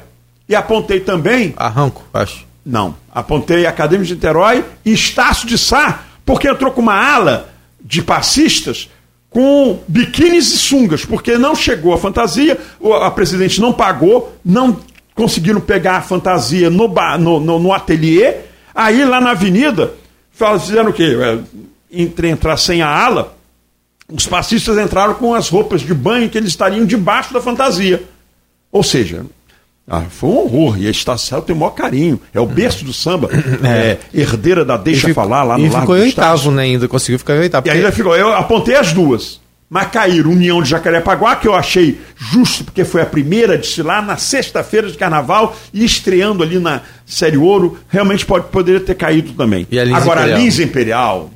e 0.48 0.56
apontei 0.56 1.00
também. 1.00 1.54
Arranco, 1.58 2.04
acho. 2.14 2.46
Não, 2.66 2.96
Apontei 3.14 3.66
Acadêmico 3.66 4.08
de 4.08 4.14
Niterói 4.14 4.64
e 4.86 4.94
Estácio 4.94 5.46
de 5.48 5.58
Sá, 5.58 6.04
porque 6.26 6.48
entrou 6.48 6.72
com 6.72 6.82
uma 6.82 6.96
ala 6.96 7.54
de 7.84 8.02
passistas 8.02 8.90
com 9.30 9.80
biquínis 9.88 10.54
e 10.54 10.58
sungas, 10.58 11.04
porque 11.04 11.38
não 11.38 11.56
chegou 11.56 11.94
a 11.94 11.98
fantasia, 11.98 12.58
a 13.02 13.10
presidente 13.10 13.60
não 13.60 13.74
pagou, 13.74 14.38
não 14.46 14.80
conseguiram 15.16 15.60
pegar 15.60 15.98
a 15.98 16.02
fantasia 16.02 16.70
no, 16.70 16.88
no, 16.88 17.40
no, 17.40 17.60
no 17.60 17.74
ateliê, 17.74 18.36
aí 18.74 19.04
lá 19.04 19.20
na 19.20 19.32
avenida, 19.32 19.94
fizeram 20.32 20.92
o 20.92 20.94
quê? 20.94 21.18
É, 21.20 21.40
entre 21.92 22.30
entrar 22.30 22.58
sem 22.58 22.84
a 22.84 22.88
ala, 22.88 23.36
os 24.12 24.28
passistas 24.28 24.78
entraram 24.78 25.16
com 25.16 25.34
as 25.34 25.50
roupas 25.50 25.82
de 25.82 25.94
banho 25.94 26.30
que 26.30 26.38
eles 26.38 26.50
estariam 26.50 26.86
debaixo 26.86 27.34
da 27.34 27.42
fantasia. 27.42 28.04
Ou 28.72 28.84
seja, 28.84 29.26
ah, 29.88 30.04
foi 30.10 30.30
um 30.30 30.38
horror. 30.38 30.78
E 30.80 30.88
a 30.88 30.92
Estácio 30.92 31.42
tem 31.42 31.56
o 31.56 31.60
maior 31.60 31.72
carinho. 31.72 32.20
É 32.34 32.40
o 32.40 32.46
berço 32.46 32.86
do 32.86 32.94
samba. 32.94 33.30
É, 33.64 33.98
é 34.14 34.22
herdeira 34.22 34.64
da 34.64 34.78
Deixa 34.78 35.08
ficou, 35.08 35.24
Falar 35.24 35.44
lá 35.44 35.58
no 35.58 35.64
Largo 35.64 35.80
ficou 35.80 35.98
em 35.98 36.02
oitavo, 36.02 36.52
né? 36.52 36.64
Ainda 36.64 36.88
conseguiu 36.88 37.20
ficar 37.20 37.36
em 37.36 37.40
oitavo. 37.40 37.68
E 37.68 37.70
porque... 37.70 37.78
ainda 37.78 37.92
ficou. 37.92 38.16
Eu 38.16 38.34
apontei 38.34 38.76
as 38.76 38.94
duas. 38.94 39.42
Mas 39.70 39.88
caíram 39.88 40.32
União 40.32 40.62
de 40.62 40.70
Jacarepaguá, 40.70 41.36
que 41.36 41.48
eu 41.48 41.56
achei 41.56 42.00
justo, 42.16 42.64
porque 42.64 42.86
foi 42.86 43.02
a 43.02 43.06
primeira 43.06 43.58
de 43.58 43.82
lá 43.82 44.02
na 44.02 44.18
sexta-feira 44.18 44.88
de 44.88 44.98
carnaval 44.98 45.56
e 45.74 45.84
estreando 45.84 46.44
ali 46.44 46.60
na 46.60 46.82
Série 47.06 47.38
Ouro. 47.38 47.80
Realmente 47.90 48.26
pode, 48.26 48.48
poderia 48.48 48.82
ter 48.82 48.96
caído 48.96 49.34
também. 49.34 49.68
Agora, 49.96 50.22
Imperial? 50.22 50.38
a 50.38 50.42
Lins 50.42 50.60
Imperial. 50.60 51.32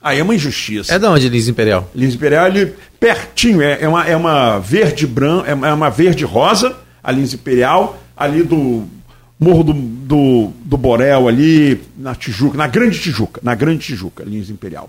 Aí 0.00 0.18
é 0.18 0.22
uma 0.22 0.34
injustiça. 0.34 0.94
É 0.94 0.98
de 0.98 1.06
onde 1.06 1.28
Lins 1.28 1.48
Imperial? 1.48 1.88
Lins 1.94 2.14
Imperial, 2.14 2.46
ali 2.46 2.72
pertinho, 2.98 3.60
é, 3.60 3.78
é, 3.82 3.88
uma, 3.88 4.06
é 4.06 4.16
uma 4.16 4.58
verde 4.58 5.06
branca, 5.06 5.50
é 5.50 5.72
uma 5.72 5.90
verde 5.90 6.24
rosa 6.24 6.81
a 7.02 7.10
Lins 7.10 7.34
Imperial, 7.34 7.98
ali 8.16 8.42
do 8.42 8.84
Morro 9.38 9.64
do, 9.64 9.72
do, 9.72 10.52
do, 10.64 10.76
Borel, 10.76 11.26
ali 11.26 11.80
na 11.96 12.14
Tijuca, 12.14 12.56
na 12.56 12.68
Grande 12.68 13.00
Tijuca, 13.00 13.40
na 13.42 13.54
Grande 13.56 13.80
Tijuca, 13.80 14.22
Lins 14.24 14.50
Imperial. 14.50 14.88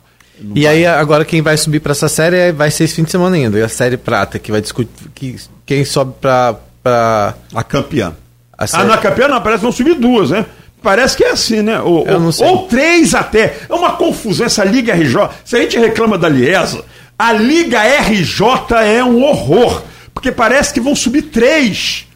E 0.55 0.67
aí, 0.67 0.85
agora 0.85 1.25
quem 1.25 1.41
vai 1.41 1.57
subir 1.57 1.79
para 1.79 1.91
essa 1.91 2.07
série 2.07 2.35
é, 2.35 2.51
vai 2.51 2.69
ser 2.69 2.83
esse 2.83 2.95
fim 2.95 3.03
de 3.03 3.11
semana 3.11 3.35
ainda, 3.35 3.57
e 3.57 3.63
a 3.63 3.69
série 3.69 3.97
Prata, 3.97 4.37
que 4.37 4.51
vai 4.51 4.61
discutir 4.61 4.91
que, 5.15 5.35
quem 5.65 5.83
sobe 5.83 6.13
para. 6.21 6.55
Pra... 6.83 7.35
A 7.53 7.63
campeã. 7.63 8.13
A 8.55 8.67
série... 8.67 8.83
Ah, 8.83 8.85
na 8.85 8.97
campeã 8.97 9.27
não, 9.27 9.41
parece 9.41 9.59
que 9.59 9.63
vão 9.63 9.71
subir 9.71 9.95
duas, 9.95 10.29
né? 10.29 10.45
Parece 10.83 11.15
que 11.15 11.23
é 11.23 11.31
assim, 11.31 11.61
né? 11.61 11.79
Ou, 11.79 12.05
ou, 12.07 12.45
ou, 12.45 12.67
três 12.67 13.15
até. 13.15 13.57
É 13.69 13.73
uma 13.73 13.93
confusão 13.93 14.45
essa 14.45 14.65
Liga 14.65 14.93
RJ. 14.93 15.29
Se 15.45 15.55
a 15.55 15.61
gente 15.61 15.79
reclama 15.79 16.17
da 16.17 16.27
Liesa, 16.27 16.83
a 17.17 17.31
Liga 17.31 17.79
RJ 17.81 18.75
é 18.83 19.03
um 19.03 19.23
horror. 19.23 19.81
Porque 20.23 20.31
parece 20.31 20.73
que 20.73 20.79
vão 20.79 20.95
subir 20.95 21.23
três, 21.23 22.07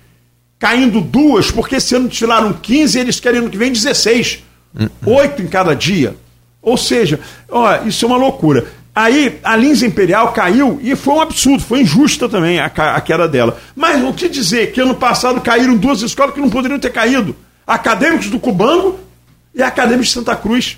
caindo 0.58 1.02
duas, 1.02 1.52
porque 1.52 1.76
esse 1.76 1.94
ano 1.94 2.08
tiraram 2.08 2.54
15 2.54 2.98
e 2.98 3.02
eles 3.02 3.20
querem 3.20 3.42
ano 3.42 3.50
que 3.50 3.58
vem 3.58 3.70
16. 3.70 4.46
Oito 5.06 5.42
em 5.42 5.48
cada 5.48 5.76
dia. 5.76 6.16
Ou 6.62 6.78
seja, 6.78 7.20
ó, 7.50 7.84
isso 7.86 8.06
é 8.06 8.08
uma 8.08 8.16
loucura. 8.16 8.66
Aí 8.96 9.38
a 9.44 9.58
Lins 9.58 9.84
Imperial 9.84 10.32
caiu 10.32 10.80
e 10.82 10.96
foi 10.96 11.16
um 11.16 11.20
absurdo, 11.20 11.62
foi 11.62 11.82
injusta 11.82 12.30
também 12.30 12.60
a, 12.60 12.68
a 12.68 13.02
queda 13.02 13.28
dela. 13.28 13.60
Mas 13.76 14.02
o 14.02 14.14
que 14.14 14.30
dizer 14.30 14.72
que 14.72 14.80
ano 14.80 14.96
passado 14.96 15.42
caíram 15.42 15.76
duas 15.76 16.02
escolas 16.02 16.34
que 16.34 16.40
não 16.40 16.50
poderiam 16.50 16.80
ter 16.80 16.94
caído? 16.94 17.36
Acadêmicos 17.68 18.30
do 18.30 18.40
Cubango 18.40 18.98
e 19.54 19.62
Acadêmicos 19.62 20.08
de 20.08 20.14
Santa 20.14 20.34
Cruz, 20.34 20.78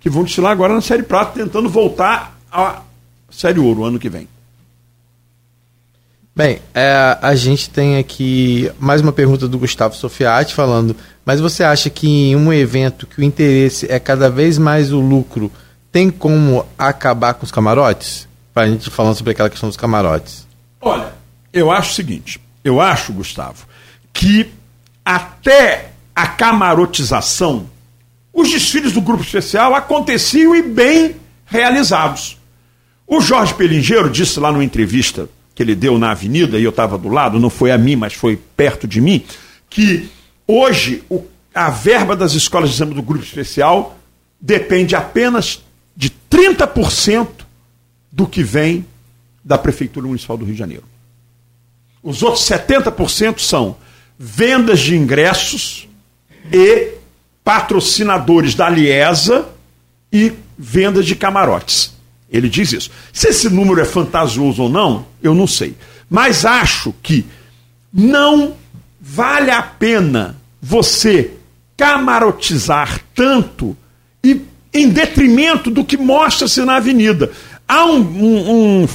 que 0.00 0.10
vão 0.10 0.24
desfilar 0.24 0.50
agora 0.50 0.74
na 0.74 0.80
Série 0.80 1.04
Prata, 1.04 1.38
tentando 1.38 1.68
voltar 1.68 2.36
à 2.50 2.82
Série 3.30 3.60
Ouro 3.60 3.84
ano 3.84 4.00
que 4.00 4.08
vem. 4.08 4.26
Bem, 6.34 6.60
é, 6.72 7.18
a 7.20 7.34
gente 7.34 7.68
tem 7.68 7.98
aqui 7.98 8.70
mais 8.78 9.00
uma 9.00 9.12
pergunta 9.12 9.48
do 9.48 9.58
Gustavo 9.58 9.96
Sofiati 9.96 10.54
falando, 10.54 10.94
mas 11.24 11.40
você 11.40 11.64
acha 11.64 11.90
que 11.90 12.06
em 12.06 12.36
um 12.36 12.52
evento 12.52 13.06
que 13.06 13.20
o 13.20 13.24
interesse 13.24 13.90
é 13.90 13.98
cada 13.98 14.30
vez 14.30 14.56
mais 14.56 14.92
o 14.92 15.00
lucro, 15.00 15.50
tem 15.90 16.08
como 16.08 16.64
acabar 16.78 17.34
com 17.34 17.44
os 17.44 17.50
camarotes? 17.50 18.28
Para 18.54 18.62
a 18.62 18.68
gente 18.68 18.88
falando 18.90 19.16
sobre 19.16 19.32
aquela 19.32 19.50
questão 19.50 19.68
dos 19.68 19.76
camarotes. 19.76 20.46
Olha, 20.80 21.12
eu 21.52 21.70
acho 21.70 21.90
o 21.90 21.94
seguinte, 21.94 22.40
eu 22.64 22.80
acho, 22.80 23.12
Gustavo, 23.12 23.66
que 24.12 24.52
até 25.04 25.90
a 26.14 26.28
camarotização, 26.28 27.68
os 28.32 28.50
desfiles 28.50 28.92
do 28.92 29.00
grupo 29.00 29.24
especial 29.24 29.74
aconteciam 29.74 30.54
e 30.54 30.62
bem 30.62 31.16
realizados. 31.44 32.38
O 33.04 33.20
Jorge 33.20 33.52
Pelingeiro 33.54 34.08
disse 34.08 34.38
lá 34.38 34.52
numa 34.52 34.64
entrevista 34.64 35.28
que 35.60 35.64
ele 35.64 35.74
deu 35.74 35.98
na 35.98 36.12
avenida, 36.12 36.58
e 36.58 36.64
eu 36.64 36.70
estava 36.70 36.96
do 36.96 37.10
lado, 37.10 37.38
não 37.38 37.50
foi 37.50 37.70
a 37.70 37.76
mim, 37.76 37.94
mas 37.94 38.14
foi 38.14 38.34
perto 38.56 38.88
de 38.88 38.98
mim, 38.98 39.22
que 39.68 40.08
hoje 40.46 41.04
o, 41.10 41.22
a 41.54 41.68
verba 41.68 42.16
das 42.16 42.32
escolas 42.32 42.70
de 42.70 42.76
samba 42.76 42.94
do 42.94 43.02
grupo 43.02 43.22
especial 43.22 43.98
depende 44.40 44.96
apenas 44.96 45.62
de 45.94 46.10
30% 46.30 47.28
do 48.10 48.26
que 48.26 48.42
vem 48.42 48.86
da 49.44 49.58
Prefeitura 49.58 50.06
Municipal 50.06 50.38
do 50.38 50.46
Rio 50.46 50.54
de 50.54 50.58
Janeiro. 50.58 50.84
Os 52.02 52.22
outros 52.22 52.42
70% 52.48 53.38
são 53.38 53.76
vendas 54.18 54.80
de 54.80 54.96
ingressos 54.96 55.86
e 56.50 56.94
patrocinadores 57.44 58.54
da 58.54 58.66
Liesa 58.70 59.46
e 60.10 60.32
vendas 60.56 61.04
de 61.04 61.14
camarotes. 61.14 61.92
Ele 62.30 62.48
diz 62.48 62.72
isso. 62.72 62.90
Se 63.12 63.28
esse 63.28 63.48
número 63.48 63.80
é 63.80 63.84
fantasioso 63.84 64.62
ou 64.62 64.68
não, 64.68 65.06
eu 65.22 65.34
não 65.34 65.46
sei. 65.46 65.74
Mas 66.08 66.44
acho 66.44 66.94
que 67.02 67.26
não 67.92 68.54
vale 69.00 69.50
a 69.50 69.62
pena 69.62 70.36
você 70.62 71.32
camarotizar 71.76 73.00
tanto 73.14 73.76
e 74.22 74.42
em 74.72 74.88
detrimento 74.88 75.70
do 75.70 75.84
que 75.84 75.96
mostra-se 75.96 76.60
na 76.62 76.76
avenida. 76.76 77.32
Há 77.66 77.86
um, 77.86 77.98
um, 77.98 78.82
um, 78.82 78.88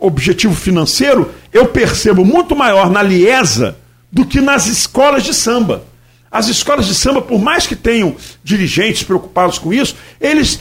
objetivo 0.00 0.54
financeiro, 0.54 1.30
eu 1.52 1.66
percebo, 1.66 2.24
muito 2.24 2.54
maior 2.54 2.90
na 2.90 3.02
Liesa 3.02 3.76
do 4.10 4.24
que 4.24 4.40
nas 4.40 4.66
escolas 4.66 5.22
de 5.22 5.34
samba. 5.34 5.84
As 6.30 6.48
escolas 6.48 6.86
de 6.86 6.94
samba, 6.94 7.20
por 7.20 7.40
mais 7.40 7.66
que 7.66 7.76
tenham 7.76 8.16
dirigentes 8.42 9.02
preocupados 9.02 9.58
com 9.58 9.72
isso, 9.72 9.96
eles 10.20 10.60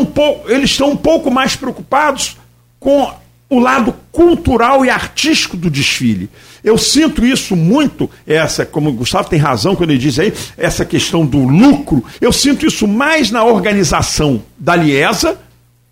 um 0.00 0.04
pouco, 0.04 0.50
eles 0.50 0.70
estão 0.70 0.90
um 0.90 0.96
pouco 0.96 1.30
mais 1.30 1.56
preocupados 1.56 2.36
com 2.80 3.10
o 3.50 3.58
lado 3.58 3.94
cultural 4.12 4.84
e 4.84 4.90
artístico 4.90 5.56
do 5.56 5.70
desfile. 5.70 6.28
Eu 6.62 6.76
sinto 6.76 7.24
isso 7.24 7.56
muito, 7.56 8.10
essa, 8.26 8.66
como 8.66 8.90
o 8.90 8.92
Gustavo 8.92 9.28
tem 9.28 9.38
razão 9.38 9.74
quando 9.74 9.90
ele 9.90 9.98
diz 9.98 10.18
aí, 10.18 10.32
essa 10.56 10.84
questão 10.84 11.24
do 11.24 11.38
lucro, 11.46 12.04
eu 12.20 12.32
sinto 12.32 12.66
isso 12.66 12.86
mais 12.86 13.30
na 13.30 13.44
organização 13.44 14.42
da 14.58 14.76
Liesa 14.76 15.38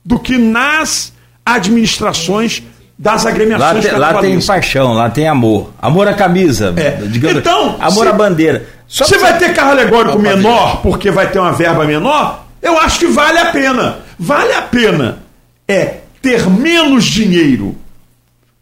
do 0.04 0.18
que 0.18 0.36
nas 0.36 1.12
administrações 1.44 2.62
das 2.98 3.26
agremiações 3.26 3.84
lá, 3.84 3.90
tem, 3.90 3.98
lá 3.98 4.20
tem 4.20 4.40
paixão, 4.40 4.92
lá 4.94 5.10
tem 5.10 5.28
amor. 5.28 5.70
Amor 5.80 6.08
à 6.08 6.14
camisa, 6.14 6.72
é. 6.76 6.92
digamos, 7.06 7.38
então, 7.38 7.76
amor 7.78 8.04
se, 8.04 8.08
à 8.08 8.12
bandeira. 8.12 8.66
Só 8.86 9.04
você 9.04 9.18
vai 9.18 9.36
ter 9.38 9.52
carro 9.52 9.72
alegórico 9.72 10.18
menor 10.18 10.80
porque 10.82 11.10
vai 11.10 11.30
ter 11.30 11.38
uma 11.38 11.52
verba 11.52 11.84
menor? 11.84 12.45
Eu 12.66 12.80
acho 12.80 12.98
que 12.98 13.06
vale 13.06 13.38
a 13.38 13.52
pena. 13.52 13.98
Vale 14.18 14.52
a 14.52 14.62
pena 14.62 15.18
é 15.68 15.98
ter 16.20 16.50
menos 16.50 17.04
dinheiro 17.04 17.76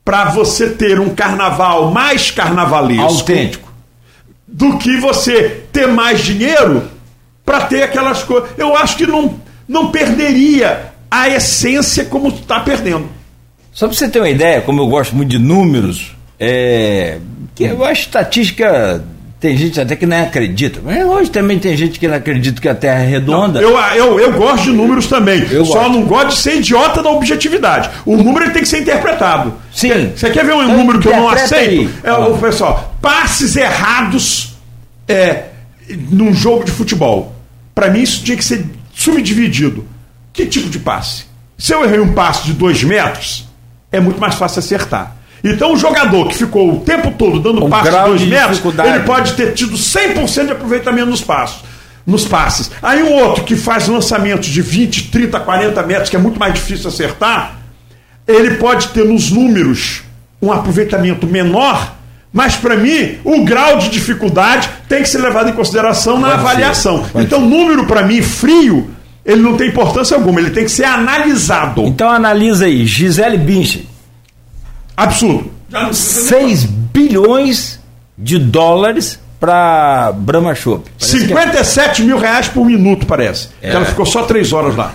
para 0.05 0.27
você 0.27 0.69
ter 0.69 1.01
um 1.01 1.15
carnaval 1.15 1.91
mais 1.91 2.31
carnavalesco. 2.31 3.03
Autêntico. 3.03 3.73
Do 4.47 4.77
que 4.77 4.99
você 4.99 5.65
ter 5.73 5.89
mais 5.89 6.21
dinheiro 6.21 6.91
para 7.45 7.63
ter 7.63 7.83
aquelas 7.83 8.23
coisas. 8.23 8.51
Eu 8.59 8.77
acho 8.77 8.97
que 8.97 9.07
não, 9.07 9.41
não 9.67 9.91
perderia 9.91 10.93
a 11.11 11.29
essência 11.31 12.05
como 12.05 12.29
está 12.29 12.61
perdendo. 12.61 13.09
Só 13.73 13.87
para 13.87 13.97
você 13.97 14.09
ter 14.09 14.21
uma 14.21 14.29
ideia, 14.29 14.61
como 14.61 14.83
eu 14.83 14.87
gosto 14.87 15.17
muito 15.17 15.31
de 15.31 15.39
números, 15.39 16.15
é, 16.39 17.19
que 17.55 17.65
eu 17.65 17.83
acho 17.85 18.03
estatística 18.03 19.03
tem 19.45 19.59
gente 19.59 19.79
até 19.79 19.95
que 19.95 20.07
nem 20.07 20.21
acredita. 20.21 20.81
Mas 20.83 21.05
hoje 21.05 21.31
também 21.31 21.59
tem 21.59 21.77
gente 21.77 22.01
que 22.01 22.09
não 22.09 22.15
acredita 22.15 22.59
que 22.59 22.67
a 22.67 22.75
Terra 22.75 23.03
é 23.03 23.07
redonda. 23.07 23.61
Não, 23.61 23.69
eu, 23.69 23.95
eu, 23.95 24.21
eu 24.21 24.33
gosto 24.33 24.63
de 24.65 24.71
números 24.71 25.07
também. 25.07 25.47
Eu 25.51 25.67
Só 25.67 25.81
gosto. 25.81 25.93
não 25.93 26.05
gosto 26.05 26.29
de 26.29 26.37
ser 26.37 26.57
idiota 26.57 27.03
da 27.03 27.11
objetividade. 27.11 27.91
O 28.07 28.17
número 28.17 28.51
tem 28.55 28.63
que 28.63 28.69
ser 28.69 28.81
interpretado. 28.81 29.53
Sim. 29.71 30.13
Você 30.17 30.31
quer 30.31 30.47
ver 30.47 30.55
um 30.55 30.63
então, 30.63 30.79
número 30.79 30.99
que 30.99 31.09
eu 31.09 31.15
não 31.15 31.29
aceito? 31.29 31.93
É, 32.03 32.11
o 32.15 32.39
pessoal, 32.39 32.97
passes 33.03 33.55
errados 33.55 34.57
é, 35.07 35.49
num 36.11 36.33
jogo 36.33 36.65
de 36.65 36.71
futebol. 36.71 37.37
Para 37.75 37.91
mim, 37.91 38.01
isso 38.01 38.25
tinha 38.25 38.39
que 38.39 38.45
ser 38.45 38.65
subdividido. 38.95 39.87
Que 40.33 40.47
tipo 40.47 40.71
de 40.71 40.79
passe? 40.79 41.27
Se 41.59 41.75
eu 41.75 41.85
errei 41.85 42.01
um 42.01 42.15
passe 42.15 42.47
de 42.47 42.55
dois 42.55 42.83
metros, 42.83 43.47
é 43.93 44.01
muito 44.01 44.19
mais 44.19 44.37
fácil 44.37 44.61
acertar. 44.61 45.15
Então 45.45 45.75
o 45.75 45.77
jogador 45.77 46.29
que 46.29 46.35
ficou 46.35 46.73
o 46.73 46.81
tempo 46.81 47.13
todo 47.19 47.39
dando 47.39 47.69
passos 47.69 47.91
de 47.93 48.01
dois 48.07 48.23
metros, 48.23 48.63
ele 48.85 49.01
pode 49.01 49.35
ter 49.35 49.53
tido 49.53 49.77
100% 49.77 50.47
de 50.47 50.53
aproveitamento 50.53 51.11
nos 51.11 51.21
passos. 51.21 51.63
Nos 52.07 52.27
passes. 52.27 52.71
Aí 52.83 53.03
um 53.03 53.13
outro 53.13 53.45
que 53.45 53.55
faz 53.55 53.87
lançamentos 53.89 54.49
de 54.49 54.63
20, 54.63 55.11
30, 55.11 55.41
40 55.41 55.83
metros, 55.83 56.09
que 56.11 56.17
é 56.17 56.19
muito 56.19 56.41
mais 56.41 56.55
difícil 56.55 56.89
acertar, 56.89 57.59
ele 58.27 58.57
pode 58.57 58.89
ter 58.89 59.05
nos 59.05 59.31
números 59.31 60.03
um 60.41 60.51
aproveitamento 60.53 61.27
menor, 61.27 61.95
Mas 62.33 62.57
para 62.57 62.77
mim, 62.77 63.19
o 63.23 63.45
grau 63.45 63.79
de 63.79 63.89
dificuldade 63.91 64.69
tem 64.89 65.03
que 65.03 65.09
ser 65.09 65.19
levado 65.19 65.51
em 65.51 65.53
consideração 65.53 66.19
na 66.19 66.31
Pode 66.31 66.41
ser, 66.43 66.49
avaliação. 66.49 67.05
pode 67.05 67.25
então, 67.27 67.41
número 67.41 67.87
para 67.87 68.03
mim 68.03 68.21
frio, 68.23 68.91
ele 69.25 69.41
não 69.41 69.57
tem 69.57 69.69
importância 69.69 70.17
alguma, 70.17 70.41
ele 70.41 70.51
tem 70.51 70.65
que 70.65 70.71
ser 70.71 70.85
analisado. 70.85 71.83
Então 71.83 72.11
analisa 72.11 72.65
aí, 72.65 72.87
Gisele 72.87 73.39
Bündchen, 73.39 73.87
Absurdo. 74.97 75.51
6 75.93 76.65
bilhões 76.65 77.81
de 78.17 78.39
dólares 78.39 79.19
para 79.41 80.13
Brahma 80.17 80.55
Shop. 80.55 80.89
Parece 80.99 81.19
que 81.19 81.25
é- 81.25 81.29
57 81.29 82.03
mil 82.03 82.17
reais 82.19 82.49
por 82.49 82.65
minuto, 82.65 83.05
parece. 83.07 83.49
É. 83.61 83.71
Ela 83.71 83.85
ficou 83.85 84.07
só 84.07 84.23
três 84.23 84.53
horas 84.53 84.77
lá. 84.77 84.95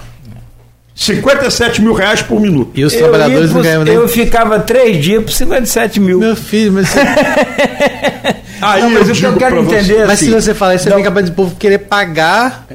57 0.95 1.81
mil 1.81 1.93
reais 1.93 2.21
por 2.21 2.41
minuto. 2.41 2.71
E 2.75 2.83
os 2.83 2.93
Eu, 2.93 2.99
trabalhadores 2.99 3.53
não 3.53 3.61
ganham 3.61 3.83
nem. 3.85 3.93
eu 3.93 4.07
ficava 4.07 4.59
três 4.59 5.01
dias 5.03 5.23
por 5.23 5.31
57 5.31 5.99
mil. 5.99 6.19
Meu 6.19 6.35
filho, 6.35 6.73
mas, 6.73 6.89
você- 6.89 6.99
Aí 8.61 8.81
Não, 8.81 8.89
mas 8.89 9.07
eu 9.07 9.29
o 9.29 9.31
eu 9.33 9.37
quero 9.37 9.59
entender 9.63 10.05
mas 10.05 10.19
se 10.19 10.25
assim, 10.25 10.33
você 10.33 10.53
falar 10.53 10.75
isso, 10.75 10.83
você 10.83 10.89
não- 10.89 10.97
vem 10.97 11.05
capaz 11.05 11.29
do 11.29 11.31
povo 11.33 11.55
querer 11.55 11.77
pagar 11.79 12.67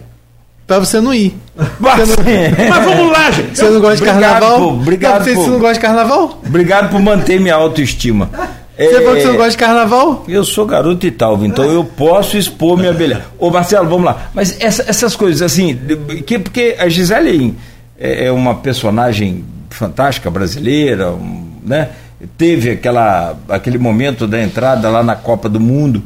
pra 0.67 0.79
você 0.79 1.01
não 1.01 1.13
ir. 1.15 1.37
Mas- 1.79 2.09
Mas 2.17 2.85
vamos 2.85 3.13
lá, 3.13 3.31
gente. 3.31 3.57
Você 3.59 3.69
não 3.71 3.81
gosta 3.81 3.97
de 3.97 4.05
carnaval? 4.05 4.59
pô, 4.59 4.69
obrigado, 4.69 5.19
não, 5.19 5.25
você, 5.25 5.35
você 5.35 5.51
não 5.51 5.59
gosta 5.59 5.75
de 5.75 5.81
carnaval? 5.81 6.41
Obrigado 6.47 6.91
por 6.91 7.01
manter 7.01 7.41
minha 7.41 7.55
autoestima. 7.55 8.29
Você 8.77 8.95
falou 9.03 9.15
que 9.15 9.21
você 9.21 9.27
não 9.29 9.35
É, 9.35 9.37
gosta 9.37 9.51
de 9.53 9.57
carnaval? 9.59 10.25
Eu 10.27 10.45
sou 10.45 10.67
garoto 10.67 11.07
e 11.07 11.11
tal, 11.11 11.45
então 11.45 11.65
eu 11.65 11.85
posso 11.85 12.37
expor 12.37 12.77
minha 12.77 12.93
beleza. 12.93 13.23
Ô 13.39 13.49
Marcelo, 13.51 13.89
vamos 13.89 14.05
lá. 14.05 14.31
Mas 14.35 14.57
essa- 14.61 14.85
essas 14.89 15.15
coisas 15.15 15.43
assim, 15.43 15.79
que, 16.27 16.39
porque 16.41 16.75
a 16.79 16.89
Gisele 16.89 17.55
é, 17.99 18.27
é 18.27 18.33
uma 18.33 18.57
personagem 18.57 19.45
fantástica 19.71 20.29
brasileira, 20.31 21.11
um, 21.13 21.47
né? 21.65 21.91
Teve 22.39 22.71
aquela, 22.71 23.37
aquele 23.49 23.79
momento 23.79 24.27
da 24.27 24.43
entrada 24.43 24.89
lá 24.91 25.03
na 25.05 25.15
Copa 25.15 25.49
do 25.49 25.61
Mundo, 25.61 26.03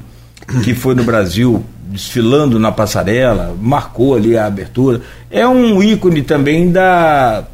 que 0.64 0.74
foi 0.74 0.94
no 0.94 1.04
Brasil, 1.04 1.64
desfilando 1.90 2.58
na 2.58 2.70
passarela, 2.70 3.54
marcou 3.60 4.14
ali 4.14 4.36
a 4.36 4.46
abertura. 4.46 5.00
É 5.30 5.46
um 5.46 5.82
ícone 5.82 6.22
também 6.22 6.70
da 6.70 7.44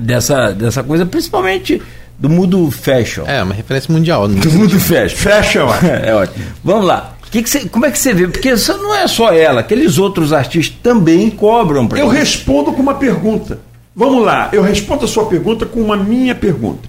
dessa, 0.00 0.52
dessa 0.52 0.82
coisa, 0.82 1.06
principalmente 1.06 1.80
do 2.18 2.28
mundo 2.28 2.70
fashion. 2.70 3.24
É, 3.26 3.42
uma 3.42 3.54
referência 3.54 3.92
mundial. 3.92 4.28
né? 4.28 4.40
Do 4.40 4.50
mundo 4.50 4.78
fashion. 4.78 5.66
Ó. 5.66 5.74
É 5.86 6.14
ótimo. 6.14 6.44
Vamos 6.62 6.84
lá. 6.86 7.14
Que 7.30 7.42
que 7.42 7.50
cê- 7.50 7.68
como 7.68 7.84
é 7.86 7.90
que 7.90 7.98
você 7.98 8.14
vê? 8.14 8.28
Porque 8.28 8.50
isso 8.50 8.76
não 8.76 8.94
é 8.94 9.06
só 9.08 9.32
ela, 9.32 9.60
aqueles 9.60 9.98
outros 9.98 10.32
artistas 10.32 10.76
também 10.82 11.30
cobram 11.30 11.86
pra 11.86 11.98
Eu 11.98 12.08
respondo 12.08 12.72
com 12.72 12.80
uma 12.82 12.94
pergunta. 12.94 13.58
Vamos 13.96 14.24
lá, 14.24 14.48
eu 14.52 14.62
respondo 14.62 15.04
a 15.04 15.08
sua 15.08 15.26
pergunta 15.26 15.64
com 15.66 15.80
uma 15.80 15.96
minha 15.96 16.34
pergunta. 16.34 16.88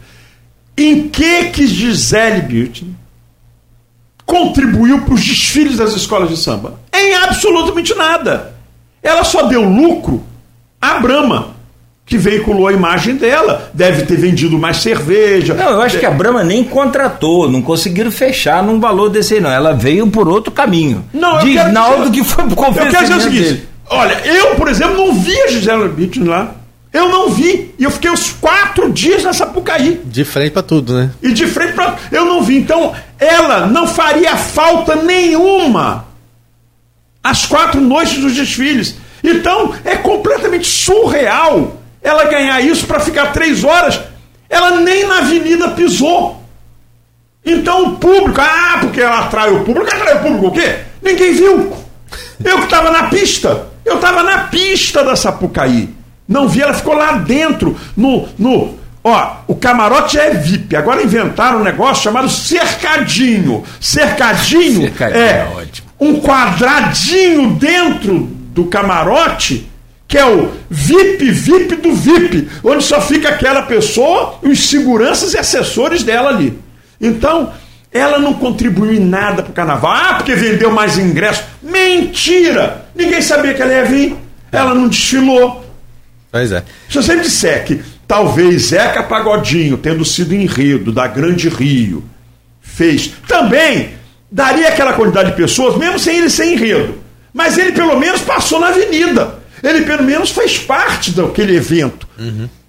Em 0.78 1.08
que 1.10 1.46
que 1.46 1.66
Gisele 1.68 2.42
Bündchen 2.42 2.96
contribuiu 4.26 5.02
para 5.02 5.14
os 5.14 5.24
desfiles 5.24 5.78
das 5.78 5.94
escolas 5.94 6.30
de 6.30 6.38
samba? 6.38 6.74
Em 6.94 7.14
absolutamente 7.16 7.94
nada. 7.96 8.54
Ela 9.04 9.24
só 9.24 9.44
deu 9.44 9.62
lucro 9.64 10.24
à 10.82 11.00
Brahma, 11.00 11.50
que 12.06 12.18
veiculou 12.18 12.68
a 12.68 12.74
imagem 12.74 13.16
dela. 13.16 13.70
Deve 13.74 14.04
ter 14.04 14.16
vendido 14.18 14.58
mais 14.58 14.78
cerveja. 14.78 15.54
Não, 15.54 15.70
eu 15.72 15.82
acho 15.82 16.00
que 16.00 16.06
a 16.06 16.12
Brahma 16.12 16.44
nem 16.44 16.64
contratou, 16.64 17.50
não 17.50 17.62
conseguiram 17.62 18.12
fechar 18.12 18.64
num 18.64 18.80
valor 18.80 19.10
desse 19.10 19.36
aí, 19.36 19.42
não. 19.42 19.50
Ela 19.52 19.74
veio 19.74 20.08
por 20.08 20.28
outro 20.28 20.52
caminho. 20.52 21.04
Não, 21.14 21.40
eu 21.40 21.46
Diz 21.46 21.54
quero 21.56 21.72
Naldo 21.72 22.10
dizer- 22.10 22.24
que 22.24 22.24
foi 22.30 22.44
Eu 22.46 22.74
quero 22.74 22.98
dizer 23.04 23.16
o 23.16 23.22
seguinte: 23.22 23.44
dele. 23.44 23.70
olha, 23.90 24.22
eu, 24.26 24.56
por 24.56 24.68
exemplo, 24.68 24.96
não 24.98 25.14
vi 25.14 25.40
a 25.42 25.48
Gisele 25.48 25.90
Bündchen 25.90 26.24
lá. 26.26 26.52
Eu 26.96 27.10
não 27.10 27.30
vi. 27.30 27.76
E 27.78 27.84
eu 27.84 27.92
fiquei 27.92 28.10
os 28.10 28.32
quatro 28.32 28.90
dias 28.90 29.22
na 29.22 29.34
Sapucaí. 29.34 30.00
De 30.06 30.24
frente 30.24 30.52
pra 30.52 30.64
tudo, 30.64 30.94
né? 30.94 31.12
E 31.22 31.34
de 31.34 31.46
frente 31.46 31.74
para. 31.74 31.98
Eu 32.10 32.24
não 32.24 32.42
vi. 32.42 32.56
Então, 32.56 32.96
ela 33.20 33.68
não 33.68 33.86
faria 33.86 34.38
falta 34.38 34.96
nenhuma 34.96 36.06
às 37.22 37.46
quatro 37.46 37.82
noites 37.82 38.20
dos 38.20 38.34
desfiles. 38.34 38.96
Então, 39.22 39.76
é 39.84 39.98
completamente 39.98 40.68
surreal 40.68 41.82
ela 42.02 42.30
ganhar 42.30 42.62
isso 42.62 42.86
para 42.86 43.02
ficar 43.02 43.34
três 43.34 43.66
horas. 43.66 44.00
Ela 44.50 44.80
nem 44.80 45.06
na 45.06 45.18
avenida 45.18 45.72
pisou. 45.72 46.42
Então, 47.46 47.88
o 47.88 47.96
público, 47.98 48.40
ah, 48.40 48.78
porque 48.80 49.02
ela 49.02 49.26
atrai 49.26 49.52
o 49.52 49.66
público. 49.66 49.94
Atrai 49.94 50.16
o 50.16 50.22
público 50.22 50.48
o 50.48 50.52
quê? 50.54 50.80
Ninguém 51.02 51.34
viu. 51.34 51.76
Eu 52.42 52.60
que 52.60 52.64
estava 52.64 52.90
na 52.90 53.10
pista. 53.10 53.68
Eu 53.84 53.96
estava 53.96 54.24
na 54.24 54.46
pista 54.46 55.04
da 55.04 55.18
Sapucaí. 55.18 55.95
Não 56.28 56.48
vi, 56.48 56.62
ela 56.62 56.74
ficou 56.74 56.96
lá 56.96 57.14
dentro, 57.14 57.78
no. 57.96 58.28
no 58.38 58.76
ó, 59.04 59.36
o 59.48 59.56
camarote 59.56 60.18
é 60.18 60.32
VIP. 60.32 60.76
Agora 60.76 61.04
inventaram 61.04 61.60
um 61.60 61.64
negócio 61.64 62.04
chamado 62.04 62.28
cercadinho. 62.30 63.64
Cercadinho, 63.80 64.82
Cercadinho 64.82 65.22
é, 65.22 65.30
é 65.30 65.52
ótimo. 65.56 65.88
um 66.00 66.20
quadradinho 66.20 67.52
dentro 67.52 68.28
do 68.54 68.66
camarote, 68.66 69.70
que 70.08 70.18
é 70.18 70.26
o 70.26 70.52
VIP, 70.70 71.30
VIP 71.30 71.76
do 71.76 71.94
VIP, 71.94 72.48
onde 72.64 72.84
só 72.84 73.00
fica 73.02 73.30
aquela 73.30 73.64
pessoa, 73.64 74.40
os 74.42 74.70
seguranças 74.70 75.34
e 75.34 75.38
assessores 75.38 76.04
dela 76.04 76.30
ali. 76.30 76.58
Então, 77.00 77.52
ela 77.92 78.20
não 78.20 78.34
contribuiu 78.34 78.94
em 78.94 79.00
nada 79.00 79.42
para 79.42 79.52
o 79.52 79.54
carnaval. 79.54 79.92
Ah, 79.92 80.14
porque 80.16 80.36
vendeu 80.36 80.72
mais 80.72 80.98
ingresso. 80.98 81.44
Mentira! 81.62 82.86
Ninguém 82.96 83.22
sabia 83.22 83.54
que 83.54 83.62
ela 83.62 83.74
ia 83.74 83.86
vir. 83.86 84.18
Ela 84.52 84.74
não 84.74 84.88
desfilou. 84.88 85.65
Pois 86.36 86.52
é. 86.52 86.66
Se 86.90 86.96
você 87.02 87.16
me 87.16 87.22
disser 87.22 87.64
que 87.64 87.82
talvez 88.06 88.64
Zeca 88.68 89.02
Pagodinho, 89.04 89.78
tendo 89.78 90.04
sido 90.04 90.36
enredo 90.36 90.92
da 90.92 91.08
Grande 91.08 91.48
Rio, 91.48 92.04
fez, 92.60 93.14
também 93.26 93.92
daria 94.30 94.68
aquela 94.68 94.92
quantidade 94.92 95.30
de 95.32 95.38
pessoas, 95.38 95.78
mesmo 95.78 95.98
sem 95.98 96.18
ele 96.18 96.30
ser 96.30 96.52
enredo. 96.52 96.96
Mas 97.34 97.58
ele 97.58 97.72
pelo 97.72 97.98
menos 97.98 98.20
passou 98.20 98.60
na 98.60 98.68
avenida. 98.68 99.36
Ele 99.64 99.84
pelo 99.86 100.04
menos 100.04 100.30
fez 100.32 100.58
parte 100.58 101.12
daquele 101.12 101.56
evento. 101.56 102.06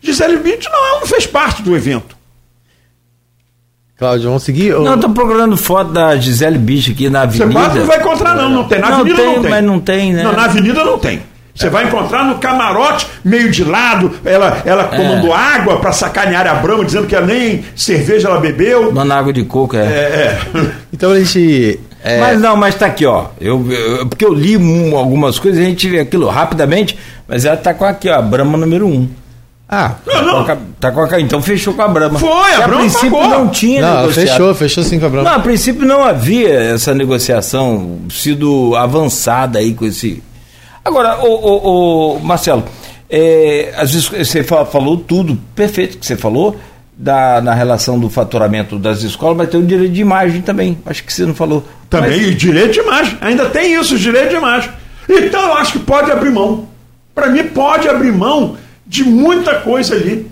Gisele 0.01 0.37
Bündchen 0.37 0.71
não, 0.71 0.87
ela 0.89 1.01
não 1.01 1.07
fez 1.09 1.27
parte 1.27 1.61
do 1.61 1.75
evento. 1.77 2.17
Cláudio, 3.99 4.27
vamos 4.29 4.45
seguir? 4.45 4.75
Não, 4.75 4.93
eu 4.93 5.01
tô 5.01 5.09
procurando 5.11 5.57
foto 5.57 5.91
da 5.91 6.15
Gisele 6.17 6.57
Bicho 6.59 6.93
aqui 6.93 7.11
na 7.11 7.27
Você 7.27 7.43
avenida. 7.43 7.61
quase 7.65 7.79
não 7.81 7.87
vai 7.87 7.99
encontrar, 7.99 8.37
não. 8.37 8.49
Não 8.49 8.65
tem. 8.69 8.79
Na 8.79 8.91
Não 8.91 9.01
avenida 9.01 9.17
tem, 9.23 9.27
não 9.35 9.43
tem. 9.43 9.51
mas 9.51 9.65
não 9.65 9.81
tem, 9.81 10.13
né? 10.15 10.23
Não, 10.23 10.33
na 10.33 10.45
avenida 10.45 10.85
não 10.85 10.99
tem. 11.01 11.21
Você 11.57 11.71
vai 11.71 11.85
encontrar 11.87 12.25
no 12.25 12.37
camarote, 12.39 13.07
meio 13.25 13.51
de 13.51 13.65
lado, 13.65 14.13
ela, 14.25 14.63
ela 14.67 14.91
É. 14.93 14.97
tomando 14.97 15.33
água 15.33 15.79
para 15.81 15.91
sacanear 15.91 16.47
a 16.47 16.55
Brama, 16.55 16.85
dizendo 16.85 17.07
que 17.07 17.15
ela 17.17 17.27
nem 17.27 17.65
cerveja 17.75 18.29
ela 18.29 18.39
bebeu. 18.39 18.93
Dona 18.93 19.17
Água 19.17 19.33
de 19.33 19.43
Coco, 19.45 19.75
é. 19.77 19.81
É, 19.81 20.39
é. 20.55 20.71
Então 20.93 21.11
a 21.13 21.19
gente. 21.19 21.81
é, 22.05 22.21
Mas 22.21 22.41
não, 22.41 22.57
mas 22.57 22.75
tá 22.75 22.87
aqui, 22.87 23.05
ó. 23.07 23.27
Eu, 23.41 23.67
eu- 23.71 24.07
porque 24.07 24.25
eu 24.25 24.33
li 24.35 24.57
um- 24.57 24.97
algumas 24.97 25.39
coisas, 25.39 25.61
a 25.61 25.65
gente 25.65 25.89
vê 25.89 26.01
aquilo 26.01 26.29
rapidamente, 26.29 26.97
mas 27.27 27.45
ela 27.45 27.57
tá 27.57 27.73
com 27.75 27.85
aqui, 27.85 28.09
ó, 28.09 28.15
a 28.19 28.23
Brahma 28.23 28.57
número 28.59 28.87
1. 28.87 28.91
Um. 28.93 29.09
Ah, 29.69 29.95
Não, 30.07 30.23
não. 30.23 30.45
Tá 30.45 30.45
com 30.45 30.53
a- 30.53 30.57
Tá 30.79 30.91
com 30.93 31.15
a, 31.17 31.21
então 31.21 31.43
fechou 31.43 31.75
com 31.75 31.83
a 31.83 31.89
Brahma. 31.89 32.19
Foi, 32.19 32.31
a 32.31 32.51
Que 32.51 32.57
Brahma 32.59 32.77
princípio 32.79 33.11
pagou. 33.11 33.29
não 33.31 33.49
tinha 33.49 33.81
não, 33.83 34.01
negociado. 34.03 34.27
fechou, 34.29 34.55
fechou 34.55 34.85
sim 34.85 35.01
com 35.01 35.07
a 35.07 35.09
Brahma. 35.09 35.31
Não, 35.31 35.37
a 35.39 35.41
princípio 35.41 35.85
não 35.87 36.05
havia 36.05 36.49
essa 36.75 36.95
negociação 36.95 37.99
sido 38.11 38.77
avançada 38.77 39.59
aí 39.59 39.75
com 39.75 39.85
esse. 39.87 40.23
Agora, 40.87 41.19
o, 41.25 41.27
o, 41.27 42.17
o 42.17 42.21
Marcelo, 42.21 42.65
é, 43.11 43.75
às 43.77 43.93
vezes 43.93 44.09
você 44.09 44.45
fa- 44.45 44.65
falou 44.65 44.97
tudo 44.99 45.37
perfeito 45.55 45.99
que 45.99 46.07
você 46.07 46.17
falou 46.17 46.57
da, 46.97 47.41
na 47.41 47.55
relação 47.55 47.99
do 47.99 48.09
faturamento 48.09 48.79
das 48.79 49.03
escolas, 49.03 49.37
mas 49.37 49.49
tem 49.51 49.61
o 49.61 49.67
direito 49.67 49.93
de 49.93 50.01
imagem 50.01 50.43
também. 50.43 50.79
Acho 50.87 51.03
que 51.03 51.13
você 51.13 51.27
não 51.27 51.35
falou. 51.35 51.65
Também 51.91 52.21
e 52.21 52.35
direito 52.35 52.73
de 52.75 52.81
imagem. 52.81 53.19
Ainda 53.21 53.47
tem 53.51 53.75
isso, 53.75 53.99
direito 53.99 54.31
de 54.31 54.37
imagem. 54.37 54.71
Então 55.09 55.41
eu 55.49 55.55
acho 55.55 55.73
que 55.73 55.79
pode 55.81 56.11
abrir 56.11 56.31
mão. 56.31 56.69
Para 57.15 57.31
mim, 57.31 57.45
pode 57.45 57.89
abrir 57.89 58.13
mão 58.13 58.57
de 58.87 59.03
muita 59.03 59.57
coisa 59.57 59.95
ali. 59.95 60.31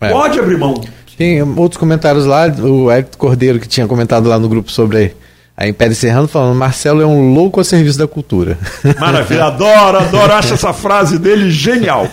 É. 0.00 0.10
Pode 0.10 0.38
abrir 0.38 0.58
mão. 0.58 0.74
Tem 1.16 1.42
outros 1.42 1.78
comentários 1.78 2.26
lá, 2.26 2.46
o 2.46 2.90
Hector 2.90 3.16
Cordeiro 3.18 3.58
que 3.58 3.66
tinha 3.66 3.86
comentado 3.88 4.28
lá 4.28 4.38
no 4.38 4.48
grupo 4.48 4.70
sobre 4.70 5.16
a 5.56 5.66
Império 5.66 5.94
Serrano, 5.94 6.28
falando 6.28 6.54
Marcelo 6.54 7.00
é 7.00 7.06
um 7.06 7.32
louco 7.32 7.60
a 7.60 7.64
serviço 7.64 7.98
da 7.98 8.06
cultura. 8.06 8.58
Maravilha. 9.00 9.44
Adoro, 9.46 9.98
adoro. 9.98 10.32
Acho 10.34 10.54
essa 10.54 10.72
frase 10.72 11.18
dele 11.18 11.50
genial. 11.50 12.06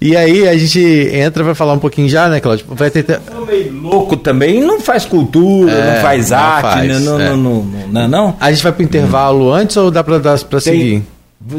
e 0.00 0.16
aí 0.16 0.48
a 0.48 0.56
gente 0.56 0.80
entra 1.12 1.44
pra 1.44 1.54
falar 1.54 1.74
um 1.74 1.78
pouquinho 1.78 2.08
já, 2.08 2.28
né, 2.28 2.40
Cláudio? 2.40 2.66
Vai 2.70 2.90
ter. 2.90 3.04
Tô 3.04 3.46
meio 3.46 3.72
louco 3.72 4.16
também, 4.16 4.60
não 4.60 4.80
faz 4.80 5.04
cultura, 5.04 5.70
É, 5.72 5.94
não 5.94 6.02
faz 6.02 6.30
não 6.30 6.38
arte, 6.38 6.62
faz, 6.62 6.88
né? 6.88 6.98
não, 6.98 7.20
é. 7.20 7.28
não, 7.30 7.36
não, 7.36 7.62
não, 7.62 7.88
não, 7.88 8.08
não. 8.08 8.36
A 8.40 8.50
gente 8.50 8.62
vai 8.62 8.72
pro 8.72 8.82
intervalo 8.82 9.52
antes 9.52 9.76
ou 9.76 9.90
dá 9.90 10.02
pra, 10.02 10.18
dar, 10.18 10.38
pra 10.40 10.60
seguir? 10.60 11.02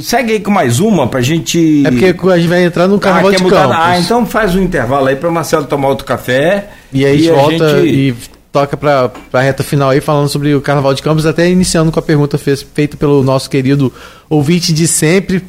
Segue 0.02 0.34
aí 0.34 0.40
com 0.40 0.50
mais 0.52 0.80
uma 0.80 1.08
pra 1.08 1.22
gente. 1.22 1.84
É 1.86 1.92
porque 1.92 2.30
a 2.32 2.38
gente 2.38 2.48
vai 2.50 2.64
entrar 2.64 2.88
no 2.88 3.00
Carnaval 3.00 3.30
ah, 3.30 3.32
de 3.32 3.38
quer 3.38 3.44
mudar- 3.44 3.62
Campos. 3.68 3.78
Ah, 3.80 4.00
então 4.00 4.26
faz 4.26 4.56
um 4.56 4.62
intervalo 4.62 5.06
aí 5.08 5.16
para 5.16 5.30
Marcelo 5.30 5.66
tomar 5.66 5.90
outro 5.90 6.06
café. 6.06 6.70
E 6.92 7.06
aí 7.06 7.14
a 7.14 7.18
gente 7.18 7.32
volta 7.32 7.82
gente- 7.84 7.96
e 7.96 8.16
toca 8.56 8.78
pra, 8.78 9.10
pra 9.10 9.42
reta 9.42 9.64
final 9.64 9.90
aí 9.90 10.00
falando 10.00 10.30
sobre 10.30 10.56
o 10.56 10.62
Carnaval 10.62 10.94
de 10.94 11.04
Campos, 11.04 11.26
até 11.26 11.50
iniciando 11.50 11.92
com 11.92 12.00
a 12.00 12.02
pergunta 12.02 12.38
fez, 12.38 12.62
feita 12.62 12.96
pelo 12.96 13.22
nosso 13.22 13.50
querido 13.50 13.92
ouvinte 14.30 14.72
de 14.72 14.88
sempre, 14.88 15.44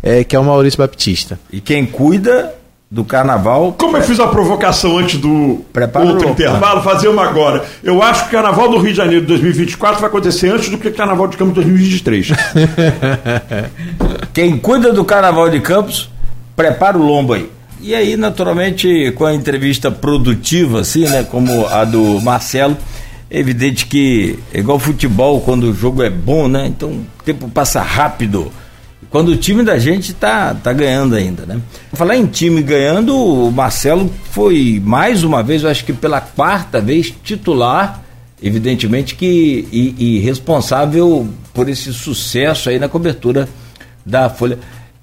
é, 0.00 0.22
que 0.22 0.36
é 0.36 0.38
o 0.38 0.44
Maurício 0.44 0.78
Baptista. 0.78 1.40
E 1.52 1.60
quem 1.60 1.84
cuida 1.84 2.54
do 2.88 3.04
carnaval. 3.04 3.74
Como 3.76 3.96
eu 3.96 4.02
fiz 4.02 4.20
a 4.20 4.28
provocação 4.28 4.96
antes 4.96 5.18
do 5.18 5.64
Prepara 5.72 6.06
outro 6.06 6.28
intervalo, 6.28 6.82
fazer 6.82 7.08
uma 7.08 7.24
agora. 7.24 7.64
Eu 7.82 8.00
acho 8.00 8.22
que 8.22 8.28
o 8.28 8.30
Carnaval 8.30 8.68
do 8.68 8.78
Rio 8.78 8.92
de 8.92 8.96
Janeiro 8.96 9.22
de 9.22 9.26
2024 9.26 10.00
vai 10.00 10.08
acontecer 10.08 10.50
antes 10.50 10.68
do 10.68 10.78
que 10.78 10.86
o 10.86 10.94
Carnaval 10.94 11.26
de 11.26 11.36
Campos 11.36 11.54
de 11.54 11.62
2023. 11.62 12.28
Quem 14.32 14.56
cuida 14.56 14.92
do 14.92 15.04
carnaval 15.04 15.50
de 15.50 15.58
Campos, 15.58 16.08
prepara 16.54 16.96
o 16.96 17.02
lombo 17.02 17.32
aí. 17.32 17.50
E 17.86 17.94
aí, 17.94 18.16
naturalmente, 18.16 19.12
com 19.12 19.24
a 19.24 19.32
entrevista 19.32 19.92
produtiva, 19.92 20.80
assim, 20.80 21.04
né, 21.04 21.22
como 21.22 21.68
a 21.68 21.84
do 21.84 22.20
Marcelo, 22.20 22.76
é 23.30 23.38
evidente 23.38 23.86
que, 23.86 24.40
é 24.52 24.58
igual 24.58 24.76
futebol, 24.80 25.40
quando 25.40 25.70
o 25.70 25.72
jogo 25.72 26.02
é 26.02 26.10
bom, 26.10 26.48
né, 26.48 26.66
então 26.66 26.88
o 26.88 27.06
tempo 27.24 27.48
passa 27.48 27.80
rápido. 27.80 28.50
Quando 29.08 29.28
o 29.28 29.36
time 29.36 29.62
da 29.62 29.78
gente 29.78 30.12
tá, 30.14 30.52
tá 30.52 30.72
ganhando 30.72 31.14
ainda, 31.14 31.46
né? 31.46 31.60
Falar 31.92 32.16
em 32.16 32.26
time 32.26 32.60
ganhando, 32.60 33.16
o 33.16 33.52
Marcelo 33.52 34.12
foi 34.32 34.82
mais 34.84 35.22
uma 35.22 35.40
vez, 35.40 35.62
eu 35.62 35.70
acho 35.70 35.84
que 35.84 35.92
pela 35.92 36.20
quarta 36.20 36.80
vez, 36.80 37.14
titular, 37.22 38.02
evidentemente 38.42 39.14
que 39.14 39.68
e, 39.70 39.94
e 39.96 40.18
responsável 40.18 41.28
por 41.54 41.68
esse 41.68 41.92
sucesso 41.92 42.68
aí 42.68 42.80
na 42.80 42.88
cobertura 42.88 43.48
da 44.04 44.28
Folha. 44.28 44.58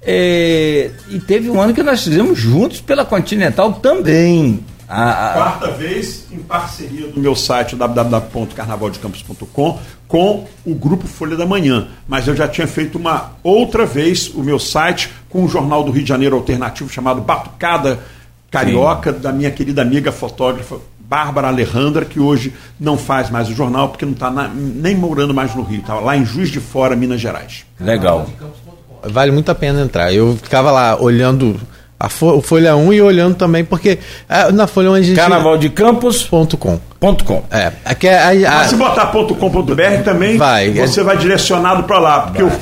É, 0.06 0.90
e 1.08 1.18
teve 1.18 1.50
um 1.50 1.60
ano 1.60 1.72
que 1.72 1.82
nós 1.82 2.04
fizemos 2.04 2.38
juntos 2.38 2.80
pela 2.80 3.04
Continental 3.04 3.72
também. 3.74 4.60
A- 4.86 5.30
a- 5.30 5.32
Quarta 5.32 5.70
vez 5.70 6.26
em 6.30 6.36
parceria 6.38 7.08
do 7.08 7.18
meu 7.18 7.34
site 7.34 7.74
www.carnavaldecampos.com 7.74 9.78
com 10.06 10.46
o 10.64 10.74
grupo 10.74 11.06
Folha 11.06 11.36
da 11.36 11.46
Manhã. 11.46 11.88
Mas 12.06 12.28
eu 12.28 12.36
já 12.36 12.46
tinha 12.46 12.66
feito 12.66 12.98
uma 12.98 13.32
outra 13.42 13.86
vez 13.86 14.28
o 14.28 14.42
meu 14.42 14.58
site 14.58 15.10
com 15.30 15.42
um 15.44 15.48
jornal 15.48 15.82
do 15.82 15.90
Rio 15.90 16.02
de 16.02 16.08
Janeiro 16.08 16.36
alternativo 16.36 16.90
chamado 16.90 17.20
Batucada 17.22 17.98
Carioca, 18.50 19.12
da 19.12 19.32
minha 19.32 19.50
querida 19.50 19.82
amiga 19.82 20.12
fotógrafa 20.12 20.76
Bárbara 21.00 21.48
Alejandra, 21.48 22.04
que 22.04 22.20
hoje 22.20 22.52
não 22.78 22.96
faz 22.96 23.30
mais 23.30 23.48
o 23.48 23.54
jornal 23.54 23.88
porque 23.88 24.04
não 24.06 24.12
está 24.12 24.30
nem 24.54 24.94
morando 24.96 25.34
mais 25.34 25.54
no 25.54 25.62
Rio, 25.62 25.80
estava 25.80 26.00
lá 26.00 26.16
em 26.16 26.24
Juiz 26.24 26.50
de 26.50 26.60
Fora, 26.60 26.94
Minas 26.96 27.20
Gerais. 27.20 27.64
legal. 27.80 28.26
Vale 29.10 29.30
muito 29.30 29.50
a 29.50 29.54
pena 29.54 29.80
entrar. 29.82 30.12
Eu 30.12 30.38
ficava 30.42 30.70
lá 30.70 30.96
olhando 31.00 31.60
a 31.98 32.08
Fo- 32.08 32.36
o 32.36 32.42
Folha 32.42 32.76
1 32.76 32.92
e 32.92 33.00
olhando 33.02 33.34
também, 33.36 33.64
porque 33.64 33.98
ah, 34.28 34.50
na 34.52 34.66
Folha 34.66 34.90
1 34.90 34.94
a 34.94 35.00
gente. 35.02 35.16
Carnavaldecampos.com. 35.16 36.80
Ponto 37.00 37.24
com. 37.24 37.42
É. 37.50 37.72
Aqui 37.84 38.08
é, 38.08 38.18
a, 38.46 38.50
a- 38.50 38.54
Mas 38.58 38.70
se 38.70 38.76
botar 38.76 39.06
.com.br 39.06 40.02
também, 40.04 40.36
Vai. 40.36 40.70
você 40.70 41.02
vai 41.02 41.16
direcionado 41.16 41.84
para 41.84 41.98
lá. 41.98 42.20
Porque 42.22 42.42
eu 42.42 42.52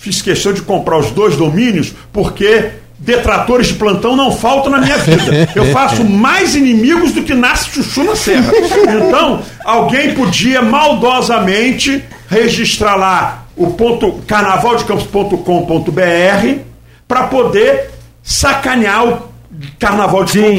fiz 0.00 0.20
questão 0.20 0.52
de 0.52 0.62
comprar 0.62 0.98
os 0.98 1.10
dois 1.10 1.36
domínios, 1.36 1.92
porque 2.12 2.70
detratores 2.98 3.68
de 3.68 3.74
plantão 3.74 4.14
não 4.16 4.30
faltam 4.30 4.70
na 4.70 4.78
minha 4.78 4.96
vida. 4.98 5.48
Eu 5.56 5.64
faço 5.72 6.04
mais 6.04 6.54
inimigos 6.54 7.10
do 7.12 7.22
que 7.24 7.34
nasce 7.34 7.68
chuchu 7.70 8.04
na 8.04 8.14
serra. 8.14 8.52
Então, 8.54 9.42
alguém 9.64 10.14
podia 10.14 10.62
maldosamente 10.62 12.04
registrar 12.28 12.94
lá 12.94 13.41
o 13.62 13.72
ponto 13.72 14.12
carnavaldecampos.com.br 14.26 16.58
para 17.06 17.24
poder 17.24 17.90
sacanear 18.22 19.06
o 19.06 19.12
Sim, 19.12 19.20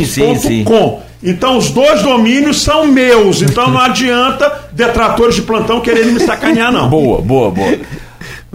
sim, 0.05 0.35
sim. 0.35 0.49
carnavaldecampos.com. 0.63 1.01
Então 1.23 1.57
os 1.57 1.69
dois 1.69 2.01
domínios 2.01 2.61
são 2.61 2.85
meus, 2.87 3.41
então 3.41 3.69
não 3.69 3.79
adianta 3.79 4.51
detratores 4.73 5.35
de 5.35 5.41
plantão 5.41 5.79
quererem 5.79 6.11
me 6.11 6.19
sacanear 6.19 6.71
não. 6.71 6.87
Boa, 6.89 7.21
boa, 7.21 7.49
boa. 7.49 7.77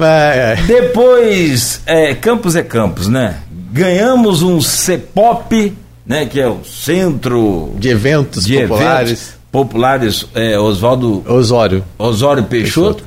é. 0.01 0.57
Depois, 0.67 1.81
é, 1.87 2.15
Campos 2.15 2.55
é 2.55 2.63
Campos, 2.63 3.09
né? 3.09 3.39
Ganhamos 3.73 4.43
um 4.43 4.61
CEPOP, 4.61 5.73
né? 6.07 6.27
Que 6.27 6.41
é 6.41 6.47
o 6.47 6.59
Centro 6.65 7.73
de 7.79 7.89
eventos 7.89 8.45
de 8.45 8.61
populares. 8.61 9.11
Eventos 9.11 9.39
Populares 9.51 10.27
é, 10.35 10.59
Oswaldo 10.59 11.25
Osório. 11.27 11.83
Osório 11.99 12.45
Peixoto. 12.45 13.03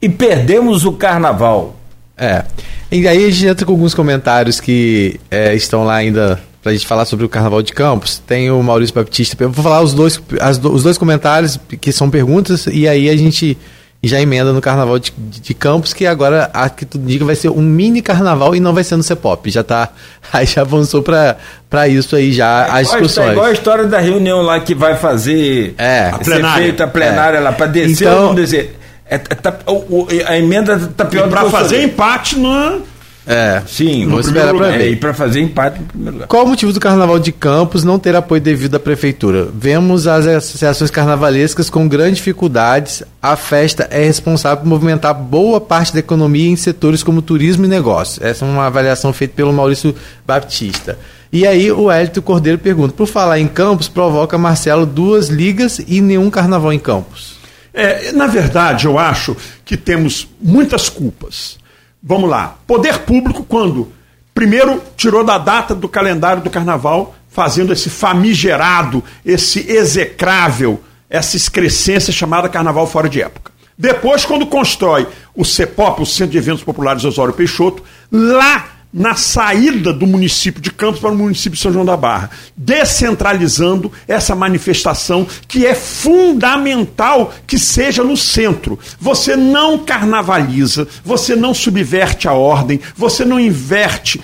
E 0.00 0.08
perdemos 0.08 0.84
o 0.84 0.92
carnaval. 0.92 1.76
É. 2.16 2.44
E 2.90 3.06
aí 3.06 3.24
a 3.24 3.30
gente 3.30 3.46
entra 3.46 3.66
com 3.66 3.72
alguns 3.72 3.94
comentários 3.94 4.60
que 4.60 5.18
é, 5.30 5.54
estão 5.54 5.84
lá 5.84 5.94
ainda 5.96 6.40
pra 6.62 6.72
gente 6.72 6.86
falar 6.86 7.04
sobre 7.04 7.24
o 7.24 7.28
Carnaval 7.28 7.62
de 7.62 7.72
Campos. 7.72 8.18
Tem 8.26 8.50
o 8.50 8.62
Maurício 8.62 8.94
Baptista. 8.94 9.36
Eu 9.42 9.50
vou 9.50 9.62
falar 9.62 9.80
os 9.82 9.92
dois, 9.94 10.20
as 10.40 10.58
do- 10.58 10.72
os 10.72 10.82
dois 10.82 10.98
comentários 10.98 11.58
que 11.80 11.92
são 11.92 12.10
perguntas 12.10 12.66
e 12.66 12.88
aí 12.88 13.08
a 13.08 13.16
gente 13.16 13.56
já 14.02 14.20
emenda 14.20 14.52
no 14.52 14.60
Carnaval 14.60 14.98
de, 14.98 15.12
de 15.16 15.54
Campos, 15.54 15.92
que 15.92 16.06
agora, 16.06 16.50
a 16.52 16.68
que 16.68 16.84
tudo 16.84 17.04
indica, 17.04 17.24
vai 17.24 17.34
ser 17.34 17.48
um 17.50 17.62
mini 17.62 18.00
carnaval 18.02 18.54
e 18.54 18.60
não 18.60 18.72
vai 18.74 18.84
ser 18.84 18.96
no 18.96 19.02
Cepop. 19.02 19.50
Já 19.50 19.64
tá. 19.64 19.88
Aí 20.32 20.46
já 20.46 20.60
avançou 20.62 21.02
pra, 21.02 21.36
pra 21.70 21.88
isso 21.88 22.14
aí 22.16 22.32
já 22.32 22.64
as 22.66 22.66
Igual 22.66 22.78
a- 22.78 22.82
discussões. 22.82 23.30
igual 23.32 23.46
a 23.46 23.52
história 23.52 23.84
da 23.84 23.98
reunião 23.98 24.42
lá 24.42 24.60
que 24.60 24.74
vai 24.74 24.96
fazer 24.96 25.74
É. 25.78 26.10
a 26.10 26.16
A 26.16 26.18
plenária. 26.18 26.62
feita 26.64 26.84
a 26.84 26.88
plenária 26.88 27.40
lá 27.40 27.52
para 27.52 27.66
descer 27.66 28.06
Então- 28.06 28.20
ou 28.22 28.26
não 28.28 28.34
descer. 28.34 28.76
É, 29.08 29.14
é, 29.14 29.18
tá- 29.18 29.56
o- 29.66 29.72
o- 29.72 30.08
a 30.26 30.36
emenda 30.38 30.78
tá 30.96 31.04
pior 31.04 31.28
Para 31.28 31.48
fazer 31.48 31.82
empate 31.84 32.36
no 32.38 32.82
É. 33.28 33.60
Sim, 33.66 34.04
Vou 34.06 34.14
no 34.14 34.20
esperar 34.20 34.48
primeiro 34.48 34.58
pra 34.58 34.66
lugar. 34.68 34.78
ver. 34.78 34.84
É, 34.86 34.90
e 34.90 34.96
para 34.96 35.12
fazer 35.12 35.40
empate 35.40 35.80
no 35.80 35.86
primeiro 35.86 36.12
lugar. 36.14 36.28
Qual 36.28 36.44
o 36.44 36.48
motivo 36.48 36.72
do 36.72 36.78
Carnaval 36.78 37.18
de 37.18 37.32
Campos 37.32 37.82
não 37.82 37.98
ter 37.98 38.14
apoio 38.14 38.40
devido 38.40 38.76
à 38.76 38.78
prefeitura? 38.78 39.48
Vemos 39.52 40.06
as 40.06 40.26
associações 40.28 40.92
carnavalescas 40.92 41.68
com 41.68 41.88
grandes 41.88 42.18
dificuldades. 42.18 43.02
A 43.20 43.34
festa 43.34 43.88
é 43.90 44.04
responsável 44.04 44.58
por 44.58 44.68
movimentar 44.68 45.12
boa 45.12 45.60
parte 45.60 45.92
da 45.92 45.98
economia 45.98 46.48
em 46.48 46.54
setores 46.56 47.02
como 47.02 47.20
turismo 47.20 47.64
e 47.64 47.68
negócio. 47.68 48.24
Essa 48.24 48.44
é 48.44 48.48
uma 48.48 48.66
avaliação 48.66 49.12
feita 49.12 49.34
pelo 49.34 49.52
Maurício 49.52 49.92
Baptista. 50.24 50.96
E 51.32 51.44
aí 51.46 51.70
o 51.72 51.90
Hélito 51.90 52.22
Cordeiro 52.22 52.58
pergunta: 52.58 52.92
por 52.96 53.06
falar 53.08 53.40
em 53.40 53.48
Campos, 53.48 53.88
provoca 53.88 54.38
Marcelo 54.38 54.86
duas 54.86 55.28
ligas 55.28 55.80
e 55.86 56.00
nenhum 56.00 56.30
carnaval 56.30 56.72
em 56.72 56.78
Campos. 56.78 57.35
É, 57.78 58.10
na 58.12 58.26
verdade, 58.26 58.86
eu 58.86 58.98
acho 58.98 59.36
que 59.62 59.76
temos 59.76 60.26
muitas 60.40 60.88
culpas. 60.88 61.58
Vamos 62.02 62.30
lá. 62.30 62.56
Poder 62.66 63.00
público, 63.00 63.44
quando 63.44 63.92
primeiro 64.32 64.82
tirou 64.96 65.22
da 65.22 65.36
data 65.36 65.74
do 65.74 65.86
calendário 65.86 66.42
do 66.42 66.48
carnaval, 66.48 67.14
fazendo 67.28 67.74
esse 67.74 67.90
famigerado, 67.90 69.04
esse 69.22 69.70
execrável, 69.70 70.82
essa 71.10 71.36
excrescência 71.36 72.14
chamada 72.14 72.48
carnaval 72.48 72.86
fora 72.86 73.10
de 73.10 73.20
época. 73.20 73.52
Depois, 73.76 74.24
quando 74.24 74.46
constrói 74.46 75.06
o 75.34 75.44
CEPOP, 75.44 76.00
o 76.00 76.06
Centro 76.06 76.32
de 76.32 76.38
Eventos 76.38 76.64
Populares 76.64 77.04
Osório 77.04 77.34
Peixoto, 77.34 77.82
lá 78.10 78.75
na 78.96 79.14
saída 79.14 79.92
do 79.92 80.06
município 80.06 80.62
de 80.62 80.70
Campos 80.70 81.00
para 81.00 81.10
o 81.10 81.14
município 81.14 81.54
de 81.54 81.60
São 81.60 81.70
João 81.70 81.84
da 81.84 81.98
Barra, 81.98 82.30
descentralizando 82.56 83.92
essa 84.08 84.34
manifestação 84.34 85.26
que 85.46 85.66
é 85.66 85.74
fundamental 85.74 87.34
que 87.46 87.58
seja 87.58 88.02
no 88.02 88.16
centro. 88.16 88.78
Você 88.98 89.36
não 89.36 89.76
carnavaliza, 89.76 90.88
você 91.04 91.36
não 91.36 91.52
subverte 91.52 92.26
a 92.26 92.32
ordem, 92.32 92.80
você 92.96 93.22
não 93.22 93.38
inverte 93.38 94.18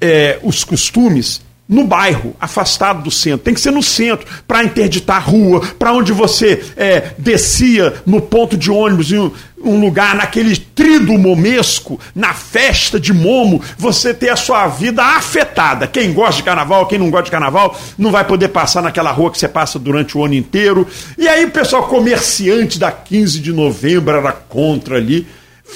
eh, 0.00 0.40
os 0.42 0.64
costumes 0.64 1.45
no 1.68 1.84
bairro, 1.84 2.34
afastado 2.40 3.02
do 3.02 3.10
centro. 3.10 3.44
Tem 3.44 3.54
que 3.54 3.60
ser 3.60 3.72
no 3.72 3.82
centro, 3.82 4.26
para 4.46 4.64
interditar 4.64 5.16
a 5.16 5.20
rua, 5.20 5.60
para 5.78 5.92
onde 5.92 6.12
você 6.12 6.64
é, 6.76 7.10
descia 7.18 7.94
no 8.06 8.20
ponto 8.20 8.56
de 8.56 8.70
ônibus 8.70 9.10
em 9.10 9.18
um, 9.18 9.30
um 9.62 9.80
lugar, 9.80 10.14
naquele 10.14 10.56
trido 10.56 11.18
momesco, 11.18 11.98
na 12.14 12.32
festa 12.32 13.00
de 13.00 13.12
momo, 13.12 13.60
você 13.76 14.14
ter 14.14 14.28
a 14.28 14.36
sua 14.36 14.68
vida 14.68 15.02
afetada. 15.02 15.86
Quem 15.88 16.12
gosta 16.12 16.36
de 16.36 16.42
carnaval, 16.44 16.86
quem 16.86 16.98
não 16.98 17.10
gosta 17.10 17.24
de 17.24 17.30
carnaval, 17.32 17.76
não 17.98 18.12
vai 18.12 18.24
poder 18.24 18.48
passar 18.48 18.82
naquela 18.82 19.10
rua 19.10 19.30
que 19.30 19.38
você 19.38 19.48
passa 19.48 19.78
durante 19.78 20.16
o 20.16 20.24
ano 20.24 20.34
inteiro. 20.34 20.86
E 21.18 21.26
aí 21.26 21.46
pessoal 21.48 21.88
comerciante 21.88 22.78
da 22.78 22.92
15 22.92 23.40
de 23.40 23.52
novembro 23.52 24.16
era 24.16 24.32
contra 24.32 24.96
ali. 24.96 25.26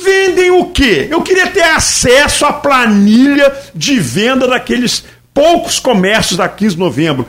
Vendem 0.04 0.52
o 0.52 0.66
quê? 0.66 1.08
Eu 1.10 1.20
queria 1.22 1.48
ter 1.48 1.62
acesso 1.62 2.46
à 2.46 2.52
planilha 2.52 3.52
de 3.74 3.98
venda 3.98 4.46
daqueles 4.46 5.04
poucos 5.34 5.78
comércios 5.78 6.36
da 6.36 6.48
15 6.48 6.74
de 6.74 6.80
novembro. 6.80 7.26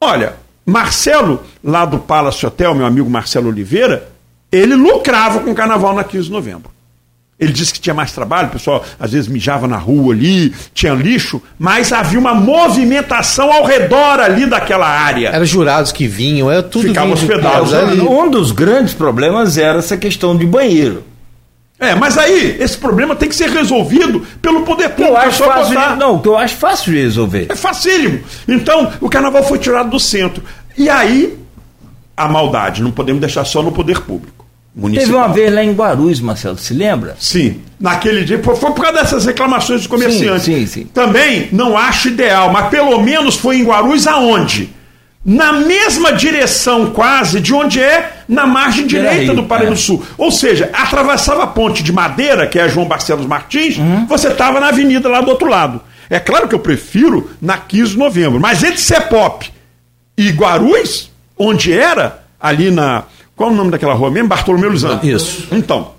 Olha, 0.00 0.34
Marcelo, 0.66 1.42
lá 1.62 1.84
do 1.84 1.98
Palace 1.98 2.44
Hotel, 2.44 2.74
meu 2.74 2.86
amigo 2.86 3.08
Marcelo 3.08 3.48
Oliveira, 3.48 4.08
ele 4.50 4.74
lucrava 4.74 5.40
com 5.40 5.50
o 5.50 5.54
carnaval 5.54 5.94
na 5.94 6.04
15 6.04 6.26
de 6.26 6.32
novembro. 6.32 6.74
Ele 7.38 7.52
disse 7.52 7.72
que 7.72 7.80
tinha 7.80 7.92
mais 7.92 8.12
trabalho, 8.12 8.48
o 8.48 8.52
pessoal 8.52 8.84
às 8.98 9.10
vezes 9.10 9.28
mijava 9.28 9.66
na 9.66 9.76
rua 9.76 10.14
ali, 10.14 10.54
tinha 10.72 10.94
lixo, 10.94 11.42
mas 11.58 11.92
havia 11.92 12.18
uma 12.18 12.32
movimentação 12.32 13.52
ao 13.52 13.64
redor 13.64 14.20
ali 14.20 14.46
daquela 14.46 14.86
área. 14.86 15.30
Eram 15.30 15.44
jurados 15.44 15.90
que 15.90 16.06
vinham, 16.06 16.50
era 16.50 16.62
tudo 16.62 16.88
Ficava 16.88 17.06
vinha 17.06 17.16
de 17.16 17.24
hospedado 17.24 17.64
casa 17.64 17.80
ali. 17.80 18.00
Um 18.00 18.30
dos 18.30 18.52
grandes 18.52 18.94
problemas 18.94 19.58
era 19.58 19.80
essa 19.80 19.96
questão 19.96 20.36
de 20.36 20.46
banheiro. 20.46 21.02
É, 21.78 21.94
mas 21.94 22.16
aí, 22.16 22.56
esse 22.60 22.78
problema 22.78 23.16
tem 23.16 23.28
que 23.28 23.34
ser 23.34 23.50
resolvido 23.50 24.24
pelo 24.40 24.62
poder 24.62 24.90
público. 24.90 25.12
Eu 25.12 25.18
é 25.18 25.26
acho 25.26 25.38
só 25.38 25.46
fácil 25.46 25.78
de, 25.78 25.96
não, 25.96 26.18
que 26.20 26.28
eu 26.28 26.38
acho 26.38 26.54
fácil 26.56 26.92
de 26.92 27.00
resolver. 27.00 27.46
É 27.48 27.56
facílimo. 27.56 28.20
Então, 28.46 28.92
o 29.00 29.08
carnaval 29.08 29.42
foi 29.42 29.58
tirado 29.58 29.90
do 29.90 29.98
centro. 29.98 30.42
E 30.78 30.88
aí, 30.88 31.36
a 32.16 32.28
maldade, 32.28 32.82
não 32.82 32.92
podemos 32.92 33.20
deixar 33.20 33.44
só 33.44 33.62
no 33.62 33.72
poder 33.72 34.00
público. 34.00 34.44
Municipal. 34.74 35.06
Teve 35.06 35.16
uma 35.16 35.28
vez 35.32 35.54
lá 35.54 35.64
em 35.64 35.72
Guarulhos, 35.72 36.20
Marcelo, 36.20 36.58
se 36.58 36.74
lembra? 36.74 37.16
Sim. 37.18 37.60
Naquele 37.78 38.24
dia, 38.24 38.42
foi, 38.42 38.54
por 38.54 38.74
causa 38.74 38.92
dessas 38.98 39.24
reclamações 39.24 39.80
dos 39.80 39.86
comerciantes. 39.86 40.44
Sim, 40.44 40.60
sim, 40.60 40.66
sim. 40.66 40.84
Também 40.92 41.48
não 41.52 41.78
acho 41.78 42.08
ideal, 42.08 42.52
mas 42.52 42.68
pelo 42.68 43.00
menos 43.00 43.36
foi 43.36 43.58
em 43.58 43.64
Guarulhos 43.64 44.06
aonde? 44.06 44.70
Na 45.24 45.54
mesma 45.54 46.12
direção 46.12 46.90
quase 46.90 47.40
de 47.40 47.54
onde 47.54 47.80
é 47.80 48.24
na 48.28 48.46
margem 48.46 48.86
direita 48.86 49.32
do 49.32 49.44
Paraná 49.44 49.70
do 49.70 49.74
é. 49.74 49.76
Sul. 49.76 50.04
Ou 50.18 50.30
seja, 50.30 50.68
atravessava 50.72 51.44
a 51.44 51.46
ponte 51.46 51.82
de 51.82 51.92
madeira, 51.92 52.46
que 52.46 52.58
é 52.58 52.68
João 52.68 52.86
Barcelos 52.86 53.24
Martins, 53.24 53.78
uhum. 53.78 54.06
você 54.06 54.28
estava 54.28 54.60
na 54.60 54.68
avenida 54.68 55.08
lá 55.08 55.22
do 55.22 55.30
outro 55.30 55.48
lado. 55.48 55.80
É 56.10 56.20
claro 56.20 56.46
que 56.46 56.54
eu 56.54 56.58
prefiro 56.58 57.30
na 57.40 57.56
15 57.56 57.92
de 57.92 57.98
novembro, 57.98 58.38
mas 58.38 58.62
entre 58.62 58.80
Cepop 58.80 59.50
e 60.16 60.28
Guarulhos, 60.28 61.10
onde 61.38 61.72
era, 61.72 62.22
ali 62.38 62.70
na 62.70 63.04
qual 63.36 63.50
o 63.50 63.54
nome 63.54 63.70
daquela 63.70 63.94
rua 63.94 64.10
mesmo? 64.10 64.28
Bartolomeu 64.28 64.70
Luzano. 64.70 65.00
Isso. 65.02 65.48
Então, 65.50 65.92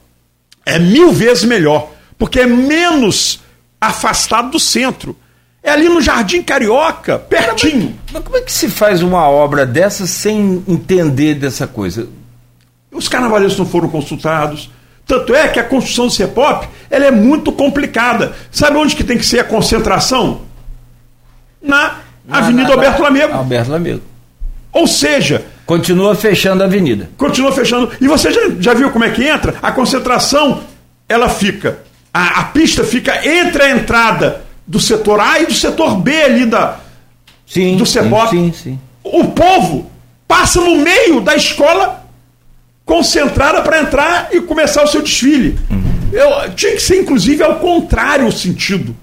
é 0.65 0.79
mil 0.79 1.11
vezes 1.11 1.43
melhor, 1.43 1.91
porque 2.17 2.39
é 2.39 2.47
menos 2.47 3.41
afastado 3.79 4.51
do 4.51 4.59
centro. 4.59 5.15
É 5.65 5.71
ali 5.71 5.89
no 5.89 5.99
Jardim 5.99 6.43
Carioca, 6.43 7.17
pertinho. 7.17 7.97
Mas, 8.13 8.23
como 8.23 8.37
é 8.37 8.41
que 8.41 8.51
se 8.51 8.69
faz 8.69 9.01
uma 9.01 9.27
obra 9.27 9.65
dessa 9.65 10.05
sem 10.05 10.63
entender 10.67 11.33
dessa 11.33 11.65
coisa? 11.65 12.07
Os 12.91 13.07
carnavalescos 13.07 13.57
não 13.57 13.65
foram 13.65 13.89
consultados. 13.89 14.69
Tanto 15.07 15.33
é 15.33 15.47
que 15.47 15.59
a 15.59 15.63
construção 15.63 16.05
do 16.05 16.13
CEPOP 16.13 16.67
ela 16.87 17.05
é 17.05 17.11
muito 17.11 17.51
complicada. 17.51 18.35
Sabe 18.51 18.77
onde 18.77 18.95
que 18.95 19.03
tem 19.03 19.17
que 19.17 19.25
ser 19.25 19.39
a 19.39 19.43
concentração? 19.43 20.41
Na, 21.59 21.97
na 22.23 22.37
Avenida 22.37 22.69
na, 22.69 22.75
Alberto 22.75 23.01
Lamego. 23.01 23.33
Alberto 23.33 23.71
Lamego. 23.71 24.01
Ou 24.71 24.85
seja, 24.85 25.43
Continua 25.65 26.13
fechando 26.13 26.61
a 26.61 26.67
avenida. 26.67 27.09
Continua 27.17 27.51
fechando. 27.51 27.91
E 27.99 28.07
você 28.07 28.31
já, 28.31 28.41
já 28.59 28.73
viu 28.75 28.91
como 28.91 29.03
é 29.03 29.09
que 29.09 29.23
entra? 29.23 29.55
A 29.63 29.71
concentração, 29.71 30.61
ela 31.09 31.27
fica. 31.27 31.79
A, 32.13 32.41
a 32.41 32.43
pista 32.43 32.83
fica 32.83 33.27
entre 33.27 33.63
a 33.63 33.71
entrada 33.71 34.44
do 34.67 34.79
setor 34.79 35.19
A 35.19 35.39
e 35.39 35.45
do 35.45 35.53
setor 35.53 35.97
B 35.97 36.23
ali 36.23 36.45
da, 36.45 36.79
sim, 37.45 37.77
do 37.77 37.85
CEPOP. 37.85 38.29
Sim, 38.29 38.51
sim, 38.51 38.63
sim. 38.63 38.79
O 39.03 39.25
povo 39.25 39.89
passa 40.27 40.59
no 40.59 40.77
meio 40.77 41.21
da 41.21 41.35
escola 41.35 42.03
concentrada 42.83 43.61
para 43.61 43.81
entrar 43.81 44.29
e 44.31 44.41
começar 44.41 44.83
o 44.83 44.87
seu 44.87 45.01
desfile. 45.01 45.57
Uhum. 45.69 45.83
Eu, 46.11 46.51
tinha 46.55 46.73
que 46.73 46.81
ser, 46.81 47.01
inclusive, 47.01 47.43
ao 47.43 47.55
contrário 47.55 48.27
o 48.27 48.31
sentido. 48.31 48.95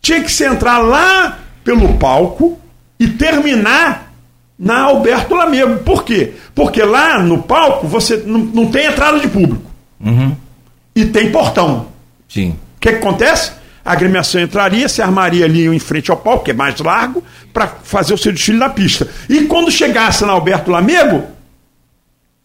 Tinha 0.00 0.22
que 0.22 0.30
se 0.30 0.44
entrar 0.44 0.78
lá 0.78 1.38
pelo 1.64 1.94
palco 1.94 2.58
e 2.98 3.08
terminar 3.08 4.12
na 4.58 4.82
Alberto 4.82 5.34
Lamego. 5.34 5.78
Por 5.82 6.04
quê? 6.04 6.32
Porque 6.54 6.82
lá 6.82 7.18
no 7.18 7.42
palco 7.42 7.86
você 7.86 8.16
não, 8.24 8.38
não 8.38 8.66
tem 8.66 8.86
entrada 8.86 9.18
de 9.18 9.28
público. 9.28 9.70
Uhum. 10.00 10.36
E 10.94 11.04
tem 11.04 11.30
portão. 11.30 11.88
Sim. 12.28 12.50
O 12.50 12.80
que, 12.80 12.90
que 12.90 12.96
acontece? 12.96 13.52
A 13.86 13.92
agremiação 13.92 14.40
entraria, 14.40 14.88
se 14.88 15.00
armaria 15.00 15.44
ali 15.44 15.66
em 15.66 15.78
frente 15.78 16.10
ao 16.10 16.16
palco, 16.16 16.44
que 16.44 16.50
é 16.50 16.54
mais 16.54 16.80
largo, 16.80 17.22
para 17.52 17.68
fazer 17.68 18.12
o 18.12 18.18
seu 18.18 18.32
desfile 18.32 18.58
na 18.58 18.68
pista. 18.68 19.06
E 19.28 19.44
quando 19.44 19.70
chegasse 19.70 20.24
na 20.24 20.32
Alberto 20.32 20.70
Lamego, 20.72 21.24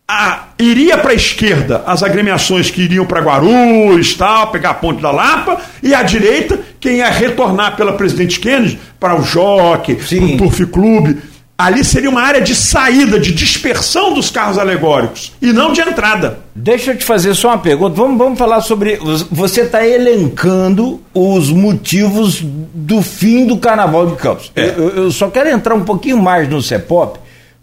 a, 0.07 0.49
iria 0.59 0.99
para 0.99 1.11
a 1.11 1.15
esquerda 1.15 1.83
as 1.87 2.03
agremiações 2.03 2.69
que 2.69 2.83
iriam 2.83 3.05
para 3.05 3.21
Guarulhos, 3.21 4.13
tal, 4.13 4.51
pegar 4.51 4.69
a 4.69 4.75
ponte 4.75 5.01
da 5.01 5.09
Lapa, 5.09 5.59
e 5.81 5.95
à 5.95 6.03
direita, 6.03 6.59
quem 6.79 6.97
ia 6.97 7.09
retornar 7.09 7.75
pela 7.75 7.93
Presidente 7.93 8.39
Kennedy 8.39 8.79
para 8.99 9.15
o 9.15 9.23
Jockey, 9.23 9.95
para 9.95 10.25
o 10.25 10.37
Turf 10.37 10.65
Clube 10.67 11.31
Ali 11.61 11.85
seria 11.85 12.09
uma 12.09 12.23
área 12.23 12.41
de 12.41 12.55
saída, 12.55 13.19
de 13.19 13.31
dispersão 13.31 14.15
dos 14.15 14.31
carros 14.31 14.57
alegóricos 14.57 15.31
e 15.39 15.53
não 15.53 15.71
de 15.71 15.79
entrada. 15.79 16.39
Deixa 16.53 16.91
eu 16.91 16.97
te 16.97 17.05
fazer 17.05 17.33
só 17.33 17.49
uma 17.49 17.57
pergunta. 17.57 17.95
Vamos, 17.95 18.17
vamos 18.17 18.37
falar 18.37 18.61
sobre. 18.61 18.97
Você 19.31 19.61
está 19.61 19.87
elencando 19.87 21.01
os 21.13 21.49
motivos 21.49 22.41
do 22.41 23.01
fim 23.01 23.45
do 23.45 23.57
Carnaval 23.57 24.07
de 24.07 24.15
Campos. 24.17 24.51
É. 24.55 24.65
Eu, 24.65 24.89
eu, 24.89 25.11
só 25.11 25.29
quero 25.29 25.49
entrar 25.49 25.73
um 25.75 25.85
pouquinho 25.85 26.21
mais 26.21 26.49
no 26.49 26.61
CEPOP, 26.61 27.19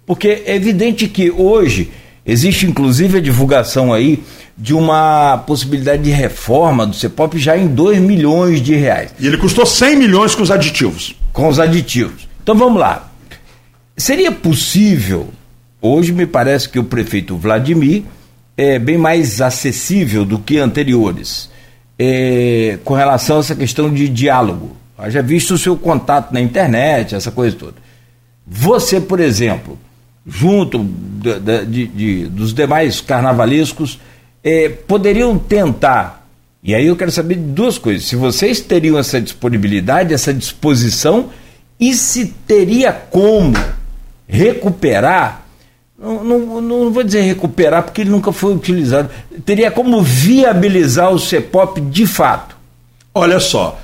porque 0.07 0.43
é 0.47 0.57
evidente 0.57 1.07
que 1.07 1.31
hoje 1.31 1.91
existe 2.25 2.67
inclusive 2.67 3.19
a 3.19 3.21
divulgação 3.21 3.93
aí 3.93 4.23
de 4.57 4.75
uma 4.75 5.39
possibilidade 5.47 6.03
de 6.03 6.11
reforma 6.11 6.87
do 6.87 6.97
CEPOP 6.97 7.39
já 7.39 7.57
em 7.57 7.69
2 7.69 8.01
milhões 8.01 8.61
de 8.61 8.75
reais. 8.75 9.15
E 9.21 9.27
ele 9.27 9.37
custou 9.37 9.65
100 9.65 9.97
milhões 9.97 10.35
com 10.35 10.43
os 10.43 10.51
aditivos. 10.51 11.15
Com 11.33 11.47
os 11.47 11.61
aditivos. 11.61 12.27
Então 12.43 12.57
vamos 12.57 12.81
lá. 12.81 13.09
Seria 13.97 14.33
possível, 14.33 15.29
hoje 15.81 16.13
me 16.13 16.27
parece 16.27 16.69
que 16.69 16.79
o 16.79 16.85
prefeito 16.85 17.37
Vladimir 17.37 18.03
é 18.59 18.77
bem 18.77 18.99
mais 18.99 19.41
acessível 19.41 20.25
do 20.25 20.37
que 20.37 20.59
anteriores, 20.59 21.49
é, 21.97 22.77
com 22.85 22.93
relação 22.93 23.37
a 23.37 23.41
essa 23.41 23.55
questão 23.55 23.89
de 23.89 24.09
diálogo. 24.09 24.77
Haja 24.99 25.23
visto 25.23 25.55
o 25.55 25.59
seu 25.59 25.77
contato 25.77 26.33
na 26.35 26.41
internet, 26.41 27.15
essa 27.15 27.31
coisa 27.31 27.55
toda. 27.55 27.77
Você, 28.45 29.01
por 29.01 29.21
exemplo, 29.21 29.79
junto 30.27 30.85
de, 30.85 31.67
de, 31.67 31.87
de, 31.87 32.25
dos 32.27 32.53
demais 32.53 33.01
carnavalescos, 33.01 34.01
é, 34.43 34.69
poderiam 34.69 35.39
tentar. 35.39 36.27
E 36.61 36.75
aí 36.75 36.87
eu 36.87 36.97
quero 36.97 37.13
saber 37.13 37.37
de 37.37 37.43
duas 37.43 37.79
coisas: 37.79 38.09
se 38.09 38.17
vocês 38.17 38.61
teriam 38.61 38.99
essa 38.99 39.21
disponibilidade, 39.21 40.13
essa 40.13 40.35
disposição, 40.35 41.31
e 41.79 41.95
se 41.95 42.35
teria 42.45 42.93
como 42.93 43.55
recuperar, 44.27 45.47
não, 45.99 46.23
não, 46.23 46.61
não, 46.61 46.93
vou 46.93 47.03
dizer 47.03 47.23
recuperar 47.23 47.83
porque 47.83 48.03
ele 48.03 48.11
nunca 48.11 48.31
foi 48.33 48.55
utilizado, 48.55 49.11
teria 49.45 49.69
como 49.69 50.01
viabilizar 50.01 51.11
o 51.11 51.19
CEPOP 51.19 51.81
de 51.81 52.07
fato? 52.07 52.57
Olha 53.13 53.41
só, 53.41 53.81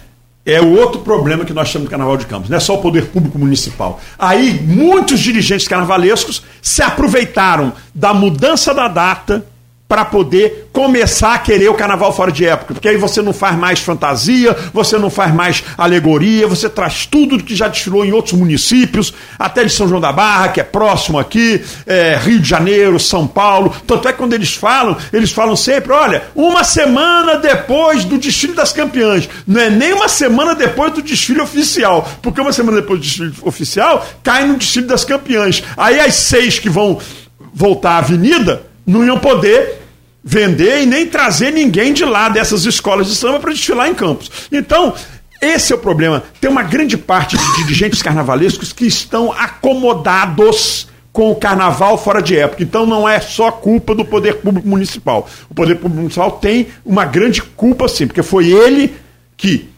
é 0.46 0.60
o 0.60 0.78
outro 0.78 1.00
problema 1.00 1.44
que 1.44 1.52
nós 1.52 1.72
temos 1.72 1.86
no 1.86 1.90
Carnaval 1.90 2.16
de 2.16 2.26
Campos, 2.26 2.48
não 2.48 2.56
é 2.56 2.60
só 2.60 2.74
o 2.74 2.82
poder 2.82 3.06
público 3.06 3.36
municipal. 3.36 4.00
Aí 4.16 4.60
muitos 4.62 5.18
dirigentes 5.18 5.66
carnavalescos 5.66 6.44
se 6.62 6.82
aproveitaram 6.82 7.72
da 7.92 8.14
mudança 8.14 8.72
da 8.72 8.86
data 8.86 9.44
para 9.94 10.04
poder 10.04 10.70
começar 10.72 11.34
a 11.34 11.38
querer 11.38 11.68
o 11.68 11.74
carnaval 11.74 12.12
fora 12.12 12.32
de 12.32 12.44
época, 12.44 12.74
porque 12.74 12.88
aí 12.88 12.96
você 12.96 13.22
não 13.22 13.32
faz 13.32 13.56
mais 13.56 13.78
fantasia, 13.78 14.52
você 14.72 14.98
não 14.98 15.08
faz 15.08 15.32
mais 15.32 15.62
alegoria, 15.78 16.48
você 16.48 16.68
traz 16.68 17.06
tudo 17.06 17.40
que 17.40 17.54
já 17.54 17.68
desfilou 17.68 18.04
em 18.04 18.10
outros 18.10 18.36
municípios, 18.36 19.14
até 19.38 19.62
de 19.62 19.70
São 19.70 19.86
João 19.86 20.00
da 20.00 20.10
Barra, 20.10 20.48
que 20.48 20.60
é 20.60 20.64
próximo 20.64 21.16
aqui, 21.16 21.62
é, 21.86 22.18
Rio 22.20 22.40
de 22.40 22.48
Janeiro, 22.48 22.98
São 22.98 23.24
Paulo. 23.24 23.72
Tanto 23.86 24.08
é 24.08 24.12
que 24.12 24.18
quando 24.18 24.32
eles 24.32 24.52
falam, 24.56 24.96
eles 25.12 25.30
falam 25.30 25.54
sempre: 25.54 25.92
olha, 25.92 26.24
uma 26.34 26.64
semana 26.64 27.36
depois 27.36 28.04
do 28.04 28.18
desfile 28.18 28.54
das 28.54 28.72
campeãs, 28.72 29.28
não 29.46 29.60
é 29.60 29.70
nem 29.70 29.92
uma 29.92 30.08
semana 30.08 30.56
depois 30.56 30.92
do 30.92 31.02
desfile 31.02 31.40
oficial, 31.40 32.10
porque 32.20 32.40
uma 32.40 32.52
semana 32.52 32.80
depois 32.80 32.98
do 32.98 33.02
desfile 33.04 33.32
oficial 33.42 34.04
cai 34.24 34.44
no 34.44 34.56
desfile 34.56 34.86
das 34.86 35.04
campeãs. 35.04 35.62
Aí 35.76 36.00
as 36.00 36.16
seis 36.16 36.58
que 36.58 36.68
vão 36.68 36.98
voltar 37.54 37.92
à 37.92 37.98
avenida 37.98 38.74
não 38.86 39.04
iam 39.04 39.18
poder 39.18 39.83
vender 40.24 40.82
e 40.82 40.86
nem 40.86 41.06
trazer 41.06 41.52
ninguém 41.52 41.92
de 41.92 42.04
lá 42.04 42.30
dessas 42.30 42.64
escolas 42.64 43.08
de 43.08 43.14
samba 43.14 43.38
para 43.38 43.52
desfilar 43.52 43.88
em 43.88 43.94
campos. 43.94 44.30
Então, 44.50 44.94
esse 45.40 45.72
é 45.72 45.76
o 45.76 45.78
problema. 45.78 46.24
Tem 46.40 46.50
uma 46.50 46.62
grande 46.62 46.96
parte 46.96 47.36
de 47.36 47.56
dirigentes 47.56 48.00
carnavalescos 48.00 48.72
que 48.72 48.86
estão 48.86 49.30
acomodados 49.30 50.88
com 51.12 51.30
o 51.30 51.36
carnaval 51.36 51.98
fora 51.98 52.22
de 52.22 52.36
época. 52.36 52.62
Então 52.62 52.86
não 52.86 53.08
é 53.08 53.20
só 53.20 53.52
culpa 53.52 53.94
do 53.94 54.04
poder 54.04 54.40
público 54.40 54.66
municipal. 54.66 55.28
O 55.48 55.54
poder 55.54 55.76
público 55.76 56.00
municipal 56.00 56.32
tem 56.32 56.68
uma 56.84 57.04
grande 57.04 57.42
culpa 57.42 57.86
sim, 57.86 58.06
porque 58.06 58.22
foi 58.22 58.48
ele 58.48 58.94
que 59.36 59.68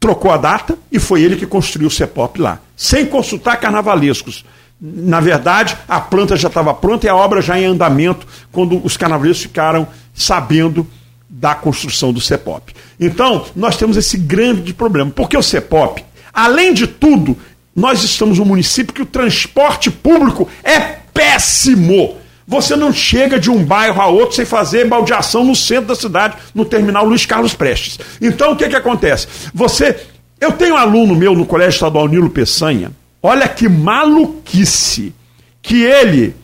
trocou 0.00 0.32
a 0.32 0.38
data 0.38 0.76
e 0.90 0.98
foi 0.98 1.22
ele 1.22 1.36
que 1.36 1.46
construiu 1.46 1.88
o 1.88 1.90
CEPOP 1.90 2.40
lá, 2.40 2.60
sem 2.74 3.04
consultar 3.04 3.56
carnavalescos. 3.58 4.44
Na 4.80 5.20
verdade, 5.20 5.76
a 5.86 6.00
planta 6.00 6.36
já 6.36 6.48
estava 6.48 6.72
pronta 6.72 7.06
e 7.06 7.08
a 7.08 7.14
obra 7.14 7.42
já 7.42 7.58
em 7.58 7.66
andamento 7.66 8.26
quando 8.50 8.82
os 8.84 8.96
carnavalescos 8.96 9.42
ficaram 9.42 9.86
sabendo 10.14 10.86
da 11.28 11.54
construção 11.54 12.12
do 12.12 12.20
CEPOP. 12.20 12.74
Então, 12.98 13.44
nós 13.54 13.76
temos 13.76 13.96
esse 13.96 14.16
grande 14.16 14.72
problema, 14.72 15.10
porque 15.10 15.36
o 15.36 15.42
CEPOP, 15.42 16.04
além 16.32 16.72
de 16.72 16.86
tudo, 16.86 17.36
nós 17.74 18.02
estamos 18.02 18.38
num 18.38 18.44
município 18.44 18.94
que 18.94 19.02
o 19.02 19.06
transporte 19.06 19.90
público 19.90 20.48
é 20.64 20.78
péssimo. 21.12 22.16
Você 22.46 22.74
não 22.74 22.92
chega 22.92 23.38
de 23.38 23.48
um 23.48 23.64
bairro 23.64 24.00
a 24.00 24.06
outro 24.08 24.34
sem 24.34 24.44
fazer 24.44 24.88
baldeação 24.88 25.44
no 25.44 25.54
centro 25.54 25.86
da 25.86 25.94
cidade, 25.94 26.36
no 26.52 26.64
terminal 26.64 27.04
Luiz 27.04 27.24
Carlos 27.24 27.54
Prestes. 27.54 27.98
Então, 28.20 28.52
o 28.52 28.56
que, 28.56 28.68
que 28.68 28.76
acontece? 28.76 29.28
Você. 29.54 29.96
Eu 30.40 30.52
tenho 30.52 30.74
um 30.74 30.78
aluno 30.78 31.14
meu 31.14 31.34
no 31.34 31.44
Colégio 31.44 31.74
Estadual 31.74 32.08
Nilo 32.08 32.30
Peçanha, 32.30 32.90
Olha 33.22 33.48
que 33.48 33.68
maluquice 33.68 35.14
que 35.60 35.82
ele 35.82 36.34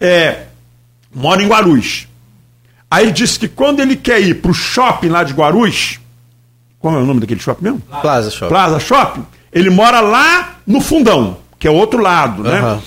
é, 0.00 0.46
mora 1.14 1.42
em 1.42 1.48
Guarulhos. 1.48 2.08
Aí 2.90 3.04
ele 3.04 3.12
disse 3.12 3.38
que 3.38 3.48
quando 3.48 3.80
ele 3.80 3.96
quer 3.96 4.20
ir 4.20 4.40
para 4.40 4.50
o 4.50 4.54
shopping 4.54 5.08
lá 5.08 5.24
de 5.24 5.32
Guarulhos, 5.32 6.00
como 6.78 6.98
é 6.98 7.00
o 7.00 7.06
nome 7.06 7.20
daquele 7.20 7.40
shopping 7.40 7.64
mesmo? 7.64 7.82
Plaza 8.02 8.30
Shopping. 8.30 8.48
Plaza 8.48 8.78
Shopping. 8.80 9.26
Ele 9.52 9.70
mora 9.70 10.00
lá 10.00 10.58
no 10.66 10.80
fundão, 10.80 11.38
que 11.58 11.66
é 11.66 11.70
o 11.70 11.74
outro 11.74 12.00
lado, 12.00 12.42
né? 12.42 12.60
Uhum. 12.60 12.80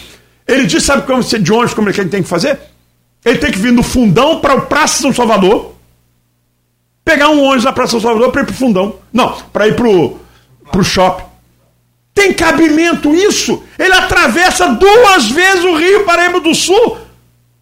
Ele 0.47 0.65
disse, 0.65 0.85
sabe 0.85 1.01
como, 1.05 1.23
de 1.23 1.51
ônibus 1.51 1.73
como 1.73 1.89
ele 1.89 2.05
tem 2.05 2.21
que 2.21 2.29
fazer? 2.29 2.59
Ele 3.25 3.39
tem 3.39 3.51
que 3.51 3.57
vir 3.57 3.73
do 3.73 3.83
fundão 3.83 4.39
para 4.39 4.55
o 4.55 4.61
Praça 4.61 5.01
São 5.01 5.11
Salvador, 5.11 5.73
pegar 7.03 7.29
um 7.29 7.41
ônibus 7.43 7.63
na 7.63 7.73
Praça 7.73 7.91
São 7.91 8.01
Salvador 8.01 8.31
para 8.31 8.41
ir 8.41 8.45
para 8.45 8.53
o 8.53 8.57
fundão. 8.57 8.95
Não, 9.11 9.33
para 9.51 9.67
ir 9.67 9.75
para 9.75 9.87
o 9.87 10.83
shopping. 10.83 11.26
Tem 12.17 12.33
cabimento 12.33 13.13
isso? 13.13 13.61
Ele 13.77 13.93
atravessa 13.93 14.69
duas 14.69 15.29
vezes 15.29 15.63
o 15.63 15.75
Rio 15.75 16.03
Paraíba 16.03 16.39
do 16.39 16.55
Sul 16.55 16.97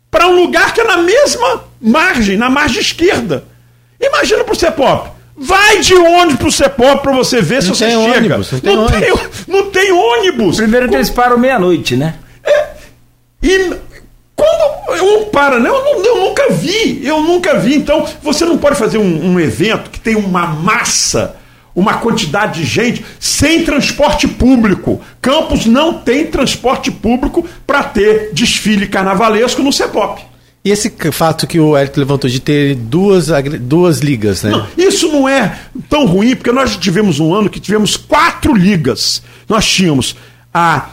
para 0.10 0.30
um 0.30 0.36
lugar 0.44 0.74
que 0.74 0.80
é 0.80 0.86
na 0.86 0.96
mesma 0.96 1.66
margem, 1.82 2.38
na 2.38 2.50
margem 2.50 2.80
esquerda. 2.80 3.44
Imagina 4.00 4.46
para 4.46 4.54
o 4.54 4.56
CEPOP. 4.56 5.10
Vai 5.36 5.80
de 5.80 5.94
ônibus 5.94 6.38
pro 6.38 6.52
CEPOP 6.54 7.04
para 7.04 7.12
você 7.12 7.42
ver 7.42 7.56
não 7.56 7.62
se 7.64 7.68
você 7.68 7.90
chega. 7.90 8.36
Ônibus, 8.36 8.52
não, 8.54 8.60
tem, 8.62 8.76
não, 8.76 8.86
ônibus. 8.86 9.02
Tem, 9.02 9.56
não 9.56 9.72
tem 9.72 9.92
ônibus. 9.92 10.56
Primeiro 10.56 10.88
que 10.88 10.96
eles 10.96 11.10
param 11.10 11.38
meia-noite, 11.38 11.98
né? 11.98 12.16
É, 12.42 12.68
e 13.44 13.74
quando 14.38 15.04
um 15.04 15.26
para, 15.26 15.60
né? 15.60 15.70
Eu, 15.70 16.02
eu, 16.02 16.16
nunca 16.16 16.50
vi, 16.50 17.06
eu 17.06 17.20
nunca 17.20 17.60
vi. 17.60 17.76
Então, 17.76 18.08
você 18.24 18.46
não 18.46 18.58
pode 18.58 18.78
fazer 18.78 19.00
um, 19.00 19.34
um 19.34 19.38
evento 19.38 19.90
que 19.90 20.00
tem 20.00 20.16
uma 20.16 20.48
massa 20.48 21.36
uma 21.76 21.96
quantidade 21.96 22.62
de 22.62 22.66
gente 22.66 23.06
sem 23.20 23.64
transporte 23.64 24.28
público. 24.28 25.02
Campos 25.22 25.66
não 25.66 25.96
tem 25.96 26.26
transporte 26.28 26.90
público 26.90 27.46
para 27.68 27.84
ter 27.84 28.32
desfile 28.34 28.88
carnavalesco 28.88 29.62
no 29.62 29.74
CEPOP. 29.74 30.22
E 30.64 30.72
esse 30.72 30.92
fato 31.12 31.46
que 31.46 31.60
o 31.60 31.78
Eric 31.78 32.00
levantou 32.00 32.28
de 32.28 32.40
ter 32.40 32.74
duas, 32.74 33.28
duas 33.62 34.00
ligas, 34.00 34.42
né? 34.42 34.50
Não, 34.50 34.68
isso 34.76 35.08
não 35.10 35.30
é 35.30 35.60
tão 35.88 36.08
ruim, 36.08 36.36
porque 36.36 36.52
nós 36.52 36.76
tivemos 36.76 37.20
um 37.20 37.36
ano 37.36 37.52
que 37.52 37.60
tivemos 37.60 37.96
quatro 37.96 38.56
ligas. 38.56 39.22
Nós 39.48 39.64
tínhamos 39.70 40.16
a. 40.52 40.90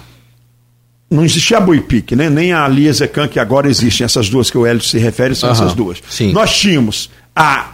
Não 1.10 1.24
existia 1.24 1.56
a 1.56 1.60
Boipique, 1.60 2.14
né? 2.14 2.28
nem 2.28 2.52
a 2.52 2.68
Liesecan, 2.68 3.28
que 3.28 3.38
agora 3.38 3.68
existem, 3.68 4.04
essas 4.04 4.28
duas 4.28 4.50
que 4.50 4.58
o 4.58 4.66
Hélio 4.66 4.82
se 4.82 4.98
refere, 4.98 5.34
são 5.34 5.48
uhum, 5.48 5.54
essas 5.54 5.74
duas. 5.74 6.02
Sim. 6.08 6.32
Nós 6.32 6.54
tínhamos 6.54 7.10
a 7.34 7.72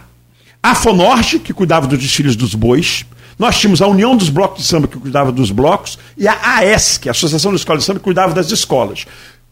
a 0.61 0.75
Fonorte, 0.75 1.39
que 1.39 1.53
cuidava 1.53 1.87
dos 1.87 1.99
desfiles 1.99 2.35
dos 2.35 2.53
bois. 2.53 3.05
Nós 3.37 3.57
tínhamos 3.57 3.81
a 3.81 3.87
União 3.87 4.15
dos 4.15 4.29
Blocos 4.29 4.61
de 4.61 4.67
Samba, 4.67 4.87
que 4.87 4.97
cuidava 4.97 5.31
dos 5.31 5.49
blocos, 5.49 5.97
e 6.17 6.27
a 6.27 6.37
AESC, 6.57 7.07
a 7.07 7.11
Associação 7.11 7.51
das 7.51 7.61
Escolas 7.61 7.83
de 7.83 7.87
Samba, 7.87 7.99
que 7.99 8.03
cuidava 8.03 8.33
das 8.33 8.51
escolas. 8.51 9.05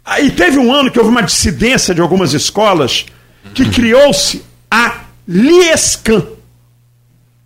Aí 0.04 0.30
teve 0.32 0.58
um 0.58 0.74
ano 0.74 0.92
que 0.92 1.00
houve 1.00 1.12
uma 1.12 1.24
dissidência 1.24 1.96
de 1.96 2.02
algumas 2.02 2.34
escolas 2.34 3.06
que 3.54 3.70
criou-se 3.70 4.44
a 4.70 5.02
Liescan. 5.28 6.26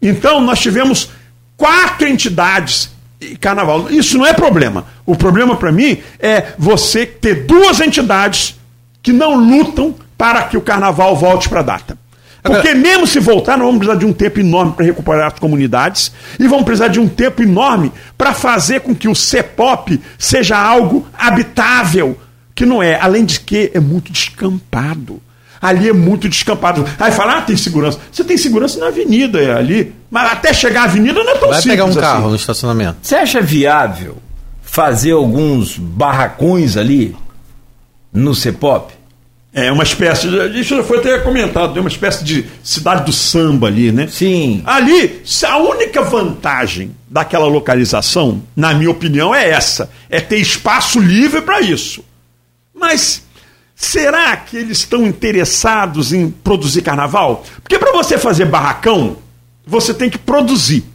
Então 0.02 0.42
nós 0.42 0.60
tivemos 0.60 1.10
quatro 1.56 2.08
entidades 2.08 2.92
e 3.20 3.36
carnaval. 3.36 3.90
Isso 3.92 4.18
não 4.18 4.26
é 4.26 4.34
problema. 4.34 4.86
O 5.06 5.16
problema 5.16 5.56
para 5.56 5.72
mim 5.72 6.02
é 6.20 6.54
você 6.58 7.06
ter 7.06 7.46
duas 7.46 7.80
entidades 7.80 8.60
que 9.02 9.14
não 9.14 9.36
lutam 9.36 9.96
para 10.18 10.44
que 10.44 10.58
o 10.58 10.62
carnaval 10.62 11.16
volte 11.16 11.50
para 11.50 11.60
a 11.60 11.64
data. 11.64 12.01
Porque 12.44 12.74
mesmo 12.74 13.06
se 13.06 13.20
voltar, 13.20 13.58
nós 13.58 13.68
vamos 13.68 13.80
precisar 13.80 14.00
de 14.00 14.06
um 14.06 14.14
tempo 14.14 14.40
enorme 14.40 14.74
para 14.74 14.86
recuperar 14.86 15.28
as 15.28 15.40
comunidades 15.40 16.12
e 16.40 16.48
vamos 16.48 16.66
precisar 16.66 16.88
de 16.88 17.00
um 17.00 17.08
tempo 17.08 17.44
enorme 17.44 17.92
para 18.18 18.34
fazer 18.34 18.82
com 18.82 18.96
que 18.96 19.08
o 19.08 19.16
CEPOP 19.16 20.02
seja 20.18 20.58
algo 20.58 21.08
habitável, 21.18 22.18
que 22.56 22.66
não 22.66 22.82
é, 22.82 23.00
além 23.00 23.26
de 23.26 23.40
que 23.40 23.72
é 23.74 23.80
muito 23.80 24.12
descampado. 24.12 25.22
Ali 25.62 25.90
é 25.90 25.94
muito 25.94 26.28
descampado. 26.28 26.84
Aí 27.00 27.12
fala, 27.12 27.38
ah, 27.38 27.42
tem 27.42 27.56
segurança. 27.56 28.00
Você 28.12 28.24
tem 28.24 28.36
segurança 28.36 28.80
na 28.80 28.88
avenida 28.88 29.40
é 29.40 29.54
ali. 29.54 29.94
Mas 30.10 30.32
até 30.32 30.52
chegar 30.52 30.82
à 30.82 30.84
avenida 30.86 31.24
não 31.24 31.32
é 31.32 31.36
tão 31.36 31.50
Vai 31.50 31.62
simples 31.62 31.80
pegar 31.80 31.86
um 31.86 31.94
carro 31.94 32.22
assim. 32.22 32.30
no 32.30 32.36
estacionamento. 32.36 32.98
Você 33.04 33.14
acha 33.16 33.42
viável 33.42 34.18
fazer 34.64 35.12
alguns 35.12 35.78
barracões 35.78 36.78
ali 36.78 37.16
no 38.12 38.34
CEPOP? 38.34 39.01
É 39.54 39.70
uma 39.70 39.84
espécie, 39.84 40.30
de, 40.30 40.62
isso 40.62 40.78
já 40.78 40.84
foi 40.84 41.00
até 41.00 41.20
comentado, 41.20 41.78
é 41.78 41.82
uma 41.82 41.90
espécie 41.90 42.24
de 42.24 42.46
cidade 42.64 43.04
do 43.04 43.12
samba 43.12 43.68
ali, 43.68 43.92
né? 43.92 44.08
Sim. 44.08 44.64
Ali, 44.66 45.22
a 45.46 45.58
única 45.58 46.02
vantagem 46.04 46.96
daquela 47.10 47.48
localização, 47.48 48.42
na 48.56 48.74
minha 48.74 48.90
opinião, 48.90 49.36
é 49.36 49.50
essa: 49.50 49.90
é 50.10 50.22
ter 50.22 50.38
espaço 50.38 51.00
livre 51.00 51.42
para 51.42 51.60
isso. 51.60 52.02
Mas 52.74 53.24
será 53.76 54.38
que 54.38 54.56
eles 54.56 54.80
estão 54.80 55.06
interessados 55.06 56.14
em 56.14 56.32
produzir 56.32 56.82
carnaval? 56.82 57.44
Porque 57.62 57.78
para 57.78 57.92
você 57.92 58.18
fazer 58.18 58.46
barracão, 58.46 59.18
você 59.68 59.94
tem 59.94 60.10
que 60.10 60.18
produzir. 60.18 60.86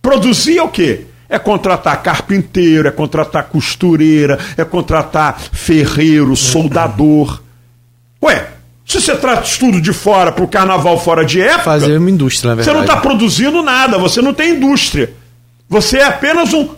Produzir 0.00 0.56
é 0.56 0.62
o 0.62 0.68
quê? 0.68 1.02
É 1.28 1.38
contratar 1.38 2.02
carpinteiro, 2.02 2.88
é 2.88 2.90
contratar 2.90 3.44
costureira, 3.44 4.38
é 4.56 4.64
contratar 4.64 5.38
ferreiro, 5.38 6.34
soldador. 6.34 7.42
Ué, 8.22 8.48
se 8.86 9.00
você 9.00 9.16
traz 9.16 9.56
tudo 9.56 9.80
de 9.80 9.92
fora 9.92 10.32
para 10.32 10.44
o 10.44 10.48
carnaval 10.48 10.98
fora 10.98 11.24
de 11.24 11.40
época. 11.40 11.62
Fazer 11.62 11.96
uma 11.96 12.10
indústria, 12.10 12.50
na 12.50 12.54
verdade. 12.56 12.76
Você 12.76 12.76
não 12.76 12.84
está 12.84 13.00
produzindo 13.00 13.62
nada, 13.62 13.98
você 13.98 14.20
não 14.20 14.34
tem 14.34 14.56
indústria. 14.56 15.14
Você 15.68 15.98
é 15.98 16.04
apenas 16.04 16.52
um 16.52 16.68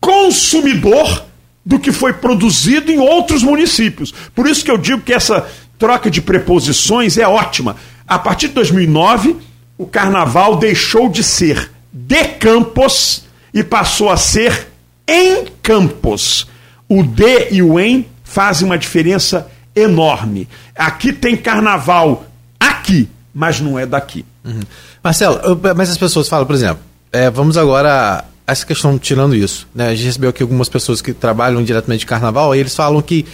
consumidor 0.00 1.24
do 1.64 1.78
que 1.78 1.92
foi 1.92 2.14
produzido 2.14 2.90
em 2.90 2.98
outros 2.98 3.42
municípios. 3.42 4.12
Por 4.34 4.48
isso 4.48 4.64
que 4.64 4.70
eu 4.70 4.78
digo 4.78 5.02
que 5.02 5.12
essa 5.12 5.46
troca 5.78 6.10
de 6.10 6.20
preposições 6.20 7.18
é 7.18 7.26
ótima. 7.26 7.76
A 8.06 8.18
partir 8.18 8.48
de 8.48 8.54
2009, 8.54 9.36
o 9.78 9.86
carnaval 9.86 10.56
deixou 10.56 11.08
de 11.08 11.22
ser 11.22 11.70
de 11.92 12.24
campos 12.24 13.24
e 13.52 13.62
passou 13.62 14.08
a 14.10 14.16
ser 14.16 14.68
em 15.06 15.44
campos. 15.62 16.48
O 16.88 17.02
de 17.02 17.48
e 17.50 17.62
o 17.62 17.78
em 17.78 18.06
fazem 18.24 18.66
uma 18.66 18.78
diferença 18.78 19.50
enorme. 19.74 20.48
Aqui 20.74 21.12
tem 21.12 21.36
carnaval 21.36 22.26
aqui, 22.58 23.08
mas 23.34 23.60
não 23.60 23.78
é 23.78 23.86
daqui. 23.86 24.24
Uhum. 24.44 24.60
Marcelo, 25.02 25.60
mas 25.76 25.90
as 25.90 25.98
pessoas 25.98 26.28
falam, 26.28 26.46
por 26.46 26.54
exemplo, 26.54 26.82
é, 27.12 27.30
vamos 27.30 27.56
agora 27.56 28.24
essa 28.46 28.64
questão 28.64 28.98
tirando 28.98 29.34
isso. 29.34 29.68
Né? 29.74 29.88
A 29.88 29.94
gente 29.94 30.06
recebeu 30.06 30.30
aqui 30.30 30.42
algumas 30.42 30.68
pessoas 30.68 31.02
que 31.02 31.12
trabalham 31.12 31.62
diretamente 31.62 32.00
de 32.00 32.06
carnaval 32.06 32.54
e 32.54 32.58
eles 32.58 32.74
falam 32.74 33.00
que 33.02 33.26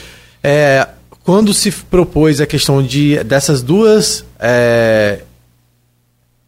é, 0.42 0.86
quando 1.24 1.52
se 1.52 1.70
propôs 1.70 2.40
a 2.40 2.46
questão 2.46 2.82
de 2.82 3.22
dessas 3.24 3.62
duas 3.62 4.24
é, 4.38 5.22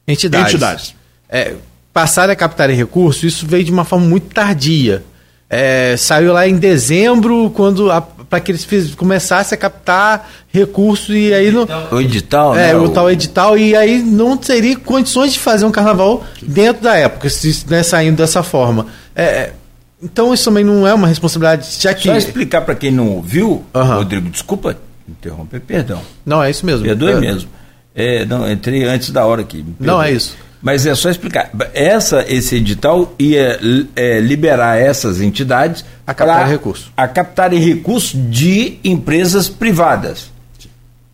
entidades, 0.07 0.55
entidades. 0.55 0.95
É, 1.29 1.55
passarem 1.93 2.33
a 2.33 2.37
captarem 2.37 2.77
recursos, 2.77 3.23
isso 3.23 3.47
veio 3.47 3.65
de 3.65 3.71
uma 3.71 3.85
forma 3.85 4.07
muito 4.07 4.33
tardia. 4.33 5.05
É, 5.53 5.97
saiu 5.97 6.33
lá 6.33 6.47
em 6.47 6.57
dezembro, 6.57 7.51
quando 7.51 7.91
para 8.31 8.39
que 8.39 8.53
eles 8.53 8.65
fiz, 8.65 8.95
começassem 8.95 9.57
a 9.57 9.59
captar 9.59 10.31
recursos 10.53 11.13
e 11.13 11.35
aí 11.35 11.51
não. 11.51 11.67
O 11.91 12.01
edital, 12.01 12.57
é, 12.57 12.73
né? 12.73 12.77
o, 12.77 12.89
tal 12.89 13.11
edital, 13.11 13.59
e 13.59 13.75
aí 13.75 14.01
não 14.01 14.37
teria 14.37 14.77
condições 14.79 15.33
de 15.33 15.41
fazer 15.41 15.65
um 15.65 15.73
carnaval 15.73 16.25
dentro 16.41 16.85
da 16.85 16.97
época, 16.97 17.29
se, 17.29 17.67
né, 17.69 17.83
saindo 17.83 18.17
dessa 18.17 18.45
forma. 18.45 18.87
É, 19.17 19.25
é, 19.25 19.53
então 20.01 20.33
isso 20.33 20.45
também 20.45 20.63
não 20.63 20.87
é 20.87 20.95
uma 20.95 21.09
responsabilidade, 21.09 21.69
já 21.81 21.93
que. 21.93 22.05
Só 22.05 22.17
explicar 22.17 22.61
para 22.61 22.77
quem 22.77 22.93
não 22.93 23.09
ouviu, 23.09 23.65
uhum. 23.75 23.83
Rodrigo, 23.83 24.31
desculpa 24.31 24.77
interromper, 25.09 25.61
perdão. 25.61 26.01
Não, 26.25 26.41
é 26.41 26.49
isso 26.49 26.65
mesmo. 26.65 26.85
Perdoe 26.85 27.13
é. 27.15 27.21
mesmo. 27.21 27.51
É, 27.93 28.25
não, 28.25 28.49
entrei 28.49 28.85
antes 28.85 29.11
da 29.11 29.27
hora 29.27 29.43
aqui. 29.43 29.65
Não, 29.81 30.01
é 30.01 30.13
isso. 30.13 30.37
Mas 30.63 30.85
é 30.85 30.95
só 30.95 31.09
explicar. 31.09 31.51
Essa, 31.73 32.25
esse 32.29 32.57
edital 32.57 33.15
ia 33.19 33.59
é, 33.97 34.21
liberar 34.21 34.79
essas 34.79 35.21
entidades 35.21 35.85
a 36.07 36.13
captar 36.13 36.49
recursos. 36.49 36.91
A 36.97 37.09
captarem 37.09 37.59
recursos 37.59 38.13
de 38.31 38.79
empresas 38.85 39.49
privadas. 39.49 40.31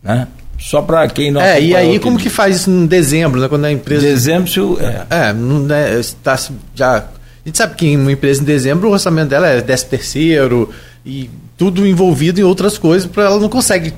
Né? 0.03 0.27
Só 0.59 0.81
para 0.81 1.07
quem 1.07 1.31
não. 1.31 1.39
É, 1.39 1.61
e 1.61 1.75
aí 1.75 1.99
como 1.99 2.17
que 2.17 2.29
faz 2.29 2.57
isso 2.57 2.69
em 2.69 2.85
dezembro, 2.85 3.39
né? 3.39 3.47
Quando 3.47 3.65
a 3.65 3.71
empresa. 3.71 4.01
Dezembro, 4.01 4.49
se 4.49 4.59
o, 4.59 4.77
é. 4.81 5.05
É, 5.09 5.33
não, 5.33 5.59
né, 5.59 5.99
está 5.99 6.37
já. 6.73 6.97
A 6.97 7.03
gente 7.45 7.57
sabe 7.57 7.75
que 7.75 7.95
uma 7.95 8.11
empresa 8.11 8.41
em 8.41 8.45
dezembro 8.45 8.89
o 8.89 8.91
orçamento 8.91 9.29
dela 9.29 9.47
é 9.47 9.61
10 9.61 9.83
terceiro 9.83 10.69
e 11.05 11.29
tudo 11.57 11.87
envolvido 11.87 12.41
em 12.41 12.43
outras 12.43 12.77
coisas, 12.77 13.09
para 13.09 13.23
ela 13.23 13.39
não 13.39 13.47
consegue 13.47 13.93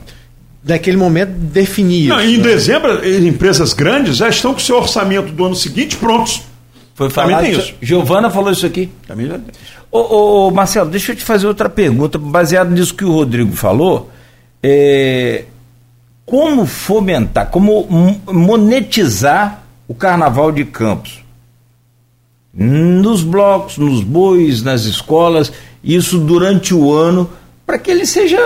naquele 0.70 0.98
momento 0.98 1.32
definir. 1.32 2.10
Não, 2.10 2.22
em 2.22 2.40
dezembro, 2.40 3.06
empresas 3.26 3.74
grandes 3.74 4.18
já 4.18 4.30
estão 4.30 4.54
com 4.54 4.60
seu 4.60 4.78
orçamento 4.78 5.32
do 5.32 5.46
ano 5.46 5.56
seguinte 5.56 5.98
prontos. 5.98 6.42
Foi 6.94 7.10
falado 7.10 7.38
Também 7.38 7.52
isso. 7.52 7.74
Giovana 7.82 8.30
falou 8.30 8.52
isso 8.52 8.66
aqui. 8.66 8.90
Também 9.08 9.28
já 9.28 9.40
ô, 9.92 10.00
ô, 10.00 10.48
ô, 10.48 10.52
Marcelo, 10.52 10.90
deixa 10.90 11.12
eu 11.12 11.16
te 11.16 11.24
fazer 11.24 11.48
outra 11.48 11.70
pergunta, 11.70 12.18
baseado 12.18 12.70
nisso 12.72 12.94
que 12.94 13.06
o 13.06 13.12
Rodrigo 13.12 13.56
falou. 13.56 14.10
É, 14.62 15.46
como 16.26 16.66
fomentar, 16.66 17.50
como 17.50 17.88
monetizar 18.28 19.64
o 19.88 19.96
carnaval 19.96 20.52
de 20.52 20.66
Campos? 20.66 21.24
Nos 22.54 23.24
blocos, 23.24 23.78
nos 23.78 24.04
bois, 24.04 24.62
nas 24.62 24.84
escolas, 24.84 25.52
isso 25.84 26.20
durante 26.20 26.74
o 26.74 26.94
ano, 26.94 27.30
para 27.66 27.80
que 27.80 27.90
ele 27.90 28.06
seja 28.06 28.38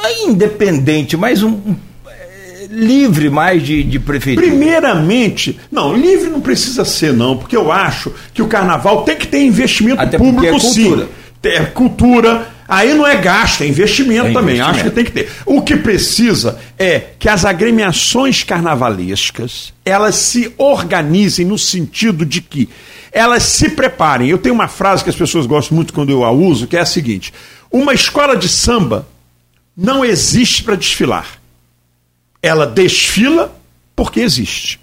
não 0.00 0.06
é 0.08 0.22
independente, 0.24 1.16
mas 1.16 1.42
um, 1.42 1.50
um 1.50 1.76
é, 2.06 2.66
livre 2.70 3.28
mais 3.28 3.62
de, 3.62 3.82
de 3.82 3.98
prefeitura? 3.98 4.46
Primeiramente, 4.46 5.58
não, 5.70 5.94
livre 5.94 6.30
não 6.30 6.40
precisa 6.40 6.84
ser, 6.84 7.12
não, 7.12 7.36
porque 7.36 7.56
eu 7.56 7.70
acho 7.70 8.12
que 8.32 8.42
o 8.42 8.48
carnaval 8.48 9.02
tem 9.02 9.16
que 9.16 9.26
ter 9.26 9.42
investimento 9.42 10.00
Até 10.00 10.18
público, 10.18 10.46
é 10.46 10.50
cultura. 10.58 11.04
sim. 11.04 11.08
É 11.42 11.60
cultura. 11.64 12.48
Aí 12.68 12.94
não 12.94 13.06
é 13.06 13.16
gasto, 13.16 13.62
é 13.62 13.66
investimento 13.66 14.28
É 14.28 14.32
também. 14.32 14.56
investimento. 14.56 14.70
Acho 14.70 14.84
que 14.84 14.90
tem 14.90 15.04
que 15.04 15.10
ter. 15.10 15.28
O 15.46 15.62
que 15.62 15.74
precisa 15.76 16.58
é 16.78 17.00
que 17.18 17.28
as 17.28 17.44
agremiações 17.44 18.44
carnavalescas 18.44 19.72
elas 19.84 20.14
se 20.16 20.52
organizem 20.56 21.46
no 21.46 21.58
sentido 21.58 22.24
de 22.24 22.40
que 22.40 22.68
elas 23.10 23.42
se 23.42 23.70
preparem. 23.70 24.28
Eu 24.28 24.38
tenho 24.38 24.54
uma 24.54 24.68
frase 24.68 25.02
que 25.02 25.10
as 25.10 25.16
pessoas 25.16 25.46
gostam 25.46 25.74
muito 25.74 25.92
quando 25.92 26.10
eu 26.10 26.24
a 26.24 26.30
uso, 26.30 26.66
que 26.66 26.76
é 26.76 26.80
a 26.80 26.86
seguinte: 26.86 27.32
uma 27.72 27.92
escola 27.94 28.36
de 28.36 28.48
samba 28.48 29.08
não 29.80 30.04
existe 30.04 30.62
para 30.62 30.76
desfilar. 30.76 31.26
Ela 32.42 32.66
desfila 32.66 33.54
porque 33.96 34.20
existe 34.20 34.80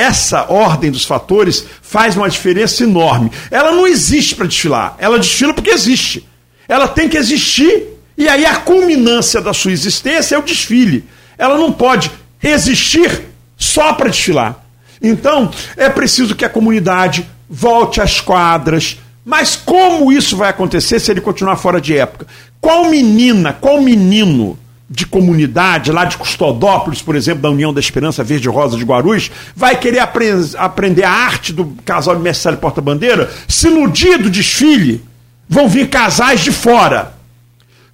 essa 0.00 0.50
ordem 0.50 0.90
dos 0.90 1.04
fatores 1.04 1.64
faz 1.82 2.16
uma 2.16 2.28
diferença 2.28 2.82
enorme. 2.82 3.30
Ela 3.50 3.72
não 3.72 3.86
existe 3.86 4.34
para 4.34 4.46
desfilar, 4.46 4.96
ela 4.98 5.18
desfila 5.18 5.52
porque 5.52 5.70
existe. 5.70 6.26
Ela 6.68 6.88
tem 6.88 7.08
que 7.08 7.16
existir 7.16 7.88
e 8.16 8.28
aí 8.28 8.46
a 8.46 8.56
culminância 8.56 9.40
da 9.40 9.52
sua 9.52 9.72
existência 9.72 10.36
é 10.36 10.38
o 10.38 10.42
desfile. 10.42 11.04
Ela 11.36 11.58
não 11.58 11.72
pode 11.72 12.10
existir 12.42 13.26
só 13.56 13.92
para 13.92 14.10
desfilar. 14.10 14.64
Então, 15.02 15.50
é 15.76 15.88
preciso 15.88 16.34
que 16.34 16.44
a 16.44 16.50
comunidade 16.50 17.28
volte 17.48 18.00
às 18.00 18.20
quadras. 18.20 18.98
Mas 19.24 19.56
como 19.56 20.12
isso 20.12 20.36
vai 20.36 20.50
acontecer 20.50 20.98
se 21.00 21.10
ele 21.10 21.20
continuar 21.20 21.56
fora 21.56 21.80
de 21.80 21.96
época? 21.96 22.26
Qual 22.60 22.90
menina, 22.90 23.52
qual 23.52 23.80
menino 23.80 24.58
de 24.88 25.06
comunidade, 25.06 25.92
lá 25.92 26.04
de 26.04 26.18
Custodópolis, 26.18 27.00
por 27.00 27.14
exemplo, 27.14 27.42
da 27.42 27.50
União 27.50 27.72
da 27.72 27.78
Esperança 27.78 28.24
Verde 28.24 28.48
Rosa 28.48 28.76
de 28.76 28.84
Guarulhos, 28.84 29.30
vai 29.54 29.76
querer 29.78 30.00
apre 30.00 30.26
aprender 30.58 31.04
a 31.04 31.12
arte 31.12 31.52
do 31.52 31.66
casal 31.84 32.16
de 32.16 32.28
e 32.28 32.56
porta-bandeira 32.56 33.30
se 33.46 33.70
no 33.70 33.88
dia 33.88 34.18
do 34.18 34.28
desfile 34.28 35.04
vão 35.48 35.68
vir 35.68 35.88
casais 35.88 36.40
de 36.40 36.50
fora? 36.50 37.14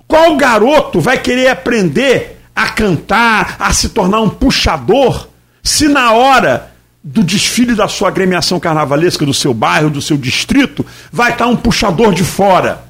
Qual 0.09 0.36
garoto 0.36 0.98
vai 0.98 1.18
querer 1.18 1.48
aprender 1.48 2.40
a 2.55 2.68
cantar, 2.68 3.56
a 3.59 3.74
se 3.74 3.90
tornar 3.90 4.22
um 4.22 4.30
puxador, 4.30 5.28
se 5.62 5.88
na 5.88 6.12
hora 6.12 6.72
do 7.05 7.22
desfile 7.22 7.74
da 7.74 7.88
sua 7.88 8.09
agremiação 8.09 8.59
carnavalesca, 8.59 9.26
do 9.26 9.34
seu 9.34 9.52
bairro, 9.52 9.90
do 9.90 10.01
seu 10.01 10.16
distrito, 10.16 10.84
vai 11.12 11.32
estar 11.32 11.47
um 11.47 11.56
puxador 11.56 12.14
de 12.14 12.24
fora? 12.24 12.85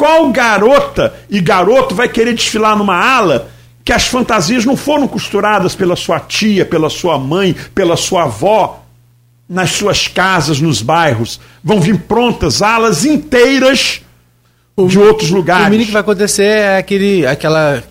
Qual 0.00 0.32
garota 0.32 1.12
e 1.28 1.42
garoto 1.42 1.94
vai 1.94 2.08
querer 2.08 2.32
desfilar 2.32 2.74
numa 2.74 2.96
ala 2.96 3.50
que 3.84 3.92
as 3.92 4.06
fantasias 4.06 4.64
não 4.64 4.74
foram 4.74 5.06
costuradas 5.06 5.74
pela 5.74 5.94
sua 5.94 6.18
tia, 6.18 6.64
pela 6.64 6.88
sua 6.88 7.18
mãe, 7.18 7.54
pela 7.74 7.98
sua 7.98 8.22
avó, 8.22 8.82
nas 9.46 9.72
suas 9.72 10.08
casas, 10.08 10.58
nos 10.58 10.80
bairros? 10.80 11.38
Vão 11.62 11.82
vir 11.82 11.98
prontas 11.98 12.62
alas 12.62 13.04
inteiras 13.04 14.00
de 14.88 14.98
outros 14.98 15.28
lugares. 15.28 15.66
O 15.66 15.70
mínimo 15.70 15.88
que 15.88 15.92
vai 15.92 16.00
acontecer 16.00 16.44
é 16.44 16.78
aquele, 16.78 17.26
aquela 17.26 17.84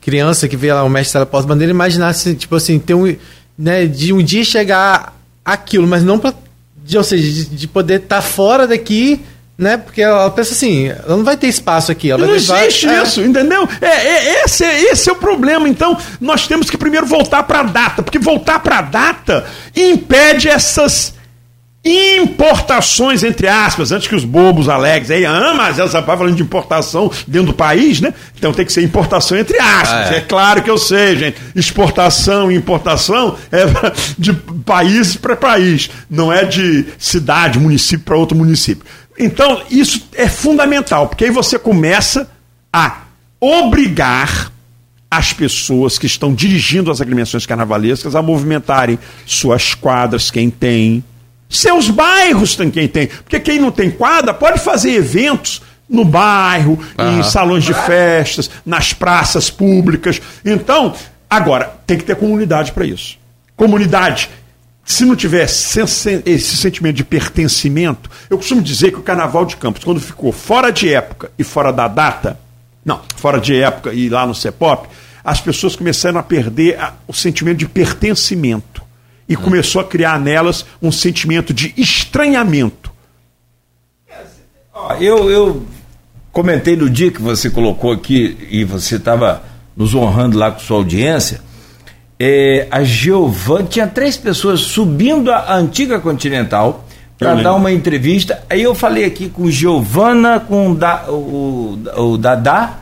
criança 0.00 0.48
que 0.48 0.56
vê 0.56 0.72
lá 0.72 0.82
o 0.82 0.90
mestre 0.90 1.20
da 1.20 1.26
pós-bandeira 1.26 1.70
imaginar 1.70 2.12
se, 2.12 2.34
tipo 2.34 2.56
assim, 2.56 2.76
ter 2.80 2.94
um. 2.94 3.14
Né, 3.56 3.86
de 3.86 4.12
um 4.12 4.20
dia 4.20 4.42
chegar 4.42 5.16
aquilo, 5.44 5.86
mas 5.86 6.02
não. 6.02 6.20
De, 6.84 6.98
ou 6.98 7.04
seja, 7.04 7.22
de, 7.22 7.44
de 7.54 7.68
poder 7.68 8.00
estar 8.00 8.20
fora 8.20 8.66
daqui, 8.66 9.20
né? 9.56 9.76
Porque 9.76 10.02
ela 10.02 10.30
pensa 10.30 10.52
assim, 10.52 10.88
ela 10.88 11.16
não 11.16 11.24
vai 11.24 11.36
ter 11.36 11.46
espaço 11.46 11.92
aqui. 11.92 12.10
Ela 12.10 12.26
Não 12.26 12.34
existe 12.34 12.88
é. 12.88 13.02
isso, 13.02 13.20
entendeu? 13.20 13.68
É, 13.80 13.86
é- 13.86 14.44
esse, 14.44 14.64
é, 14.64 14.82
esse 14.90 15.08
é 15.08 15.12
o 15.12 15.16
problema. 15.16 15.68
Então, 15.68 15.96
nós 16.20 16.46
temos 16.46 16.68
que 16.70 16.76
primeiro 16.76 17.06
voltar 17.06 17.42
para 17.44 17.60
a 17.60 17.64
data, 17.64 18.02
porque 18.02 18.18
voltar 18.18 18.58
para 18.60 18.78
a 18.78 18.82
data 18.82 19.44
impede 19.76 20.48
essas 20.48 21.14
importações, 21.84 23.24
entre 23.24 23.48
aspas, 23.48 23.90
antes 23.90 24.06
que 24.06 24.14
os 24.14 24.24
bobos 24.24 24.68
alegres 24.68 25.10
aí, 25.10 25.26
ah, 25.26 25.52
mas 25.56 25.78
ela 25.78 25.86
está 25.86 26.00
falando 26.00 26.36
de 26.36 26.42
importação 26.42 27.10
dentro 27.26 27.48
do 27.48 27.54
país, 27.54 28.00
né? 28.00 28.14
Então 28.38 28.52
tem 28.52 28.64
que 28.64 28.72
ser 28.72 28.82
importação 28.84 29.36
entre 29.36 29.58
aspas. 29.58 30.10
Ah, 30.10 30.14
é. 30.14 30.18
é. 30.18 30.20
claro 30.20 30.62
que 30.62 30.70
eu 30.70 30.78
sei, 30.78 31.16
gente. 31.16 31.38
Exportação 31.56 32.52
e 32.52 32.54
importação 32.54 33.36
é 33.50 33.64
de 34.16 34.32
país 34.32 35.16
para 35.16 35.34
país, 35.34 35.90
não 36.08 36.32
é 36.32 36.44
de 36.44 36.84
cidade, 36.98 37.58
município 37.58 38.04
para 38.04 38.16
outro 38.16 38.36
município. 38.36 38.86
Então, 39.18 39.62
isso 39.70 40.08
é 40.14 40.28
fundamental, 40.28 41.08
porque 41.08 41.24
aí 41.24 41.30
você 41.30 41.58
começa 41.58 42.30
a 42.72 43.02
obrigar 43.40 44.50
as 45.10 45.32
pessoas 45.32 45.98
que 45.98 46.06
estão 46.06 46.32
dirigindo 46.34 46.90
as 46.90 47.00
agremiações 47.00 47.44
carnavalescas 47.44 48.14
a 48.14 48.22
movimentarem 48.22 48.98
suas 49.26 49.74
quadras, 49.74 50.30
quem 50.30 50.48
tem, 50.48 51.04
seus 51.52 51.90
bairros 51.90 52.56
tem 52.56 52.70
quem 52.70 52.88
tem. 52.88 53.08
Porque 53.08 53.38
quem 53.38 53.58
não 53.58 53.70
tem 53.70 53.90
quadra 53.90 54.32
pode 54.32 54.58
fazer 54.58 54.92
eventos 54.92 55.60
no 55.86 56.02
bairro, 56.02 56.78
em 56.98 57.22
salões 57.22 57.62
de 57.62 57.74
festas, 57.74 58.50
nas 58.64 58.94
praças 58.94 59.50
públicas. 59.50 60.22
Então, 60.42 60.94
agora, 61.28 61.74
tem 61.86 61.98
que 61.98 62.04
ter 62.04 62.16
comunidade 62.16 62.72
para 62.72 62.86
isso. 62.86 63.18
Comunidade. 63.54 64.30
Se 64.84 65.04
não 65.04 65.14
tiver 65.14 65.44
esse 65.44 66.56
sentimento 66.56 66.96
de 66.96 67.04
pertencimento, 67.04 68.10
eu 68.28 68.36
costumo 68.36 68.60
dizer 68.60 68.90
que 68.90 68.98
o 68.98 69.02
Carnaval 69.02 69.44
de 69.44 69.56
Campos, 69.56 69.84
quando 69.84 70.00
ficou 70.00 70.32
fora 70.32 70.70
de 70.70 70.92
época 70.92 71.30
e 71.38 71.44
fora 71.44 71.72
da 71.72 71.86
data, 71.86 72.38
não, 72.84 73.00
fora 73.16 73.40
de 73.40 73.54
época 73.54 73.92
e 73.92 74.08
lá 74.08 74.26
no 74.26 74.34
CEPOP, 74.34 74.88
as 75.24 75.40
pessoas 75.40 75.76
começaram 75.76 76.18
a 76.18 76.22
perder 76.22 76.78
o 77.06 77.12
sentimento 77.12 77.58
de 77.58 77.68
pertencimento. 77.68 78.82
E 79.28 79.36
começou 79.36 79.80
a 79.80 79.84
criar 79.84 80.18
nelas 80.18 80.66
um 80.82 80.90
sentimento 80.90 81.54
de 81.54 81.72
estranhamento. 81.76 82.92
Eu, 85.00 85.30
eu 85.30 85.64
comentei 86.32 86.76
no 86.76 86.90
dia 86.90 87.10
que 87.10 87.22
você 87.22 87.48
colocou 87.48 87.92
aqui 87.92 88.36
e 88.50 88.64
você 88.64 88.96
estava 88.96 89.42
nos 89.76 89.94
honrando 89.94 90.36
lá 90.36 90.50
com 90.50 90.58
sua 90.58 90.76
audiência. 90.78 91.40
É, 92.24 92.68
a 92.70 92.84
Giovana 92.84 93.66
tinha 93.68 93.84
três 93.88 94.16
pessoas 94.16 94.60
subindo 94.60 95.32
a 95.32 95.56
antiga 95.56 95.98
Continental 95.98 96.84
para 97.18 97.34
dar 97.34 97.52
uma 97.54 97.72
entrevista. 97.72 98.44
Aí 98.48 98.62
eu 98.62 98.76
falei 98.76 99.04
aqui 99.04 99.28
com 99.28 99.50
Giovana, 99.50 100.38
com 100.38 100.70
o, 100.70 100.74
da, 100.76 101.10
o, 101.10 101.80
o 101.96 102.16
Dadá, 102.16 102.78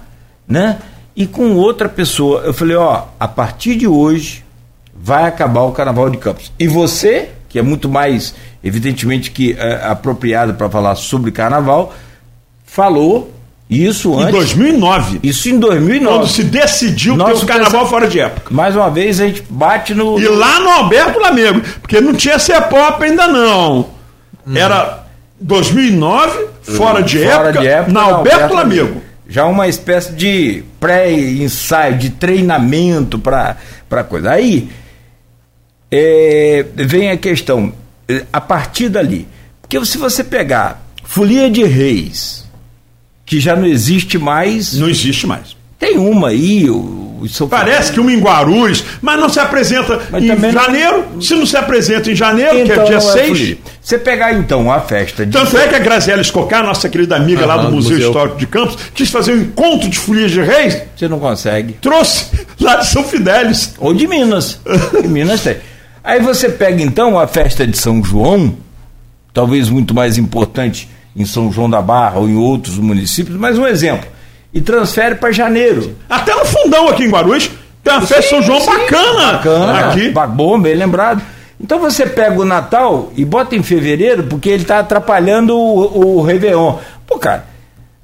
né? 0.46 0.78
E 1.16 1.26
com 1.26 1.54
outra 1.54 1.88
pessoa. 1.88 2.42
Eu 2.42 2.52
falei, 2.52 2.76
ó, 2.76 3.04
a 3.18 3.26
partir 3.26 3.76
de 3.76 3.86
hoje 3.86 4.44
vai 4.94 5.24
acabar 5.24 5.62
o 5.62 5.72
Carnaval 5.72 6.10
de 6.10 6.18
Campos. 6.18 6.52
E 6.58 6.68
você, 6.68 7.30
que 7.48 7.58
é 7.58 7.62
muito 7.62 7.88
mais, 7.88 8.34
evidentemente, 8.62 9.30
que 9.30 9.56
é, 9.58 9.86
apropriado 9.86 10.52
para 10.52 10.68
falar 10.68 10.96
sobre 10.96 11.30
Carnaval, 11.30 11.94
falou 12.62 13.32
isso 13.70 14.12
Em 14.14 14.22
antes. 14.22 14.32
2009, 14.32 15.20
Isso 15.22 15.48
em 15.48 15.59
2009. 15.59 16.18
quando 16.18 16.28
se 16.28 16.42
decidiu 16.42 17.12
ter 17.12 17.18
Nosso 17.18 17.44
o 17.44 17.47
Carnaval 17.47 17.80
pensa- 17.82 17.86
fora 17.90 18.09
de 18.09 18.18
época. 18.18 18.52
Mais 18.52 18.74
uma 18.74 18.90
vez 18.90 19.20
a 19.20 19.26
gente 19.28 19.44
bate 19.48 19.94
no. 19.94 20.18
E 20.18 20.26
lá 20.26 20.59
no 20.59 20.68
Alberto 20.70 21.20
Lamego, 21.20 21.60
porque 21.80 22.01
não 22.01 22.12
tinha 22.14 22.38
CEPOP 22.38 23.05
ainda 23.05 23.28
não. 23.28 23.86
Era 24.55 25.06
2009, 25.40 26.47
fora 26.62 27.01
de, 27.02 27.18
Fora 27.20 27.48
época, 27.48 27.60
de 27.60 27.66
época, 27.68 27.92
na 27.92 28.02
Alberto 28.02 28.55
Lamego. 28.55 29.02
Já 29.28 29.44
uma 29.47 29.68
espécie 29.68 30.12
de 30.14 30.64
pré-ensaio, 30.80 31.97
de 31.97 32.10
treinamento 32.10 33.16
para 33.20 33.56
coisa. 34.09 34.32
Aí 34.32 34.68
é, 35.90 36.64
vem 36.74 37.10
a 37.10 37.16
questão, 37.16 37.72
é, 38.09 38.24
a 38.32 38.40
partir 38.40 38.88
dali. 38.88 39.28
Porque 39.60 39.84
se 39.84 39.98
você 39.98 40.24
pegar 40.24 40.82
Folia 41.05 41.48
de 41.48 41.62
Reis, 41.64 42.44
que 43.31 43.39
já 43.39 43.55
não 43.55 43.65
existe 43.66 44.19
mais, 44.19 44.74
Não 44.74 44.89
existe 44.89 45.24
mais. 45.24 45.57
tem 45.78 45.97
uma 45.97 46.31
aí, 46.31 46.69
o, 46.69 47.19
o 47.23 47.28
São 47.28 47.48
Parece 47.48 47.93
que 47.93 48.01
uma 48.01 48.11
em 48.12 48.19
Guarulhos, 48.19 48.82
mas 49.01 49.20
não 49.20 49.28
se 49.28 49.39
apresenta 49.39 50.01
Mas 50.11 50.24
em 50.24 50.27
também 50.27 50.51
não- 50.51 50.61
janeiro. 50.65 51.05
Se 51.20 51.35
não 51.36 51.47
se 51.47 51.57
apresenta 51.57 52.11
em 52.11 52.15
janeiro, 52.16 52.57
que 52.65 52.73
é 52.73 52.74
Então, 52.74 52.85
dia 52.86 52.98
não 52.98 53.09
é 53.09 53.12
6. 53.12 53.28
folia. 53.28 53.59
Você 53.81 53.98
pegar 53.98 54.32
então 54.35 54.69
a 54.73 54.81
festa 54.81 55.24
de 55.24 55.31
Tanto 55.31 55.57
é 55.57 55.69
que 55.69 55.77
a 55.77 55.78
Graziela 55.78 56.20
Escocar, 56.20 56.65
nossa 56.66 56.89
querida 56.89 57.15
amiga 57.15 57.47
lá 57.47 57.57
do 57.59 57.70
Museu, 57.70 57.93
museu. 57.93 58.09
Histórico 58.09 58.36
de 58.36 58.47
Campos, 58.48 58.77
quis 58.93 59.09
fazer 59.09 59.32
um 59.32 59.43
encontro 59.43 59.89
de 59.89 59.97
folias 59.97 60.32
de 60.32 60.40
reis, 60.43 60.77
você 60.97 61.07
não 61.07 61.20
consegue. 61.20 61.74
trouxe 61.74 62.27
lá 62.61 62.77
de 62.77 62.89
São 62.89 63.05
Fidélis. 63.05 63.74
Ou 63.78 63.94
de 63.94 64.09
Minas. 64.09 64.59
De 65.01 65.07
Minas 65.07 65.40
tem. 65.43 65.57
Aí 66.02 66.20
você 66.20 66.48
pega 66.48 66.82
então 66.82 67.16
a 67.16 67.28
festa 67.28 67.65
de 67.65 67.78
São 67.78 68.02
João, 68.02 68.57
talvez 69.32 69.69
muito 69.70 69.94
mais 69.94 70.19
importante 70.19 70.89
em 71.14 71.24
São 71.24 71.50
João 71.52 71.68
da 71.68 71.82
Barra 71.82 72.18
ou 72.18 72.28
em 72.28 72.36
outros 72.36 72.78
municípios, 72.78 73.36
mas 73.36 73.58
um 73.58 73.66
exemplo, 73.66 74.08
e 74.52 74.60
transfere 74.60 75.14
para 75.16 75.32
janeiro. 75.32 75.96
Até 76.08 76.34
no 76.34 76.44
fundão 76.44 76.88
aqui 76.88 77.04
em 77.04 77.10
Guarulhos, 77.10 77.50
tem 77.82 77.92
uma 77.92 78.02
festa 78.02 78.22
de 78.22 78.28
São 78.28 78.42
João 78.42 78.64
bacana, 78.64 79.32
Bacana, 79.32 79.78
aqui. 79.88 80.10
bom, 80.10 80.60
bem 80.60 80.74
lembrado. 80.74 81.22
Então 81.60 81.78
você 81.78 82.06
pega 82.06 82.40
o 82.40 82.44
Natal 82.44 83.12
e 83.16 83.24
bota 83.24 83.54
em 83.54 83.62
fevereiro 83.62 84.24
porque 84.24 84.48
ele 84.48 84.62
está 84.62 84.78
atrapalhando 84.78 85.56
o, 85.56 86.16
o 86.18 86.22
Réveillon. 86.22 86.78
Pô, 87.06 87.18
cara, 87.18 87.44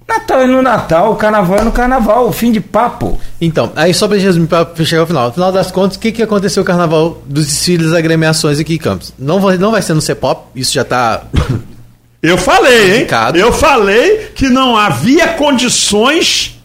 Natal 0.07 0.43
é 0.43 0.47
no 0.47 0.63
Natal, 0.63 1.17
Carnaval 1.17 1.59
é 1.59 1.65
no 1.65 1.73
Carnaval, 1.73 2.31
fim 2.33 2.53
de 2.53 2.61
papo. 2.61 3.19
Então, 3.41 3.73
aí 3.75 3.93
só 3.93 4.07
pra 4.07 4.19
gente 4.19 4.39
chegar 4.85 5.01
ao 5.03 5.07
final. 5.07 5.27
No 5.29 5.33
final 5.33 5.51
das 5.51 5.71
contas, 5.73 5.97
o 5.97 6.01
que, 6.01 6.13
que 6.13 6.23
aconteceu 6.23 6.63
o 6.63 6.67
carnaval 6.67 7.23
dos 7.27 7.47
desfiles 7.47 7.87
das 7.87 7.99
agremiações 7.99 8.61
aqui 8.61 8.75
em 8.75 8.79
Campos? 8.79 9.13
Não 9.19 9.41
vai, 9.41 9.57
não 9.57 9.73
vai 9.73 9.83
ser 9.83 9.95
no 9.95 10.01
CEPOP, 10.01 10.49
isso 10.55 10.73
já 10.73 10.85
tá 10.85 11.23
Eu 12.23 12.37
falei, 12.39 13.01
hein? 13.01 13.07
Eu 13.39 13.53
falei 13.53 14.31
que 14.35 14.49
não 14.49 14.77
havia 14.77 15.29
condições 15.29 16.59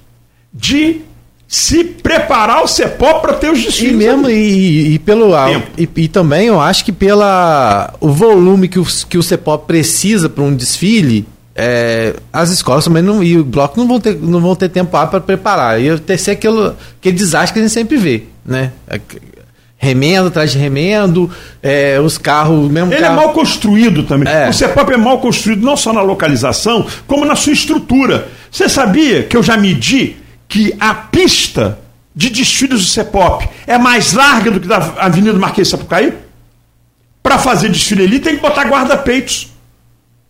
de 0.54 1.02
se 1.48 1.84
preparar 1.84 2.64
o 2.64 2.68
CEPOP 2.68 3.22
para 3.22 3.34
ter 3.34 3.52
os 3.52 3.60
E 3.60 3.64
desfiles. 3.64 3.96
mesmo, 3.96 4.26
ali. 4.26 4.34
e, 4.34 4.94
e 4.94 5.00
pelo. 5.00 5.34
E, 5.78 5.90
e 5.98 6.08
também 6.08 6.48
eu 6.48 6.60
acho 6.62 6.86
que 6.86 6.92
pela 6.92 7.94
o 8.00 8.10
volume 8.10 8.68
que 8.70 8.80
o, 8.80 8.86
que 9.10 9.18
o 9.18 9.24
CEPOP 9.24 9.68
precisa 9.68 10.30
para 10.30 10.44
um 10.44 10.56
desfile, 10.56 11.28
é, 11.54 12.16
as 12.32 12.50
escolas 12.52 12.86
também 12.86 13.04
não, 13.04 13.22
e 13.22 13.38
o 13.38 13.44
bloco 13.44 13.78
não 13.78 13.86
vão 13.88 14.00
ter, 14.00 14.16
não 14.22 14.40
vão 14.40 14.56
ter 14.56 14.70
tempo 14.70 14.92
para 14.92 15.20
preparar. 15.20 15.82
E 15.82 16.00
ter 16.00 16.18
ser 16.18 16.32
aquilo, 16.32 16.74
aquele 17.00 17.18
desastre 17.18 17.54
que 17.54 17.60
a 17.60 17.62
gente 17.64 17.74
sempre 17.74 17.98
vê, 17.98 18.24
né? 18.46 18.72
É, 19.82 19.86
Remendo 19.88 20.28
atrás 20.28 20.52
de 20.52 20.58
remendo, 20.60 21.30
é, 21.62 22.00
os 22.00 22.18
carros, 22.18 22.70
mesmo 22.72 22.94
Ele 22.94 23.04
é 23.04 23.08
carro- 23.08 23.16
mal 23.16 23.34
construído 23.34 24.04
também. 24.04 24.32
É. 24.32 24.48
O 24.50 24.54
CEPOP 24.54 24.94
é 24.94 24.98
mal 24.98 25.20
construído 25.20 25.66
não 25.66 25.76
só 25.76 25.92
na 25.92 26.02
localização, 26.02 26.86
como 27.08 27.26
na 27.26 27.36
sua 27.36 27.54
estrutura. 27.54 28.28
Você 28.52 28.70
sabia 28.70 29.24
que 29.24 29.36
eu 29.36 29.42
já 29.42 29.58
medi 29.58 30.18
que 30.48 30.76
a 30.80 30.94
pista 30.94 31.80
de 32.16 32.30
desfiles 32.30 32.80
do 32.82 32.86
CEPOP 32.88 33.48
é 33.66 33.78
mais 33.78 34.14
larga 34.14 34.52
do 34.52 34.60
que 34.60 34.68
da 34.68 34.78
Avenida 35.00 35.34
Marquês 35.40 35.68
Sapucaí? 35.70 36.14
Para 37.24 37.38
fazer 37.40 37.70
desfile 37.70 38.04
ali 38.04 38.20
tem 38.20 38.36
que 38.36 38.42
botar 38.42 38.64
guarda-peitos 38.68 39.50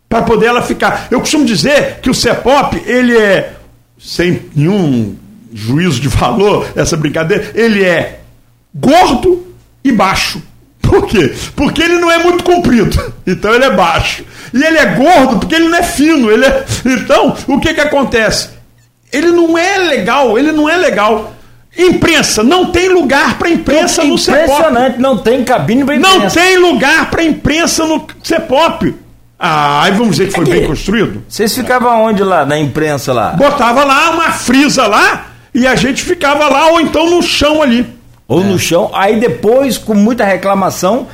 para 0.08 0.22
poder 0.24 0.46
ela 0.48 0.62
ficar. 0.62 1.08
Eu 1.12 1.20
costumo 1.20 1.44
dizer 1.46 2.00
que 2.02 2.10
o 2.10 2.14
CEPOP, 2.14 2.82
ele 2.86 3.18
é, 3.18 3.54
sem 4.00 4.42
nenhum 4.56 5.16
juízo 5.54 6.00
de 6.00 6.08
valor, 6.08 6.68
essa 6.76 6.96
brincadeira, 6.96 7.52
ele 7.56 7.84
é 7.84 8.20
gordo 8.74 9.48
e 9.84 9.92
baixo. 9.92 10.42
Por 10.82 11.06
quê? 11.08 11.34
Porque 11.56 11.82
ele 11.82 11.98
não 12.00 12.12
é 12.12 12.18
muito 12.18 12.44
comprido, 12.44 13.14
então 13.26 13.54
ele 13.54 13.66
é 13.66 13.72
baixo. 13.72 14.24
E 14.54 14.62
ele 14.64 14.78
é 14.78 14.86
gordo 14.96 15.40
porque 15.40 15.56
ele 15.56 15.70
não 15.70 15.78
é 15.78 15.84
fino. 15.84 16.30
Ele 16.32 16.46
é... 16.46 16.66
Então, 16.86 17.36
o 17.48 17.60
que, 17.60 17.74
que 17.74 17.82
acontece? 17.82 18.50
Ele 19.12 19.28
não 19.28 19.58
é 19.58 19.78
legal, 19.78 20.38
ele 20.38 20.52
não 20.52 20.70
é 20.70 20.76
legal. 20.78 21.34
Imprensa, 21.78 22.44
não 22.44 22.66
tem 22.72 22.90
lugar 22.90 23.38
para 23.38 23.50
imprensa 23.50 24.04
no 24.04 24.18
CEPOP. 24.18 24.44
Impressionante, 24.44 25.00
não 25.00 25.18
tem 25.18 25.44
cabine 25.44 25.84
Não 25.86 25.94
imprensa. 26.18 26.40
tem 26.40 26.58
lugar 26.58 27.10
para 27.10 27.24
imprensa 27.24 27.86
no 27.86 28.06
CEPOP. 28.22 28.94
Ah, 29.40 29.84
aí 29.84 29.92
vamos 29.94 30.18
dizer 30.18 30.28
que 30.28 30.34
foi 30.36 30.44
É 30.44 30.46
que- 30.48 30.52
bem 30.52 30.68
construído? 30.68 31.24
Vocês 31.30 31.54
ficavam 31.56 32.04
onde 32.04 32.24
lá, 32.24 32.46
na 32.46 32.60
imprensa 32.60 33.14
lá? 33.14 33.32
Botava 33.32 33.84
lá 33.86 34.12
uma 34.12 34.32
frisa 34.34 34.86
lá 34.86 35.28
e 35.56 35.66
a 35.66 35.76
gente 35.76 36.04
ficava 36.04 36.48
lá 36.50 36.68
ou 36.72 36.82
então 36.82 37.10
no 37.10 37.24
chão 37.24 37.62
ali. 37.62 37.88
Ou 38.32 38.44
no 38.44 38.58
chão. 38.58 38.90
Aí 38.94 39.20
depois, 39.20 39.78
com 39.78 39.94
muita 39.94 40.24
reclamação, 40.24 41.08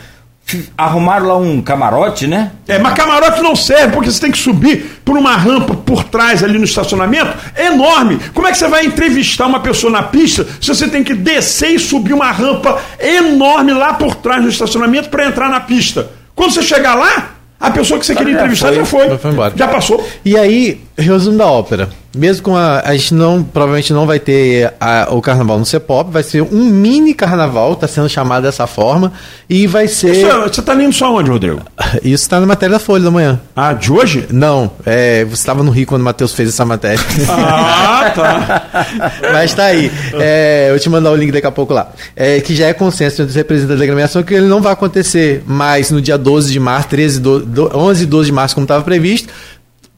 arrumaram 0.77 1.27
lá 1.27 1.37
um 1.37 1.61
camarote, 1.61 2.27
né? 2.27 2.51
É, 2.67 2.77
mas 2.79 2.93
camarote 2.93 3.41
não 3.41 3.55
serve, 3.55 3.93
porque 3.93 4.09
você 4.09 4.21
tem 4.21 4.31
que 4.31 4.37
subir 4.37 5.01
por 5.03 5.17
uma 5.17 5.35
rampa 5.35 5.73
por 5.73 6.03
trás 6.05 6.43
ali 6.43 6.57
no 6.57 6.63
estacionamento 6.63 7.33
enorme. 7.57 8.19
Como 8.33 8.47
é 8.47 8.51
que 8.51 8.57
você 8.57 8.67
vai 8.67 8.85
entrevistar 8.85 9.47
uma 9.47 9.59
pessoa 9.59 9.91
na 9.91 10.03
pista 10.03 10.45
se 10.61 10.67
você 10.67 10.87
tem 10.87 11.03
que 11.03 11.13
descer 11.13 11.71
e 11.71 11.79
subir 11.79 12.13
uma 12.13 12.31
rampa 12.31 12.79
enorme 12.99 13.73
lá 13.73 13.95
por 13.95 14.15
trás 14.15 14.41
no 14.41 14.49
estacionamento 14.49 15.09
para 15.09 15.25
entrar 15.25 15.49
na 15.49 15.59
pista? 15.59 16.09
Quando 16.33 16.53
você 16.53 16.61
chegar 16.61 16.95
lá, 16.95 17.31
a 17.59 17.71
pessoa 17.71 17.99
que 17.99 18.05
você 18.05 18.15
queria 18.15 18.33
já 18.33 18.39
entrevistar 18.39 18.67
foi. 18.67 18.75
já 18.77 18.85
foi. 18.85 19.09
Já 19.09 19.17
foi. 19.17 19.51
Já 19.55 19.67
passou. 19.67 20.07
E 20.23 20.37
aí, 20.37 20.86
resumo 20.97 21.37
da 21.37 21.45
ópera. 21.45 21.89
Mesmo 22.15 22.41
com 22.41 22.55
a. 22.55 22.79
A 22.83 22.93
gente 22.95 23.13
não. 23.13 23.43
Provavelmente 23.43 23.93
não 23.93 24.07
vai 24.07 24.19
ter 24.19 24.73
a- 24.79 25.07
o 25.11 25.21
carnaval 25.21 25.59
no 25.59 25.65
CEPOP, 25.65 26.09
vai 26.11 26.23
ser 26.23 26.41
um 26.41 26.63
mini 26.65 27.13
carnaval, 27.13 27.73
está 27.73 27.87
sendo 27.87 28.09
chamado 28.09 28.41
dessa 28.43 28.65
forma. 28.65 29.13
E 29.47 29.67
vai 29.67 29.87
ser. 29.87 30.15
Isso, 30.15 30.25
é- 30.25 30.47
você 30.47 30.61
tá 30.63 30.73
lendo 30.73 30.93
só 30.93 31.13
onde, 31.13 31.29
Rodrigo? 31.29 31.61
Isso 32.01 32.23
está 32.23 32.39
na 32.39 32.47
matéria 32.47 32.73
da 32.73 32.79
Folha 32.79 33.03
da 33.03 33.11
manhã. 33.11 33.39
Ah, 33.55 33.73
de 33.73 33.91
hoje? 33.91 34.25
Não, 34.31 34.71
é, 34.85 35.25
você 35.25 35.33
estava 35.35 35.61
no 35.61 35.69
Rio 35.69 35.85
quando 35.85 36.01
o 36.01 36.05
Matheus 36.05 36.33
fez 36.33 36.49
essa 36.49 36.65
matéria. 36.65 36.99
Ah, 37.29 38.11
tá. 38.15 38.85
Mas 39.33 39.53
tá 39.53 39.65
aí. 39.65 39.91
É, 40.13 40.65
eu 40.69 40.71
vou 40.71 40.79
te 40.79 40.89
mandar 40.89 41.11
o 41.11 41.15
link 41.15 41.31
daqui 41.31 41.45
a 41.47 41.51
pouco 41.51 41.73
lá. 41.73 41.91
É, 42.15 42.39
que 42.39 42.55
já 42.55 42.67
é 42.67 42.73
consenso 42.73 43.21
entre 43.21 43.29
os 43.29 43.35
representantes 43.35 43.77
da 43.77 43.83
agremiação 43.83 44.23
que 44.23 44.33
ele 44.33 44.47
não 44.47 44.61
vai 44.61 44.73
acontecer 44.73 45.43
mais 45.45 45.91
no 45.91 46.01
dia 46.01 46.17
12 46.17 46.51
de 46.51 46.59
março, 46.59 46.87
13, 46.89 47.19
12, 47.19 47.45
do- 47.45 47.77
11 47.77 48.03
e 48.03 48.05
12 48.07 48.25
de 48.27 48.31
março, 48.31 48.55
como 48.55 48.65
estava 48.65 48.83
previsto. 48.83 49.29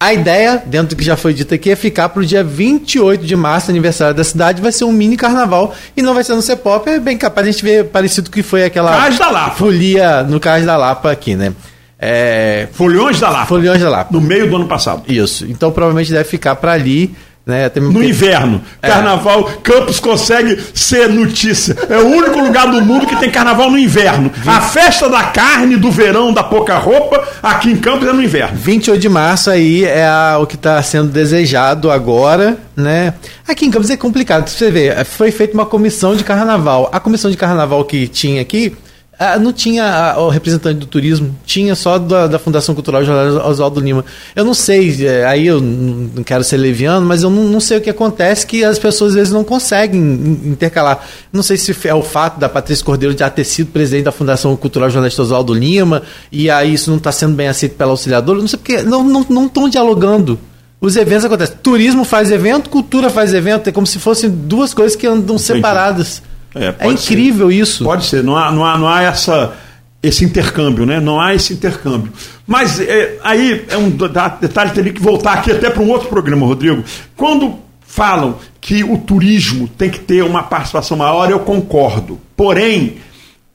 A 0.02 0.14
ideia, 0.14 0.64
dentro 0.66 0.90
do 0.90 0.96
que 0.96 1.04
já 1.04 1.18
foi 1.18 1.34
dito 1.34 1.54
aqui, 1.54 1.72
é 1.72 1.76
ficar 1.76 2.08
para 2.08 2.22
o 2.22 2.26
dia 2.26 2.42
28 2.42 3.26
de 3.26 3.36
março, 3.36 3.70
aniversário 3.70 4.16
da 4.16 4.24
cidade, 4.24 4.62
vai 4.62 4.72
ser 4.72 4.86
um 4.86 4.94
mini 4.94 5.18
carnaval 5.18 5.76
e 5.96 6.02
não 6.02 6.14
vai 6.14 6.24
ser 6.24 6.36
no 6.36 6.42
CEPOP. 6.42 6.90
É 6.90 7.00
bem 7.02 7.18
capaz 7.18 7.44
de 7.44 7.50
a 7.50 7.52
gente 7.52 7.64
ver 7.66 7.84
parecido 7.86 8.30
com 8.30 8.34
que 8.36 8.42
foi 8.42 8.64
aquela 8.64 8.96
Cais 8.96 9.20
da 9.20 9.30
Lapa. 9.30 9.56
folia 9.58 10.24
no 10.24 10.40
Cais 10.40 10.66
da 10.66 10.78
Lapa 10.78 11.12
aqui, 11.12 11.36
né? 11.36 11.52
É, 12.00 12.70
Folhões 12.72 13.20
da 13.20 13.30
Lapa. 13.30 13.48
Foliões 13.48 13.82
da 13.82 13.90
Lapa. 13.90 14.14
No 14.14 14.22
meio 14.22 14.50
do 14.50 14.56
ano 14.56 14.68
passado. 14.70 15.04
Isso. 15.06 15.46
Então 15.50 15.70
provavelmente 15.70 16.14
deve 16.14 16.24
ficar 16.24 16.56
para 16.56 16.72
ali, 16.72 17.14
né? 17.50 17.70
Mesmo 17.76 17.92
No 17.92 18.04
inverno. 18.04 18.62
Carnaval, 18.82 19.44
Campos 19.64 20.00
consegue 20.00 20.58
ser 20.74 21.10
notícia. 21.10 21.76
É 21.90 21.98
o 21.98 22.08
único 22.08 22.40
lugar 22.40 22.68
do 22.72 22.82
mundo 22.82 23.06
que 23.06 23.16
tem 23.18 23.30
carnaval 23.30 23.70
no 23.70 23.78
inverno. 23.78 24.32
A 24.46 24.62
festa 24.62 25.10
da 25.10 25.24
carne 25.24 25.76
do 25.76 25.92
verão 25.92 26.32
da 26.32 26.44
pouca 26.44 26.78
roupa, 26.78 27.22
aqui 27.44 27.70
em 27.72 27.78
Campos 27.78 28.08
é 28.08 28.14
no 28.14 28.24
inverno. 28.24 28.56
28 28.58 29.00
de 29.02 29.10
março 29.10 29.50
aí 29.50 29.84
é 29.84 30.06
a- 30.06 30.38
o 30.40 30.46
que 30.48 30.56
está 30.56 30.82
sendo 30.82 31.10
desejado 31.10 31.92
agora, 31.92 32.58
né? 32.76 33.14
Aqui 33.48 33.66
em 33.66 33.72
Campos 33.72 33.90
é 33.90 33.98
complicado. 33.98 34.48
Você 34.48 34.70
vê, 34.72 35.04
foi 35.04 35.32
feita 35.32 35.54
uma 35.54 35.66
comissão 35.66 36.16
de 36.16 36.24
carnaval. 36.24 36.90
A 36.94 37.00
comissão 37.00 37.30
de 37.32 37.36
carnaval 37.38 37.84
que 37.84 38.08
tinha 38.08 38.42
aqui 38.42 38.76
ah, 39.20 39.38
não 39.38 39.52
tinha 39.52 39.84
ah, 40.14 40.20
o 40.22 40.30
representante 40.30 40.80
do 40.80 40.86
turismo, 40.86 41.36
tinha 41.46 41.76
só 41.76 41.98
da, 42.00 42.26
da 42.26 42.40
Fundação 42.40 42.74
Cultural 42.74 43.02
Oswaldo 43.46 43.82
Lima. 43.82 44.06
Eu 44.34 44.46
não 44.46 44.54
sei, 44.54 45.06
é, 45.06 45.26
aí 45.26 45.46
eu 45.46 45.60
não 45.60 46.10
não 46.16 46.24
quero 46.24 46.44
ser 46.44 46.56
leviano, 46.56 47.06
mas 47.06 47.22
eu 47.22 47.30
não, 47.30 47.44
não 47.44 47.60
sei 47.60 47.78
o 47.78 47.82
que 47.82 47.90
acontece 47.90 48.48
que 48.48 48.64
as 48.64 48.80
pessoas 48.80 49.12
às 49.12 49.16
vezes 49.16 49.34
não 49.34 49.44
conseguem 49.44 50.00
in- 50.02 50.52
intercalar. 50.52 51.06
Não 51.34 51.44
sei 51.44 51.58
se 51.58 51.76
é 51.86 51.94
o 51.94 52.02
fato 52.02 52.40
da 52.40 52.48
Patrícia 52.48 52.86
Cordeiro 52.86 53.16
já 53.18 53.30
ter 53.30 53.44
sido 53.44 53.72
presidente 53.72 54.06
da 54.06 54.12
Fundação 54.12 54.56
Cultural 54.56 54.90
Jornalista 54.90 55.22
Oswaldo 55.22 55.54
Lima, 55.54 56.02
e 56.32 56.50
aí 56.50 56.74
isso 56.74 56.90
não 56.90 56.98
está 56.98 57.12
sendo 57.12 57.36
bem 57.36 57.50
aceito 57.50 57.76
pela 57.76 57.92
auxiliadora, 57.92 58.40
não 58.40 58.48
sei 58.48 58.58
porque 58.58 58.82
não 58.84 59.06
estão 59.22 59.26
não, 59.36 59.46
estão 59.48 59.70
dialogando. 59.70 60.40
Os 60.82 60.96
eventos 60.96 61.26
acontecem. 61.26 61.58
Turismo 61.62 62.06
faz 62.06 62.32
evento, 62.32 62.70
cultura 62.70 63.10
faz 63.10 63.34
evento, 63.34 63.68
é 63.68 63.72
como 63.74 63.86
se 63.86 64.00
fossem 64.00 64.30
duas 64.30 64.74
coisas 64.74 64.96
que 64.96 65.06
andam 65.06 65.38
separadas. 65.38 66.22
É, 66.56 66.66
É, 66.68 66.72
pode 66.72 67.00
ser. 67.02 67.14
incrível 67.14 67.52
isso. 67.52 67.84
Pode 67.84 68.06
ser, 68.06 68.24
não 68.24 68.36
há, 68.36 68.52
não 68.52 68.66
há, 68.66 68.78
não 68.78 68.88
há 68.88 69.02
essa, 69.04 69.54
esse 70.02 70.24
intercâmbio, 70.26 70.86
né? 70.86 71.00
Não 71.00 71.20
há 71.20 71.34
esse 71.36 71.54
intercâmbio. 71.54 72.12
Mas 72.48 72.80
é, 72.80 73.18
aí 73.24 73.66
é 73.70 73.78
um 73.78 73.90
detalhe, 73.90 74.72
teria 74.72 74.94
que 74.94 75.02
voltar 75.02 75.34
aqui 75.34 75.52
até 75.52 75.70
para 75.70 75.82
um 75.84 75.90
outro 75.90 76.10
programa, 76.10 76.46
Rodrigo. 76.46 76.84
Quando 77.16 77.56
falam 77.82 78.36
que 78.62 78.84
o 78.84 78.98
turismo 78.98 79.68
tem 79.68 79.90
que 79.90 80.00
ter 80.00 80.24
uma 80.24 80.44
participação 80.44 80.98
maior, 80.98 81.30
eu 81.30 81.40
concordo. 81.40 82.20
Porém, 82.36 82.98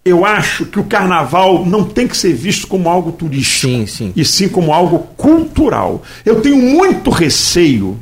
eu 0.04 0.24
acho 0.24 0.66
que 0.66 0.78
o 0.78 0.84
carnaval 0.84 1.64
não 1.64 1.84
tem 1.84 2.06
que 2.06 2.16
ser 2.16 2.34
visto 2.34 2.66
como 2.66 2.88
algo 2.88 3.10
turístico. 3.12 3.72
Sim, 3.72 3.86
sim. 3.86 4.12
E 4.14 4.24
sim 4.24 4.48
como 4.48 4.72
algo 4.72 4.98
cultural. 5.16 6.02
Eu 6.26 6.40
tenho 6.42 6.56
muito 6.58 7.10
receio 7.10 7.98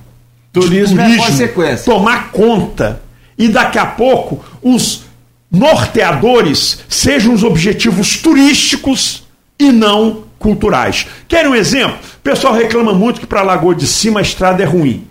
de 0.52 0.60
Turismo 0.60 1.00
é 1.00 1.16
consequência. 1.16 1.84
tomar 1.92 2.30
conta 2.32 3.00
e 3.38 3.48
daqui 3.48 3.78
a 3.78 3.86
pouco 3.86 4.44
os 4.62 5.02
norteadores 5.50 6.80
sejam 6.88 7.34
os 7.34 7.44
objetivos 7.44 8.16
turísticos 8.16 9.24
e 9.58 9.70
não 9.70 10.24
culturais. 10.38 11.06
Querem 11.28 11.50
um 11.50 11.54
exemplo? 11.54 11.98
O 12.16 12.20
pessoal 12.22 12.54
reclama 12.54 12.92
muito 12.92 13.20
que 13.20 13.26
para 13.26 13.42
Lagoa 13.42 13.74
de 13.74 13.86
Cima 13.86 14.20
a 14.20 14.22
estrada 14.22 14.62
é 14.62 14.66
ruim. 14.66 15.06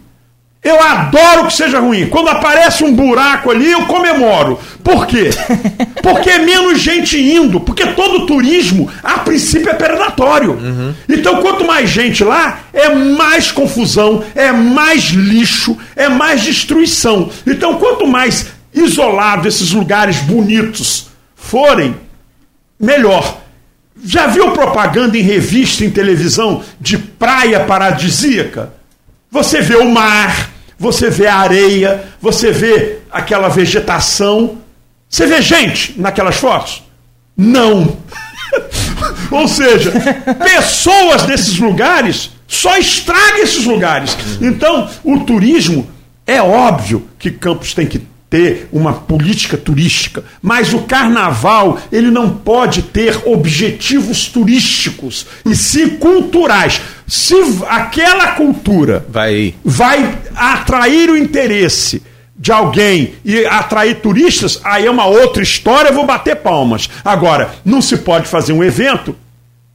Eu 0.64 0.80
adoro 0.80 1.48
que 1.48 1.54
seja 1.54 1.80
ruim. 1.80 2.06
Quando 2.06 2.28
aparece 2.28 2.84
um 2.84 2.94
buraco 2.94 3.50
ali, 3.50 3.72
eu 3.72 3.86
comemoro. 3.88 4.60
Por 4.84 5.08
quê? 5.08 5.32
Porque 6.04 6.30
é 6.30 6.38
menos 6.38 6.80
gente 6.80 7.20
indo. 7.20 7.60
Porque 7.60 7.88
todo 7.88 8.28
turismo, 8.28 8.88
a 9.02 9.20
princípio, 9.20 9.72
é 9.72 9.74
predatório. 9.74 10.60
Então, 11.10 11.42
quanto 11.42 11.66
mais 11.66 11.90
gente 11.90 12.24
lá, 12.24 12.60
é 12.74 12.94
mais 12.94 13.52
confusão, 13.52 14.24
é 14.36 14.52
mais 14.52 15.06
lixo, 15.06 15.76
é 15.96 16.08
mais 16.08 16.44
destruição. 16.44 17.32
Então, 17.48 17.80
quanto 17.80 18.06
mais 18.06 18.46
isolado 18.74 19.48
esses 19.48 19.72
lugares 19.72 20.18
bonitos 20.18 21.08
forem, 21.36 21.96
melhor. 22.80 23.42
Já 24.04 24.28
viu 24.28 24.52
propaganda 24.52 25.18
em 25.18 25.22
revista, 25.22 25.86
em 25.86 25.90
televisão, 25.90 26.64
de 26.80 26.98
praia 26.98 27.62
paradisíaca? 27.66 28.74
Você 29.30 29.62
vê 29.62 29.76
o 29.76 29.90
mar, 29.90 30.52
você 30.78 31.10
vê 31.10 31.28
a 31.28 31.38
areia, 31.38 32.04
você 32.20 32.52
vê 32.52 33.00
aquela 33.12 33.50
vegetação. 33.50 34.58
Você 35.08 35.28
vê 35.28 35.42
gente 35.42 36.00
naquelas 36.00 36.38
fotos? 36.38 36.84
Não. 37.38 37.98
Ou 39.30 39.48
seja, 39.48 39.92
pessoas 40.44 41.24
desses 41.24 41.58
lugares 41.60 42.32
só 42.48 42.78
estragam 42.78 43.44
esses 43.44 43.66
lugares. 43.66 44.18
Então, 44.42 44.90
o 45.04 45.20
turismo 45.22 45.90
é 46.26 46.42
óbvio 46.42 47.08
que 47.18 47.32
Campos 47.32 47.74
tem 47.74 47.88
que 47.88 48.02
ter 48.32 48.70
uma 48.72 48.94
política 48.94 49.58
turística, 49.58 50.24
mas 50.42 50.74
o 50.74 50.84
carnaval 50.84 51.78
ele 51.92 52.10
não 52.10 52.30
pode 52.30 52.82
ter 52.84 53.28
objetivos 53.28 54.28
turísticos 54.28 55.28
e 55.46 55.54
sim 55.54 55.90
culturais. 55.98 56.80
Se 57.06 57.36
aquela 57.68 58.28
cultura 58.32 59.06
vai, 59.10 59.54
vai 59.66 60.18
atrair 60.34 61.10
o 61.10 61.18
interesse 61.18 62.02
de 62.38 62.54
alguém 62.54 63.16
e 63.26 63.46
atrair 63.46 63.96
turistas, 63.96 64.62
aí 64.64 64.86
é 64.86 64.90
uma 64.90 65.06
outra 65.06 65.44
história, 65.44 65.90
eu 65.90 65.94
vou 65.94 66.06
bater 66.06 66.38
palmas. 66.38 66.90
Agora, 67.04 67.54
não 67.66 67.82
se 67.82 67.98
pode 67.98 68.30
fazer 68.30 68.54
um 68.54 68.64
evento 68.64 69.14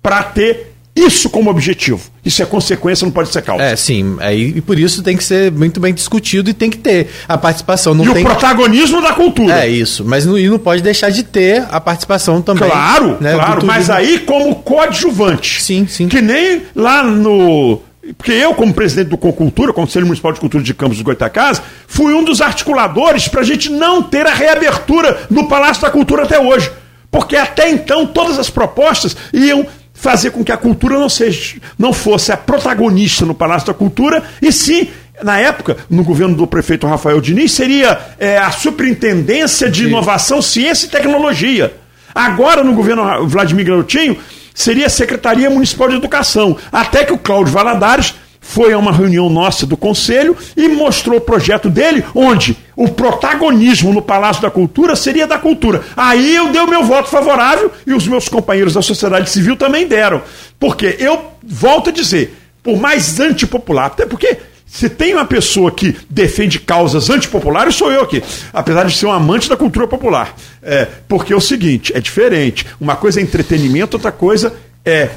para 0.02 0.22
ter 0.22 0.75
isso 0.96 1.28
como 1.28 1.50
objetivo. 1.50 2.00
Isso 2.24 2.42
é 2.42 2.46
consequência, 2.46 3.04
não 3.04 3.12
pode 3.12 3.28
ser 3.28 3.42
causa. 3.42 3.62
É, 3.62 3.76
sim. 3.76 4.16
Aí, 4.18 4.54
e 4.56 4.60
por 4.62 4.78
isso 4.78 5.02
tem 5.02 5.14
que 5.14 5.22
ser 5.22 5.52
muito 5.52 5.78
bem 5.78 5.92
discutido 5.92 6.48
e 6.48 6.54
tem 6.54 6.70
que 6.70 6.78
ter 6.78 7.08
a 7.28 7.36
participação. 7.36 7.94
Não 7.94 8.04
e 8.04 8.12
tem... 8.14 8.22
o 8.24 8.26
protagonismo 8.26 9.02
da 9.02 9.12
cultura. 9.12 9.64
É 9.64 9.68
isso. 9.68 10.04
Mas 10.06 10.24
não, 10.24 10.38
e 10.38 10.48
não 10.48 10.58
pode 10.58 10.82
deixar 10.82 11.10
de 11.10 11.22
ter 11.22 11.66
a 11.70 11.78
participação 11.78 12.40
também. 12.40 12.70
Claro, 12.70 13.18
né, 13.20 13.34
claro. 13.34 13.66
Mas 13.66 13.90
aí 13.90 14.20
como 14.20 14.54
coadjuvante. 14.56 15.62
Sim, 15.62 15.86
sim. 15.86 16.08
Que 16.08 16.22
nem 16.22 16.62
lá 16.74 17.02
no. 17.02 17.82
Porque 18.16 18.32
eu, 18.32 18.54
como 18.54 18.72
presidente 18.72 19.08
do 19.08 19.18
Concultura, 19.18 19.72
Conselho 19.72 20.06
Municipal 20.06 20.32
de 20.32 20.40
Cultura 20.40 20.62
de 20.62 20.72
Campos 20.72 20.96
dos 20.96 21.04
Goitacás, 21.04 21.60
fui 21.86 22.14
um 22.14 22.24
dos 22.24 22.40
articuladores 22.40 23.28
para 23.28 23.40
a 23.40 23.44
gente 23.44 23.68
não 23.68 24.02
ter 24.02 24.26
a 24.26 24.32
reabertura 24.32 25.26
no 25.28 25.48
Palácio 25.48 25.82
da 25.82 25.90
Cultura 25.90 26.22
até 26.22 26.38
hoje. 26.38 26.70
Porque 27.10 27.36
até 27.36 27.68
então 27.70 28.06
todas 28.06 28.38
as 28.38 28.48
propostas 28.48 29.16
iam 29.32 29.66
fazer 30.06 30.30
com 30.30 30.44
que 30.44 30.52
a 30.52 30.56
cultura 30.56 30.96
não, 31.00 31.08
seja, 31.08 31.56
não 31.76 31.92
fosse 31.92 32.30
a 32.30 32.36
protagonista 32.36 33.26
no 33.26 33.34
Palácio 33.34 33.66
da 33.66 33.74
Cultura, 33.74 34.22
e 34.40 34.52
sim, 34.52 34.88
na 35.20 35.40
época, 35.40 35.78
no 35.90 36.04
governo 36.04 36.36
do 36.36 36.46
prefeito 36.46 36.86
Rafael 36.86 37.20
Diniz, 37.20 37.50
seria 37.50 37.98
é, 38.16 38.38
a 38.38 38.52
Superintendência 38.52 39.68
de. 39.68 39.86
Inovação, 39.86 40.40
Ciência 40.40 40.86
e 40.86 40.90
Tecnologia. 40.90 41.74
Agora, 42.14 42.62
no 42.62 42.72
governo 42.72 43.26
Vladimir 43.26 43.66
Garotinho, 43.66 44.16
seria 44.54 44.86
a 44.86 44.90
Secretaria 44.90 45.50
Municipal 45.50 45.88
de 45.88 45.96
Educação. 45.96 46.56
Até 46.70 47.04
que 47.04 47.12
o 47.12 47.18
Cláudio 47.18 47.52
Valadares 47.52 48.14
foi 48.48 48.72
a 48.72 48.78
uma 48.78 48.92
reunião 48.92 49.28
nossa 49.28 49.66
do 49.66 49.76
Conselho 49.76 50.36
e 50.56 50.68
mostrou 50.68 51.18
o 51.18 51.20
projeto 51.20 51.68
dele, 51.68 52.04
onde 52.14 52.56
o 52.76 52.88
protagonismo 52.88 53.92
no 53.92 54.00
Palácio 54.00 54.40
da 54.40 54.50
Cultura 54.50 54.94
seria 54.94 55.26
da 55.26 55.38
cultura. 55.38 55.82
Aí 55.96 56.34
eu 56.34 56.50
dei 56.50 56.60
o 56.60 56.68
meu 56.68 56.84
voto 56.84 57.08
favorável 57.08 57.72
e 57.86 57.92
os 57.92 58.06
meus 58.06 58.28
companheiros 58.28 58.74
da 58.74 58.80
sociedade 58.80 59.28
civil 59.28 59.56
também 59.56 59.86
deram. 59.86 60.22
Porque 60.60 60.96
eu 60.98 61.32
volto 61.44 61.90
a 61.90 61.92
dizer, 61.92 62.34
por 62.62 62.78
mais 62.78 63.18
antipopular, 63.18 63.86
até 63.86 64.06
porque 64.06 64.38
se 64.64 64.88
tem 64.88 65.12
uma 65.12 65.24
pessoa 65.24 65.70
que 65.70 65.96
defende 66.08 66.60
causas 66.60 67.10
antipopulares, 67.10 67.74
sou 67.74 67.90
eu 67.90 68.02
aqui. 68.02 68.22
Apesar 68.52 68.84
de 68.84 68.96
ser 68.96 69.06
um 69.06 69.12
amante 69.12 69.48
da 69.48 69.56
cultura 69.56 69.86
popular. 69.86 70.34
É, 70.62 70.86
porque 71.08 71.32
é 71.32 71.36
o 71.36 71.40
seguinte, 71.40 71.92
é 71.94 72.00
diferente. 72.00 72.64
Uma 72.80 72.96
coisa 72.96 73.20
é 73.20 73.22
entretenimento, 73.22 73.96
outra 73.96 74.12
coisa 74.12 74.54
é, 74.84 75.10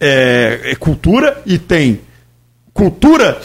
é, 0.00 0.60
é 0.64 0.74
cultura 0.76 1.40
e 1.44 1.58
tem 1.58 2.00
cultura 2.72 3.40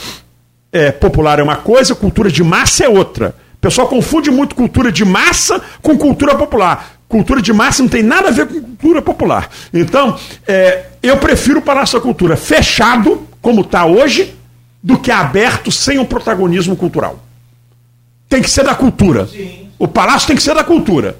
é, 0.71 0.91
popular 0.91 1.39
é 1.39 1.43
uma 1.43 1.57
coisa, 1.57 1.95
cultura 1.95 2.31
de 2.31 2.43
massa 2.43 2.85
é 2.85 2.89
outra. 2.89 3.35
O 3.55 3.57
pessoal 3.59 3.87
confunde 3.87 4.29
muito 4.29 4.55
cultura 4.55 4.91
de 4.91 5.03
massa 5.03 5.61
com 5.81 5.97
cultura 5.97 6.35
popular. 6.35 6.97
Cultura 7.07 7.41
de 7.41 7.53
massa 7.53 7.81
não 7.81 7.89
tem 7.89 8.03
nada 8.03 8.29
a 8.29 8.31
ver 8.31 8.47
com 8.47 8.61
cultura 8.61 9.01
popular. 9.01 9.49
Então, 9.73 10.19
é, 10.47 10.85
eu 11.01 11.17
prefiro 11.17 11.59
o 11.59 11.61
Palácio 11.61 11.97
da 11.97 12.03
Cultura 12.03 12.35
fechado, 12.35 13.27
como 13.41 13.61
está 13.61 13.85
hoje, 13.85 14.35
do 14.83 14.99
que 14.99 15.11
aberto 15.11 15.71
sem 15.71 15.97
um 15.97 16.05
protagonismo 16.05 16.75
cultural. 16.75 17.19
Tem 18.29 18.41
que 18.41 18.49
ser 18.49 18.63
da 18.63 18.75
cultura. 18.75 19.27
Sim. 19.27 19.69
O 19.79 19.87
palácio 19.87 20.27
tem 20.27 20.35
que 20.35 20.43
ser 20.43 20.53
da 20.53 20.63
cultura. 20.63 21.17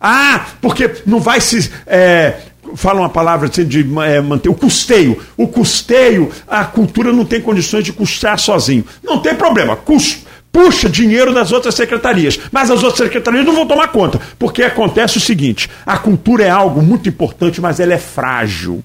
Ah, 0.00 0.46
porque 0.60 1.02
não 1.06 1.18
vai 1.18 1.40
se 1.40 1.70
é, 1.86 2.34
fala 2.74 3.00
uma 3.00 3.08
palavra 3.08 3.48
assim 3.48 3.64
de 3.64 3.80
é, 4.02 4.20
manter 4.20 4.48
o 4.48 4.54
custeio. 4.54 5.20
O 5.36 5.46
custeio, 5.46 6.30
a 6.46 6.64
cultura 6.64 7.12
não 7.12 7.24
tem 7.24 7.40
condições 7.40 7.84
de 7.84 7.92
custar 7.92 8.38
sozinho. 8.38 8.84
Não 9.02 9.20
tem 9.20 9.34
problema. 9.34 9.76
Custo 9.76 10.24
puxa 10.54 10.88
dinheiro 10.88 11.34
das 11.34 11.50
outras 11.50 11.74
secretarias, 11.74 12.38
mas 12.52 12.70
as 12.70 12.80
outras 12.84 13.08
secretarias 13.08 13.44
não 13.44 13.56
vão 13.56 13.66
tomar 13.66 13.88
conta, 13.88 14.20
porque 14.38 14.62
acontece 14.62 15.18
o 15.18 15.20
seguinte: 15.20 15.68
a 15.84 15.98
cultura 15.98 16.44
é 16.44 16.48
algo 16.48 16.80
muito 16.80 17.08
importante, 17.08 17.60
mas 17.60 17.80
ela 17.80 17.92
é 17.92 17.98
frágil. 17.98 18.82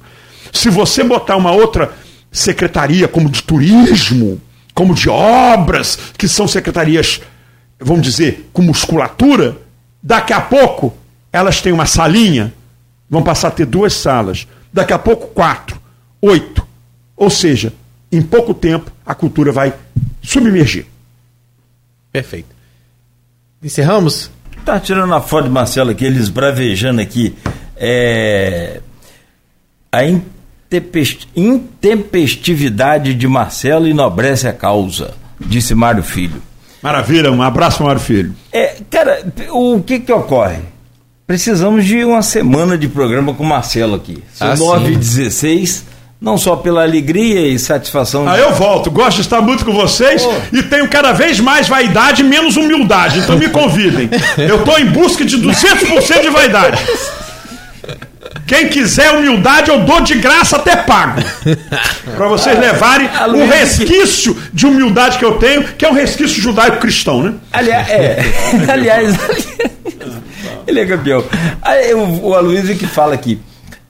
Se 0.51 0.67
você 0.67 1.03
botar 1.03 1.37
uma 1.37 1.51
outra 1.51 1.91
secretaria 2.31 3.07
como 3.07 3.29
de 3.29 3.43
turismo, 3.43 4.41
como 4.73 4.95
de 4.95 5.09
obras, 5.09 5.99
que 6.17 6.27
são 6.27 6.47
secretarias, 6.47 7.21
vamos 7.79 8.01
dizer, 8.01 8.49
com 8.51 8.63
musculatura, 8.63 9.55
daqui 10.01 10.33
a 10.33 10.41
pouco 10.41 10.95
elas 11.31 11.61
têm 11.61 11.71
uma 11.71 11.85
salinha 11.85 12.51
vão 13.09 13.23
passar 13.23 13.47
a 13.47 13.51
ter 13.51 13.65
duas 13.65 13.93
salas, 13.93 14.47
daqui 14.71 14.93
a 14.93 14.99
pouco 14.99 15.27
quatro, 15.27 15.79
oito. 16.21 16.67
Ou 17.15 17.29
seja, 17.29 17.73
em 18.11 18.21
pouco 18.21 18.53
tempo 18.53 18.91
a 19.05 19.15
cultura 19.15 19.51
vai 19.51 19.73
submergir. 20.21 20.85
Perfeito. 22.11 22.55
Encerramos? 23.61 24.31
Tá 24.63 24.79
tirando 24.79 25.13
a 25.13 25.21
foto 25.21 25.45
de 25.45 25.49
Marcelo 25.49 25.91
aqui, 25.91 26.05
eles 26.05 26.29
bravejando 26.29 27.01
aqui. 27.01 27.35
É... 27.75 28.81
A 29.91 30.03
intempestividade 31.35 33.13
de 33.15 33.27
Marcelo 33.27 33.87
enobrece 33.87 34.47
a 34.47 34.53
causa, 34.53 35.15
disse 35.39 35.73
Mário 35.73 36.03
Filho. 36.03 36.41
Maravilha, 36.81 37.31
um 37.31 37.41
abraço, 37.41 37.83
Mário 37.83 37.99
Filho. 37.99 38.33
É, 38.51 38.77
cara, 38.89 39.25
o 39.51 39.81
que 39.81 39.99
que 39.99 40.13
ocorre? 40.13 40.59
Precisamos 41.29 41.85
de 41.85 42.03
uma 42.03 42.23
semana 42.23 42.75
de 42.75 42.87
programa 42.87 43.35
com 43.35 43.43
o 43.43 43.45
Marcelo 43.45 43.93
aqui. 43.93 44.17
São 44.33 44.51
ah, 44.51 44.55
9 44.55 44.93
e 44.93 44.95
16 44.95 45.85
não 46.19 46.39
só 46.39 46.55
pela 46.55 46.81
alegria 46.81 47.47
e 47.47 47.59
satisfação. 47.59 48.27
Ah, 48.27 48.35
eu 48.35 48.51
volto. 48.55 48.89
Gosto 48.89 49.17
de 49.17 49.21
estar 49.21 49.39
muito 49.39 49.63
com 49.63 49.71
vocês 49.71 50.25
oh. 50.25 50.55
e 50.55 50.63
tenho 50.63 50.87
cada 50.87 51.11
vez 51.11 51.39
mais 51.39 51.67
vaidade 51.67 52.23
menos 52.23 52.57
humildade. 52.57 53.19
Então 53.19 53.37
me 53.37 53.47
convidem. 53.47 54.09
Eu 54.39 54.55
estou 54.55 54.79
em 54.79 54.87
busca 54.87 55.23
de 55.23 55.37
200% 55.37 56.21
de 56.23 56.29
vaidade. 56.29 56.83
Quem 58.47 58.67
quiser 58.67 59.11
humildade, 59.11 59.69
eu 59.69 59.81
dou 59.81 60.01
de 60.01 60.15
graça 60.15 60.55
até 60.55 60.77
pago. 60.77 61.21
Para 62.17 62.27
vocês 62.27 62.57
levarem 62.59 63.07
o 63.35 63.45
resquício 63.45 64.35
de 64.51 64.65
humildade 64.65 65.19
que 65.19 65.25
eu 65.25 65.33
tenho, 65.33 65.63
que 65.63 65.85
é 65.85 65.89
um 65.89 65.93
resquício 65.93 66.41
judaico-cristão, 66.41 67.21
né? 67.21 67.33
Aliás, 67.53 67.87
é. 67.87 68.25
Aliás, 68.67 69.15
ele 70.69 70.79
é 70.79 70.85
campeão. 70.85 71.23
Aí, 71.61 71.93
o, 71.93 72.27
o 72.27 72.33
Aloysio 72.33 72.77
que 72.77 72.87
fala 72.87 73.13
aqui. 73.13 73.39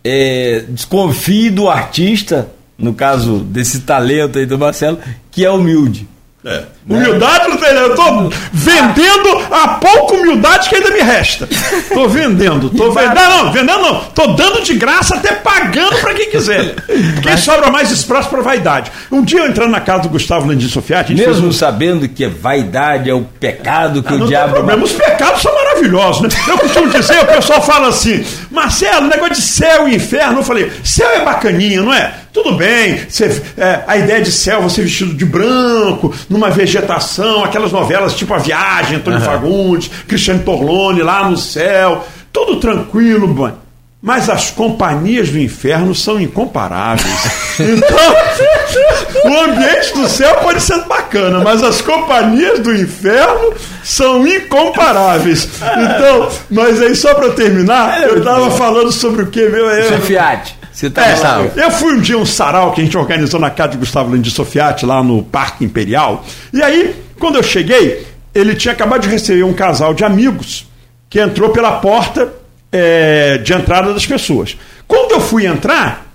É, 0.03 0.63
desconfie 0.69 1.49
do 1.49 1.69
artista, 1.69 2.49
no 2.77 2.93
caso 2.93 3.39
desse 3.39 3.81
talento 3.81 4.39
aí 4.39 4.45
do 4.45 4.57
Marcelo, 4.57 4.97
que 5.29 5.45
é 5.45 5.51
humilde. 5.51 6.07
É. 6.45 6.63
Humildade 6.89 7.49
não 7.49 7.57
tem, 7.57 7.69
eu 7.69 7.95
tô 7.95 8.31
vendendo 8.53 9.29
a 9.51 9.67
pouca 9.75 10.15
humildade 10.15 10.69
que 10.69 10.75
ainda 10.75 10.89
me 10.89 11.01
resta. 11.01 11.47
Tô 11.93 12.07
vendendo, 12.07 12.69
tô 12.69 12.91
vendendo. 12.91 13.15
Não, 13.15 13.43
não, 13.43 13.51
vendendo 13.51 13.81
não. 13.81 13.99
Tô 14.15 14.27
dando 14.27 14.61
de 14.63 14.73
graça, 14.75 15.15
até 15.15 15.33
pagando 15.33 15.97
para 15.97 16.13
quem 16.13 16.29
quiser. 16.29 16.75
Quem 17.21 17.37
sobra 17.37 17.69
mais 17.69 17.91
espaço 17.91 18.29
para 18.29 18.41
vaidade. 18.41 18.91
Um 19.11 19.21
dia 19.21 19.41
eu 19.41 19.47
entrando 19.47 19.71
na 19.71 19.81
casa 19.81 20.03
do 20.03 20.09
Gustavo 20.09 20.47
Landim 20.47 20.69
Sofiati, 20.69 21.13
mesmo 21.13 21.47
um... 21.47 21.51
sabendo 21.51 22.07
que 22.07 22.25
vaidade 22.27 23.09
é 23.09 23.13
o 23.13 23.21
pecado 23.21 24.01
que 24.01 24.13
ah, 24.13 24.17
o 24.17 24.27
diabo. 24.27 24.53
problema. 24.53 24.83
Os 24.83 24.93
pecados 24.93 25.41
são 25.41 25.53
maravilhosos, 25.53 26.21
né? 26.21 26.29
Eu 26.47 26.57
costumo 26.57 26.89
dizer, 26.89 27.19
o 27.21 27.27
pessoal 27.27 27.61
fala 27.61 27.89
assim, 27.89 28.25
Marcelo, 28.49 29.07
negócio 29.07 29.35
de 29.35 29.41
céu 29.41 29.87
e 29.87 29.95
inferno. 29.95 30.39
Eu 30.39 30.43
falei, 30.43 30.71
céu 30.83 31.09
é 31.09 31.19
bacaninha, 31.23 31.81
não 31.81 31.93
é? 31.93 32.13
Tudo 32.31 32.53
bem, 32.53 32.99
você, 33.09 33.41
é, 33.57 33.83
a 33.87 33.97
ideia 33.97 34.21
de 34.21 34.31
céu, 34.31 34.61
você 34.61 34.81
vestido 34.81 35.13
de 35.13 35.25
branco, 35.25 36.13
numa 36.29 36.49
vegetação, 36.49 37.43
aquelas 37.43 37.71
novelas 37.71 38.13
tipo 38.13 38.33
A 38.33 38.37
Viagem, 38.37 38.97
Antônio 38.97 39.19
uhum. 39.19 39.25
Fagundes, 39.25 39.91
Cristiano 40.07 40.43
Torlone 40.43 41.01
lá 41.01 41.27
no 41.27 41.37
céu, 41.37 42.05
tudo 42.31 42.57
tranquilo, 42.57 43.27
mano. 43.27 43.57
Mas 44.01 44.29
as 44.29 44.49
companhias 44.49 45.27
do 45.29 45.37
inferno 45.37 45.93
são 45.93 46.19
incomparáveis. 46.19 47.09
Então, 47.59 49.29
o 49.29 49.37
ambiente 49.43 49.93
do 49.93 50.07
céu 50.07 50.35
pode 50.35 50.61
ser 50.61 50.85
bacana, 50.85 51.41
mas 51.41 51.61
as 51.61 51.81
companhias 51.81 52.59
do 52.59 52.73
inferno 52.73 53.53
são 53.83 54.25
incomparáveis. 54.25 55.49
Então, 55.57 56.29
mas 56.49 56.81
aí 56.81 56.95
só 56.95 57.13
para 57.15 57.31
terminar, 57.31 58.01
eu 58.03 58.19
estava 58.19 58.49
falando 58.51 58.93
sobre 58.93 59.23
o 59.23 59.27
que, 59.27 59.41
meu? 59.49 59.69
Eu, 59.69 59.97
Sofiati. 59.97 60.58
Você 60.79 60.89
tá 60.89 61.05
é, 61.05 61.65
eu 61.65 61.71
fui 61.71 61.93
um 61.93 61.99
dia 61.99 62.17
um 62.17 62.25
sarau 62.25 62.71
que 62.71 62.79
a 62.79 62.83
gente 62.85 62.97
organizou 62.97 63.37
na 63.37 63.49
casa 63.49 63.71
de 63.71 63.77
Gustavo 63.79 64.11
Landim 64.11 64.29
Sofiati, 64.29 64.85
lá 64.85 65.03
no 65.03 65.21
Parque 65.21 65.65
Imperial. 65.65 66.23
E 66.53 66.63
aí, 66.63 66.95
quando 67.19 67.35
eu 67.35 67.43
cheguei, 67.43 68.07
ele 68.33 68.55
tinha 68.55 68.73
acabado 68.73 69.01
de 69.01 69.09
receber 69.09 69.43
um 69.43 69.51
casal 69.51 69.93
de 69.93 70.05
amigos 70.05 70.69
que 71.09 71.19
entrou 71.19 71.49
pela 71.49 71.81
porta 71.81 72.31
é, 72.71 73.39
de 73.39 73.51
entrada 73.51 73.93
das 73.93 74.05
pessoas. 74.05 74.57
Quando 74.87 75.11
eu 75.11 75.19
fui 75.19 75.45
entrar, 75.45 76.08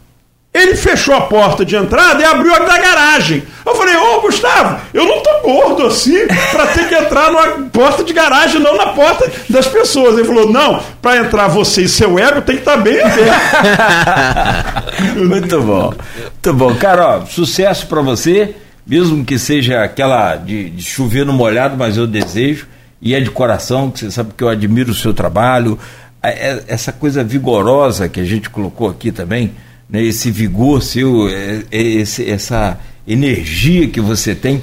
Ele 0.54 0.76
fechou 0.76 1.12
a 1.16 1.22
porta 1.22 1.64
de 1.64 1.74
entrada 1.74 2.22
e 2.22 2.24
abriu 2.24 2.54
a 2.54 2.60
da 2.60 2.78
garagem. 2.78 3.42
Eu 3.66 3.74
falei, 3.74 3.96
ô 3.96 4.20
Gustavo, 4.20 4.80
eu 4.94 5.04
não 5.04 5.20
tô 5.20 5.40
gordo 5.40 5.86
assim 5.86 6.28
para 6.52 6.68
ter 6.68 6.88
que 6.88 6.94
entrar 6.94 7.32
numa 7.32 7.68
porta 7.70 8.04
de 8.04 8.12
garagem, 8.12 8.60
não 8.60 8.76
na 8.76 8.92
porta 8.92 9.28
das 9.50 9.66
pessoas. 9.66 10.16
Ele 10.16 10.28
falou, 10.28 10.52
não, 10.52 10.80
para 11.02 11.16
entrar 11.16 11.48
você 11.48 11.82
e 11.82 11.88
seu 11.88 12.16
ego 12.20 12.40
tem 12.40 12.54
que 12.54 12.62
estar 12.62 12.76
tá 12.76 12.82
bem 12.82 13.00
aberto. 13.00 13.34
Muito 15.26 15.60
bom. 15.60 15.92
Muito 15.92 16.54
bom. 16.54 16.72
Cara, 16.76 17.18
ó, 17.18 17.26
sucesso 17.26 17.88
para 17.88 18.00
você, 18.00 18.54
mesmo 18.86 19.24
que 19.24 19.36
seja 19.36 19.82
aquela 19.82 20.36
de, 20.36 20.70
de 20.70 20.84
chover 20.84 21.26
no 21.26 21.32
molhado, 21.32 21.76
mas 21.76 21.96
eu 21.96 22.06
desejo, 22.06 22.68
e 23.02 23.12
é 23.12 23.18
de 23.18 23.28
coração, 23.28 23.90
que 23.90 23.98
você 23.98 24.10
sabe 24.12 24.32
que 24.36 24.44
eu 24.44 24.48
admiro 24.48 24.92
o 24.92 24.94
seu 24.94 25.12
trabalho, 25.12 25.76
é, 26.22 26.62
essa 26.68 26.92
coisa 26.92 27.24
vigorosa 27.24 28.08
que 28.08 28.20
a 28.20 28.24
gente 28.24 28.48
colocou 28.48 28.88
aqui 28.88 29.10
também 29.10 29.52
né, 29.88 30.02
esse 30.02 30.30
vigor 30.30 30.82
seu, 30.82 31.28
é, 31.28 31.62
é, 31.70 31.82
esse, 31.82 32.28
essa 32.28 32.78
energia 33.06 33.88
que 33.88 34.00
você 34.00 34.34
tem. 34.34 34.62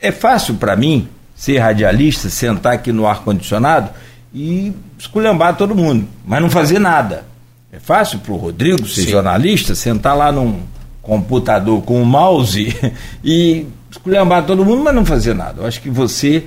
É 0.00 0.12
fácil 0.12 0.54
para 0.54 0.76
mim 0.76 1.08
ser 1.34 1.58
radialista, 1.58 2.28
sentar 2.28 2.74
aqui 2.74 2.92
no 2.92 3.06
ar-condicionado 3.06 3.90
e 4.32 4.72
esculhambar 4.98 5.56
todo 5.56 5.74
mundo, 5.74 6.06
mas 6.24 6.40
não 6.40 6.50
fazer 6.50 6.78
nada. 6.78 7.24
É 7.72 7.78
fácil 7.78 8.20
para 8.20 8.32
o 8.32 8.36
Rodrigo 8.36 8.86
ser 8.86 9.02
Sim. 9.02 9.10
jornalista, 9.10 9.74
sentar 9.74 10.16
lá 10.16 10.32
num 10.32 10.60
computador 11.02 11.82
com 11.82 11.98
o 11.98 12.02
um 12.02 12.04
mouse 12.04 12.74
e 13.24 13.66
esculhambar 13.90 14.44
todo 14.44 14.64
mundo, 14.64 14.82
mas 14.82 14.94
não 14.94 15.04
fazer 15.04 15.34
nada. 15.34 15.62
Eu 15.62 15.66
acho 15.66 15.80
que 15.80 15.90
você 15.90 16.44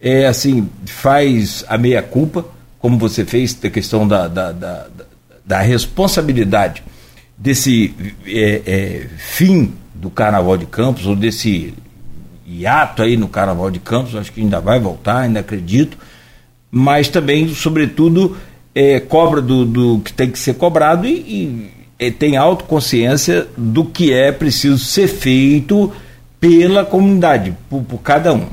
é 0.00 0.26
assim, 0.26 0.68
faz 0.86 1.64
a 1.68 1.78
meia 1.78 2.02
culpa, 2.02 2.44
como 2.78 2.98
você 2.98 3.24
fez 3.24 3.54
da 3.54 3.70
questão 3.70 4.06
da, 4.06 4.28
da, 4.28 4.52
da, 4.52 4.86
da 5.44 5.60
responsabilidade 5.60 6.82
desse 7.36 7.94
é, 8.26 8.62
é, 8.66 9.06
fim 9.18 9.72
do 9.94 10.10
Carnaval 10.10 10.56
de 10.56 10.66
Campos, 10.66 11.06
ou 11.06 11.16
desse 11.16 11.74
hiato 12.46 13.02
aí 13.02 13.16
no 13.16 13.28
Carnaval 13.28 13.70
de 13.70 13.78
Campos, 13.78 14.14
acho 14.14 14.32
que 14.32 14.40
ainda 14.40 14.60
vai 14.60 14.78
voltar, 14.78 15.20
ainda 15.20 15.40
acredito, 15.40 15.96
mas 16.70 17.08
também, 17.08 17.48
sobretudo, 17.54 18.36
é, 18.74 19.00
cobra 19.00 19.40
do, 19.40 19.64
do 19.64 19.98
que 20.00 20.12
tem 20.12 20.30
que 20.30 20.38
ser 20.38 20.54
cobrado 20.54 21.06
e, 21.06 21.70
e 21.98 22.10
tem 22.10 22.36
autoconsciência 22.36 23.46
do 23.56 23.84
que 23.84 24.12
é 24.12 24.32
preciso 24.32 24.78
ser 24.78 25.06
feito 25.06 25.92
pela 26.40 26.84
comunidade, 26.84 27.56
por, 27.70 27.82
por 27.82 27.98
cada 27.98 28.32
um. 28.34 28.46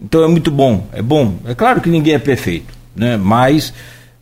Então 0.00 0.22
é 0.22 0.28
muito 0.28 0.50
bom, 0.50 0.86
é 0.92 1.02
bom. 1.02 1.36
É 1.44 1.54
claro 1.54 1.80
que 1.80 1.88
ninguém 1.88 2.14
é 2.14 2.18
perfeito, 2.18 2.72
né? 2.94 3.16
mas 3.16 3.72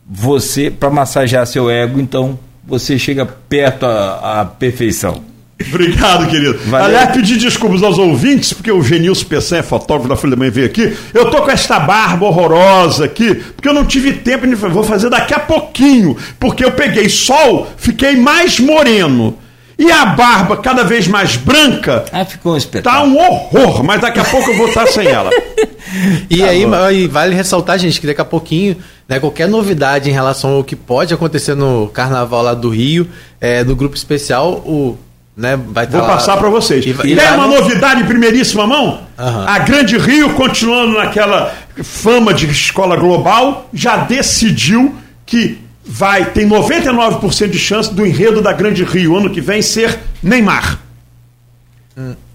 você, 0.07 0.69
para 0.69 0.89
massagear 0.89 1.45
seu 1.47 1.69
ego, 1.69 1.99
então 1.99 2.37
você 2.65 2.97
chega 2.97 3.25
perto 3.25 3.85
à, 3.85 4.45
perfeição. 4.57 5.23
Obrigado, 5.69 6.27
querido. 6.27 6.59
Valeu. 6.65 6.87
Aliás, 6.87 7.15
pedir 7.15 7.37
desculpas 7.37 7.81
aos 7.81 7.97
ouvintes, 7.97 8.51
porque 8.51 8.71
o 8.71 8.83
Genilson 8.83 9.25
Pessan 9.25 9.57
é 9.57 9.63
fotógrafo 9.63 10.09
da 10.09 10.15
Folha 10.15 10.31
da 10.31 10.37
Manhã, 10.37 10.51
veio 10.51 10.67
aqui. 10.67 10.95
Eu 11.13 11.31
tô 11.31 11.41
com 11.43 11.49
esta 11.49 11.79
barba 11.79 12.25
horrorosa 12.25 13.05
aqui, 13.05 13.35
porque 13.35 13.69
eu 13.69 13.73
não 13.73 13.85
tive 13.85 14.13
tempo, 14.13 14.45
de 14.45 14.55
vou 14.55 14.83
fazer 14.83 15.09
daqui 15.09 15.33
a 15.33 15.39
pouquinho, 15.39 16.17
porque 16.39 16.65
eu 16.65 16.71
peguei 16.71 17.07
sol, 17.07 17.67
fiquei 17.77 18.17
mais 18.17 18.59
moreno. 18.59 19.37
E 19.77 19.91
a 19.91 20.05
barba 20.05 20.57
cada 20.57 20.83
vez 20.83 21.07
mais 21.07 21.35
branca. 21.35 22.05
Ah, 22.11 22.23
ficou 22.23 22.53
um 22.53 22.57
espetáculo. 22.57 23.03
Tá 23.03 23.09
um 23.09 23.17
horror, 23.17 23.83
mas 23.83 23.99
daqui 23.99 24.19
a 24.19 24.23
pouco 24.23 24.49
eu 24.49 24.57
vou 24.57 24.69
estar 24.69 24.87
sem 24.87 25.05
ela. 25.05 25.29
e 26.29 26.39
tá 26.39 26.85
aí, 26.85 27.07
vale 27.07 27.35
ressaltar, 27.35 27.77
gente, 27.77 27.99
que 27.99 28.07
daqui 28.07 28.21
a 28.21 28.25
pouquinho, 28.25 28.77
né, 29.07 29.19
qualquer 29.19 29.47
novidade 29.47 30.09
em 30.09 30.13
relação 30.13 30.55
ao 30.55 30.63
que 30.63 30.75
pode 30.75 31.13
acontecer 31.13 31.55
no 31.55 31.87
carnaval 31.87 32.41
lá 32.41 32.53
do 32.53 32.69
Rio, 32.69 33.07
é, 33.39 33.63
do 33.63 33.75
grupo 33.75 33.95
especial, 33.95 34.53
o. 34.65 34.97
Né, 35.37 35.59
vai 35.67 35.85
Vou 35.85 36.01
passar 36.01 36.37
para 36.37 36.49
vocês. 36.49 36.85
E, 36.85 36.95
e 37.07 37.19
é 37.19 37.31
uma 37.31 37.45
no... 37.45 37.55
novidade 37.59 38.01
em 38.01 38.05
primeiríssima 38.05 38.65
mão? 38.65 39.01
Uhum. 39.19 39.47
A 39.47 39.59
Grande 39.59 39.97
Rio, 39.97 40.33
continuando 40.33 40.97
naquela 40.97 41.53
fama 41.83 42.33
de 42.33 42.45
escola 42.45 42.95
global, 42.95 43.69
já 43.73 43.97
decidiu 43.97 44.95
que 45.25 45.59
vai, 45.85 46.25
tem 46.31 46.47
99% 46.47 47.49
de 47.49 47.59
chance 47.59 47.93
do 47.93 48.05
enredo 48.05 48.41
da 48.41 48.53
Grande 48.53 48.85
Rio 48.85 49.17
ano 49.17 49.29
que 49.29 49.41
vem 49.41 49.61
ser 49.61 49.99
Neymar. 50.23 50.79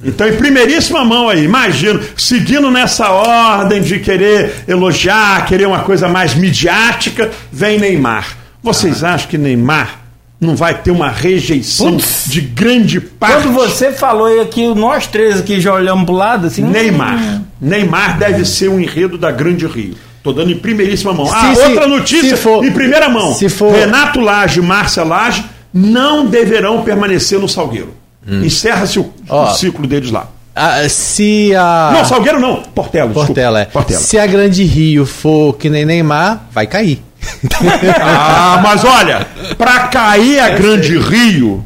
Então, 0.03 0.27
em 0.27 0.37
primeiríssima 0.37 1.05
mão 1.05 1.29
aí, 1.29 1.45
imagino, 1.45 2.01
seguindo 2.17 2.71
nessa 2.71 3.11
ordem 3.11 3.83
de 3.83 3.99
querer 3.99 4.65
elogiar, 4.67 5.45
querer 5.47 5.67
uma 5.67 5.81
coisa 5.81 6.09
mais 6.09 6.35
midiática, 6.35 7.31
vem 7.53 7.79
Neymar. 7.79 8.37
Vocês 8.63 9.05
ah. 9.05 9.15
acham 9.15 9.29
que 9.29 9.37
Neymar 9.37 10.01
não 10.41 10.57
vai 10.57 10.75
ter 10.75 10.91
uma 10.91 11.11
rejeição 11.11 11.93
Putz. 11.93 12.25
de 12.27 12.41
grande 12.41 12.99
parte? 12.99 13.43
Quando 13.43 13.53
você 13.53 13.93
falou 13.93 14.41
aqui, 14.41 14.67
nós 14.75 15.07
três 15.07 15.39
aqui 15.39 15.61
já 15.61 15.75
olhamos 15.75 16.05
para 16.05 16.15
o 16.15 16.17
lado 16.17 16.47
assim. 16.47 16.63
Neymar. 16.63 17.19
Hum. 17.19 17.45
Neymar 17.61 18.19
deve 18.19 18.47
ser 18.47 18.71
um 18.71 18.81
enredo 18.81 19.19
da 19.19 19.31
Grande 19.31 19.67
Rio. 19.67 19.95
Estou 20.17 20.33
dando 20.33 20.51
em 20.51 20.59
primeiríssima 20.59 21.13
mão. 21.13 21.31
Ah, 21.31 21.53
outra 21.67 21.87
notícia 21.87 22.37
for, 22.37 22.65
em 22.65 22.73
primeira 22.73 23.09
mão. 23.09 23.35
For... 23.35 23.73
Renato 23.73 24.21
Lage 24.21 24.61
e 24.61 24.63
Márcia 24.63 25.03
Lage 25.03 25.45
não 25.73 26.27
deverão 26.27 26.83
permanecer 26.83 27.39
no 27.39 27.49
Salgueiro. 27.49 28.00
Hum. 28.27 28.45
Encerra-se 28.45 28.99
o, 28.99 29.13
oh. 29.29 29.43
o, 29.43 29.55
ciclo 29.55 29.87
deles 29.87 30.11
lá. 30.11 30.29
Ah, 30.55 30.87
se 30.89 31.55
a. 31.55 31.91
Não, 31.95 32.05
Salgueiro 32.05 32.41
não. 32.41 32.63
Portela. 32.63 33.13
Portela, 33.13 33.61
é. 33.61 33.65
Portela. 33.65 34.01
Se 34.01 34.19
a 34.19 34.27
Grande 34.27 34.65
Rio 34.65 35.07
for 35.07 35.55
que 35.55 35.71
nem 35.71 35.85
Neymar, 35.85 36.49
vai 36.53 36.67
cair. 36.67 37.03
ah, 38.01 38.61
mas 38.63 38.85
olha, 38.85 39.27
para 39.57 39.89
cair 39.89 40.41
a 40.41 40.51
Eu 40.51 40.59
Grande 40.59 40.89
sei. 40.89 40.99
Rio, 40.99 41.65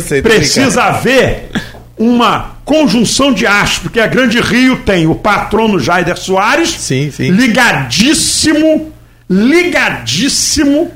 sei, 0.00 0.22
precisa 0.22 0.82
haver 0.82 1.50
uma 1.96 2.56
conjunção 2.64 3.32
de 3.32 3.46
astros, 3.46 3.78
porque 3.78 4.00
a 4.00 4.06
Grande 4.06 4.40
Rio 4.40 4.78
tem 4.78 5.06
o 5.06 5.14
patrono 5.14 5.78
Jaider 5.78 6.16
Soares, 6.16 6.70
sim, 6.70 7.10
sim. 7.10 7.30
ligadíssimo, 7.30 8.92
ligadíssimo 9.30 10.90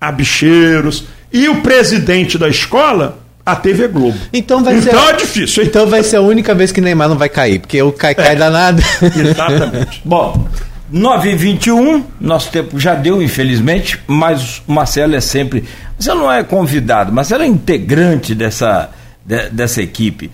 a 0.00 0.12
bicheiros, 0.12 1.04
e 1.32 1.48
o 1.48 1.62
presidente 1.62 2.36
da 2.36 2.48
escola, 2.48 3.18
a 3.46 3.54
TV 3.54 3.86
Globo. 3.86 4.18
Então 4.32 4.64
vai 4.64 4.76
então 4.76 5.06
ser. 5.06 5.14
é 5.14 5.16
difícil, 5.16 5.62
hein? 5.62 5.68
Então 5.68 5.86
vai 5.86 6.02
ser 6.02 6.16
a 6.16 6.20
única 6.20 6.52
vez 6.52 6.72
que 6.72 6.80
Neymar 6.80 7.08
não 7.08 7.16
vai 7.16 7.28
cair, 7.28 7.60
porque 7.60 7.80
o 7.80 7.92
cai 7.92 8.12
cai 8.12 8.32
é. 8.32 8.34
danado. 8.34 8.82
Exatamente. 9.00 10.02
Bom, 10.04 10.48
9 10.90 11.28
h 11.28 11.38
21 11.38 12.04
nosso 12.20 12.50
tempo 12.50 12.78
já 12.78 12.96
deu, 12.96 13.22
infelizmente, 13.22 14.00
mas 14.08 14.62
o 14.66 14.72
Marcelo 14.72 15.14
é 15.14 15.20
sempre. 15.20 15.64
Você 15.96 16.12
não 16.12 16.30
é 16.30 16.42
convidado, 16.42 17.12
Marcelo 17.12 17.44
é 17.44 17.46
integrante 17.46 18.34
dessa, 18.34 18.90
de, 19.24 19.48
dessa 19.50 19.80
equipe 19.80 20.28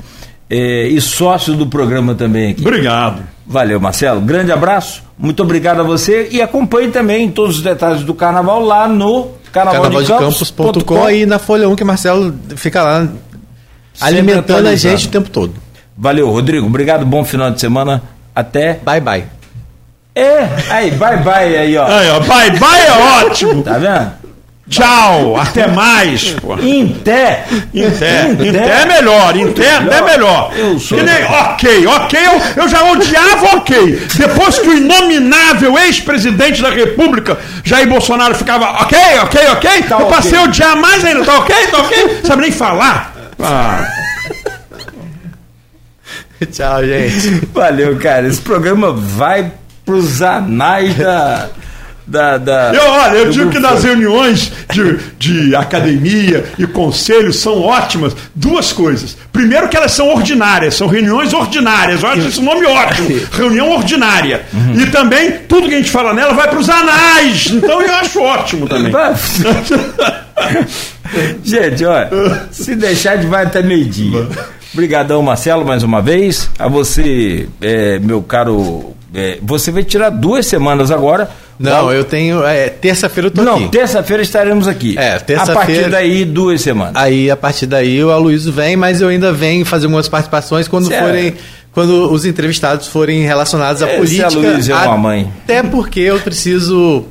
é, 0.49 0.87
e 0.89 1.01
sócio 1.01 1.55
do 1.55 1.67
programa 1.67 2.15
também 2.15 2.53
aqui. 2.53 2.63
Obrigado. 2.63 3.23
Valeu, 3.47 3.79
Marcelo. 3.79 4.21
Grande 4.23 4.53
abraço. 4.53 5.03
Muito 5.19 5.43
obrigado 5.43 5.81
a 5.81 5.83
você 5.83 6.29
e 6.31 6.41
acompanhe 6.41 6.91
também 6.91 7.31
todos 7.31 7.57
os 7.57 7.63
detalhes 7.63 8.03
do 8.03 8.15
carnaval 8.15 8.63
lá 8.63 8.89
no 8.89 9.33
carnavaldecampos.com 9.53 11.11
e 11.11 11.27
na 11.27 11.39
Folha 11.39 11.69
1 11.69 11.77
que 11.77 11.85
Marcelo 11.85 12.35
fica 12.57 12.83
lá 12.83 13.09
alimentando 14.01 14.67
a 14.69 14.75
gente 14.75 15.07
o 15.07 15.11
tempo 15.11 15.31
todo. 15.31 15.55
Valeu, 15.97 16.31
Rodrigo. 16.31 16.67
Obrigado. 16.67 17.05
Bom 17.05 17.25
final 17.25 17.51
de 17.51 17.61
semana. 17.61 18.03
Até. 18.35 18.81
Bye 18.85 19.01
bye. 19.01 19.25
É, 20.15 20.47
aí, 20.71 20.91
bye 20.91 21.17
bye 21.19 21.57
aí, 21.57 21.77
ó. 21.77 21.87
Aí, 21.87 22.11
ó, 22.11 22.21
bye 22.21 22.51
bye 22.59 22.87
é 22.87 23.25
ótimo. 23.25 23.63
Tá 23.63 23.79
vendo? 23.79 24.22
Tchau, 24.73 25.37
até 25.37 25.67
mais. 25.67 26.31
Pô. 26.41 26.55
Inté. 26.55 27.45
Inté. 27.75 28.31
Inté 28.31 28.83
é 28.83 28.87
melhor, 28.87 29.37
Inté 29.37 29.67
é 29.67 29.77
até 29.77 30.01
melhor. 30.01 30.51
Eu 30.57 30.79
sou. 30.79 30.97
Nem, 30.97 31.25
ok, 31.25 31.87
ok, 31.87 32.19
eu, 32.19 32.63
eu 32.63 32.69
já 32.69 32.91
odiava 32.91 33.57
ok. 33.57 34.07
Depois 34.15 34.59
que 34.59 34.69
o 34.69 34.75
inominável 34.75 35.79
ex-presidente 35.79 36.63
da 36.63 36.71
República, 36.71 37.39
Jair 37.63 37.87
Bolsonaro, 37.87 38.35
ficava 38.35 38.83
ok, 38.83 38.99
ok, 39.25 39.41
ok, 39.53 39.83
tá 39.83 40.01
eu 40.01 40.07
passei 40.07 40.39
a 40.39 40.45
odiar 40.45 40.75
mais 40.77 41.05
ainda, 41.05 41.23
tá 41.23 41.39
ok, 41.39 41.55
tá 41.67 41.79
ok? 41.79 42.21
Sabe 42.25 42.43
nem 42.43 42.51
falar. 42.51 43.15
Ah. 43.39 43.87
Tchau, 46.51 46.83
gente. 46.83 47.47
Valeu, 47.53 47.99
cara. 47.99 48.27
Esse 48.27 48.41
programa 48.41 48.91
vai 48.91 49.53
pros 49.85 50.23
anais 50.23 50.97
da 50.97 51.51
da. 52.07 52.39
da 52.39 52.73
eu, 52.75 52.91
olha, 52.91 53.17
eu 53.19 53.31
digo 53.31 53.51
que 53.51 53.59
nas 53.59 53.85
reuniões 53.85 54.53
de, 54.71 54.99
de 55.19 55.55
academia 55.55 56.45
e 56.59 56.67
conselhos 56.67 57.37
são 57.37 57.63
ótimas 57.63 58.15
duas 58.35 58.73
coisas. 58.73 59.17
Primeiro, 59.33 59.69
que 59.69 59.77
elas 59.77 59.93
são 59.93 60.09
ordinárias, 60.09 60.75
são 60.75 60.87
reuniões 60.87 61.33
ordinárias. 61.33 62.03
Eu 62.03 62.09
acho 62.09 62.29
esse 62.29 62.41
nome 62.41 62.67
ótimo. 62.67 63.09
Reunião 63.33 63.71
ordinária. 63.71 64.43
Uhum. 64.53 64.81
E 64.81 64.91
também, 64.91 65.33
tudo 65.49 65.69
que 65.69 65.75
a 65.75 65.79
gente 65.79 65.91
fala 65.91 66.13
nela 66.13 66.35
vai 66.35 66.49
para 66.49 66.59
os 66.59 66.69
anais. 66.69 67.51
Então 67.53 67.81
eu 67.81 67.95
acho 67.95 68.21
ótimo 68.21 68.69
também. 68.69 68.93
gente, 71.45 71.85
olha, 71.85 72.11
se 72.51 72.75
deixar 72.75 73.17
de 73.17 73.27
vai 73.27 73.45
até 73.45 73.63
meio-dia. 73.63 74.27
Obrigadão, 74.73 75.23
Marcelo, 75.23 75.65
mais 75.65 75.83
uma 75.83 76.01
vez. 76.01 76.51
A 76.59 76.67
você, 76.67 77.49
é, 77.61 77.99
meu 77.99 78.23
caro. 78.23 78.95
É, 79.15 79.39
você 79.43 79.71
vai 79.71 79.85
tirar 79.85 80.09
duas 80.09 80.47
semanas 80.47 80.91
agora 80.91 81.29
Não, 81.59 81.93
eu 81.93 82.05
tenho. 82.05 82.45
É, 82.45 82.69
terça-feira 82.69 83.27
eu 83.29 83.31
tô 83.31 83.43
Não, 83.43 83.57
aqui. 83.57 83.69
terça-feira 83.69 84.23
estaremos 84.23 84.67
aqui. 84.67 84.97
É, 84.99 85.19
terça-feira- 85.19 85.61
A 85.61 85.65
partir 85.67 85.91
daí, 85.91 86.25
duas 86.25 86.61
semanas. 86.61 86.95
Aí, 86.97 87.31
a 87.31 87.37
partir 87.37 87.67
daí, 87.67 88.03
o 88.03 88.11
Aloysio 88.11 88.53
vem, 88.53 88.77
mas 88.77 89.01
eu 89.01 89.09
ainda 89.09 89.33
venho 89.33 89.65
fazer 89.65 89.87
algumas 89.87 90.09
participações 90.09 90.67
quando 90.69 90.89
Certo. 90.89 91.05
forem. 91.05 91.35
Quando 91.73 92.11
os 92.13 92.27
entrevistados 92.27 92.87
forem 92.89 93.23
relacionados 93.23 93.83
à 93.83 93.87
Esse 93.89 93.97
política. 93.97 94.27
Aloysio 94.27 94.75
é 94.75 94.87
uma 94.87 94.99
mãe. 94.99 95.33
Até 95.45 95.63
porque 95.63 96.01
eu 96.01 96.19
preciso. 96.21 97.05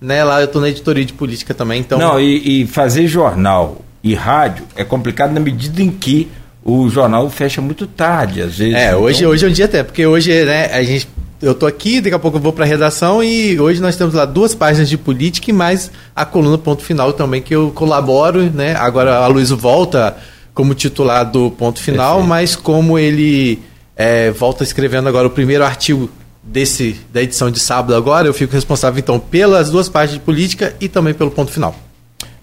Né, 0.00 0.22
lá 0.24 0.40
eu 0.40 0.46
tô 0.48 0.60
na 0.60 0.68
editoria 0.68 1.04
de 1.04 1.12
política 1.12 1.52
também, 1.52 1.80
então. 1.80 1.98
Não, 1.98 2.20
e, 2.20 2.62
e 2.62 2.66
fazer 2.66 3.06
jornal 3.08 3.82
e 4.02 4.14
rádio 4.14 4.64
é 4.76 4.84
complicado 4.84 5.32
na 5.32 5.40
medida 5.40 5.82
em 5.82 5.90
que 5.90 6.28
o 6.64 6.88
jornal 6.88 7.28
fecha 7.30 7.60
muito 7.60 7.86
tarde, 7.86 8.40
às 8.42 8.56
vezes. 8.58 8.74
É, 8.74 8.94
hoje, 8.94 9.18
Então, 9.20 9.30
hoje 9.32 9.44
é 9.44 9.48
um 9.48 9.52
dia 9.52 9.64
até, 9.64 9.82
porque 9.82 10.06
hoje, 10.06 10.44
né, 10.44 10.70
a 10.72 10.82
gente. 10.82 11.08
Eu 11.40 11.54
tô 11.54 11.66
aqui, 11.66 12.00
daqui 12.00 12.14
a 12.14 12.18
pouco 12.18 12.36
eu 12.36 12.40
vou 12.40 12.52
pra 12.52 12.64
redação 12.64 13.22
e 13.22 13.60
hoje 13.60 13.80
nós 13.80 13.94
temos 13.94 14.12
lá 14.12 14.24
duas 14.24 14.56
páginas 14.56 14.88
de 14.88 14.98
política 14.98 15.50
e 15.50 15.52
mais 15.52 15.88
a 16.14 16.24
coluna 16.24 16.58
Ponto 16.58 16.82
Final 16.82 17.12
também, 17.12 17.40
que 17.40 17.54
eu 17.54 17.70
colaboro, 17.70 18.50
né? 18.50 18.74
Agora 18.74 19.18
a 19.18 19.26
Luiz 19.28 19.50
volta 19.50 20.16
como 20.52 20.74
titular 20.74 21.24
do 21.30 21.50
Ponto 21.52 21.80
Final, 21.80 22.16
Perfeito. 22.16 22.28
mas 22.28 22.56
como 22.56 22.98
ele 22.98 23.62
é, 23.94 24.32
volta 24.32 24.64
escrevendo 24.64 25.08
agora 25.08 25.28
o 25.28 25.30
primeiro 25.30 25.64
artigo 25.64 26.10
desse 26.42 26.96
da 27.12 27.22
edição 27.22 27.52
de 27.52 27.60
sábado 27.60 27.94
agora, 27.94 28.26
eu 28.26 28.34
fico 28.34 28.52
responsável 28.52 28.98
então 28.98 29.20
pelas 29.20 29.70
duas 29.70 29.88
páginas 29.88 30.18
de 30.18 30.24
política 30.24 30.74
e 30.80 30.88
também 30.88 31.14
pelo 31.14 31.30
Ponto 31.30 31.52
Final. 31.52 31.87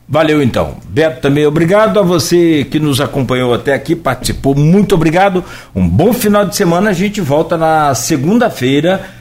Valeu 0.08 0.42
então. 0.42 0.78
Beto 0.88 1.22
também 1.22 1.48
obrigado 1.48 2.00
a 2.00 2.04
você 2.04 2.64
que 2.70 2.80
nos 2.80 3.02
acompanhou 3.02 3.54
até 3.54 3.74
aqui, 3.74 3.96
participou. 3.96 4.54
Muito 4.54 4.94
obrigado. 4.94 5.44
Um 5.76 5.88
bom 5.88 6.14
final 6.14 6.46
de 6.46 6.56
semana. 6.56 6.92
A 6.92 6.94
gente 6.94 7.20
volta 7.22 7.58
na 7.58 7.94
segunda-feira 7.96 9.02